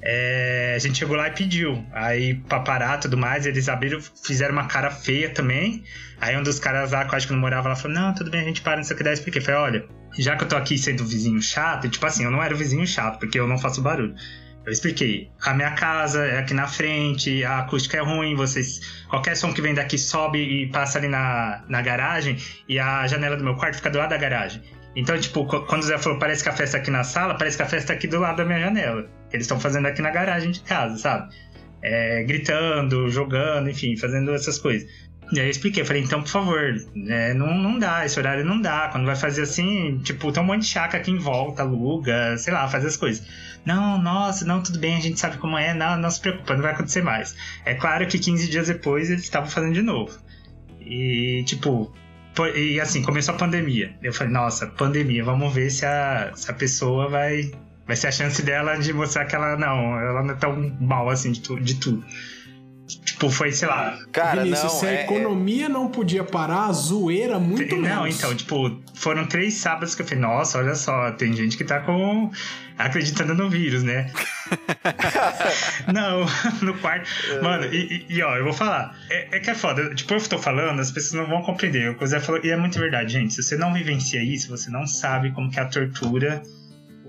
É, 0.00 0.74
a 0.76 0.78
gente 0.78 0.98
chegou 0.98 1.16
lá 1.16 1.28
e 1.28 1.32
pediu. 1.32 1.84
Aí, 1.92 2.34
pra 2.34 2.60
parar 2.60 2.98
tudo 2.98 3.16
mais, 3.16 3.46
eles 3.46 3.68
abriram, 3.68 4.00
fizeram 4.00 4.52
uma 4.52 4.66
cara 4.66 4.90
feia 4.90 5.30
também. 5.30 5.84
Aí, 6.20 6.36
um 6.36 6.42
dos 6.42 6.58
caras 6.58 6.92
lá, 6.92 7.04
que 7.04 7.12
eu 7.12 7.16
acho 7.16 7.26
que 7.26 7.32
não 7.32 7.40
morava 7.40 7.68
lá, 7.68 7.76
falou: 7.76 7.96
Não, 7.96 8.14
tudo 8.14 8.30
bem, 8.30 8.40
a 8.40 8.44
gente 8.44 8.60
para, 8.60 8.76
não 8.76 8.84
sei 8.84 8.94
o 8.94 8.96
que. 8.96 9.04
Daí 9.04 9.14
expliquei: 9.14 9.40
Falei, 9.40 9.60
olha, 9.60 9.88
já 10.18 10.36
que 10.36 10.44
eu 10.44 10.48
tô 10.48 10.56
aqui 10.56 10.78
sendo 10.78 11.04
vizinho 11.04 11.40
chato, 11.42 11.88
tipo 11.88 12.04
assim, 12.06 12.24
eu 12.24 12.30
não 12.30 12.42
era 12.42 12.54
vizinho 12.54 12.86
chato, 12.86 13.18
porque 13.18 13.38
eu 13.38 13.46
não 13.46 13.58
faço 13.58 13.82
barulho. 13.82 14.14
Eu 14.68 14.72
expliquei. 14.72 15.30
A 15.46 15.54
minha 15.54 15.70
casa 15.70 16.26
é 16.26 16.38
aqui 16.40 16.52
na 16.52 16.66
frente, 16.66 17.42
a 17.42 17.60
acústica 17.60 17.96
é 17.96 18.00
ruim, 18.00 18.34
vocês. 18.34 19.02
Qualquer 19.08 19.34
som 19.34 19.50
que 19.50 19.62
vem 19.62 19.72
daqui 19.72 19.96
sobe 19.96 20.38
e 20.40 20.66
passa 20.70 20.98
ali 20.98 21.08
na, 21.08 21.64
na 21.70 21.80
garagem, 21.80 22.36
e 22.68 22.78
a 22.78 23.06
janela 23.06 23.34
do 23.34 23.42
meu 23.42 23.54
quarto 23.54 23.76
fica 23.76 23.88
do 23.88 23.96
lado 23.96 24.10
da 24.10 24.18
garagem. 24.18 24.62
Então, 24.94 25.18
tipo, 25.18 25.46
qu- 25.46 25.64
quando 25.64 25.80
o 25.80 25.86
Zé 25.86 25.96
falou, 25.96 26.18
parece 26.18 26.42
que 26.42 26.50
a 26.50 26.52
festa 26.52 26.76
é 26.76 26.80
aqui 26.80 26.90
na 26.90 27.02
sala, 27.02 27.34
parece 27.34 27.56
que 27.56 27.62
a 27.62 27.66
festa 27.66 27.94
é 27.94 27.96
aqui 27.96 28.06
do 28.06 28.18
lado 28.20 28.36
da 28.36 28.44
minha 28.44 28.60
janela. 28.60 29.08
Eles 29.32 29.44
estão 29.44 29.58
fazendo 29.58 29.86
aqui 29.86 30.02
na 30.02 30.10
garagem 30.10 30.50
de 30.50 30.60
casa, 30.60 30.98
sabe? 30.98 31.34
É, 31.80 32.22
gritando, 32.24 33.08
jogando, 33.08 33.70
enfim, 33.70 33.96
fazendo 33.96 34.34
essas 34.34 34.58
coisas. 34.58 34.86
E 35.30 35.38
aí 35.38 35.46
eu 35.46 35.50
expliquei, 35.50 35.84
falei, 35.84 36.02
então, 36.02 36.22
por 36.22 36.30
favor, 36.30 36.74
né, 36.94 37.34
não, 37.34 37.54
não 37.54 37.78
dá, 37.78 38.04
esse 38.04 38.18
horário 38.18 38.44
não 38.44 38.60
dá. 38.60 38.88
Quando 38.90 39.04
vai 39.04 39.16
fazer 39.16 39.42
assim, 39.42 39.98
tipo, 39.98 40.32
tem 40.32 40.42
um 40.42 40.46
monte 40.46 40.62
de 40.62 40.68
chácara 40.68 41.02
aqui 41.02 41.10
em 41.10 41.18
volta, 41.18 41.62
aluga, 41.62 42.36
sei 42.38 42.52
lá, 42.52 42.66
faz 42.66 42.84
as 42.84 42.96
coisas. 42.96 43.26
Não, 43.64 44.00
nossa, 44.00 44.46
não, 44.46 44.62
tudo 44.62 44.78
bem, 44.78 44.96
a 44.96 45.00
gente 45.00 45.20
sabe 45.20 45.36
como 45.36 45.58
é, 45.58 45.74
não, 45.74 45.98
não 45.98 46.10
se 46.10 46.20
preocupa, 46.20 46.54
não 46.54 46.62
vai 46.62 46.72
acontecer 46.72 47.02
mais. 47.02 47.36
É 47.66 47.74
claro 47.74 48.06
que 48.06 48.18
15 48.18 48.48
dias 48.48 48.68
depois 48.68 49.10
eles 49.10 49.22
estavam 49.22 49.50
fazendo 49.50 49.74
de 49.74 49.82
novo. 49.82 50.18
E, 50.80 51.42
tipo, 51.44 51.92
e 52.54 52.80
assim, 52.80 53.02
começou 53.02 53.34
a 53.34 53.38
pandemia. 53.38 53.94
Eu 54.02 54.12
falei, 54.12 54.32
nossa, 54.32 54.66
pandemia, 54.66 55.24
vamos 55.24 55.52
ver 55.52 55.70
se 55.70 55.84
a, 55.84 56.32
se 56.34 56.50
a 56.50 56.54
pessoa 56.54 57.08
vai. 57.08 57.50
Vai 57.86 57.96
ser 57.96 58.08
a 58.08 58.12
chance 58.12 58.42
dela 58.42 58.76
de 58.76 58.92
mostrar 58.92 59.24
que 59.24 59.34
ela 59.34 59.56
não, 59.56 59.98
ela 59.98 60.22
não 60.22 60.34
é 60.34 60.36
tão 60.36 60.76
mal 60.78 61.08
assim 61.08 61.32
de, 61.32 61.40
tu, 61.40 61.58
de 61.58 61.74
tudo. 61.76 62.04
Tipo, 63.18 63.30
foi, 63.32 63.50
sei 63.50 63.66
lá. 63.66 63.98
Cara, 64.12 64.44
Vinícius, 64.44 64.72
não, 64.72 64.78
se 64.80 64.86
a 64.86 64.92
é- 64.92 65.02
economia 65.02 65.68
não 65.68 65.88
podia 65.88 66.22
parar, 66.22 66.66
a 66.66 66.72
zoeira 66.72 67.36
muito 67.36 67.74
Não, 67.74 68.02
menos. 68.02 68.16
então, 68.16 68.32
tipo, 68.32 68.80
foram 68.94 69.26
três 69.26 69.54
sábados 69.54 69.96
que 69.96 70.02
eu 70.02 70.06
falei, 70.06 70.20
nossa, 70.22 70.58
olha 70.58 70.76
só, 70.76 71.10
tem 71.10 71.32
gente 71.32 71.56
que 71.56 71.64
tá 71.64 71.80
com. 71.80 72.30
acreditando 72.78 73.34
no 73.34 73.50
vírus, 73.50 73.82
né? 73.82 74.08
não, 75.92 76.24
no 76.62 76.74
quarto. 76.78 77.08
Mano, 77.42 77.64
e, 77.74 78.06
e- 78.08 78.22
ó, 78.22 78.36
eu 78.36 78.44
vou 78.44 78.52
falar. 78.52 78.96
É, 79.10 79.36
é 79.36 79.40
que 79.40 79.50
é 79.50 79.54
foda. 79.54 79.92
Tipo, 79.96 80.14
eu 80.14 80.20
tô 80.28 80.38
falando, 80.38 80.78
as 80.80 80.92
pessoas 80.92 81.20
não 81.20 81.28
vão 81.28 81.42
compreender. 81.42 81.96
O 82.00 82.06
Zé 82.06 82.20
falou, 82.20 82.40
e 82.44 82.50
é 82.50 82.56
muito 82.56 82.78
verdade, 82.78 83.12
gente. 83.14 83.34
Se 83.34 83.42
você 83.42 83.56
não 83.56 83.74
vivencia 83.74 84.22
isso, 84.22 84.48
você 84.48 84.70
não 84.70 84.86
sabe 84.86 85.32
como 85.32 85.50
que 85.50 85.58
é 85.58 85.62
a 85.62 85.66
tortura. 85.66 86.40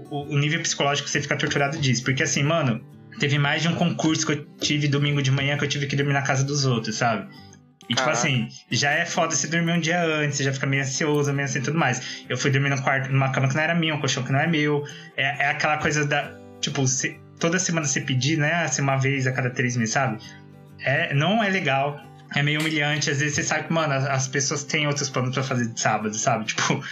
O, 0.09 0.33
o 0.33 0.39
nível 0.39 0.59
psicológico 0.61 1.05
que 1.05 1.11
você 1.11 1.21
fica 1.21 1.35
torturado 1.35 1.77
disso. 1.77 2.03
Porque 2.03 2.23
assim, 2.23 2.41
mano, 2.41 2.81
teve 3.19 3.37
mais 3.37 3.61
de 3.61 3.67
um 3.67 3.75
concurso 3.75 4.25
que 4.25 4.31
eu 4.33 4.45
tive 4.59 4.87
domingo 4.87 5.21
de 5.21 5.29
manhã 5.31 5.57
que 5.57 5.63
eu 5.65 5.69
tive 5.69 5.85
que 5.87 5.95
dormir 5.95 6.13
na 6.13 6.21
casa 6.21 6.43
dos 6.43 6.65
outros, 6.65 6.95
sabe? 6.95 7.27
E 7.89 7.95
tipo 7.95 8.07
assim, 8.11 8.47
já 8.69 8.91
é 8.91 9.03
foda 9.05 9.35
você 9.35 9.47
dormir 9.47 9.71
um 9.71 9.79
dia 9.79 9.99
antes, 10.03 10.37
você 10.37 10.43
já 10.43 10.53
fica 10.53 10.67
meio 10.67 10.83
ansioso, 10.83 11.33
meio 11.33 11.45
assim 11.45 11.57
e 11.59 11.61
tudo 11.63 11.77
mais. 11.77 12.23
Eu 12.29 12.37
fui 12.37 12.51
dormir 12.51 12.69
num 12.69 12.77
quarto, 12.77 13.11
numa 13.11 13.31
cama 13.31 13.47
que 13.47 13.55
não 13.55 13.61
era 13.63 13.73
minha, 13.73 13.95
um 13.95 13.99
colchão 13.99 14.21
que 14.23 14.31
não 14.31 14.39
é 14.39 14.45
meu. 14.45 14.85
É, 15.17 15.45
é 15.45 15.49
aquela 15.49 15.77
coisa 15.77 16.05
da. 16.05 16.31
Tipo, 16.61 16.85
se- 16.87 17.19
toda 17.39 17.57
semana 17.57 17.87
você 17.87 17.99
pedir, 18.01 18.37
né? 18.37 18.53
Assim, 18.63 18.83
uma 18.83 18.95
vez 18.97 19.25
a 19.25 19.31
cada 19.31 19.49
três 19.49 19.75
meses, 19.75 19.93
sabe? 19.93 20.21
É, 20.81 21.13
não 21.15 21.43
é 21.43 21.49
legal. 21.49 21.99
É 22.35 22.43
meio 22.43 22.61
humilhante. 22.61 23.09
Às 23.09 23.19
vezes 23.21 23.33
você 23.35 23.43
sabe 23.43 23.63
que, 23.65 23.73
mano, 23.73 23.91
as, 23.91 24.05
as 24.05 24.27
pessoas 24.27 24.63
têm 24.63 24.85
outros 24.85 25.09
planos 25.09 25.33
pra 25.33 25.41
fazer 25.41 25.65
de 25.67 25.79
sábado, 25.81 26.13
sabe? 26.15 26.45
Tipo. 26.53 26.83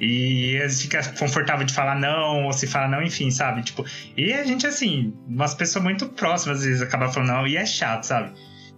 E 0.00 0.56
vezes 0.58 0.82
fica 0.82 1.02
confortável 1.18 1.64
de 1.64 1.72
falar 1.72 1.94
não, 1.98 2.44
ou 2.44 2.52
se 2.52 2.66
fala 2.66 2.88
não, 2.88 3.02
enfim, 3.02 3.30
sabe? 3.30 3.62
Tipo, 3.62 3.84
e 4.16 4.32
a 4.32 4.44
gente, 4.44 4.66
assim, 4.66 5.14
umas 5.26 5.54
pessoas 5.54 5.84
muito 5.84 6.06
próximas, 6.08 6.58
às 6.58 6.64
vezes, 6.64 6.82
acaba 6.82 7.08
falando 7.08 7.28
não, 7.30 7.46
e 7.46 7.56
é 7.56 7.64
chato, 7.64 8.04
sabe? 8.04 8.32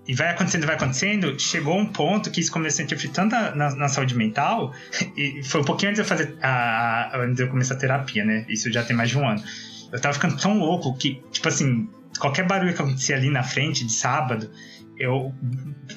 E 0.07 0.15
vai 0.15 0.29
acontecendo, 0.31 0.67
vai 0.67 0.77
acontecendo. 0.77 1.37
Chegou 1.41 1.77
um 1.77 1.87
ponto 1.87 2.31
que 2.31 2.41
isso 2.41 2.53
começou 2.53 2.83
a 2.83 2.85
interferir 2.87 3.13
tanto 3.13 3.33
na, 3.33 3.55
na- 3.57 3.75
na 3.75 3.89
saúde 3.89 4.15
mental. 4.17 4.73
E 5.17 5.43
foi 5.43 5.63
um 5.63 5.65
pouquinho 5.65 5.91
antes 5.91 6.01
de 6.01 6.05
eu 6.05 6.09
fazer. 6.09 6.37
A, 6.41 6.49
a- 7.17 7.19
antes 7.25 7.37
de 7.37 7.43
eu 7.43 7.49
começar 7.49 7.75
a 7.75 7.77
terapia, 7.77 8.25
né? 8.25 8.45
Isso 8.49 8.71
já 8.73 8.85
tem 8.85 8.95
mais 8.95 9.11
de 9.11 9.19
um 9.19 9.27
ano. 9.29 9.43
Eu 9.93 10.01
tava 10.01 10.15
ficando 10.15 10.37
tão 10.37 10.57
louco 10.59 10.95
que, 10.97 11.21
tipo 11.33 11.49
assim, 11.49 11.89
qualquer 12.21 12.47
barulho 12.47 12.73
que 12.73 12.81
acontecia 12.81 13.17
ali 13.17 13.29
na 13.31 13.43
frente 13.43 13.85
de 13.85 13.93
sábado, 13.93 14.49
eu. 14.99 15.33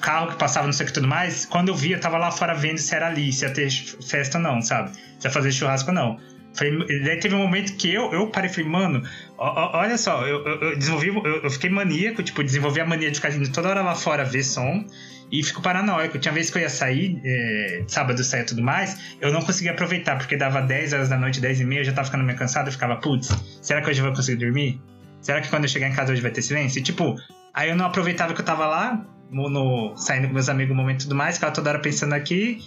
Carro 0.00 0.28
que 0.28 0.36
passava, 0.36 0.66
não 0.66 0.72
sei 0.72 0.84
o 0.84 0.88
que 0.88 0.94
tudo 0.94 1.08
mais, 1.08 1.44
quando 1.46 1.68
eu 1.68 1.74
via, 1.74 1.96
eu 1.96 2.00
tava 2.00 2.16
lá 2.18 2.30
fora 2.30 2.54
vendo 2.54 2.78
se 2.78 2.94
era 2.94 3.06
ali, 3.08 3.32
se 3.32 3.44
ia 3.44 3.50
ter 3.52 3.70
festa 3.70 4.38
não, 4.38 4.60
sabe? 4.62 4.92
Se 5.18 5.26
ia 5.26 5.30
fazer 5.30 5.52
churrasco 5.52 5.90
não. 5.92 6.18
Falei, 6.52 6.76
daí 7.04 7.16
teve 7.20 7.34
um 7.34 7.38
momento 7.38 7.76
que 7.76 7.92
eu, 7.94 8.12
eu 8.12 8.26
parei 8.26 8.50
e 8.50 8.52
falei, 8.52 8.68
mano, 8.68 9.02
ó- 9.38 9.48
ó- 9.48 9.78
olha 9.78 9.96
só, 9.96 10.26
eu, 10.26 10.44
eu, 10.44 10.60
eu 10.62 10.76
desenvolvi, 10.78 11.08
eu, 11.08 11.42
eu 11.44 11.50
fiquei 11.50 11.70
maníaco, 11.70 12.22
tipo, 12.24 12.42
desenvolvi 12.42 12.80
a 12.80 12.86
mania 12.86 13.08
de 13.08 13.16
ficar 13.16 13.30
indo 13.32 13.48
toda 13.52 13.68
hora 13.68 13.82
lá 13.82 13.94
fora 13.94 14.24
ver 14.24 14.42
som 14.42 14.84
e 15.30 15.44
fico 15.44 15.62
paranoico. 15.62 16.18
Tinha 16.18 16.32
vez 16.34 16.50
que 16.50 16.58
eu 16.58 16.62
ia 16.62 16.68
sair, 16.68 17.20
é, 17.24 17.84
sábado 17.86 18.18
eu 18.20 18.24
saía 18.24 18.42
e 18.42 18.46
tudo 18.46 18.62
mais, 18.62 19.16
eu 19.20 19.32
não 19.32 19.42
conseguia 19.42 19.70
aproveitar, 19.70 20.16
porque 20.18 20.36
dava 20.36 20.60
10 20.60 20.92
horas 20.92 21.08
da 21.08 21.16
noite, 21.16 21.40
10 21.40 21.60
e 21.60 21.64
meia, 21.64 21.80
eu 21.80 21.84
já 21.84 21.92
tava 21.92 22.06
ficando 22.06 22.24
meio 22.24 22.36
cansado, 22.36 22.66
eu 22.66 22.72
ficava, 22.72 22.96
putz, 22.96 23.28
será 23.62 23.80
que 23.80 23.88
hoje 23.88 24.00
eu 24.00 24.06
vou 24.06 24.14
conseguir 24.14 24.38
dormir? 24.44 24.80
Será 25.20 25.40
que 25.40 25.48
quando 25.50 25.64
eu 25.64 25.68
chegar 25.68 25.88
em 25.88 25.92
casa 25.92 26.12
hoje 26.12 26.20
vai 26.22 26.32
ter 26.32 26.42
silêncio? 26.42 26.80
E, 26.80 26.82
tipo, 26.82 27.14
aí 27.54 27.70
eu 27.70 27.76
não 27.76 27.86
aproveitava 27.86 28.34
que 28.34 28.40
eu 28.40 28.44
tava 28.44 28.66
lá, 28.66 29.04
no, 29.30 29.48
saindo 29.96 30.28
com 30.28 30.34
meus 30.34 30.48
amigos 30.48 30.72
um 30.72 30.76
momento 30.76 31.00
e 31.00 31.04
tudo 31.04 31.14
mais, 31.14 31.36
ficava 31.36 31.52
toda 31.52 31.70
hora 31.70 31.78
pensando 31.78 32.12
aqui, 32.14 32.58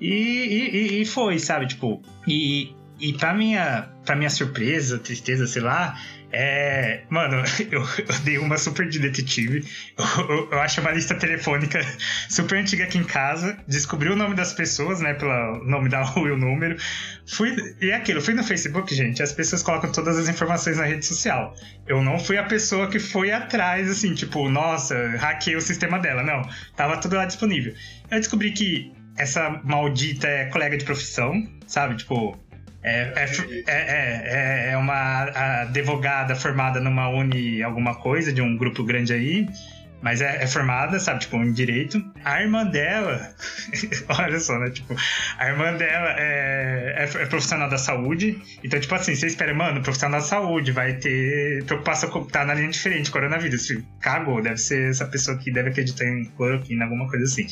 e, 0.00 0.08
e- 0.08 1.02
e 1.02 1.04
foi, 1.06 1.38
sabe? 1.38 1.66
Tipo, 1.66 2.00
e, 2.26 2.74
e 3.00 3.12
pra, 3.14 3.34
minha, 3.34 3.88
pra 4.08 4.16
minha 4.16 4.30
surpresa, 4.30 4.98
tristeza, 4.98 5.46
sei 5.46 5.60
lá, 5.60 5.94
é. 6.32 7.02
Mano, 7.10 7.42
eu, 7.70 7.82
eu 7.82 8.20
dei 8.24 8.38
uma 8.38 8.56
super 8.56 8.88
de 8.88 8.98
detetive. 8.98 9.68
Eu, 9.98 10.24
eu, 10.24 10.48
eu 10.50 10.60
acho 10.60 10.80
uma 10.80 10.90
lista 10.92 11.14
telefônica 11.14 11.78
super 12.30 12.58
antiga 12.58 12.84
aqui 12.84 12.96
em 12.96 13.04
casa. 13.04 13.58
Descobri 13.68 14.08
o 14.08 14.16
nome 14.16 14.34
das 14.34 14.54
pessoas, 14.54 15.00
né? 15.00 15.12
Pelo 15.12 15.62
nome 15.64 15.90
da 15.90 16.00
rua 16.08 16.28
e 16.28 16.32
o 16.32 16.38
número. 16.38 16.78
Fui. 17.26 17.54
E 17.82 17.90
é 17.90 17.96
aquilo, 17.96 18.22
fui 18.22 18.32
no 18.32 18.42
Facebook, 18.42 18.94
gente. 18.94 19.22
As 19.22 19.32
pessoas 19.32 19.62
colocam 19.62 19.92
todas 19.92 20.16
as 20.16 20.26
informações 20.26 20.78
na 20.78 20.86
rede 20.86 21.04
social. 21.04 21.54
Eu 21.86 22.02
não 22.02 22.18
fui 22.18 22.38
a 22.38 22.44
pessoa 22.44 22.88
que 22.88 22.98
foi 22.98 23.30
atrás, 23.30 23.90
assim, 23.90 24.14
tipo, 24.14 24.48
nossa, 24.48 24.96
hackei 25.18 25.54
o 25.54 25.60
sistema 25.60 25.98
dela. 25.98 26.22
Não. 26.22 26.48
Tava 26.74 26.96
tudo 26.96 27.14
lá 27.14 27.26
disponível. 27.26 27.74
Eu 28.10 28.18
descobri 28.18 28.52
que 28.52 28.90
essa 29.18 29.60
maldita 29.64 30.26
é 30.26 30.46
colega 30.46 30.78
de 30.78 30.84
profissão, 30.86 31.46
sabe? 31.66 31.96
Tipo, 31.96 32.38
é, 32.82 33.12
é, 33.16 33.24
é, 33.66 34.68
é, 34.68 34.70
é 34.72 34.76
uma 34.76 35.62
advogada 35.62 36.34
formada 36.36 36.80
numa 36.80 37.08
uni 37.08 37.62
alguma 37.62 37.94
coisa, 37.94 38.32
de 38.32 38.40
um 38.40 38.56
grupo 38.56 38.84
grande 38.84 39.12
aí. 39.12 39.48
Mas 40.00 40.20
é, 40.20 40.44
é 40.44 40.46
formada, 40.46 41.00
sabe, 41.00 41.20
tipo, 41.20 41.36
em 41.36 41.52
direito. 41.52 42.00
A 42.24 42.40
irmã 42.40 42.64
dela, 42.64 43.34
olha 44.16 44.38
só, 44.38 44.56
né? 44.56 44.70
Tipo, 44.70 44.94
a 45.36 45.48
irmã 45.48 45.72
dela 45.74 46.14
é, 46.16 46.94
é, 46.98 47.22
é 47.22 47.26
profissional 47.26 47.68
da 47.68 47.78
saúde. 47.78 48.40
Então, 48.62 48.78
tipo 48.78 48.94
assim, 48.94 49.16
você 49.16 49.26
espera, 49.26 49.52
mano, 49.52 49.82
profissional 49.82 50.20
da 50.20 50.26
saúde 50.26 50.70
vai 50.70 50.94
ter 50.94 51.64
preocupação 51.64 52.10
com. 52.10 52.24
tá 52.24 52.44
na 52.44 52.54
linha 52.54 52.70
diferente, 52.70 53.10
coronavírus. 53.10 53.72
Cagou, 54.00 54.40
deve 54.40 54.58
ser 54.58 54.90
essa 54.90 55.04
pessoa 55.04 55.36
que 55.36 55.50
deve 55.50 55.70
acreditar 55.70 56.04
em 56.04 56.26
cloroquina, 56.26 56.84
alguma 56.84 57.08
coisa 57.08 57.24
assim. 57.24 57.48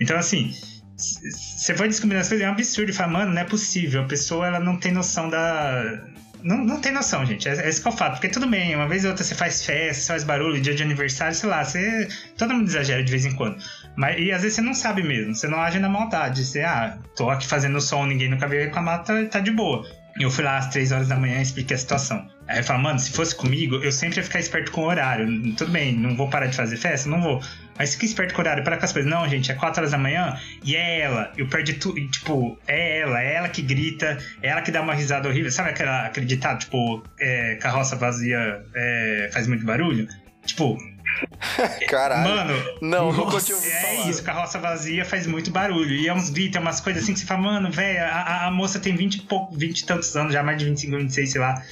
Então, 0.00 0.16
assim, 0.16 0.54
você 0.96 1.72
vai 1.72 1.88
descobrindo 1.88 2.20
as 2.20 2.28
coisas, 2.28 2.46
é 2.46 2.48
um 2.48 2.52
absurdo. 2.52 2.92
Fala, 2.92 3.12
mano, 3.12 3.32
não 3.32 3.40
é 3.40 3.44
possível. 3.44 4.02
A 4.02 4.06
pessoa, 4.06 4.46
ela 4.46 4.60
não 4.60 4.76
tem 4.76 4.92
noção 4.92 5.28
da. 5.28 6.04
Não, 6.42 6.58
não 6.58 6.80
tem 6.80 6.92
noção, 6.92 7.24
gente. 7.24 7.48
É, 7.48 7.54
é 7.54 7.68
isso 7.68 7.82
que 7.82 7.88
eu 7.88 7.92
falo. 7.92 8.12
Porque 8.12 8.28
tudo 8.28 8.46
bem, 8.46 8.74
uma 8.76 8.86
vez 8.86 9.04
ou 9.04 9.10
outra 9.10 9.24
você 9.24 9.34
faz 9.34 9.64
festa, 9.64 10.12
faz 10.12 10.24
barulho, 10.24 10.60
dia 10.60 10.74
de 10.74 10.82
aniversário, 10.82 11.34
sei 11.34 11.48
lá, 11.48 11.64
você. 11.64 12.08
Todo 12.36 12.54
mundo 12.54 12.68
exagera 12.68 13.02
de 13.02 13.10
vez 13.10 13.24
em 13.24 13.34
quando. 13.34 13.56
Mas, 13.96 14.18
e 14.18 14.30
às 14.30 14.42
vezes 14.42 14.56
você 14.56 14.62
não 14.62 14.74
sabe 14.74 15.02
mesmo, 15.02 15.34
você 15.34 15.48
não 15.48 15.60
age 15.60 15.78
na 15.78 15.88
maldade. 15.88 16.44
Você, 16.44 16.60
ah, 16.62 16.98
tô 17.16 17.30
aqui 17.30 17.46
fazendo 17.46 17.80
som, 17.80 18.06
ninguém 18.06 18.28
nunca 18.28 18.46
veio 18.46 18.64
reclamar, 18.64 19.02
tá, 19.04 19.24
tá 19.24 19.40
de 19.40 19.50
boa. 19.50 19.84
E 20.18 20.22
eu 20.22 20.30
fui 20.30 20.44
lá 20.44 20.58
às 20.58 20.68
três 20.68 20.92
horas 20.92 21.08
da 21.08 21.16
manhã 21.16 21.38
e 21.38 21.42
expliquei 21.42 21.74
a 21.74 21.78
situação. 21.78 22.28
Aí 22.46 22.58
eu 22.58 22.64
falo, 22.64 22.82
mano, 22.82 22.98
se 22.98 23.10
fosse 23.10 23.34
comigo, 23.34 23.76
eu 23.76 23.90
sempre 23.90 24.18
ia 24.18 24.22
ficar 24.22 24.38
esperto 24.38 24.70
com 24.70 24.82
o 24.82 24.86
horário. 24.86 25.26
Tudo 25.54 25.72
bem, 25.72 25.92
não 25.96 26.14
vou 26.14 26.28
parar 26.28 26.46
de 26.46 26.56
fazer 26.56 26.76
festa? 26.76 27.08
Não 27.08 27.20
vou. 27.20 27.40
Mas 27.76 27.94
fica 27.94 28.04
esperto 28.06 28.34
com 28.34 28.40
o 28.40 28.44
horário, 28.44 28.62
para 28.62 28.76
com 28.76 28.84
as 28.84 28.92
coisas. 28.92 29.10
Não, 29.10 29.28
gente, 29.28 29.50
é 29.50 29.54
4 29.54 29.80
horas 29.80 29.90
da 29.90 29.98
manhã 29.98 30.38
e 30.62 30.76
é 30.76 31.00
ela. 31.00 31.32
Eu 31.36 31.48
perdi 31.48 31.74
tudo. 31.74 32.00
Tipo, 32.08 32.58
é 32.68 33.00
ela, 33.00 33.20
é 33.22 33.34
ela 33.34 33.48
que 33.48 33.60
grita, 33.62 34.16
é 34.42 34.48
ela 34.48 34.60
que 34.62 34.70
dá 34.70 34.80
uma 34.80 34.94
risada 34.94 35.28
horrível. 35.28 35.50
Sabe 35.50 35.70
aquela, 35.70 36.06
aquele 36.06 36.26
ditado, 36.26 36.60
tipo, 36.60 37.02
é, 37.18 37.56
carroça 37.56 37.96
vazia 37.96 38.64
é, 38.74 39.30
faz 39.32 39.46
muito 39.48 39.64
barulho? 39.64 40.06
Tipo, 40.46 40.76
Caralho. 41.88 42.28
mano, 42.28 42.54
não, 42.82 43.12
Nossa. 43.12 43.52
ouvido 43.54 43.66
é 43.72 43.80
falar. 43.96 44.10
isso, 44.10 44.22
carroça 44.22 44.58
vazia 44.58 45.04
faz 45.04 45.26
muito 45.26 45.50
barulho. 45.50 45.94
E 45.94 46.06
é 46.08 46.14
uns 46.14 46.30
gritos, 46.30 46.56
é 46.56 46.60
umas 46.60 46.80
coisas 46.80 47.02
assim 47.02 47.12
que 47.14 47.20
você 47.20 47.26
fala, 47.26 47.42
mano, 47.42 47.70
velho, 47.70 48.00
a, 48.04 48.06
a- 48.08 48.46
a 48.46 48.50
moça 48.50 48.78
tem 48.78 48.94
20 48.94 49.14
e 49.16 49.20
pouco, 49.22 49.56
20 49.56 49.80
e 49.80 49.86
tantos 49.86 50.14
anos, 50.16 50.32
já 50.32 50.42
mais 50.42 50.58
de 50.58 50.64
25, 50.66 50.96
26, 50.96 51.32
sei 51.32 51.40
lá. 51.40 51.62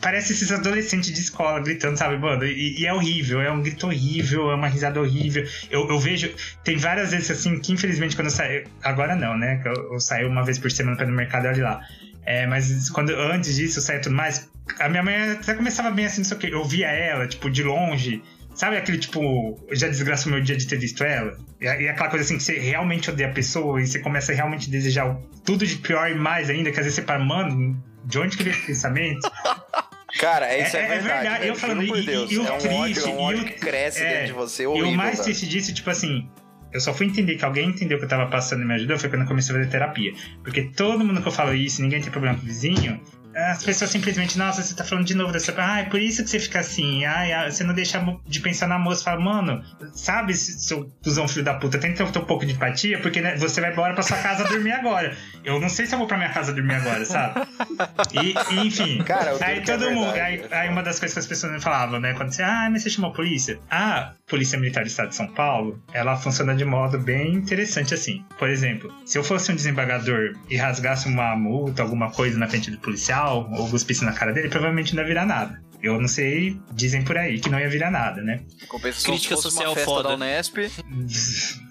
Parece 0.00 0.32
esses 0.32 0.50
adolescentes 0.50 1.12
de 1.12 1.20
escola 1.20 1.60
gritando, 1.60 1.96
sabe, 1.96 2.16
mano? 2.18 2.44
E, 2.44 2.80
e 2.80 2.86
é 2.86 2.92
horrível, 2.94 3.40
é 3.40 3.50
um 3.52 3.60
grito 3.62 3.86
horrível, 3.86 4.50
é 4.50 4.54
uma 4.54 4.66
risada 4.68 5.00
horrível. 5.00 5.44
Eu, 5.70 5.88
eu 5.88 5.98
vejo, 5.98 6.32
tem 6.64 6.76
várias 6.76 7.10
vezes 7.10 7.30
assim, 7.30 7.58
que 7.60 7.72
infelizmente 7.72 8.16
quando 8.16 8.26
eu 8.28 8.32
saio. 8.32 8.64
Agora 8.82 9.14
não, 9.14 9.36
né? 9.36 9.60
Eu, 9.64 9.92
eu 9.94 10.00
saio 10.00 10.28
uma 10.28 10.42
vez 10.44 10.58
por 10.58 10.70
semana 10.70 10.96
pra 10.96 11.04
ir 11.04 11.10
no 11.10 11.16
mercado 11.16 11.46
e 11.46 11.48
olha 11.48 11.62
lá. 11.64 11.80
É, 12.24 12.46
mas 12.46 12.88
quando, 12.90 13.10
antes 13.10 13.56
disso, 13.56 13.78
eu 13.78 13.82
saía 13.82 14.00
tudo 14.00 14.14
mais. 14.14 14.48
A 14.78 14.88
minha 14.88 15.02
mãe 15.02 15.32
até 15.32 15.54
começava 15.54 15.90
bem 15.90 16.06
assim, 16.06 16.18
não 16.18 16.24
sei 16.24 16.36
o 16.36 16.40
quê. 16.40 16.48
Eu 16.52 16.64
via 16.64 16.86
ela, 16.88 17.26
tipo, 17.26 17.50
de 17.50 17.62
longe. 17.62 18.22
Sabe 18.54 18.76
aquele 18.76 18.98
tipo, 18.98 19.58
já 19.72 19.86
desgraçou 19.86 20.32
meu 20.32 20.40
dia 20.40 20.56
de 20.56 20.66
ter 20.66 20.76
visto 20.78 21.02
ela? 21.04 21.36
E, 21.60 21.64
e 21.64 21.88
aquela 21.88 22.08
coisa 22.08 22.24
assim 22.24 22.36
que 22.36 22.42
você 22.42 22.58
realmente 22.58 23.08
odeia 23.10 23.28
a 23.30 23.32
pessoa 23.32 23.80
e 23.80 23.86
você 23.86 23.98
começa 23.98 24.32
a 24.32 24.34
realmente 24.34 24.68
desejar 24.70 25.06
o- 25.08 25.22
tudo 25.44 25.66
de 25.66 25.76
pior 25.76 26.10
e 26.10 26.14
mais 26.14 26.50
ainda, 26.50 26.70
que 26.70 26.78
às 26.78 26.84
vezes 26.84 26.94
você 26.96 27.02
para, 27.02 27.18
mano, 27.18 27.82
de 28.04 28.18
onde 28.18 28.36
que 28.36 28.42
veio 28.42 28.54
esse 28.56 28.66
pensamento? 28.66 29.20
Cara, 30.18 30.46
é 30.46 30.62
isso 30.66 30.76
é, 30.76 30.80
É- 30.80 30.84
é 30.84 30.88
verdade. 30.88 31.02
verdade, 31.22 31.38
velho, 31.40 31.50
eu 31.50 31.56
falando, 31.56 31.86
por 31.86 31.98
e- 31.98 32.06
Deus. 32.06 32.30
e 32.30 32.38
o 32.38 32.46
é 32.46 32.50
um 32.50 32.54
ódio, 32.54 32.68
triste, 32.94 33.08
é 33.08 33.12
um 33.12 33.14
e 33.14 33.22
ódio 33.22 33.42
o- 33.42 33.46
que 33.46 33.52
cresce 33.54 34.02
é, 34.02 34.08
dentro 34.12 34.26
de 34.26 34.32
você, 34.32 34.62
e 34.62 34.66
horrível. 34.66 34.88
o 34.90 34.96
mais 34.96 35.20
triste 35.20 35.46
disso, 35.48 35.72
tipo 35.74 35.90
assim, 35.90 36.28
Eu 36.72 36.80
só 36.80 36.94
fui 36.94 37.06
entender 37.06 37.34
que 37.34 37.44
alguém 37.44 37.68
entendeu 37.68 37.98
que 37.98 38.04
eu 38.04 38.08
tava 38.08 38.30
passando 38.30 38.62
e 38.62 38.64
me 38.64 38.72
ajudou 38.74 38.96
foi 38.96 39.08
quando 39.10 39.22
eu 39.22 39.26
comecei 39.26 39.52
a 39.52 39.58
fazer 39.58 39.68
terapia. 39.72 40.12
Porque 40.44 40.62
todo 40.70 41.04
mundo 41.04 41.20
que 41.20 41.26
eu 41.26 41.32
falo 41.32 41.52
isso, 41.52 41.82
ninguém 41.82 42.00
tem 42.00 42.12
problema 42.12 42.36
com 42.38 42.44
o 42.44 42.46
vizinho, 42.46 43.00
as 43.34 43.62
pessoas 43.62 43.90
simplesmente, 43.90 44.36
nossa, 44.38 44.62
você 44.62 44.74
tá 44.74 44.84
falando 44.84 45.06
de 45.06 45.14
novo 45.14 45.32
dessa. 45.32 45.54
Ah, 45.56 45.80
é 45.80 45.84
por 45.84 46.00
isso 46.00 46.22
que 46.24 46.30
você 46.30 46.38
fica 46.40 46.60
assim. 46.60 47.04
Ah, 47.04 47.48
você 47.50 47.64
não 47.64 47.74
deixa 47.74 48.00
de 48.26 48.40
pensar 48.40 48.66
na 48.66 48.78
moça. 48.78 49.04
Fala, 49.04 49.20
mano, 49.20 49.62
sabe, 49.92 50.34
seu 50.34 50.90
cuzão 51.02 51.28
filho 51.28 51.44
da 51.44 51.54
puta, 51.54 51.78
que 51.78 51.92
ter 51.92 52.02
um 52.02 52.24
pouco 52.24 52.44
de 52.44 52.52
empatia, 52.52 53.00
porque 53.00 53.20
né, 53.20 53.36
você 53.36 53.60
vai 53.60 53.72
embora 53.72 53.94
pra 53.94 54.02
sua 54.02 54.16
casa 54.18 54.44
dormir 54.44 54.72
agora. 54.72 55.16
Eu 55.44 55.60
não 55.60 55.68
sei 55.68 55.86
se 55.86 55.94
eu 55.94 55.98
vou 55.98 56.06
pra 56.06 56.16
minha 56.16 56.30
casa 56.30 56.52
dormir 56.52 56.74
agora, 56.74 57.04
sabe? 57.04 57.40
E, 58.12 58.54
e, 58.54 58.66
enfim. 58.66 59.02
Cara, 59.04 59.36
aí 59.40 59.58
é 59.58 59.60
todo 59.60 59.90
mundo. 59.90 60.12
verdade, 60.12 60.20
Aí, 60.20 60.48
aí 60.50 60.68
uma 60.68 60.82
das 60.82 60.98
coisas 60.98 61.14
que 61.14 61.20
as 61.20 61.26
pessoas 61.26 61.52
me 61.52 61.60
falavam, 61.60 62.00
né? 62.00 62.14
Quando 62.14 62.32
você, 62.32 62.42
ah, 62.42 62.68
mas 62.70 62.82
você 62.82 62.90
chamou 62.90 63.10
a 63.10 63.14
polícia? 63.14 63.58
A 63.70 64.12
Polícia 64.28 64.58
Militar 64.58 64.84
do 64.84 64.86
Estado 64.86 65.08
de 65.08 65.14
São 65.16 65.26
Paulo, 65.28 65.82
ela 65.92 66.16
funciona 66.16 66.54
de 66.54 66.64
modo 66.64 66.98
bem 66.98 67.34
interessante 67.34 67.94
assim. 67.94 68.24
Por 68.38 68.48
exemplo, 68.48 68.92
se 69.04 69.18
eu 69.18 69.24
fosse 69.24 69.50
um 69.50 69.54
desembargador 69.54 70.34
e 70.48 70.56
rasgasse 70.56 71.08
uma 71.08 71.34
multa, 71.36 71.82
alguma 71.82 72.10
coisa 72.10 72.38
na 72.38 72.46
frente 72.48 72.70
do 72.70 72.78
policial, 72.78 73.19
ou 73.28 73.68
cuspisse 73.68 74.04
na 74.04 74.12
cara 74.12 74.32
dele, 74.32 74.48
provavelmente 74.48 74.94
não 74.94 75.02
ia 75.02 75.08
virar 75.08 75.26
nada. 75.26 75.62
Eu 75.82 75.98
não 76.00 76.08
sei, 76.08 76.60
dizem 76.72 77.02
por 77.02 77.16
aí 77.16 77.38
que 77.40 77.48
não 77.48 77.58
ia 77.58 77.68
virar 77.68 77.90
nada, 77.90 78.20
né? 78.22 78.40
Compensação 78.68 79.12
Crítica 79.12 79.36
se 79.36 79.42
fosse 79.42 79.54
social 79.54 79.70
uma 79.70 79.74
festa 79.74 79.90
foda. 79.90 80.08
da 80.10 80.14
Unesp. 80.14 80.56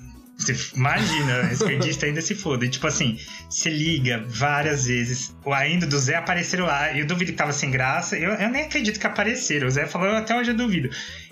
Imagina, 0.73 1.51
esquerdista 1.51 2.05
ainda 2.05 2.21
se 2.21 2.33
foda. 2.33 2.65
E, 2.65 2.69
tipo 2.69 2.87
assim, 2.87 3.19
você 3.49 3.69
liga 3.69 4.23
várias 4.27 4.85
vezes. 4.85 5.35
O 5.43 5.53
ainda 5.53 5.85
do 5.85 5.99
Zé 5.99 6.15
apareceram 6.15 6.65
lá. 6.65 6.97
Eu 6.97 7.05
duvido 7.05 7.31
que 7.31 7.37
tava 7.37 7.51
sem 7.51 7.69
graça. 7.69 8.17
Eu, 8.17 8.31
eu 8.31 8.49
nem 8.49 8.63
acredito 8.63 8.99
que 8.99 9.05
apareceram. 9.05 9.67
O 9.67 9.71
Zé 9.71 9.85
falou, 9.85 10.15
até 10.15 10.35
hoje 10.37 10.51
eu 10.51 10.55
duvido. 10.57 10.89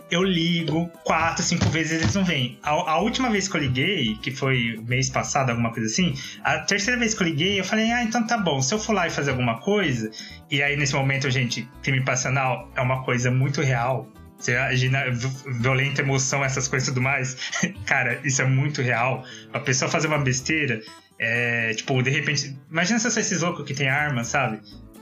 Eu 0.10 0.24
ligo 0.24 0.90
quatro, 1.04 1.44
cinco 1.44 1.66
vezes 1.70 2.02
eles 2.02 2.16
não 2.16 2.24
vêm. 2.24 2.58
A, 2.64 2.72
a 2.72 3.00
última 3.00 3.30
vez 3.30 3.48
que 3.48 3.58
eu 3.58 3.62
liguei, 3.62 4.16
que 4.22 4.32
foi 4.32 4.80
mês 4.88 5.10
passado, 5.10 5.50
alguma 5.50 5.72
coisa 5.72 5.88
assim, 5.88 6.14
a 6.44 6.60
terceira 6.60 6.98
vez 6.98 7.14
que 7.14 7.22
eu 7.22 7.28
liguei, 7.28 7.60
eu 7.60 7.64
falei, 7.64 7.92
ah, 7.92 8.04
então 8.04 8.26
tá 8.26 8.38
bom. 8.38 8.62
Se 8.62 8.74
eu 8.74 8.80
for 8.80 8.94
lá 8.94 9.08
e 9.08 9.10
fazer 9.10 9.32
alguma 9.32 9.60
coisa, 9.60 10.10
e 10.50 10.64
aí 10.64 10.78
nesse 10.78 10.94
momento, 10.94 11.30
gente, 11.30 11.70
crime 11.84 12.04
passional 12.06 12.72
é 12.76 12.82
uma 12.82 13.04
coisa 13.04 13.30
muito 13.30 13.62
real. 13.62 14.10
Você 14.38 14.54
imagina 14.54 15.10
vi- 15.12 15.60
violenta 15.60 16.02
emoção, 16.02 16.46
essas 16.46 16.68
coisas 16.68 16.88
e 16.88 16.92
tudo 16.92 17.02
mais. 17.02 17.36
Cara, 17.86 18.20
isso 18.24 18.42
é 18.42 18.46
muito 18.46 18.82
real. 18.82 19.26
A 19.52 19.60
pessoa 19.60 19.90
fazer 19.90 20.08
uma 20.08 20.20
besteira, 20.20 20.80
é, 21.20 21.74
tipo, 21.74 22.02
de 22.02 22.12
repente. 22.12 22.56
Imagina 22.70 23.00
se 23.00 23.10
você 23.10 23.20
é 23.20 23.22
esses 23.22 23.42
loucos 23.42 23.66
que 23.66 23.74
tem 23.74 23.90
arma, 23.90 24.24
sabe? 24.24 24.62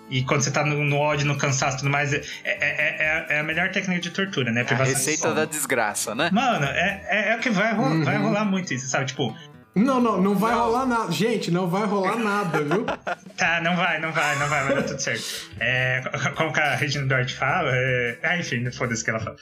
E 0.10 0.23
quando 0.23 0.41
você 0.41 0.52
tá 0.52 0.64
no, 0.64 0.84
no 0.84 0.98
ódio, 0.98 1.26
no 1.26 1.38
cansaço 1.38 1.77
e 1.77 1.80
tudo 1.80 1.90
mais, 1.90 2.14
é, 2.14 2.22
é, 2.44 2.56
é- 2.61 3.26
é 3.36 3.40
a 3.40 3.44
melhor 3.44 3.69
técnica 3.72 3.99
de 4.02 4.11
tortura, 4.11 4.52
né? 4.52 4.61
A 4.61 4.64
de 4.64 4.73
receita 4.84 5.34
da 5.34 5.45
desgraça, 5.45 6.14
né? 6.14 6.30
Mano, 6.32 6.65
é, 6.65 7.02
é, 7.07 7.30
é 7.34 7.36
o 7.36 7.40
que 7.40 7.49
vai, 7.49 7.73
Uhum. 7.73 8.03
vai 8.03 8.18
rolar 8.18 8.45
muito 8.45 8.73
isso, 8.73 8.88
sabe? 8.88 9.06
Tipo, 9.06 9.36
Não, 9.76 9.99
não, 9.99 10.22
não 10.22 10.35
vai 10.35 10.56
rolar 10.56 10.85
nada. 10.85 11.11
Gente, 11.11 11.52
não 11.52 11.68
vai 11.68 11.85
rolar 11.85 12.18
nada, 12.18 12.64
viu? 12.64 12.85
Tá, 13.35 13.60
não 13.60 13.76
vai, 13.76 13.99
não 13.99 14.14
vai, 14.14 14.39
não 14.39 14.47
vai, 14.47 14.64
vai 14.64 14.76
dar 14.76 14.84
tudo 14.84 15.02
certo. 15.02 15.52
É, 15.60 16.02
como 16.38 16.53
que 16.53 16.60
a 16.61 16.73
Regina 16.73 17.06
Duarte 17.06 17.35
fala, 17.35 17.69
é, 17.73 18.18
ah, 18.23 18.38
enfim, 18.38 18.72
foda-se 18.72 19.02
o 19.02 19.03
que 19.03 19.10
ela 19.11 19.19
fala. 19.19 19.35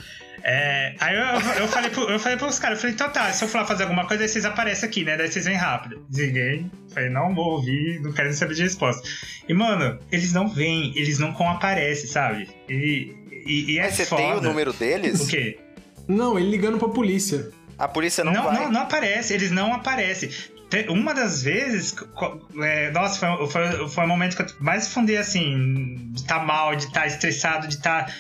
É, 0.44 0.96
aí 1.00 1.16
eu, 1.16 1.62
eu, 1.62 1.68
falei 1.68 1.92
pro, 1.92 2.10
eu 2.10 2.20
falei 2.20 2.38
pros 2.38 2.58
caras, 2.58 2.80
eu 2.80 2.82
falei, 2.82 2.96
então 2.96 3.10
tá, 3.12 3.32
se 3.32 3.44
eu 3.44 3.48
for 3.48 3.60
lá 3.60 3.66
fazer 3.66 3.84
alguma 3.84 4.08
coisa, 4.08 4.24
aí 4.24 4.28
vocês 4.30 4.46
aparecem 4.46 4.90
aqui, 4.90 5.04
né? 5.04 5.16
Daí 5.16 5.32
vocês 5.32 5.46
vêm 5.46 5.56
rápido. 5.56 6.04
Desliguei, 6.10 6.66
falei, 6.92 7.10
não 7.10 7.36
vou 7.36 7.52
ouvir, 7.52 8.02
não 8.02 8.12
quero 8.12 8.34
saber 8.34 8.56
de 8.56 8.64
resposta. 8.64 9.08
E, 9.48 9.54
mano, 9.54 10.00
eles 10.12 10.34
não 10.34 10.50
vêm, 10.50 10.92
eles 10.96 11.20
não 11.20 11.30
aparecem, 11.48 12.08
sabe? 12.08 12.50
E, 12.68 13.16
e, 13.46 13.74
e 13.74 13.78
é 13.78 13.84
Mas 13.84 13.94
você 13.94 14.06
foda. 14.08 14.24
tem 14.24 14.34
o 14.34 14.42
número 14.42 14.74
deles? 14.74 15.22
O 15.22 15.28
quê? 15.28 15.60
Não, 16.08 16.40
ele 16.40 16.50
ligando 16.50 16.80
pra 16.80 16.90
polícia. 16.90 17.52
A 17.78 17.88
polícia 17.88 18.24
não, 18.24 18.34
Não, 18.34 18.44
vai. 18.44 18.56
não, 18.56 18.72
não 18.72 18.82
aparece, 18.82 19.34
eles 19.34 19.52
não 19.52 19.74
aparecem. 19.74 20.30
Uma 20.90 21.14
das 21.14 21.44
vezes, 21.44 21.94
é, 22.64 22.90
nossa, 22.92 23.20
foi, 23.20 23.48
foi, 23.48 23.88
foi 23.90 24.04
o 24.06 24.08
momento 24.08 24.36
que 24.36 24.42
eu 24.42 24.48
mais 24.60 24.88
fundei 24.92 25.18
assim, 25.18 26.10
de 26.12 26.22
estar 26.22 26.44
mal, 26.44 26.76
de 26.76 26.86
estar 26.86 27.06
estressado, 27.06 27.68
de 27.68 27.76
estar. 27.76 28.12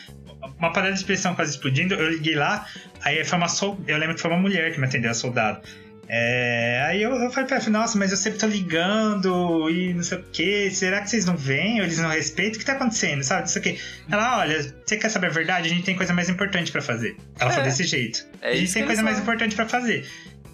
Uma 0.59 0.71
panela 0.71 0.93
de 0.93 0.99
expressão 0.99 1.33
quase 1.33 1.51
explodindo. 1.51 1.95
Eu 1.95 2.11
liguei 2.11 2.35
lá, 2.35 2.67
aí 3.01 3.23
foi 3.25 3.37
uma 3.39 3.47
eu 3.87 3.97
lembro 3.97 4.13
que 4.15 4.21
foi 4.21 4.29
uma 4.29 4.39
mulher 4.39 4.71
que 4.71 4.79
me 4.79 4.85
atendeu, 4.85 5.09
a 5.09 5.13
soldado. 5.15 5.61
É, 6.07 6.83
aí 6.87 7.01
eu, 7.01 7.11
eu 7.15 7.31
falei 7.31 7.47
pra 7.47 7.57
ela, 7.57 7.69
nossa, 7.69 7.97
mas 7.97 8.11
eu 8.11 8.17
sempre 8.17 8.37
tô 8.39 8.45
ligando 8.47 9.69
e 9.69 9.93
não 9.93 10.03
sei 10.03 10.17
o 10.17 10.23
que, 10.31 10.69
será 10.71 11.01
que 11.01 11.09
vocês 11.09 11.25
não 11.25 11.35
vêm? 11.37 11.79
Ou 11.79 11.85
eles 11.85 11.97
não 11.97 12.09
respeitam? 12.09 12.55
O 12.57 12.59
que 12.59 12.65
tá 12.65 12.73
acontecendo? 12.73 13.23
Sabe? 13.23 13.41
Não 13.41 13.47
sei 13.47 13.59
o 13.61 13.63
que. 13.63 13.79
Ela, 14.11 14.39
olha, 14.39 14.75
você 14.85 14.97
quer 14.97 15.09
saber 15.09 15.27
a 15.27 15.31
verdade? 15.31 15.67
A 15.67 15.69
gente 15.69 15.83
tem 15.83 15.95
coisa 15.95 16.13
mais 16.13 16.29
importante 16.29 16.71
pra 16.71 16.81
fazer. 16.81 17.15
Ela 17.39 17.49
É. 17.51 17.53
falou 17.53 17.69
desse 17.69 17.83
jeito. 17.85 18.25
É 18.41 18.49
a 18.49 18.53
gente 18.53 18.65
isso 18.65 18.73
tem 18.73 18.85
coisa 18.85 19.01
mais 19.01 19.19
importante 19.19 19.55
pra 19.55 19.67
fazer. 19.67 20.05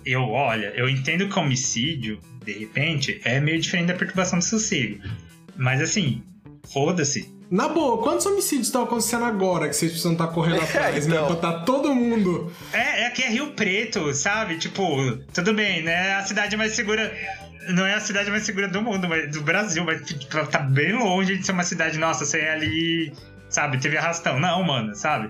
Eu, 0.06 0.22
olha, 0.30 0.72
eu 0.76 0.88
entendo 0.88 1.28
que 1.28 1.38
homicídio, 1.40 2.20
de 2.46 2.54
repente, 2.54 3.20
é 3.26 3.40
meio 3.40 3.60
diferente 3.60 3.88
da 3.88 3.96
perturbação 3.96 4.40
do 4.40 4.46
sossego. 4.46 5.00
Mas 5.58 5.82
assim, 5.82 6.24
foda-se. 6.74 7.34
Na 7.50 7.68
boa, 7.68 8.02
quantos 8.04 8.26
homicídios 8.28 8.68
estão 8.68 8.84
acontecendo 8.84 9.26
agora 9.26 9.68
que 9.68 9.76
vocês 9.76 9.92
precisam 9.92 10.14
estar 10.14 10.28
correndo 10.28 10.62
atrás, 10.62 11.08
né? 11.08 11.16
então. 11.16 11.36
Pra 11.36 11.52
tá 11.52 11.60
todo 11.62 11.94
mundo. 11.96 12.52
É, 12.72 13.02
é 13.02 13.08
aqui 13.08 13.24
é 13.24 13.30
Rio 13.30 13.52
Preto, 13.54 14.14
sabe? 14.14 14.58
Tipo, 14.58 14.84
tudo 15.34 15.54
bem, 15.54 15.84
né? 15.84 16.14
A 16.16 16.24
cidade 16.24 16.56
mais 16.56 16.74
segura. 16.74 17.12
Não 17.70 17.86
é 17.86 17.94
a 17.94 18.00
cidade 18.00 18.30
mais 18.30 18.44
segura 18.44 18.68
do 18.68 18.82
mundo, 18.82 19.08
mas 19.08 19.32
do 19.32 19.42
Brasil, 19.42 19.84
mas 19.84 20.02
tipo, 20.08 20.46
tá 20.48 20.60
bem 20.60 20.94
longe 20.94 21.38
de 21.38 21.46
ser 21.46 21.52
uma 21.52 21.64
cidade, 21.64 22.00
nossa, 22.00 22.26
você 22.26 22.40
é 22.40 22.54
ali, 22.54 23.14
sabe, 23.48 23.80
teve 23.80 23.98
arrastão. 23.98 24.40
Não, 24.40 24.64
mano, 24.64 24.96
sabe? 24.96 25.30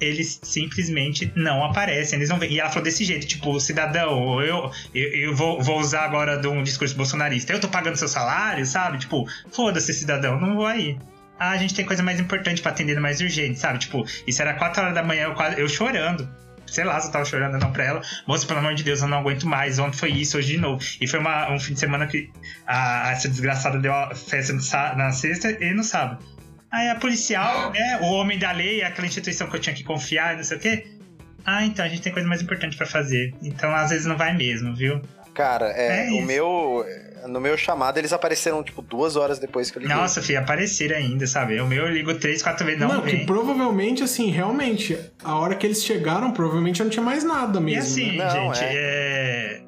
Eles 0.00 0.38
simplesmente 0.42 1.32
não 1.34 1.64
aparecem, 1.64 2.18
eles 2.18 2.28
não 2.28 2.38
vêm. 2.38 2.52
E 2.52 2.60
ela 2.60 2.68
falou 2.68 2.84
desse 2.84 3.04
jeito, 3.04 3.26
tipo, 3.26 3.58
cidadão, 3.60 4.40
eu, 4.42 4.70
eu, 4.94 5.08
eu 5.12 5.34
vou, 5.34 5.62
vou 5.62 5.78
usar 5.80 6.04
agora 6.04 6.36
de 6.36 6.46
um 6.48 6.62
discurso 6.62 6.94
bolsonarista. 6.96 7.52
Eu 7.52 7.60
tô 7.60 7.68
pagando 7.68 7.96
seu 7.96 8.08
salário, 8.08 8.64
sabe? 8.66 8.98
Tipo, 8.98 9.26
foda-se, 9.52 9.92
cidadão, 9.94 10.38
não 10.40 10.54
vou 10.56 10.66
aí. 10.66 10.98
Ah, 11.38 11.50
a 11.50 11.56
gente 11.56 11.74
tem 11.74 11.84
coisa 11.84 12.02
mais 12.02 12.18
importante 12.20 12.62
pra 12.62 12.72
atender 12.72 12.98
mais 13.00 13.20
urgente, 13.20 13.58
sabe? 13.58 13.78
Tipo, 13.78 14.04
isso 14.26 14.40
era 14.40 14.54
4 14.54 14.82
horas 14.82 14.94
da 14.94 15.02
manhã, 15.02 15.24
eu, 15.24 15.34
quase- 15.34 15.60
eu 15.60 15.68
chorando. 15.68 16.28
Sei 16.66 16.82
lá 16.82 16.98
se 17.00 17.06
eu 17.08 17.12
tava 17.12 17.24
chorando 17.24 17.58
não 17.60 17.72
pra 17.72 17.84
ela. 17.84 18.02
Moça, 18.26 18.44
pelo 18.46 18.58
amor 18.58 18.74
de 18.74 18.82
Deus, 18.82 19.00
eu 19.00 19.06
não 19.08 19.18
aguento 19.18 19.46
mais. 19.46 19.78
Ontem 19.78 19.96
foi 19.98 20.10
isso, 20.10 20.36
hoje 20.36 20.54
de 20.54 20.58
novo. 20.58 20.82
E 21.00 21.06
foi 21.06 21.20
uma- 21.20 21.50
um 21.52 21.60
fim 21.60 21.74
de 21.74 21.80
semana 21.80 22.06
que 22.06 22.28
a, 22.66 23.12
essa 23.12 23.28
desgraçada 23.28 23.78
deu 23.78 23.92
a 23.94 24.14
festa 24.14 24.52
na 24.96 25.12
sexta 25.12 25.50
e 25.62 25.72
no 25.72 25.84
sábado. 25.84 26.24
Aí 26.70 26.88
a 26.88 26.94
policial, 26.96 27.70
né? 27.72 27.98
O 28.02 28.06
homem 28.12 28.38
da 28.38 28.52
lei, 28.52 28.82
aquela 28.82 29.06
instituição 29.06 29.48
que 29.48 29.56
eu 29.56 29.60
tinha 29.60 29.74
que 29.74 29.84
confiar, 29.84 30.34
e 30.34 30.36
não 30.38 30.44
sei 30.44 30.56
o 30.56 30.60
quê. 30.60 30.86
Ah, 31.44 31.64
então 31.64 31.84
a 31.84 31.88
gente 31.88 32.02
tem 32.02 32.12
coisa 32.12 32.28
mais 32.28 32.42
importante 32.42 32.76
pra 32.76 32.86
fazer. 32.86 33.32
Então 33.42 33.74
às 33.74 33.90
vezes 33.90 34.04
não 34.06 34.16
vai 34.16 34.34
mesmo, 34.36 34.74
viu? 34.74 35.00
Cara, 35.32 35.66
é, 35.76 36.08
É 36.08 36.12
o 36.12 36.22
meu. 36.22 36.84
No 37.28 37.40
meu 37.40 37.56
chamado, 37.56 37.98
eles 37.98 38.12
apareceram, 38.12 38.62
tipo, 38.62 38.80
duas 38.80 39.16
horas 39.16 39.40
depois 39.40 39.68
que 39.68 39.78
eu 39.78 39.82
liguei. 39.82 39.96
Nossa, 39.96 40.22
filho, 40.22 40.38
aparecer 40.38 40.92
ainda, 40.94 41.26
sabe? 41.26 41.58
O 41.60 41.66
meu 41.66 41.84
eu 41.86 41.92
ligo 41.92 42.14
três, 42.14 42.40
quatro 42.40 42.64
vezes, 42.64 42.80
não, 42.80 42.86
Não, 42.88 43.02
que 43.02 43.16
vem. 43.16 43.26
provavelmente, 43.26 44.00
assim, 44.04 44.30
realmente, 44.30 44.96
a 45.24 45.34
hora 45.36 45.56
que 45.56 45.66
eles 45.66 45.82
chegaram, 45.84 46.30
provavelmente 46.30 46.78
já 46.78 46.84
não 46.84 46.90
tinha 46.90 47.02
mais 47.02 47.24
nada 47.24 47.58
E 47.58 47.62
mesmo. 47.62 47.82
assim, 47.82 48.16
né? 48.16 48.24
Não, 48.32 48.54
gente, 48.54 48.64
é... 48.64 49.60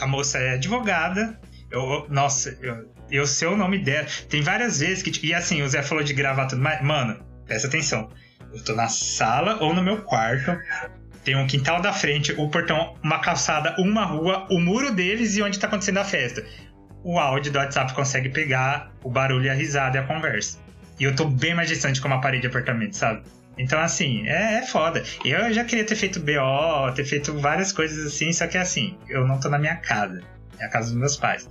a 0.00 0.06
moça 0.06 0.38
é 0.38 0.54
advogada. 0.54 1.38
Eu, 1.70 2.06
nossa, 2.08 2.56
eu, 2.62 2.86
eu 3.12 3.26
sei 3.26 3.48
o 3.48 3.56
nome 3.56 3.78
dela. 3.78 4.06
Tem 4.28 4.40
várias 4.40 4.80
vezes 4.80 5.02
que. 5.02 5.10
tipo, 5.10 5.26
E 5.26 5.34
assim, 5.34 5.62
o 5.62 5.68
Zé 5.68 5.82
falou 5.82 6.02
de 6.02 6.14
gravar 6.14 6.46
tudo 6.46 6.62
mais. 6.62 6.82
Mano, 6.82 7.22
presta 7.46 7.68
atenção. 7.68 8.08
Eu 8.52 8.64
tô 8.64 8.74
na 8.74 8.88
sala 8.88 9.58
ou 9.62 9.74
no 9.74 9.82
meu 9.82 10.02
quarto. 10.02 10.58
Tem 11.22 11.36
um 11.36 11.46
quintal 11.46 11.80
da 11.80 11.92
frente, 11.92 12.32
o 12.32 12.48
portão, 12.48 12.96
uma 13.02 13.20
calçada, 13.20 13.76
uma 13.78 14.04
rua, 14.04 14.46
o 14.50 14.58
muro 14.58 14.92
deles 14.92 15.36
e 15.36 15.42
onde 15.42 15.58
tá 15.58 15.68
acontecendo 15.68 15.98
a 15.98 16.04
festa. 16.04 16.44
O 17.04 17.18
áudio 17.18 17.52
do 17.52 17.58
WhatsApp 17.58 17.94
consegue 17.94 18.28
pegar 18.28 18.92
o 19.04 19.10
barulho, 19.10 19.50
a 19.50 19.54
risada 19.54 19.98
e 19.98 20.00
a 20.00 20.04
conversa. 20.04 20.58
E 20.98 21.04
eu 21.04 21.14
tô 21.14 21.24
bem 21.26 21.54
mais 21.54 21.68
distante 21.68 22.00
com 22.00 22.08
uma 22.08 22.20
parede 22.20 22.42
de 22.42 22.48
apartamento, 22.48 22.96
sabe? 22.96 23.22
Então, 23.56 23.78
assim, 23.78 24.26
é, 24.26 24.54
é 24.54 24.62
foda. 24.62 25.02
Eu 25.24 25.52
já 25.52 25.64
queria 25.64 25.84
ter 25.84 25.94
feito 25.94 26.18
BO, 26.18 26.92
ter 26.94 27.04
feito 27.04 27.38
várias 27.38 27.70
coisas 27.72 28.06
assim, 28.06 28.32
só 28.32 28.46
que 28.46 28.58
assim, 28.58 28.96
eu 29.08 29.26
não 29.26 29.38
tô 29.38 29.48
na 29.48 29.58
minha 29.58 29.76
casa. 29.76 30.22
É 30.58 30.64
a 30.64 30.68
casa 30.68 30.90
dos 30.90 30.98
meus 30.98 31.16
pais. 31.16 31.48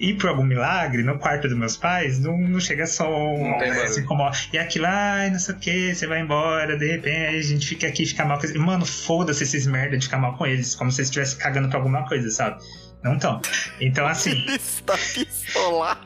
E 0.00 0.14
por 0.14 0.30
algum 0.30 0.42
milagre, 0.42 1.02
no 1.02 1.18
quarto 1.18 1.46
dos 1.46 1.54
meus 1.56 1.76
pais, 1.76 2.18
não, 2.18 2.38
não 2.38 2.58
chega 2.58 2.86
som, 2.86 3.36
Não 3.38 3.58
tem 3.58 3.70
né, 3.70 3.86
se 3.86 4.00
incomoda. 4.00 4.34
E 4.50 4.56
aquilo, 4.58 4.86
ai, 4.88 5.28
não 5.28 5.38
sei 5.38 5.54
o 5.54 5.58
que, 5.58 5.94
você 5.94 6.06
vai 6.06 6.20
embora, 6.22 6.74
de 6.78 6.86
repente 6.92 7.16
aí 7.26 7.38
a 7.38 7.42
gente 7.42 7.66
fica 7.66 7.86
aqui 7.86 8.04
e 8.04 8.06
fica 8.06 8.24
mal 8.24 8.38
com 8.38 8.46
eles. 8.46 8.56
Mano, 8.56 8.86
foda-se 8.86 9.42
esses 9.42 9.66
merda 9.66 9.98
de 9.98 10.06
ficar 10.06 10.16
mal 10.16 10.34
com 10.38 10.46
eles, 10.46 10.74
como 10.74 10.90
se 10.90 11.02
eles 11.02 11.08
estivessem 11.08 11.38
cagando 11.38 11.68
pra 11.68 11.78
alguma 11.78 12.08
coisa, 12.08 12.30
sabe? 12.30 12.62
Não 13.04 13.18
tão. 13.18 13.42
Então, 13.78 14.06
assim, 14.06 14.42
Está 14.48 14.94
pistolado. 14.96 16.00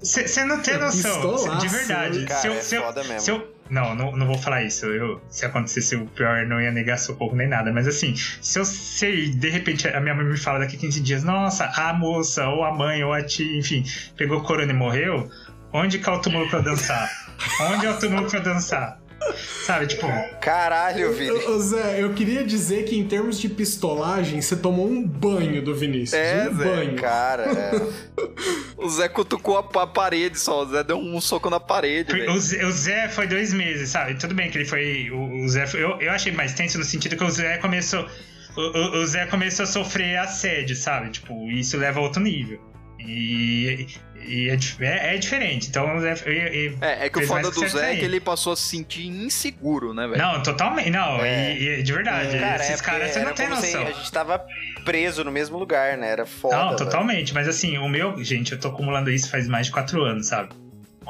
você 0.00 0.44
não 0.44 0.60
tem 0.62 0.74
É 0.74 0.78
noção, 0.78 1.20
pistolaço, 1.32 1.58
de 1.66 1.68
verdade. 1.68 2.24
Cara, 2.24 2.40
se 2.40 2.46
eu, 2.46 2.52
é 2.54 2.60
se 2.62 2.74
eu- 2.76 2.82
foda 2.84 3.04
mesmo. 3.04 3.20
se 3.20 3.30
eu- 3.32 3.51
não, 3.70 3.94
não, 3.94 4.12
não 4.16 4.26
vou 4.26 4.38
falar 4.38 4.62
isso. 4.62 4.86
Eu, 4.86 5.20
se 5.28 5.46
acontecesse 5.46 5.96
o 5.96 6.06
pior, 6.06 6.46
não 6.46 6.60
ia 6.60 6.70
negar 6.70 6.98
socorro 6.98 7.34
nem 7.34 7.48
nada. 7.48 7.72
Mas 7.72 7.86
assim, 7.86 8.14
se 8.16 8.58
eu 8.58 8.64
sei, 8.64 9.30
de 9.30 9.48
repente 9.48 9.88
a 9.88 10.00
minha 10.00 10.14
mãe 10.14 10.24
me 10.24 10.36
fala 10.36 10.60
daqui 10.60 10.76
15 10.76 11.00
dias, 11.00 11.24
nossa, 11.24 11.64
a 11.64 11.92
moça, 11.92 12.46
ou 12.48 12.64
a 12.64 12.74
mãe, 12.74 13.02
ou 13.02 13.12
a 13.12 13.22
tia, 13.22 13.58
enfim, 13.58 13.84
pegou 14.16 14.42
corona 14.42 14.72
e 14.72 14.74
morreu, 14.74 15.30
onde 15.72 15.98
que 15.98 16.08
é 16.08 16.12
o 16.12 16.20
túmulo 16.20 16.48
pra 16.48 16.60
dançar? 16.60 17.10
Onde 17.60 17.86
é 17.86 17.90
o 17.90 17.98
túmulo 17.98 18.28
pra 18.30 18.38
dançar? 18.38 19.01
Sabe, 19.64 19.86
tipo, 19.86 20.06
Caralho, 20.40 21.12
Vini. 21.12 21.30
Ô, 21.30 21.58
Zé, 21.58 22.02
eu 22.02 22.12
queria 22.14 22.44
dizer 22.44 22.84
que 22.84 22.98
em 22.98 23.06
termos 23.06 23.38
de 23.38 23.48
pistolagem, 23.48 24.40
você 24.40 24.56
tomou 24.56 24.88
um 24.88 25.06
banho 25.06 25.62
do 25.62 25.74
Vinícius. 25.74 26.14
É, 26.20 26.48
um 26.50 26.56
Zé, 26.56 26.64
banho. 26.64 26.94
cara. 26.96 27.44
é. 27.44 28.22
O 28.76 28.88
Zé 28.88 29.08
cutucou 29.08 29.56
a, 29.56 29.62
pa- 29.62 29.86
parede 29.86 30.36
só. 30.40 30.62
O 30.64 30.66
Zé 30.66 30.82
deu 30.82 30.96
um 30.98 31.20
soco 31.20 31.48
na 31.48 31.60
parede, 31.60 32.12
o. 32.28 32.38
Zé, 32.40 32.64
o 32.66 32.70
Zé 32.72 33.08
foi 33.08 33.28
dois 33.28 33.52
meses, 33.52 33.90
sabe? 33.90 34.14
Tudo 34.14 34.34
bem 34.34 34.50
que 34.50 34.58
ele 34.58 34.64
foi. 34.64 35.08
O, 35.12 35.44
o 35.44 35.48
Zé 35.48 35.66
foi- 35.68 35.82
eu, 35.84 36.00
eu 36.00 36.10
achei 36.10 36.32
mais 36.32 36.52
tenso 36.54 36.78
no 36.78 36.84
sentido 36.84 37.16
que 37.16 37.22
o 37.22 37.30
Zé 37.30 37.58
começou. 37.58 38.04
O, 38.56 38.60
o- 38.60 39.02
o 39.02 39.06
Zé 39.06 39.24
começou 39.26 39.62
a 39.62 39.66
sofrer 39.66 40.18
assédio, 40.18 40.74
sabe? 40.74 41.10
Tipo, 41.10 41.48
isso 41.50 41.76
leva 41.76 42.00
a 42.00 42.02
outro 42.02 42.20
nível. 42.20 42.60
E, 43.06 43.86
e 44.26 44.48
é, 44.50 44.54
é- 44.86 45.14
é 45.14 45.18
diferente. 45.18 45.68
Então 45.68 45.86
e- 46.04 46.30
e- 46.30 46.76
É, 46.80 47.06
é 47.06 47.10
que 47.10 47.18
o 47.18 47.26
foda 47.26 47.50
do 47.50 47.68
Zé 47.68 47.92
é 47.94 47.96
que 47.96 48.04
ele 48.04 48.20
passou 48.20 48.52
a 48.52 48.56
se 48.56 48.62
sentir 48.68 49.06
inseguro, 49.06 49.92
né, 49.92 50.06
velho? 50.06 50.18
Não, 50.20 50.42
totalmente. 50.42 50.90
Não, 50.90 51.16
É. 51.24 51.56
e, 51.56 51.80
e 51.80 51.82
de 51.82 51.92
verdade. 51.92 52.38
Cara, 52.38 52.62
esses 52.64 52.80
é 52.80 52.84
caras 52.84 53.10
você 53.10 53.20
não 53.24 53.34
tem 53.34 53.48
noção. 53.48 53.86
a 53.86 53.90
gente 53.92 54.12
tava 54.12 54.44
preso 54.84 55.24
no 55.24 55.32
mesmo 55.32 55.58
lugar, 55.58 55.96
né? 55.98 56.10
Era 56.10 56.26
foda. 56.26 56.56
Não, 56.56 56.64
velho. 56.66 56.78
totalmente. 56.78 57.34
Mas 57.34 57.48
assim, 57.48 57.78
o 57.78 57.88
meu, 57.88 58.22
gente, 58.22 58.52
eu 58.52 58.60
tô 58.60 58.68
acumulando 58.68 59.10
isso 59.10 59.28
faz 59.30 59.48
mais 59.48 59.66
de 59.66 59.72
quatro 59.72 60.02
anos, 60.02 60.26
sabe? 60.28 60.50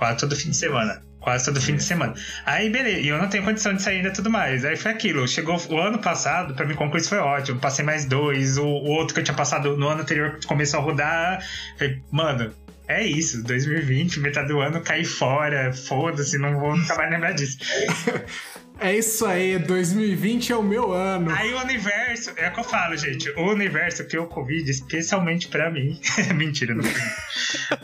Quase 0.02 0.18
todo 0.18 0.34
fim 0.34 0.50
de 0.50 0.56
semana. 0.56 1.00
Quase 1.20 1.44
todo 1.44 1.60
fim 1.60 1.76
de 1.76 1.84
semana. 1.84 2.12
Aí, 2.44 2.68
beleza, 2.68 2.98
e 2.98 3.06
eu 3.06 3.18
não 3.18 3.28
tenho 3.28 3.44
condição 3.44 3.72
de 3.72 3.80
sair 3.80 3.98
ainda 3.98 4.08
e 4.08 4.12
tudo 4.12 4.28
mais. 4.28 4.64
Aí 4.64 4.76
foi 4.76 4.90
aquilo. 4.90 5.28
Chegou 5.28 5.56
o 5.70 5.78
ano 5.78 6.00
passado, 6.00 6.54
pra 6.56 6.66
mim, 6.66 6.74
o 6.74 6.76
concurso 6.76 7.08
foi 7.08 7.18
ótimo. 7.18 7.60
Passei 7.60 7.84
mais 7.84 8.04
dois. 8.04 8.58
O, 8.58 8.64
o 8.64 8.88
outro 8.88 9.14
que 9.14 9.20
eu 9.20 9.24
tinha 9.24 9.36
passado 9.36 9.76
no 9.76 9.86
ano 9.86 10.02
anterior 10.02 10.40
começou 10.44 10.80
a 10.80 10.82
rodar. 10.82 11.40
Falei, 11.78 12.02
mano, 12.10 12.52
é 12.88 13.06
isso. 13.06 13.44
2020, 13.44 14.18
metade 14.18 14.48
do 14.48 14.60
ano, 14.60 14.80
caí 14.80 15.04
fora. 15.04 15.72
Foda-se, 15.72 16.36
não 16.36 16.58
vou 16.58 16.76
nunca 16.76 16.96
mais 16.96 17.08
lembrar 17.08 17.30
disso. 17.30 17.58
É 18.82 18.96
isso 18.96 19.24
aí, 19.24 19.60
2020 19.60 20.52
é 20.52 20.56
o 20.56 20.62
meu 20.62 20.92
ano. 20.92 21.30
Aí 21.30 21.54
o 21.54 21.60
universo, 21.60 22.32
é 22.36 22.48
o 22.48 22.52
que 22.52 22.58
eu 22.58 22.64
falo, 22.64 22.96
gente. 22.96 23.30
O 23.30 23.52
universo 23.52 24.04
criou 24.04 24.24
o 24.24 24.28
Covid 24.28 24.68
especialmente 24.68 25.46
pra 25.46 25.70
mim. 25.70 26.00
Mentira, 26.34 26.74
não. 26.74 26.82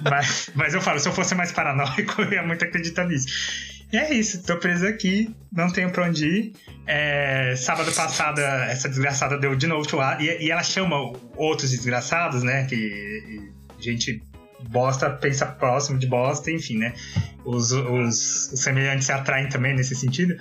mas, 0.02 0.50
mas 0.56 0.74
eu 0.74 0.80
falo, 0.80 0.98
se 0.98 1.08
eu 1.08 1.12
fosse 1.12 1.36
mais 1.36 1.52
paranoico, 1.52 2.20
eu 2.22 2.32
ia 2.32 2.42
muito 2.42 2.64
acreditar 2.64 3.04
nisso. 3.04 3.28
E 3.92 3.96
é 3.96 4.12
isso, 4.12 4.42
tô 4.42 4.56
preso 4.56 4.86
aqui, 4.88 5.34
não 5.52 5.70
tenho 5.70 5.90
pra 5.90 6.04
onde 6.04 6.26
ir. 6.26 6.52
É, 6.84 7.54
sábado 7.56 7.92
passado, 7.92 8.40
essa 8.40 8.88
desgraçada 8.88 9.38
deu 9.38 9.54
de 9.54 9.68
novo 9.68 9.88
churrasco. 9.88 10.22
E, 10.22 10.46
e 10.46 10.50
ela 10.50 10.64
chama 10.64 10.96
outros 11.36 11.70
desgraçados, 11.70 12.42
né? 12.42 12.66
Que 12.66 13.52
gente 13.78 14.20
bosta 14.68 15.08
pensa 15.08 15.46
próximo 15.46 15.98
de 15.98 16.06
bosta, 16.06 16.50
enfim, 16.50 16.78
né? 16.78 16.92
Os, 17.44 17.70
os, 17.72 18.52
os 18.52 18.60
semelhantes 18.60 19.06
se 19.06 19.12
atraem 19.12 19.48
também 19.48 19.74
nesse 19.74 19.94
sentido. 19.94 20.36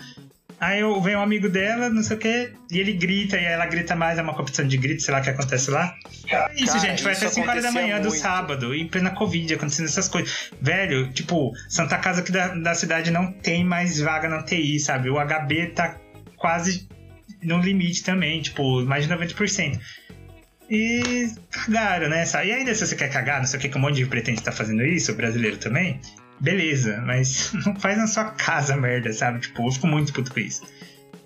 Aí 0.59 0.79
eu 0.79 0.99
venho 1.01 1.19
um 1.19 1.21
amigo 1.21 1.47
dela, 1.47 1.87
não 1.89 2.01
sei 2.01 2.17
o 2.17 2.19
quê, 2.19 2.51
e 2.71 2.79
ele 2.79 2.93
grita, 2.93 3.37
e 3.37 3.45
ela 3.45 3.65
grita 3.67 3.95
mais, 3.95 4.17
é 4.17 4.23
uma 4.23 4.33
competição 4.33 4.67
de 4.67 4.75
grito, 4.75 5.03
sei 5.03 5.13
lá 5.13 5.19
o 5.19 5.23
que 5.23 5.29
acontece 5.29 5.69
lá. 5.69 5.95
É 6.27 6.53
isso, 6.55 6.65
Cara, 6.73 6.79
gente, 6.79 7.03
vai 7.03 7.13
até 7.13 7.29
5 7.29 7.47
horas 7.47 7.63
da 7.63 7.71
manhã 7.71 7.97
do 7.97 8.09
muito. 8.09 8.19
sábado, 8.19 8.73
em 8.73 8.87
plena 8.87 9.11
Covid, 9.11 9.53
acontecendo 9.53 9.85
essas 9.85 10.09
coisas. 10.09 10.51
Velho, 10.59 11.11
tipo, 11.13 11.51
Santa 11.69 11.97
Casa 11.99 12.21
aqui 12.21 12.31
da, 12.31 12.55
da 12.55 12.73
cidade 12.73 13.11
não 13.11 13.31
tem 13.31 13.63
mais 13.63 13.99
vaga 13.99 14.27
na 14.27 14.41
TI, 14.41 14.79
sabe? 14.79 15.11
O 15.11 15.17
HB 15.19 15.73
tá 15.75 15.95
quase 16.35 16.87
no 17.43 17.59
limite 17.59 18.03
também, 18.03 18.41
tipo, 18.41 18.83
mais 18.83 19.07
de 19.07 19.13
90%. 19.13 19.79
E 20.69 21.31
cagaram, 21.51 22.09
né? 22.09 22.25
E 22.45 22.51
ainda 22.51 22.73
se 22.73 22.85
você 22.85 22.95
quer 22.95 23.09
cagar, 23.09 23.39
não 23.39 23.47
sei 23.47 23.57
o 23.57 23.61
que, 23.61 23.69
que 23.69 23.77
um 23.77 23.81
monte 23.81 23.95
de 23.95 24.05
pretende 24.05 24.39
estar 24.39 24.51
fazendo 24.51 24.83
isso, 24.83 25.11
o 25.11 25.15
brasileiro 25.15 25.57
também, 25.57 26.01
beleza, 26.39 27.01
mas 27.05 27.51
não 27.65 27.75
faz 27.75 27.97
na 27.97 28.07
sua 28.07 28.25
casa 28.25 28.75
merda, 28.75 29.11
sabe? 29.13 29.39
Tipo, 29.39 29.67
eu 29.67 29.71
fico 29.71 29.87
muito 29.87 30.13
puto 30.13 30.33
com 30.33 30.39
isso. 30.39 30.63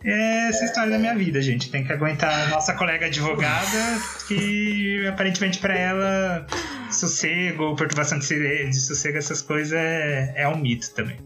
É 0.03 0.49
essa 0.49 0.65
história 0.65 0.89
da 0.89 0.97
minha 0.97 1.15
vida, 1.15 1.41
gente. 1.41 1.69
Tem 1.69 1.83
que 1.83 1.93
aguentar 1.93 2.47
a 2.47 2.47
nossa 2.47 2.73
colega 2.73 3.05
advogada, 3.05 3.99
que 4.27 5.05
aparentemente 5.07 5.59
pra 5.59 5.77
ela, 5.77 6.47
sossego, 6.89 7.75
perturbação 7.75 8.17
de, 8.17 8.69
de 8.69 8.79
sossego, 8.79 9.17
essas 9.17 9.41
coisas 9.41 9.73
é, 9.73 10.33
é 10.35 10.47
um 10.47 10.57
mito 10.57 10.91
também. 10.95 11.17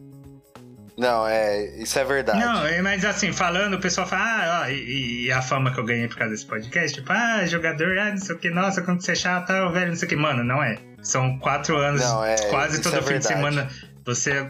Não, 0.98 1.28
é, 1.28 1.82
isso 1.82 2.00
é 2.00 2.06
verdade. 2.06 2.40
Não, 2.40 2.66
é, 2.66 2.82
mas 2.82 3.04
assim, 3.04 3.34
falando, 3.34 3.74
o 3.74 3.80
pessoal 3.80 4.08
fala, 4.08 4.24
ah, 4.24 4.62
ó, 4.64 4.70
e, 4.70 5.26
e 5.26 5.32
a 5.32 5.42
fama 5.42 5.74
que 5.74 5.80
eu 5.80 5.84
ganhei 5.84 6.08
por 6.08 6.18
causa 6.18 6.34
desse 6.34 6.46
podcast, 6.46 6.98
tipo, 6.98 7.12
ah, 7.12 7.46
jogador, 7.46 7.98
ah, 7.98 8.12
não 8.12 8.18
sei 8.18 8.36
o 8.36 8.40
que, 8.40 8.50
nossa, 8.50 8.82
como 8.82 8.98
que 8.98 9.04
você 9.04 9.12
é 9.12 9.16
chato, 9.16 9.50
ah, 9.52 9.70
velho, 9.72 9.90
não 9.90 9.96
sei 9.96 10.06
o 10.06 10.10
que. 10.10 10.16
Mano, 10.16 10.44
não 10.44 10.64
é. 10.64 10.78
São 11.02 11.38
quatro 11.40 11.78
anos, 11.78 12.02
Não, 12.02 12.24
é, 12.24 12.36
quase 12.50 12.82
todo 12.82 12.96
é 12.96 13.02
fim 13.02 13.06
de 13.06 13.14
verdade. 13.14 13.28
semana, 13.36 13.70
você 14.06 14.50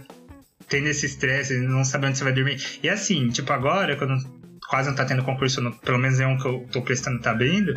tem 0.70 0.86
esse 0.86 1.06
estresse, 1.06 1.60
não 1.60 1.84
sabe 1.84 2.08
onde 2.08 2.18
você 2.18 2.24
vai 2.24 2.34
dormir. 2.34 2.62
E 2.82 2.90
assim, 2.90 3.30
tipo, 3.30 3.52
agora, 3.54 3.96
quando 3.96 4.16
quase 4.70 4.90
não 4.90 4.96
tá 4.96 5.06
tendo 5.06 5.24
concurso, 5.24 5.62
no- 5.62 5.74
pelo 5.80 6.00
menos 6.00 6.20
é 6.20 6.26
um 6.28 6.38
que 6.38 6.48
eu 6.48 6.68
tô 6.72 6.82
prestando, 6.82 7.20
tá 7.22 7.32
abrindo, 7.32 7.74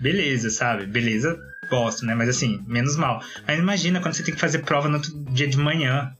beleza, 0.00 0.50
sabe? 0.50 0.86
Beleza, 0.86 1.38
gosto, 1.70 2.04
né? 2.04 2.14
Mas 2.14 2.28
assim, 2.28 2.60
menos 2.66 2.96
mal. 2.96 3.22
Mas 3.46 3.58
imagina 3.58 4.00
quando 4.00 4.14
você 4.14 4.22
tem 4.24 4.34
que 4.34 4.40
fazer 4.40 4.58
prova 4.60 4.88
no 4.88 4.96
outro 4.96 5.12
dia 5.30 5.46
de 5.46 5.56
manhã. 5.56 6.10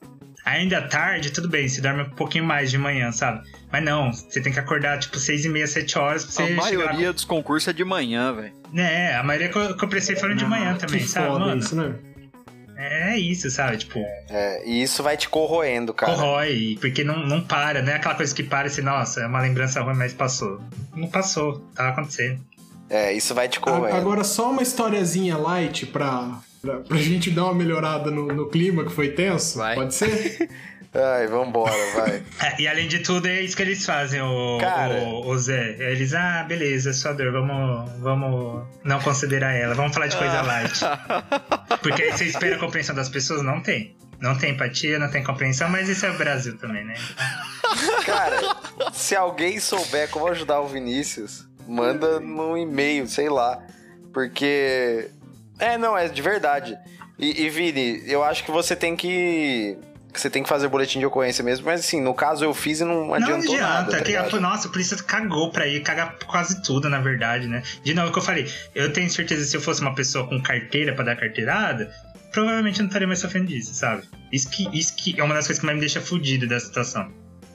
Ainda 0.44 0.78
à 0.78 0.82
tarde, 0.88 1.30
tudo 1.30 1.48
bem, 1.48 1.68
você 1.68 1.80
dorme 1.80 2.02
um 2.02 2.10
pouquinho 2.10 2.44
mais 2.44 2.70
de 2.70 2.76
manhã, 2.76 3.12
sabe? 3.12 3.48
Mas 3.70 3.84
não, 3.84 4.12
você 4.12 4.40
tem 4.40 4.52
que 4.52 4.58
acordar 4.58 4.98
tipo 4.98 5.16
seis 5.18 5.44
e 5.44 5.48
meia, 5.48 5.66
sete 5.66 5.96
horas 5.96 6.24
pra 6.24 6.32
você 6.32 6.42
A 6.42 6.46
chegar 6.46 6.62
maioria 6.62 7.12
dos 7.12 7.24
concursos 7.24 7.68
é 7.68 7.72
de 7.72 7.84
manhã, 7.84 8.32
velho. 8.34 8.52
É, 8.74 9.14
a 9.14 9.22
maioria 9.22 9.48
que 9.48 9.56
eu, 9.56 9.76
que 9.76 9.84
eu 9.84 9.88
prestei 9.88 10.16
foram 10.16 10.34
de 10.34 10.44
manhã 10.44 10.74
também, 10.76 11.00
que 11.00 11.08
sabe, 11.08 11.28
foda 11.28 11.44
mano? 11.46 11.60
isso, 11.60 11.76
né? 11.76 11.94
É 12.76 13.16
isso, 13.16 13.48
sabe? 13.50 13.76
Tipo, 13.76 14.00
É, 14.28 14.66
e 14.66 14.82
isso 14.82 15.02
vai 15.04 15.16
te 15.16 15.28
corroendo, 15.28 15.94
cara. 15.94 16.12
corrói, 16.12 16.76
porque 16.80 17.04
não, 17.04 17.24
não 17.24 17.40
para, 17.40 17.80
não 17.80 17.92
é 17.92 17.96
aquela 17.96 18.16
coisa 18.16 18.34
que 18.34 18.42
para 18.42 18.66
assim, 18.66 18.82
nossa, 18.82 19.20
é 19.20 19.26
uma 19.26 19.40
lembrança 19.40 19.80
ruim, 19.80 19.94
mas 19.94 20.12
passou. 20.12 20.60
Não 20.96 21.06
passou, 21.08 21.60
tá 21.76 21.90
acontecendo. 21.90 22.40
É, 22.88 23.12
isso 23.12 23.34
vai 23.34 23.48
te 23.48 23.58
corroendo. 23.58 23.96
Agora, 23.96 24.24
só 24.24 24.50
uma 24.50 24.62
historiazinha 24.62 25.36
light 25.36 25.86
pra, 25.86 26.40
pra, 26.60 26.78
pra 26.80 26.96
gente 26.98 27.30
dar 27.30 27.44
uma 27.44 27.54
melhorada 27.54 28.10
no, 28.10 28.26
no 28.28 28.48
clima 28.48 28.84
que 28.84 28.92
foi 28.92 29.10
tenso. 29.10 29.58
Vai. 29.58 29.74
Pode 29.74 29.94
ser? 29.94 30.48
Ai, 30.94 31.26
vambora, 31.26 31.72
vai. 31.94 32.22
E 32.58 32.68
além 32.68 32.86
de 32.86 32.98
tudo, 32.98 33.26
é 33.26 33.40
isso 33.40 33.56
que 33.56 33.62
eles 33.62 33.84
fazem, 33.86 34.20
o, 34.20 34.58
Cara. 34.60 34.92
o, 35.04 35.26
o 35.26 35.38
Zé. 35.38 35.76
Eles, 35.78 36.12
ah, 36.12 36.44
beleza, 36.46 36.90
é 36.90 36.92
sua 36.92 37.14
dor, 37.14 37.32
vamos, 37.32 37.90
vamos 37.98 38.66
não 38.84 39.00
considerar 39.00 39.54
ela, 39.54 39.74
vamos 39.74 39.94
falar 39.94 40.08
de 40.08 40.16
coisa 40.18 40.42
light. 40.42 40.80
Porque 41.80 42.02
aí 42.02 42.12
você 42.12 42.26
espera 42.26 42.56
a 42.56 42.58
compreensão 42.58 42.94
das 42.94 43.08
pessoas, 43.08 43.42
não 43.42 43.60
tem. 43.60 43.96
Não 44.20 44.36
tem 44.36 44.52
empatia, 44.52 44.98
não 44.98 45.10
tem 45.10 45.24
compreensão, 45.24 45.68
mas 45.68 45.88
isso 45.88 46.06
é 46.06 46.10
o 46.10 46.16
Brasil 46.16 46.56
também, 46.56 46.84
né? 46.84 46.94
Cara, 48.04 48.56
se 48.92 49.16
alguém 49.16 49.58
souber 49.58 50.08
como 50.10 50.28
ajudar 50.28 50.60
o 50.60 50.68
Vinícius, 50.68 51.48
manda 51.72 52.20
no 52.20 52.56
e-mail, 52.56 53.06
sei 53.08 53.28
lá. 53.28 53.60
Porque. 54.12 55.08
É, 55.58 55.78
não, 55.78 55.96
é 55.96 56.08
de 56.08 56.22
verdade. 56.22 56.76
E, 57.18 57.42
e, 57.44 57.48
Vini, 57.50 58.02
eu 58.06 58.22
acho 58.22 58.44
que 58.44 58.50
você 58.50 58.74
tem 58.76 58.94
que. 58.96 59.76
que 60.12 60.20
Você 60.20 60.28
tem 60.28 60.42
que 60.42 60.48
fazer 60.48 60.68
boletim 60.68 60.98
de 60.98 61.06
ocorrência 61.06 61.42
mesmo, 61.44 61.66
mas 61.66 61.80
assim, 61.80 62.00
no 62.00 62.12
caso 62.14 62.44
eu 62.44 62.52
fiz 62.52 62.80
e 62.80 62.84
não 62.84 63.06
Não 63.06 63.14
adiantou 63.14 63.54
adianta, 63.54 63.92
nada. 63.98 64.28
tá 64.30 64.36
a, 64.36 64.40
nossa, 64.40 64.68
a 64.68 64.70
polícia 64.70 64.96
cagou 64.96 65.50
pra 65.50 65.66
ir, 65.66 65.80
caga 65.82 66.14
quase 66.26 66.62
tudo, 66.62 66.88
na 66.88 67.00
verdade, 67.00 67.46
né? 67.46 67.62
De 67.84 67.94
novo, 67.94 68.08
o 68.08 68.12
que 68.12 68.18
eu 68.18 68.22
falei, 68.22 68.50
eu 68.74 68.92
tenho 68.92 69.08
certeza 69.08 69.42
que 69.42 69.48
se 69.48 69.56
eu 69.56 69.60
fosse 69.60 69.80
uma 69.80 69.94
pessoa 69.94 70.26
com 70.26 70.40
carteira 70.42 70.94
pra 70.94 71.04
dar 71.04 71.16
carteirada, 71.16 71.90
provavelmente 72.32 72.80
eu 72.80 72.84
não 72.84 72.88
estaria 72.88 73.06
mais 73.06 73.20
sofrendo 73.20 73.46
disso, 73.46 73.72
sabe? 73.74 74.02
Isso 74.32 74.50
que, 74.50 74.68
isso 74.76 74.96
que 74.96 75.18
é 75.20 75.22
uma 75.22 75.34
das 75.34 75.46
coisas 75.46 75.60
que 75.60 75.66
mais 75.66 75.76
me 75.76 75.80
deixa 75.80 76.00
fudido 76.00 76.46
da 76.48 76.58
situação. 76.58 77.10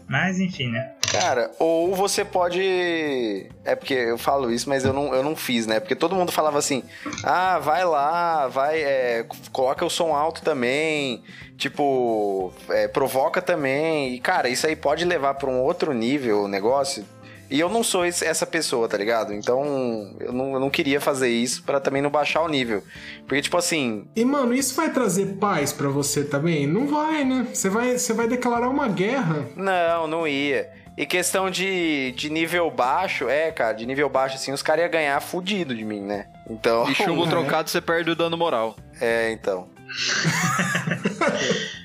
Mas, 0.07 0.39
enfim, 0.39 0.71
né? 0.71 0.93
Cara, 1.11 1.51
ou 1.57 1.95
você 1.95 2.25
pode. 2.25 3.49
É 3.63 3.75
porque 3.75 3.93
eu 3.93 4.17
falo 4.17 4.51
isso, 4.51 4.67
mas 4.67 4.83
eu 4.83 4.91
não, 4.91 5.13
eu 5.13 5.23
não 5.23 5.35
fiz, 5.35 5.65
né? 5.65 5.79
Porque 5.79 5.95
todo 5.95 6.15
mundo 6.15 6.31
falava 6.31 6.59
assim: 6.59 6.83
ah, 7.23 7.59
vai 7.59 7.85
lá, 7.85 8.47
vai, 8.47 8.81
é, 8.81 9.25
coloca 9.51 9.85
o 9.85 9.89
som 9.89 10.13
alto 10.13 10.41
também, 10.41 11.23
tipo, 11.57 12.51
é, 12.69 12.87
provoca 12.87 13.41
também. 13.41 14.13
E, 14.13 14.19
cara, 14.19 14.49
isso 14.49 14.67
aí 14.67 14.75
pode 14.75 15.05
levar 15.05 15.35
pra 15.35 15.49
um 15.49 15.61
outro 15.61 15.93
nível 15.93 16.43
o 16.43 16.47
negócio. 16.47 17.05
E 17.49 17.59
eu 17.59 17.69
não 17.69 17.81
sou 17.81 18.03
essa 18.03 18.45
pessoa, 18.45 18.89
tá 18.89 18.97
ligado? 18.97 19.33
Então, 19.33 20.13
eu 20.19 20.33
não, 20.33 20.53
eu 20.53 20.59
não 20.59 20.69
queria 20.69 20.99
fazer 20.99 21.29
isso 21.29 21.63
pra 21.63 21.79
também 21.79 22.01
não 22.01 22.09
baixar 22.09 22.41
o 22.41 22.49
nível. 22.49 22.83
Porque, 23.25 23.41
tipo 23.41 23.55
assim, 23.55 24.05
E, 24.15 24.25
mano, 24.25 24.53
isso 24.53 24.75
vai 24.75 24.89
trazer 24.89 25.37
paz 25.39 25.71
pra 25.71 25.87
você 25.87 26.25
também? 26.25 26.67
Não 26.67 26.87
vai, 26.87 27.23
né? 27.23 27.47
Você 27.53 27.69
vai, 27.69 27.97
você 27.97 28.11
vai 28.11 28.27
declarar 28.27 28.67
uma 28.67 28.89
guerra. 28.89 29.47
Não, 29.55 30.07
não 30.07 30.27
ia. 30.27 30.69
E 30.97 31.05
questão 31.05 31.49
de, 31.51 32.11
de 32.13 32.27
nível 32.29 32.71
baixo, 32.71 33.29
é, 33.29 33.51
cara, 33.51 33.73
de 33.73 33.85
nível 33.85 34.09
baixo, 34.09 34.35
assim, 34.35 34.51
os 34.51 34.63
caras 34.63 34.81
iam 34.83 34.91
ganhar 34.91 35.19
fudido 35.21 35.75
de 35.75 35.85
mim, 35.85 36.01
né? 36.01 36.25
Então. 36.49 36.89
E 36.89 36.95
chumbo 36.95 37.25
trocado 37.29 37.69
você 37.69 37.79
perde 37.79 38.09
o 38.09 38.15
dano 38.15 38.35
moral. 38.35 38.75
É, 38.99 39.31
então. 39.31 39.69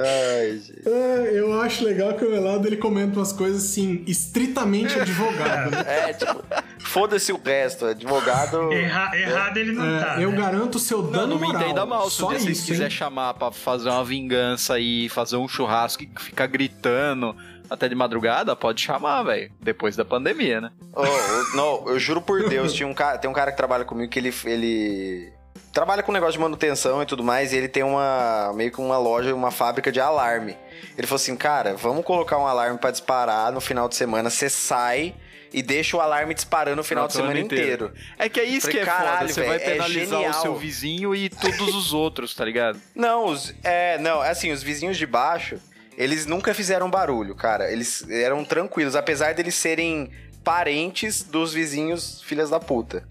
Ai, 0.00 0.58
gente. 0.58 0.88
É, 0.88 1.30
eu 1.34 1.60
acho 1.60 1.84
legal 1.84 2.14
que 2.14 2.24
o 2.24 2.32
Elado 2.32 2.68
ele 2.68 2.76
comenta 2.76 3.18
umas 3.18 3.32
coisas 3.32 3.64
assim, 3.64 4.04
estritamente 4.06 4.98
advogado. 4.98 5.72
né? 5.72 5.84
É, 6.08 6.12
tipo, 6.12 6.40
foda-se 6.78 7.32
o 7.32 7.40
resto. 7.44 7.84
Advogado. 7.86 8.72
Erra- 8.72 9.10
errado 9.18 9.56
ele 9.56 9.72
não 9.72 9.84
É, 9.96 10.00
tá. 10.04 10.20
eu 10.22 10.30
né? 10.30 10.36
garanto 10.38 10.76
o 10.76 10.78
seu 10.78 11.02
Não, 11.02 11.10
dano 11.10 11.26
não 11.34 11.40
me 11.40 11.46
moral. 11.48 11.62
entenda 11.62 11.84
mal. 11.84 12.08
Se 12.08 12.22
vocês 12.22 12.80
hein? 12.80 12.88
chamar 12.88 13.34
pra 13.34 13.50
fazer 13.50 13.88
uma 13.88 14.04
vingança 14.04 14.78
e 14.78 15.08
fazer 15.08 15.36
um 15.36 15.48
churrasco 15.48 16.04
e 16.04 16.10
ficar 16.20 16.46
gritando, 16.46 17.34
até 17.70 17.88
de 17.88 17.94
madrugada, 17.94 18.54
pode 18.56 18.80
chamar, 18.80 19.22
velho. 19.22 19.50
Depois 19.60 19.96
da 19.96 20.04
pandemia, 20.04 20.60
né? 20.60 20.70
Oh, 20.94 21.04
eu- 21.04 21.56
não, 21.56 21.88
eu 21.88 21.98
juro 21.98 22.20
por 22.20 22.48
Deus, 22.48 22.72
tinha 22.72 22.86
um 22.88 22.94
cara, 22.94 23.18
tem 23.18 23.30
um 23.30 23.34
cara 23.34 23.50
que 23.50 23.56
trabalha 23.56 23.84
comigo 23.84 24.10
que 24.10 24.18
ele, 24.18 24.34
ele 24.44 25.32
trabalha 25.72 26.02
com 26.02 26.10
negócio 26.12 26.32
de 26.34 26.40
manutenção 26.40 27.02
e 27.02 27.06
tudo 27.06 27.22
mais, 27.22 27.52
e 27.52 27.56
ele 27.56 27.68
tem 27.68 27.82
uma 27.82 28.52
meio 28.54 28.70
que 28.72 28.80
uma 28.80 28.98
loja, 28.98 29.34
uma 29.34 29.50
fábrica 29.50 29.92
de 29.92 30.00
alarme. 30.00 30.56
Ele 30.96 31.06
falou 31.06 31.16
assim, 31.20 31.36
cara, 31.36 31.74
vamos 31.74 32.04
colocar 32.04 32.38
um 32.38 32.46
alarme 32.46 32.78
pra 32.78 32.90
disparar 32.90 33.52
no 33.52 33.60
final 33.60 33.88
de 33.88 33.94
semana, 33.96 34.30
você 34.30 34.48
sai 34.50 35.14
e 35.52 35.62
deixa 35.62 35.96
o 35.96 36.00
alarme 36.00 36.34
disparando 36.34 36.76
no 36.76 36.84
final 36.84 37.06
de 37.06 37.14
semana 37.14 37.32
ano 37.32 37.40
inteiro. 37.40 37.90
É 38.18 38.28
que 38.28 38.38
é 38.38 38.44
isso 38.44 38.66
Falei, 38.66 38.76
que 38.76 38.82
é 38.82 38.84
caralho, 38.84 39.28
foda. 39.28 39.32
Você 39.32 39.40
vai 39.46 39.58
velho, 39.58 39.70
é 39.70 39.72
penalizar 39.74 40.18
o 40.18 40.22
genial. 40.24 40.42
seu 40.42 40.54
vizinho 40.56 41.14
e 41.14 41.28
todos 41.30 41.74
os 41.74 41.94
outros, 41.94 42.34
tá 42.34 42.44
ligado? 42.44 42.78
Não, 42.94 43.26
os, 43.26 43.54
é, 43.64 43.96
não, 43.98 44.20
assim, 44.20 44.52
os 44.52 44.62
vizinhos 44.62 44.98
de 44.98 45.06
baixo, 45.06 45.58
eles 45.98 46.24
nunca 46.24 46.54
fizeram 46.54 46.88
barulho, 46.88 47.34
cara. 47.34 47.70
Eles 47.70 48.08
eram 48.08 48.44
tranquilos, 48.44 48.94
apesar 48.96 49.34
deles 49.34 49.54
serem 49.56 50.10
parentes 50.44 51.22
dos 51.22 51.52
vizinhos 51.52 52.22
filhas 52.22 52.48
da 52.48 52.58
puta. 52.60 53.02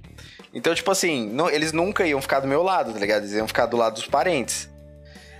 Então, 0.53 0.73
tipo 0.73 0.89
assim, 0.89 1.29
não- 1.29 1.49
eles 1.49 1.71
nunca 1.73 2.07
iam 2.07 2.21
ficar 2.21 2.39
do 2.39 2.47
meu 2.47 2.63
lado, 2.63 2.93
tá 2.93 2.99
ligado? 2.99 3.23
Eles 3.23 3.33
iam 3.33 3.47
ficar 3.47 3.65
do 3.67 3.77
lado 3.77 3.95
dos 3.95 4.07
parentes. 4.07 4.69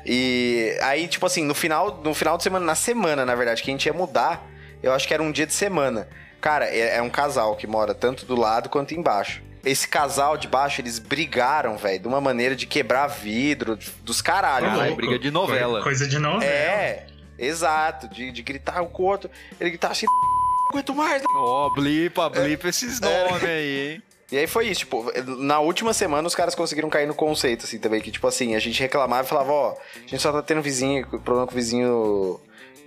E 0.06 0.78
aí, 0.82 1.08
tipo 1.08 1.26
assim, 1.26 1.44
no 1.44 1.56
final, 1.56 2.02
no 2.04 2.14
final 2.14 2.38
de 2.38 2.44
semana, 2.44 2.66
na 2.66 2.76
semana, 2.76 3.26
na 3.26 3.34
verdade, 3.36 3.64
que 3.64 3.70
a 3.70 3.74
gente 3.74 3.86
ia 3.86 3.94
mudar, 3.94 4.46
eu 4.84 4.94
acho 4.94 5.08
que 5.08 5.14
era 5.14 5.24
um 5.24 5.32
dia 5.32 5.46
de 5.48 5.54
semana. 5.54 6.08
Cara, 6.40 6.66
é, 6.66 6.98
é 6.98 7.02
um 7.02 7.10
casal 7.10 7.56
que 7.56 7.66
mora 7.66 7.94
tanto 7.94 8.26
do 8.26 8.36
lado 8.36 8.70
quanto 8.70 8.94
embaixo. 8.94 9.42
Esse 9.66 9.88
casal 9.88 10.38
de 10.38 10.48
baixo, 10.48 10.80
eles 10.80 10.98
brigaram, 11.00 11.76
velho, 11.78 12.00
de 12.00 12.08
uma 12.08 12.22
maneira 12.22 12.56
de 12.56 12.66
quebrar 12.66 13.08
vidro, 13.08 13.78
dos 14.04 14.22
caralho, 14.22 14.66
Caralho, 14.68 14.84
velho. 14.84 14.96
briga 14.96 15.20
de 15.20 15.32
novela. 15.32 15.82
Coisa 15.82 16.08
de 16.08 16.20
novela. 16.20 16.46
É, 16.46 17.06
exato, 17.38 18.08
de, 18.10 18.32
de 18.32 18.42
gritar 18.42 18.82
um 18.82 18.88
com 18.88 19.04
o 19.04 19.06
outro. 19.08 19.30
Ele 19.60 19.72
gritava 19.72 19.92
assim, 19.94 20.06
"Não 20.06 20.70
aguento 20.72 20.94
mais. 20.96 21.24
Ó, 21.36 21.70
blipa, 21.72 22.30
blipa 22.30 22.68
esses 22.70 23.00
É. 23.02 23.28
nomes 23.30 23.44
aí, 23.44 23.92
hein? 23.94 24.04
E 24.30 24.38
aí 24.38 24.46
foi 24.46 24.68
isso, 24.68 24.80
tipo, 24.82 25.06
na 25.38 25.60
última 25.62 25.94
semana 25.94 26.28
os 26.28 26.36
caras 26.36 26.54
conseguiram 26.54 26.90
cair 26.90 27.08
no 27.08 27.16
conceito, 27.16 27.64
assim, 27.64 27.80
também, 27.80 28.02
que, 28.02 28.12
tipo 28.12 28.28
assim, 28.28 28.56
a 28.56 28.60
gente 28.60 28.78
reclamava 28.82 29.24
e 29.26 29.30
falava, 29.30 29.52
ó, 29.54 29.72
a 29.96 30.00
gente 30.02 30.20
só 30.20 30.34
tá 30.34 30.42
tendo 30.42 30.62
vizinho, 30.62 31.08
problema 31.08 31.48
com 31.48 31.54
o 31.54 31.56
vizinho 31.56 32.38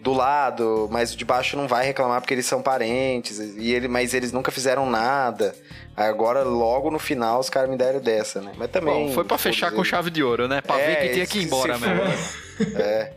do 0.03 0.13
lado, 0.13 0.87
mas 0.91 1.15
o 1.15 1.17
de 1.17 1.25
baixo 1.25 1.57
não 1.57 1.67
vai 1.67 1.87
reclamar 1.87 2.21
porque 2.21 2.35
eles 2.35 2.45
são 2.45 2.61
parentes, 2.61 3.39
e 3.39 3.73
ele, 3.73 3.89
mas 3.89 4.13
eles 4.13 4.33
nunca 4.33 4.51
fizeram 4.51 4.85
nada. 4.85 5.55
Aí 5.97 6.07
Agora, 6.11 6.43
logo 6.43 6.91
no 6.91 6.99
final, 6.99 7.41
os 7.41 7.49
caras 7.49 7.71
me 7.71 7.77
deram 7.79 8.01
dessa, 8.01 8.43
né? 8.43 8.53
Mas 8.59 8.71
também. 8.71 9.09
Bom, 9.09 9.15
foi 9.15 9.25
pra 9.25 9.39
fechar 9.39 9.71
com 9.71 9.77
foda-se. 9.77 9.91
chave 9.91 10.11
de 10.11 10.23
ouro, 10.23 10.47
né? 10.47 10.61
Pra 10.61 10.77
ver 10.77 10.83
É, 10.91 10.97
que 10.97 11.09
tinha 11.15 11.27
que 11.27 11.39
ir 11.39 11.45
embora 11.45 11.79
mesmo. 11.79 12.03
É. 12.79 13.13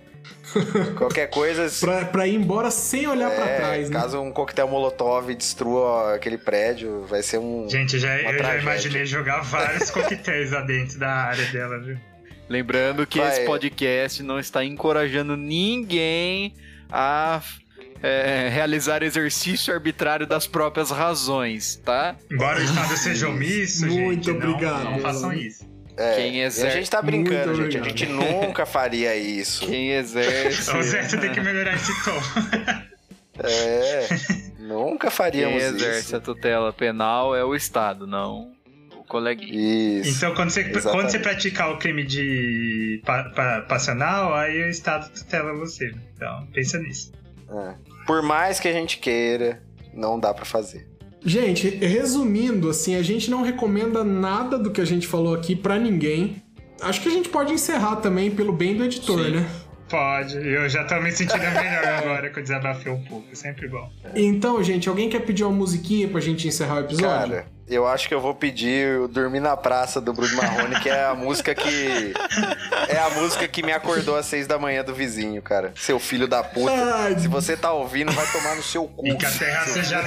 Qualquer 0.98 1.28
coisa. 1.30 1.68
Pra, 1.80 2.06
pra 2.06 2.28
ir 2.28 2.36
embora 2.36 2.70
sem 2.72 3.08
olhar 3.08 3.32
pra 3.32 3.46
É, 3.46 3.56
trás, 3.58 3.90
né? 3.90 4.00
caso 4.00 4.20
um 4.22 4.32
coquetel 4.32 4.68
molotov 4.68 5.34
destrua 5.34 6.16
aquele 6.16 6.38
prédio, 6.38 7.06
vai 7.08 7.22
ser 7.24 7.38
um. 7.40 7.68
Gente, 7.70 7.98
já, 8.00 8.10
Uma 8.10 8.18
eu 8.18 8.24
já 8.24 8.38
tragédia. 8.38 8.62
imaginei 8.62 9.06
jogar 9.06 9.42
vários 9.42 9.90
coquetéis 9.92 10.52
lá 10.52 10.62
dentro 10.62 11.00
da 11.00 11.10
área 11.10 11.46
dela, 11.48 11.80
viu? 11.80 11.98
Lembrando 12.50 13.08
que 13.08 13.20
Vai. 13.20 13.30
esse 13.30 13.46
podcast 13.46 14.22
não 14.22 14.38
está 14.40 14.64
encorajando 14.64 15.36
ninguém 15.38 16.54
a 16.92 17.42
é, 18.02 18.50
realizar 18.50 19.02
exercício 19.02 19.74
arbitrário 19.74 20.28
das 20.28 20.46
próprias 20.46 20.92
razões, 20.92 21.78
tá? 21.78 22.16
Embora 22.30 22.60
o 22.60 22.64
Estado 22.64 22.98
seja 22.98 23.30
omisso, 23.30 23.86
Muito 23.88 24.26
gente, 24.26 24.28
não- 24.32 24.36
obrigado, 24.52 24.84
não, 24.84 25.00
façam 25.00 25.32
Elon. 25.32 25.42
isso. 25.42 25.73
É, 25.96 26.16
Quem 26.16 26.38
e 26.38 26.44
a 26.44 26.50
gente 26.50 26.90
tá 26.90 27.02
Muito 27.02 27.16
brincando, 27.30 27.56
gente. 27.56 27.78
A 27.78 27.84
gente 27.84 28.06
nunca 28.08 28.66
faria 28.66 29.16
isso. 29.16 29.66
Quem 29.68 29.92
exerce. 29.92 30.76
O 30.76 30.82
Zé, 30.84 31.04
você 31.04 31.18
tem 31.18 31.32
que 31.32 31.40
melhorar 31.40 31.76
esse 31.76 31.92
tom. 32.04 32.20
É. 33.40 34.08
nunca 34.60 35.08
Quem 35.08 35.16
faríamos 35.18 35.62
exerce 35.64 36.00
isso. 36.08 36.16
a 36.16 36.20
tutela 36.20 36.72
penal 36.72 37.36
é 37.36 37.44
o 37.44 37.56
Estado, 37.56 38.06
não 38.08 38.52
o 38.96 39.04
coleguinha. 39.04 40.00
Isso. 40.02 40.18
Então, 40.18 40.34
quando 40.36 40.50
você, 40.52 40.62
Exatamente. 40.62 40.92
quando 40.92 41.10
você 41.12 41.20
praticar 41.20 41.72
o 41.72 41.78
crime 41.78 42.04
de 42.04 43.02
pa, 43.06 43.24
pa- 43.36 43.62
passional, 43.62 44.34
aí 44.34 44.64
o 44.64 44.70
Estado 44.70 45.10
tutela 45.12 45.54
você. 45.54 45.94
Então, 46.16 46.48
pensa 46.54 46.78
nisso. 46.80 47.12
É. 47.50 47.76
Por 48.06 48.22
mais 48.22 48.60
que 48.60 48.68
a 48.68 48.74
gente 48.74 48.98
queira, 48.98 49.62
não 49.94 50.20
dá 50.20 50.34
pra 50.34 50.46
fazer. 50.46 50.88
Gente, 51.26 51.70
resumindo, 51.70 52.70
assim, 52.70 52.96
a 52.96 53.02
gente 53.02 53.32
não 53.32 53.44
recomenda 53.44 54.04
nada 54.04 54.58
do 54.58 54.72
que 54.72 54.82
a 54.82 54.86
gente 54.86 55.08
falou 55.08 55.34
aqui 55.34 55.56
pra 55.56 55.80
ninguém. 55.80 56.42
Acho 56.82 57.02
que 57.02 57.08
a 57.08 57.12
gente 57.12 57.30
pode 57.30 57.54
encerrar 57.54 57.98
também 57.98 58.30
pelo 58.30 58.52
bem 58.52 58.76
do 58.76 58.84
editor, 58.84 59.24
Sim. 59.24 59.32
né? 59.32 59.50
Pode, 59.90 60.36
eu 60.38 60.68
já 60.68 60.84
tô 60.86 61.00
me 61.00 61.12
sentindo 61.12 61.40
melhor 61.40 61.86
agora 61.86 62.30
que 62.30 62.40
eu 62.40 62.44
desabafei 62.44 62.92
um 62.92 63.04
pouco, 63.04 63.28
é 63.32 63.36
sempre 63.36 63.68
bom. 63.68 63.90
Então, 64.16 64.62
gente, 64.64 64.90
alguém 64.90 65.08
quer 65.08 65.20
pedir 65.20 65.44
uma 65.44 65.52
musiquinha 65.52 66.08
pra 66.08 66.20
gente 66.20 66.48
encerrar 66.48 66.78
o 66.78 66.80
episódio? 66.80 67.08
Cara, 67.08 67.46
eu 67.68 67.88
acho 67.88 68.08
que 68.08 68.14
eu 68.14 68.20
vou 68.20 68.36
pedir 68.36 69.00
o 69.00 69.08
Dormir 69.08 69.40
na 69.40 69.56
Praça 69.56 70.02
do 70.02 70.14
Bruno 70.14 70.36
Marrone, 70.36 70.80
que 70.82 70.90
é 70.90 71.06
a 71.06 71.16
música 71.16 71.56
que. 71.56 72.14
É 72.90 73.00
a 73.00 73.10
música 73.12 73.48
que 73.48 73.64
me 73.64 73.72
acordou 73.72 74.16
às 74.16 74.26
seis 74.26 74.48
da 74.48 74.58
manhã 74.60 74.84
do 74.84 74.94
vizinho, 74.94 75.42
cara. 75.42 75.74
Seu 75.76 76.00
filho 76.00 76.28
da 76.28 76.44
puta. 76.44 76.72
Ai. 76.72 77.18
Se 77.20 77.28
você 77.28 77.56
tá 77.56 77.72
ouvindo, 77.72 78.12
vai 78.12 78.26
tomar 78.32 78.56
no 78.56 78.64
seu 78.64 78.86
cu. 78.86 79.08
E 79.08 79.16
que 79.16 79.26
a 79.26 79.32
terra 79.32 79.66
seja. 79.66 80.02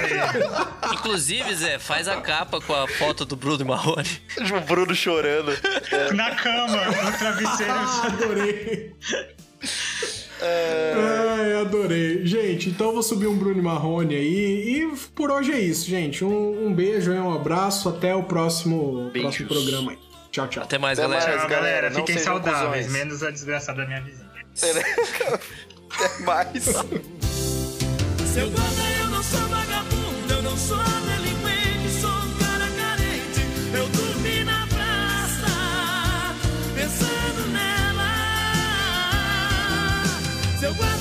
Inclusive, 0.93 1.55
Zé, 1.55 1.79
faz 1.79 2.07
a 2.07 2.21
capa 2.21 2.61
com 2.61 2.73
a 2.73 2.87
foto 2.87 3.25
do 3.25 3.35
Bruno 3.35 3.65
Marrone. 3.65 4.21
O 4.55 4.61
Bruno 4.61 4.93
chorando. 4.93 5.51
Na 6.13 6.35
cama, 6.35 6.85
no 6.85 7.17
travesseiro. 7.17 7.73
Ah, 7.73 8.07
adorei. 8.13 8.95
É... 10.41 10.93
Ai, 11.39 11.61
adorei. 11.61 12.25
Gente, 12.25 12.69
então 12.69 12.93
vou 12.93 13.03
subir 13.03 13.27
um 13.27 13.35
Bruno 13.35 13.61
Marrone 13.61 14.15
aí. 14.15 14.83
E 14.83 14.97
por 15.15 15.31
hoje 15.31 15.51
é 15.51 15.59
isso, 15.59 15.89
gente. 15.89 16.23
Um, 16.23 16.67
um 16.67 16.73
beijo, 16.73 17.11
um 17.11 17.33
abraço. 17.33 17.89
Até 17.89 18.15
o 18.15 18.23
próximo, 18.23 19.09
próximo 19.11 19.47
programa 19.47 19.91
aí. 19.91 19.99
Tchau, 20.31 20.47
tchau. 20.47 20.63
Até 20.63 20.77
mais, 20.77 20.99
Até 20.99 21.07
galera. 21.07 21.37
Mais, 21.37 21.49
galera. 21.49 21.91
Fiquem 21.91 22.17
saudáveis, 22.17 22.91
menos 22.91 23.23
a 23.23 23.31
desgraçada 23.31 23.81
da 23.81 23.87
minha 23.87 24.01
vizinha. 24.01 24.27
Até 25.89 26.19
mais. 26.23 26.63
Seu 26.63 28.49
guarda, 28.51 28.81
eu 29.01 29.07
não 29.07 29.23
sou 29.23 29.39
vagabundo, 29.47 30.33
eu 30.33 30.41
não 30.43 30.57
sou 30.57 30.77
delinquente, 30.77 31.89
sou 31.99 32.09
um 32.09 32.37
cara 32.37 32.67
carente. 32.77 33.41
Eu 33.73 33.89
tô 33.89 34.06
So 40.59 40.73
what? 40.73 40.96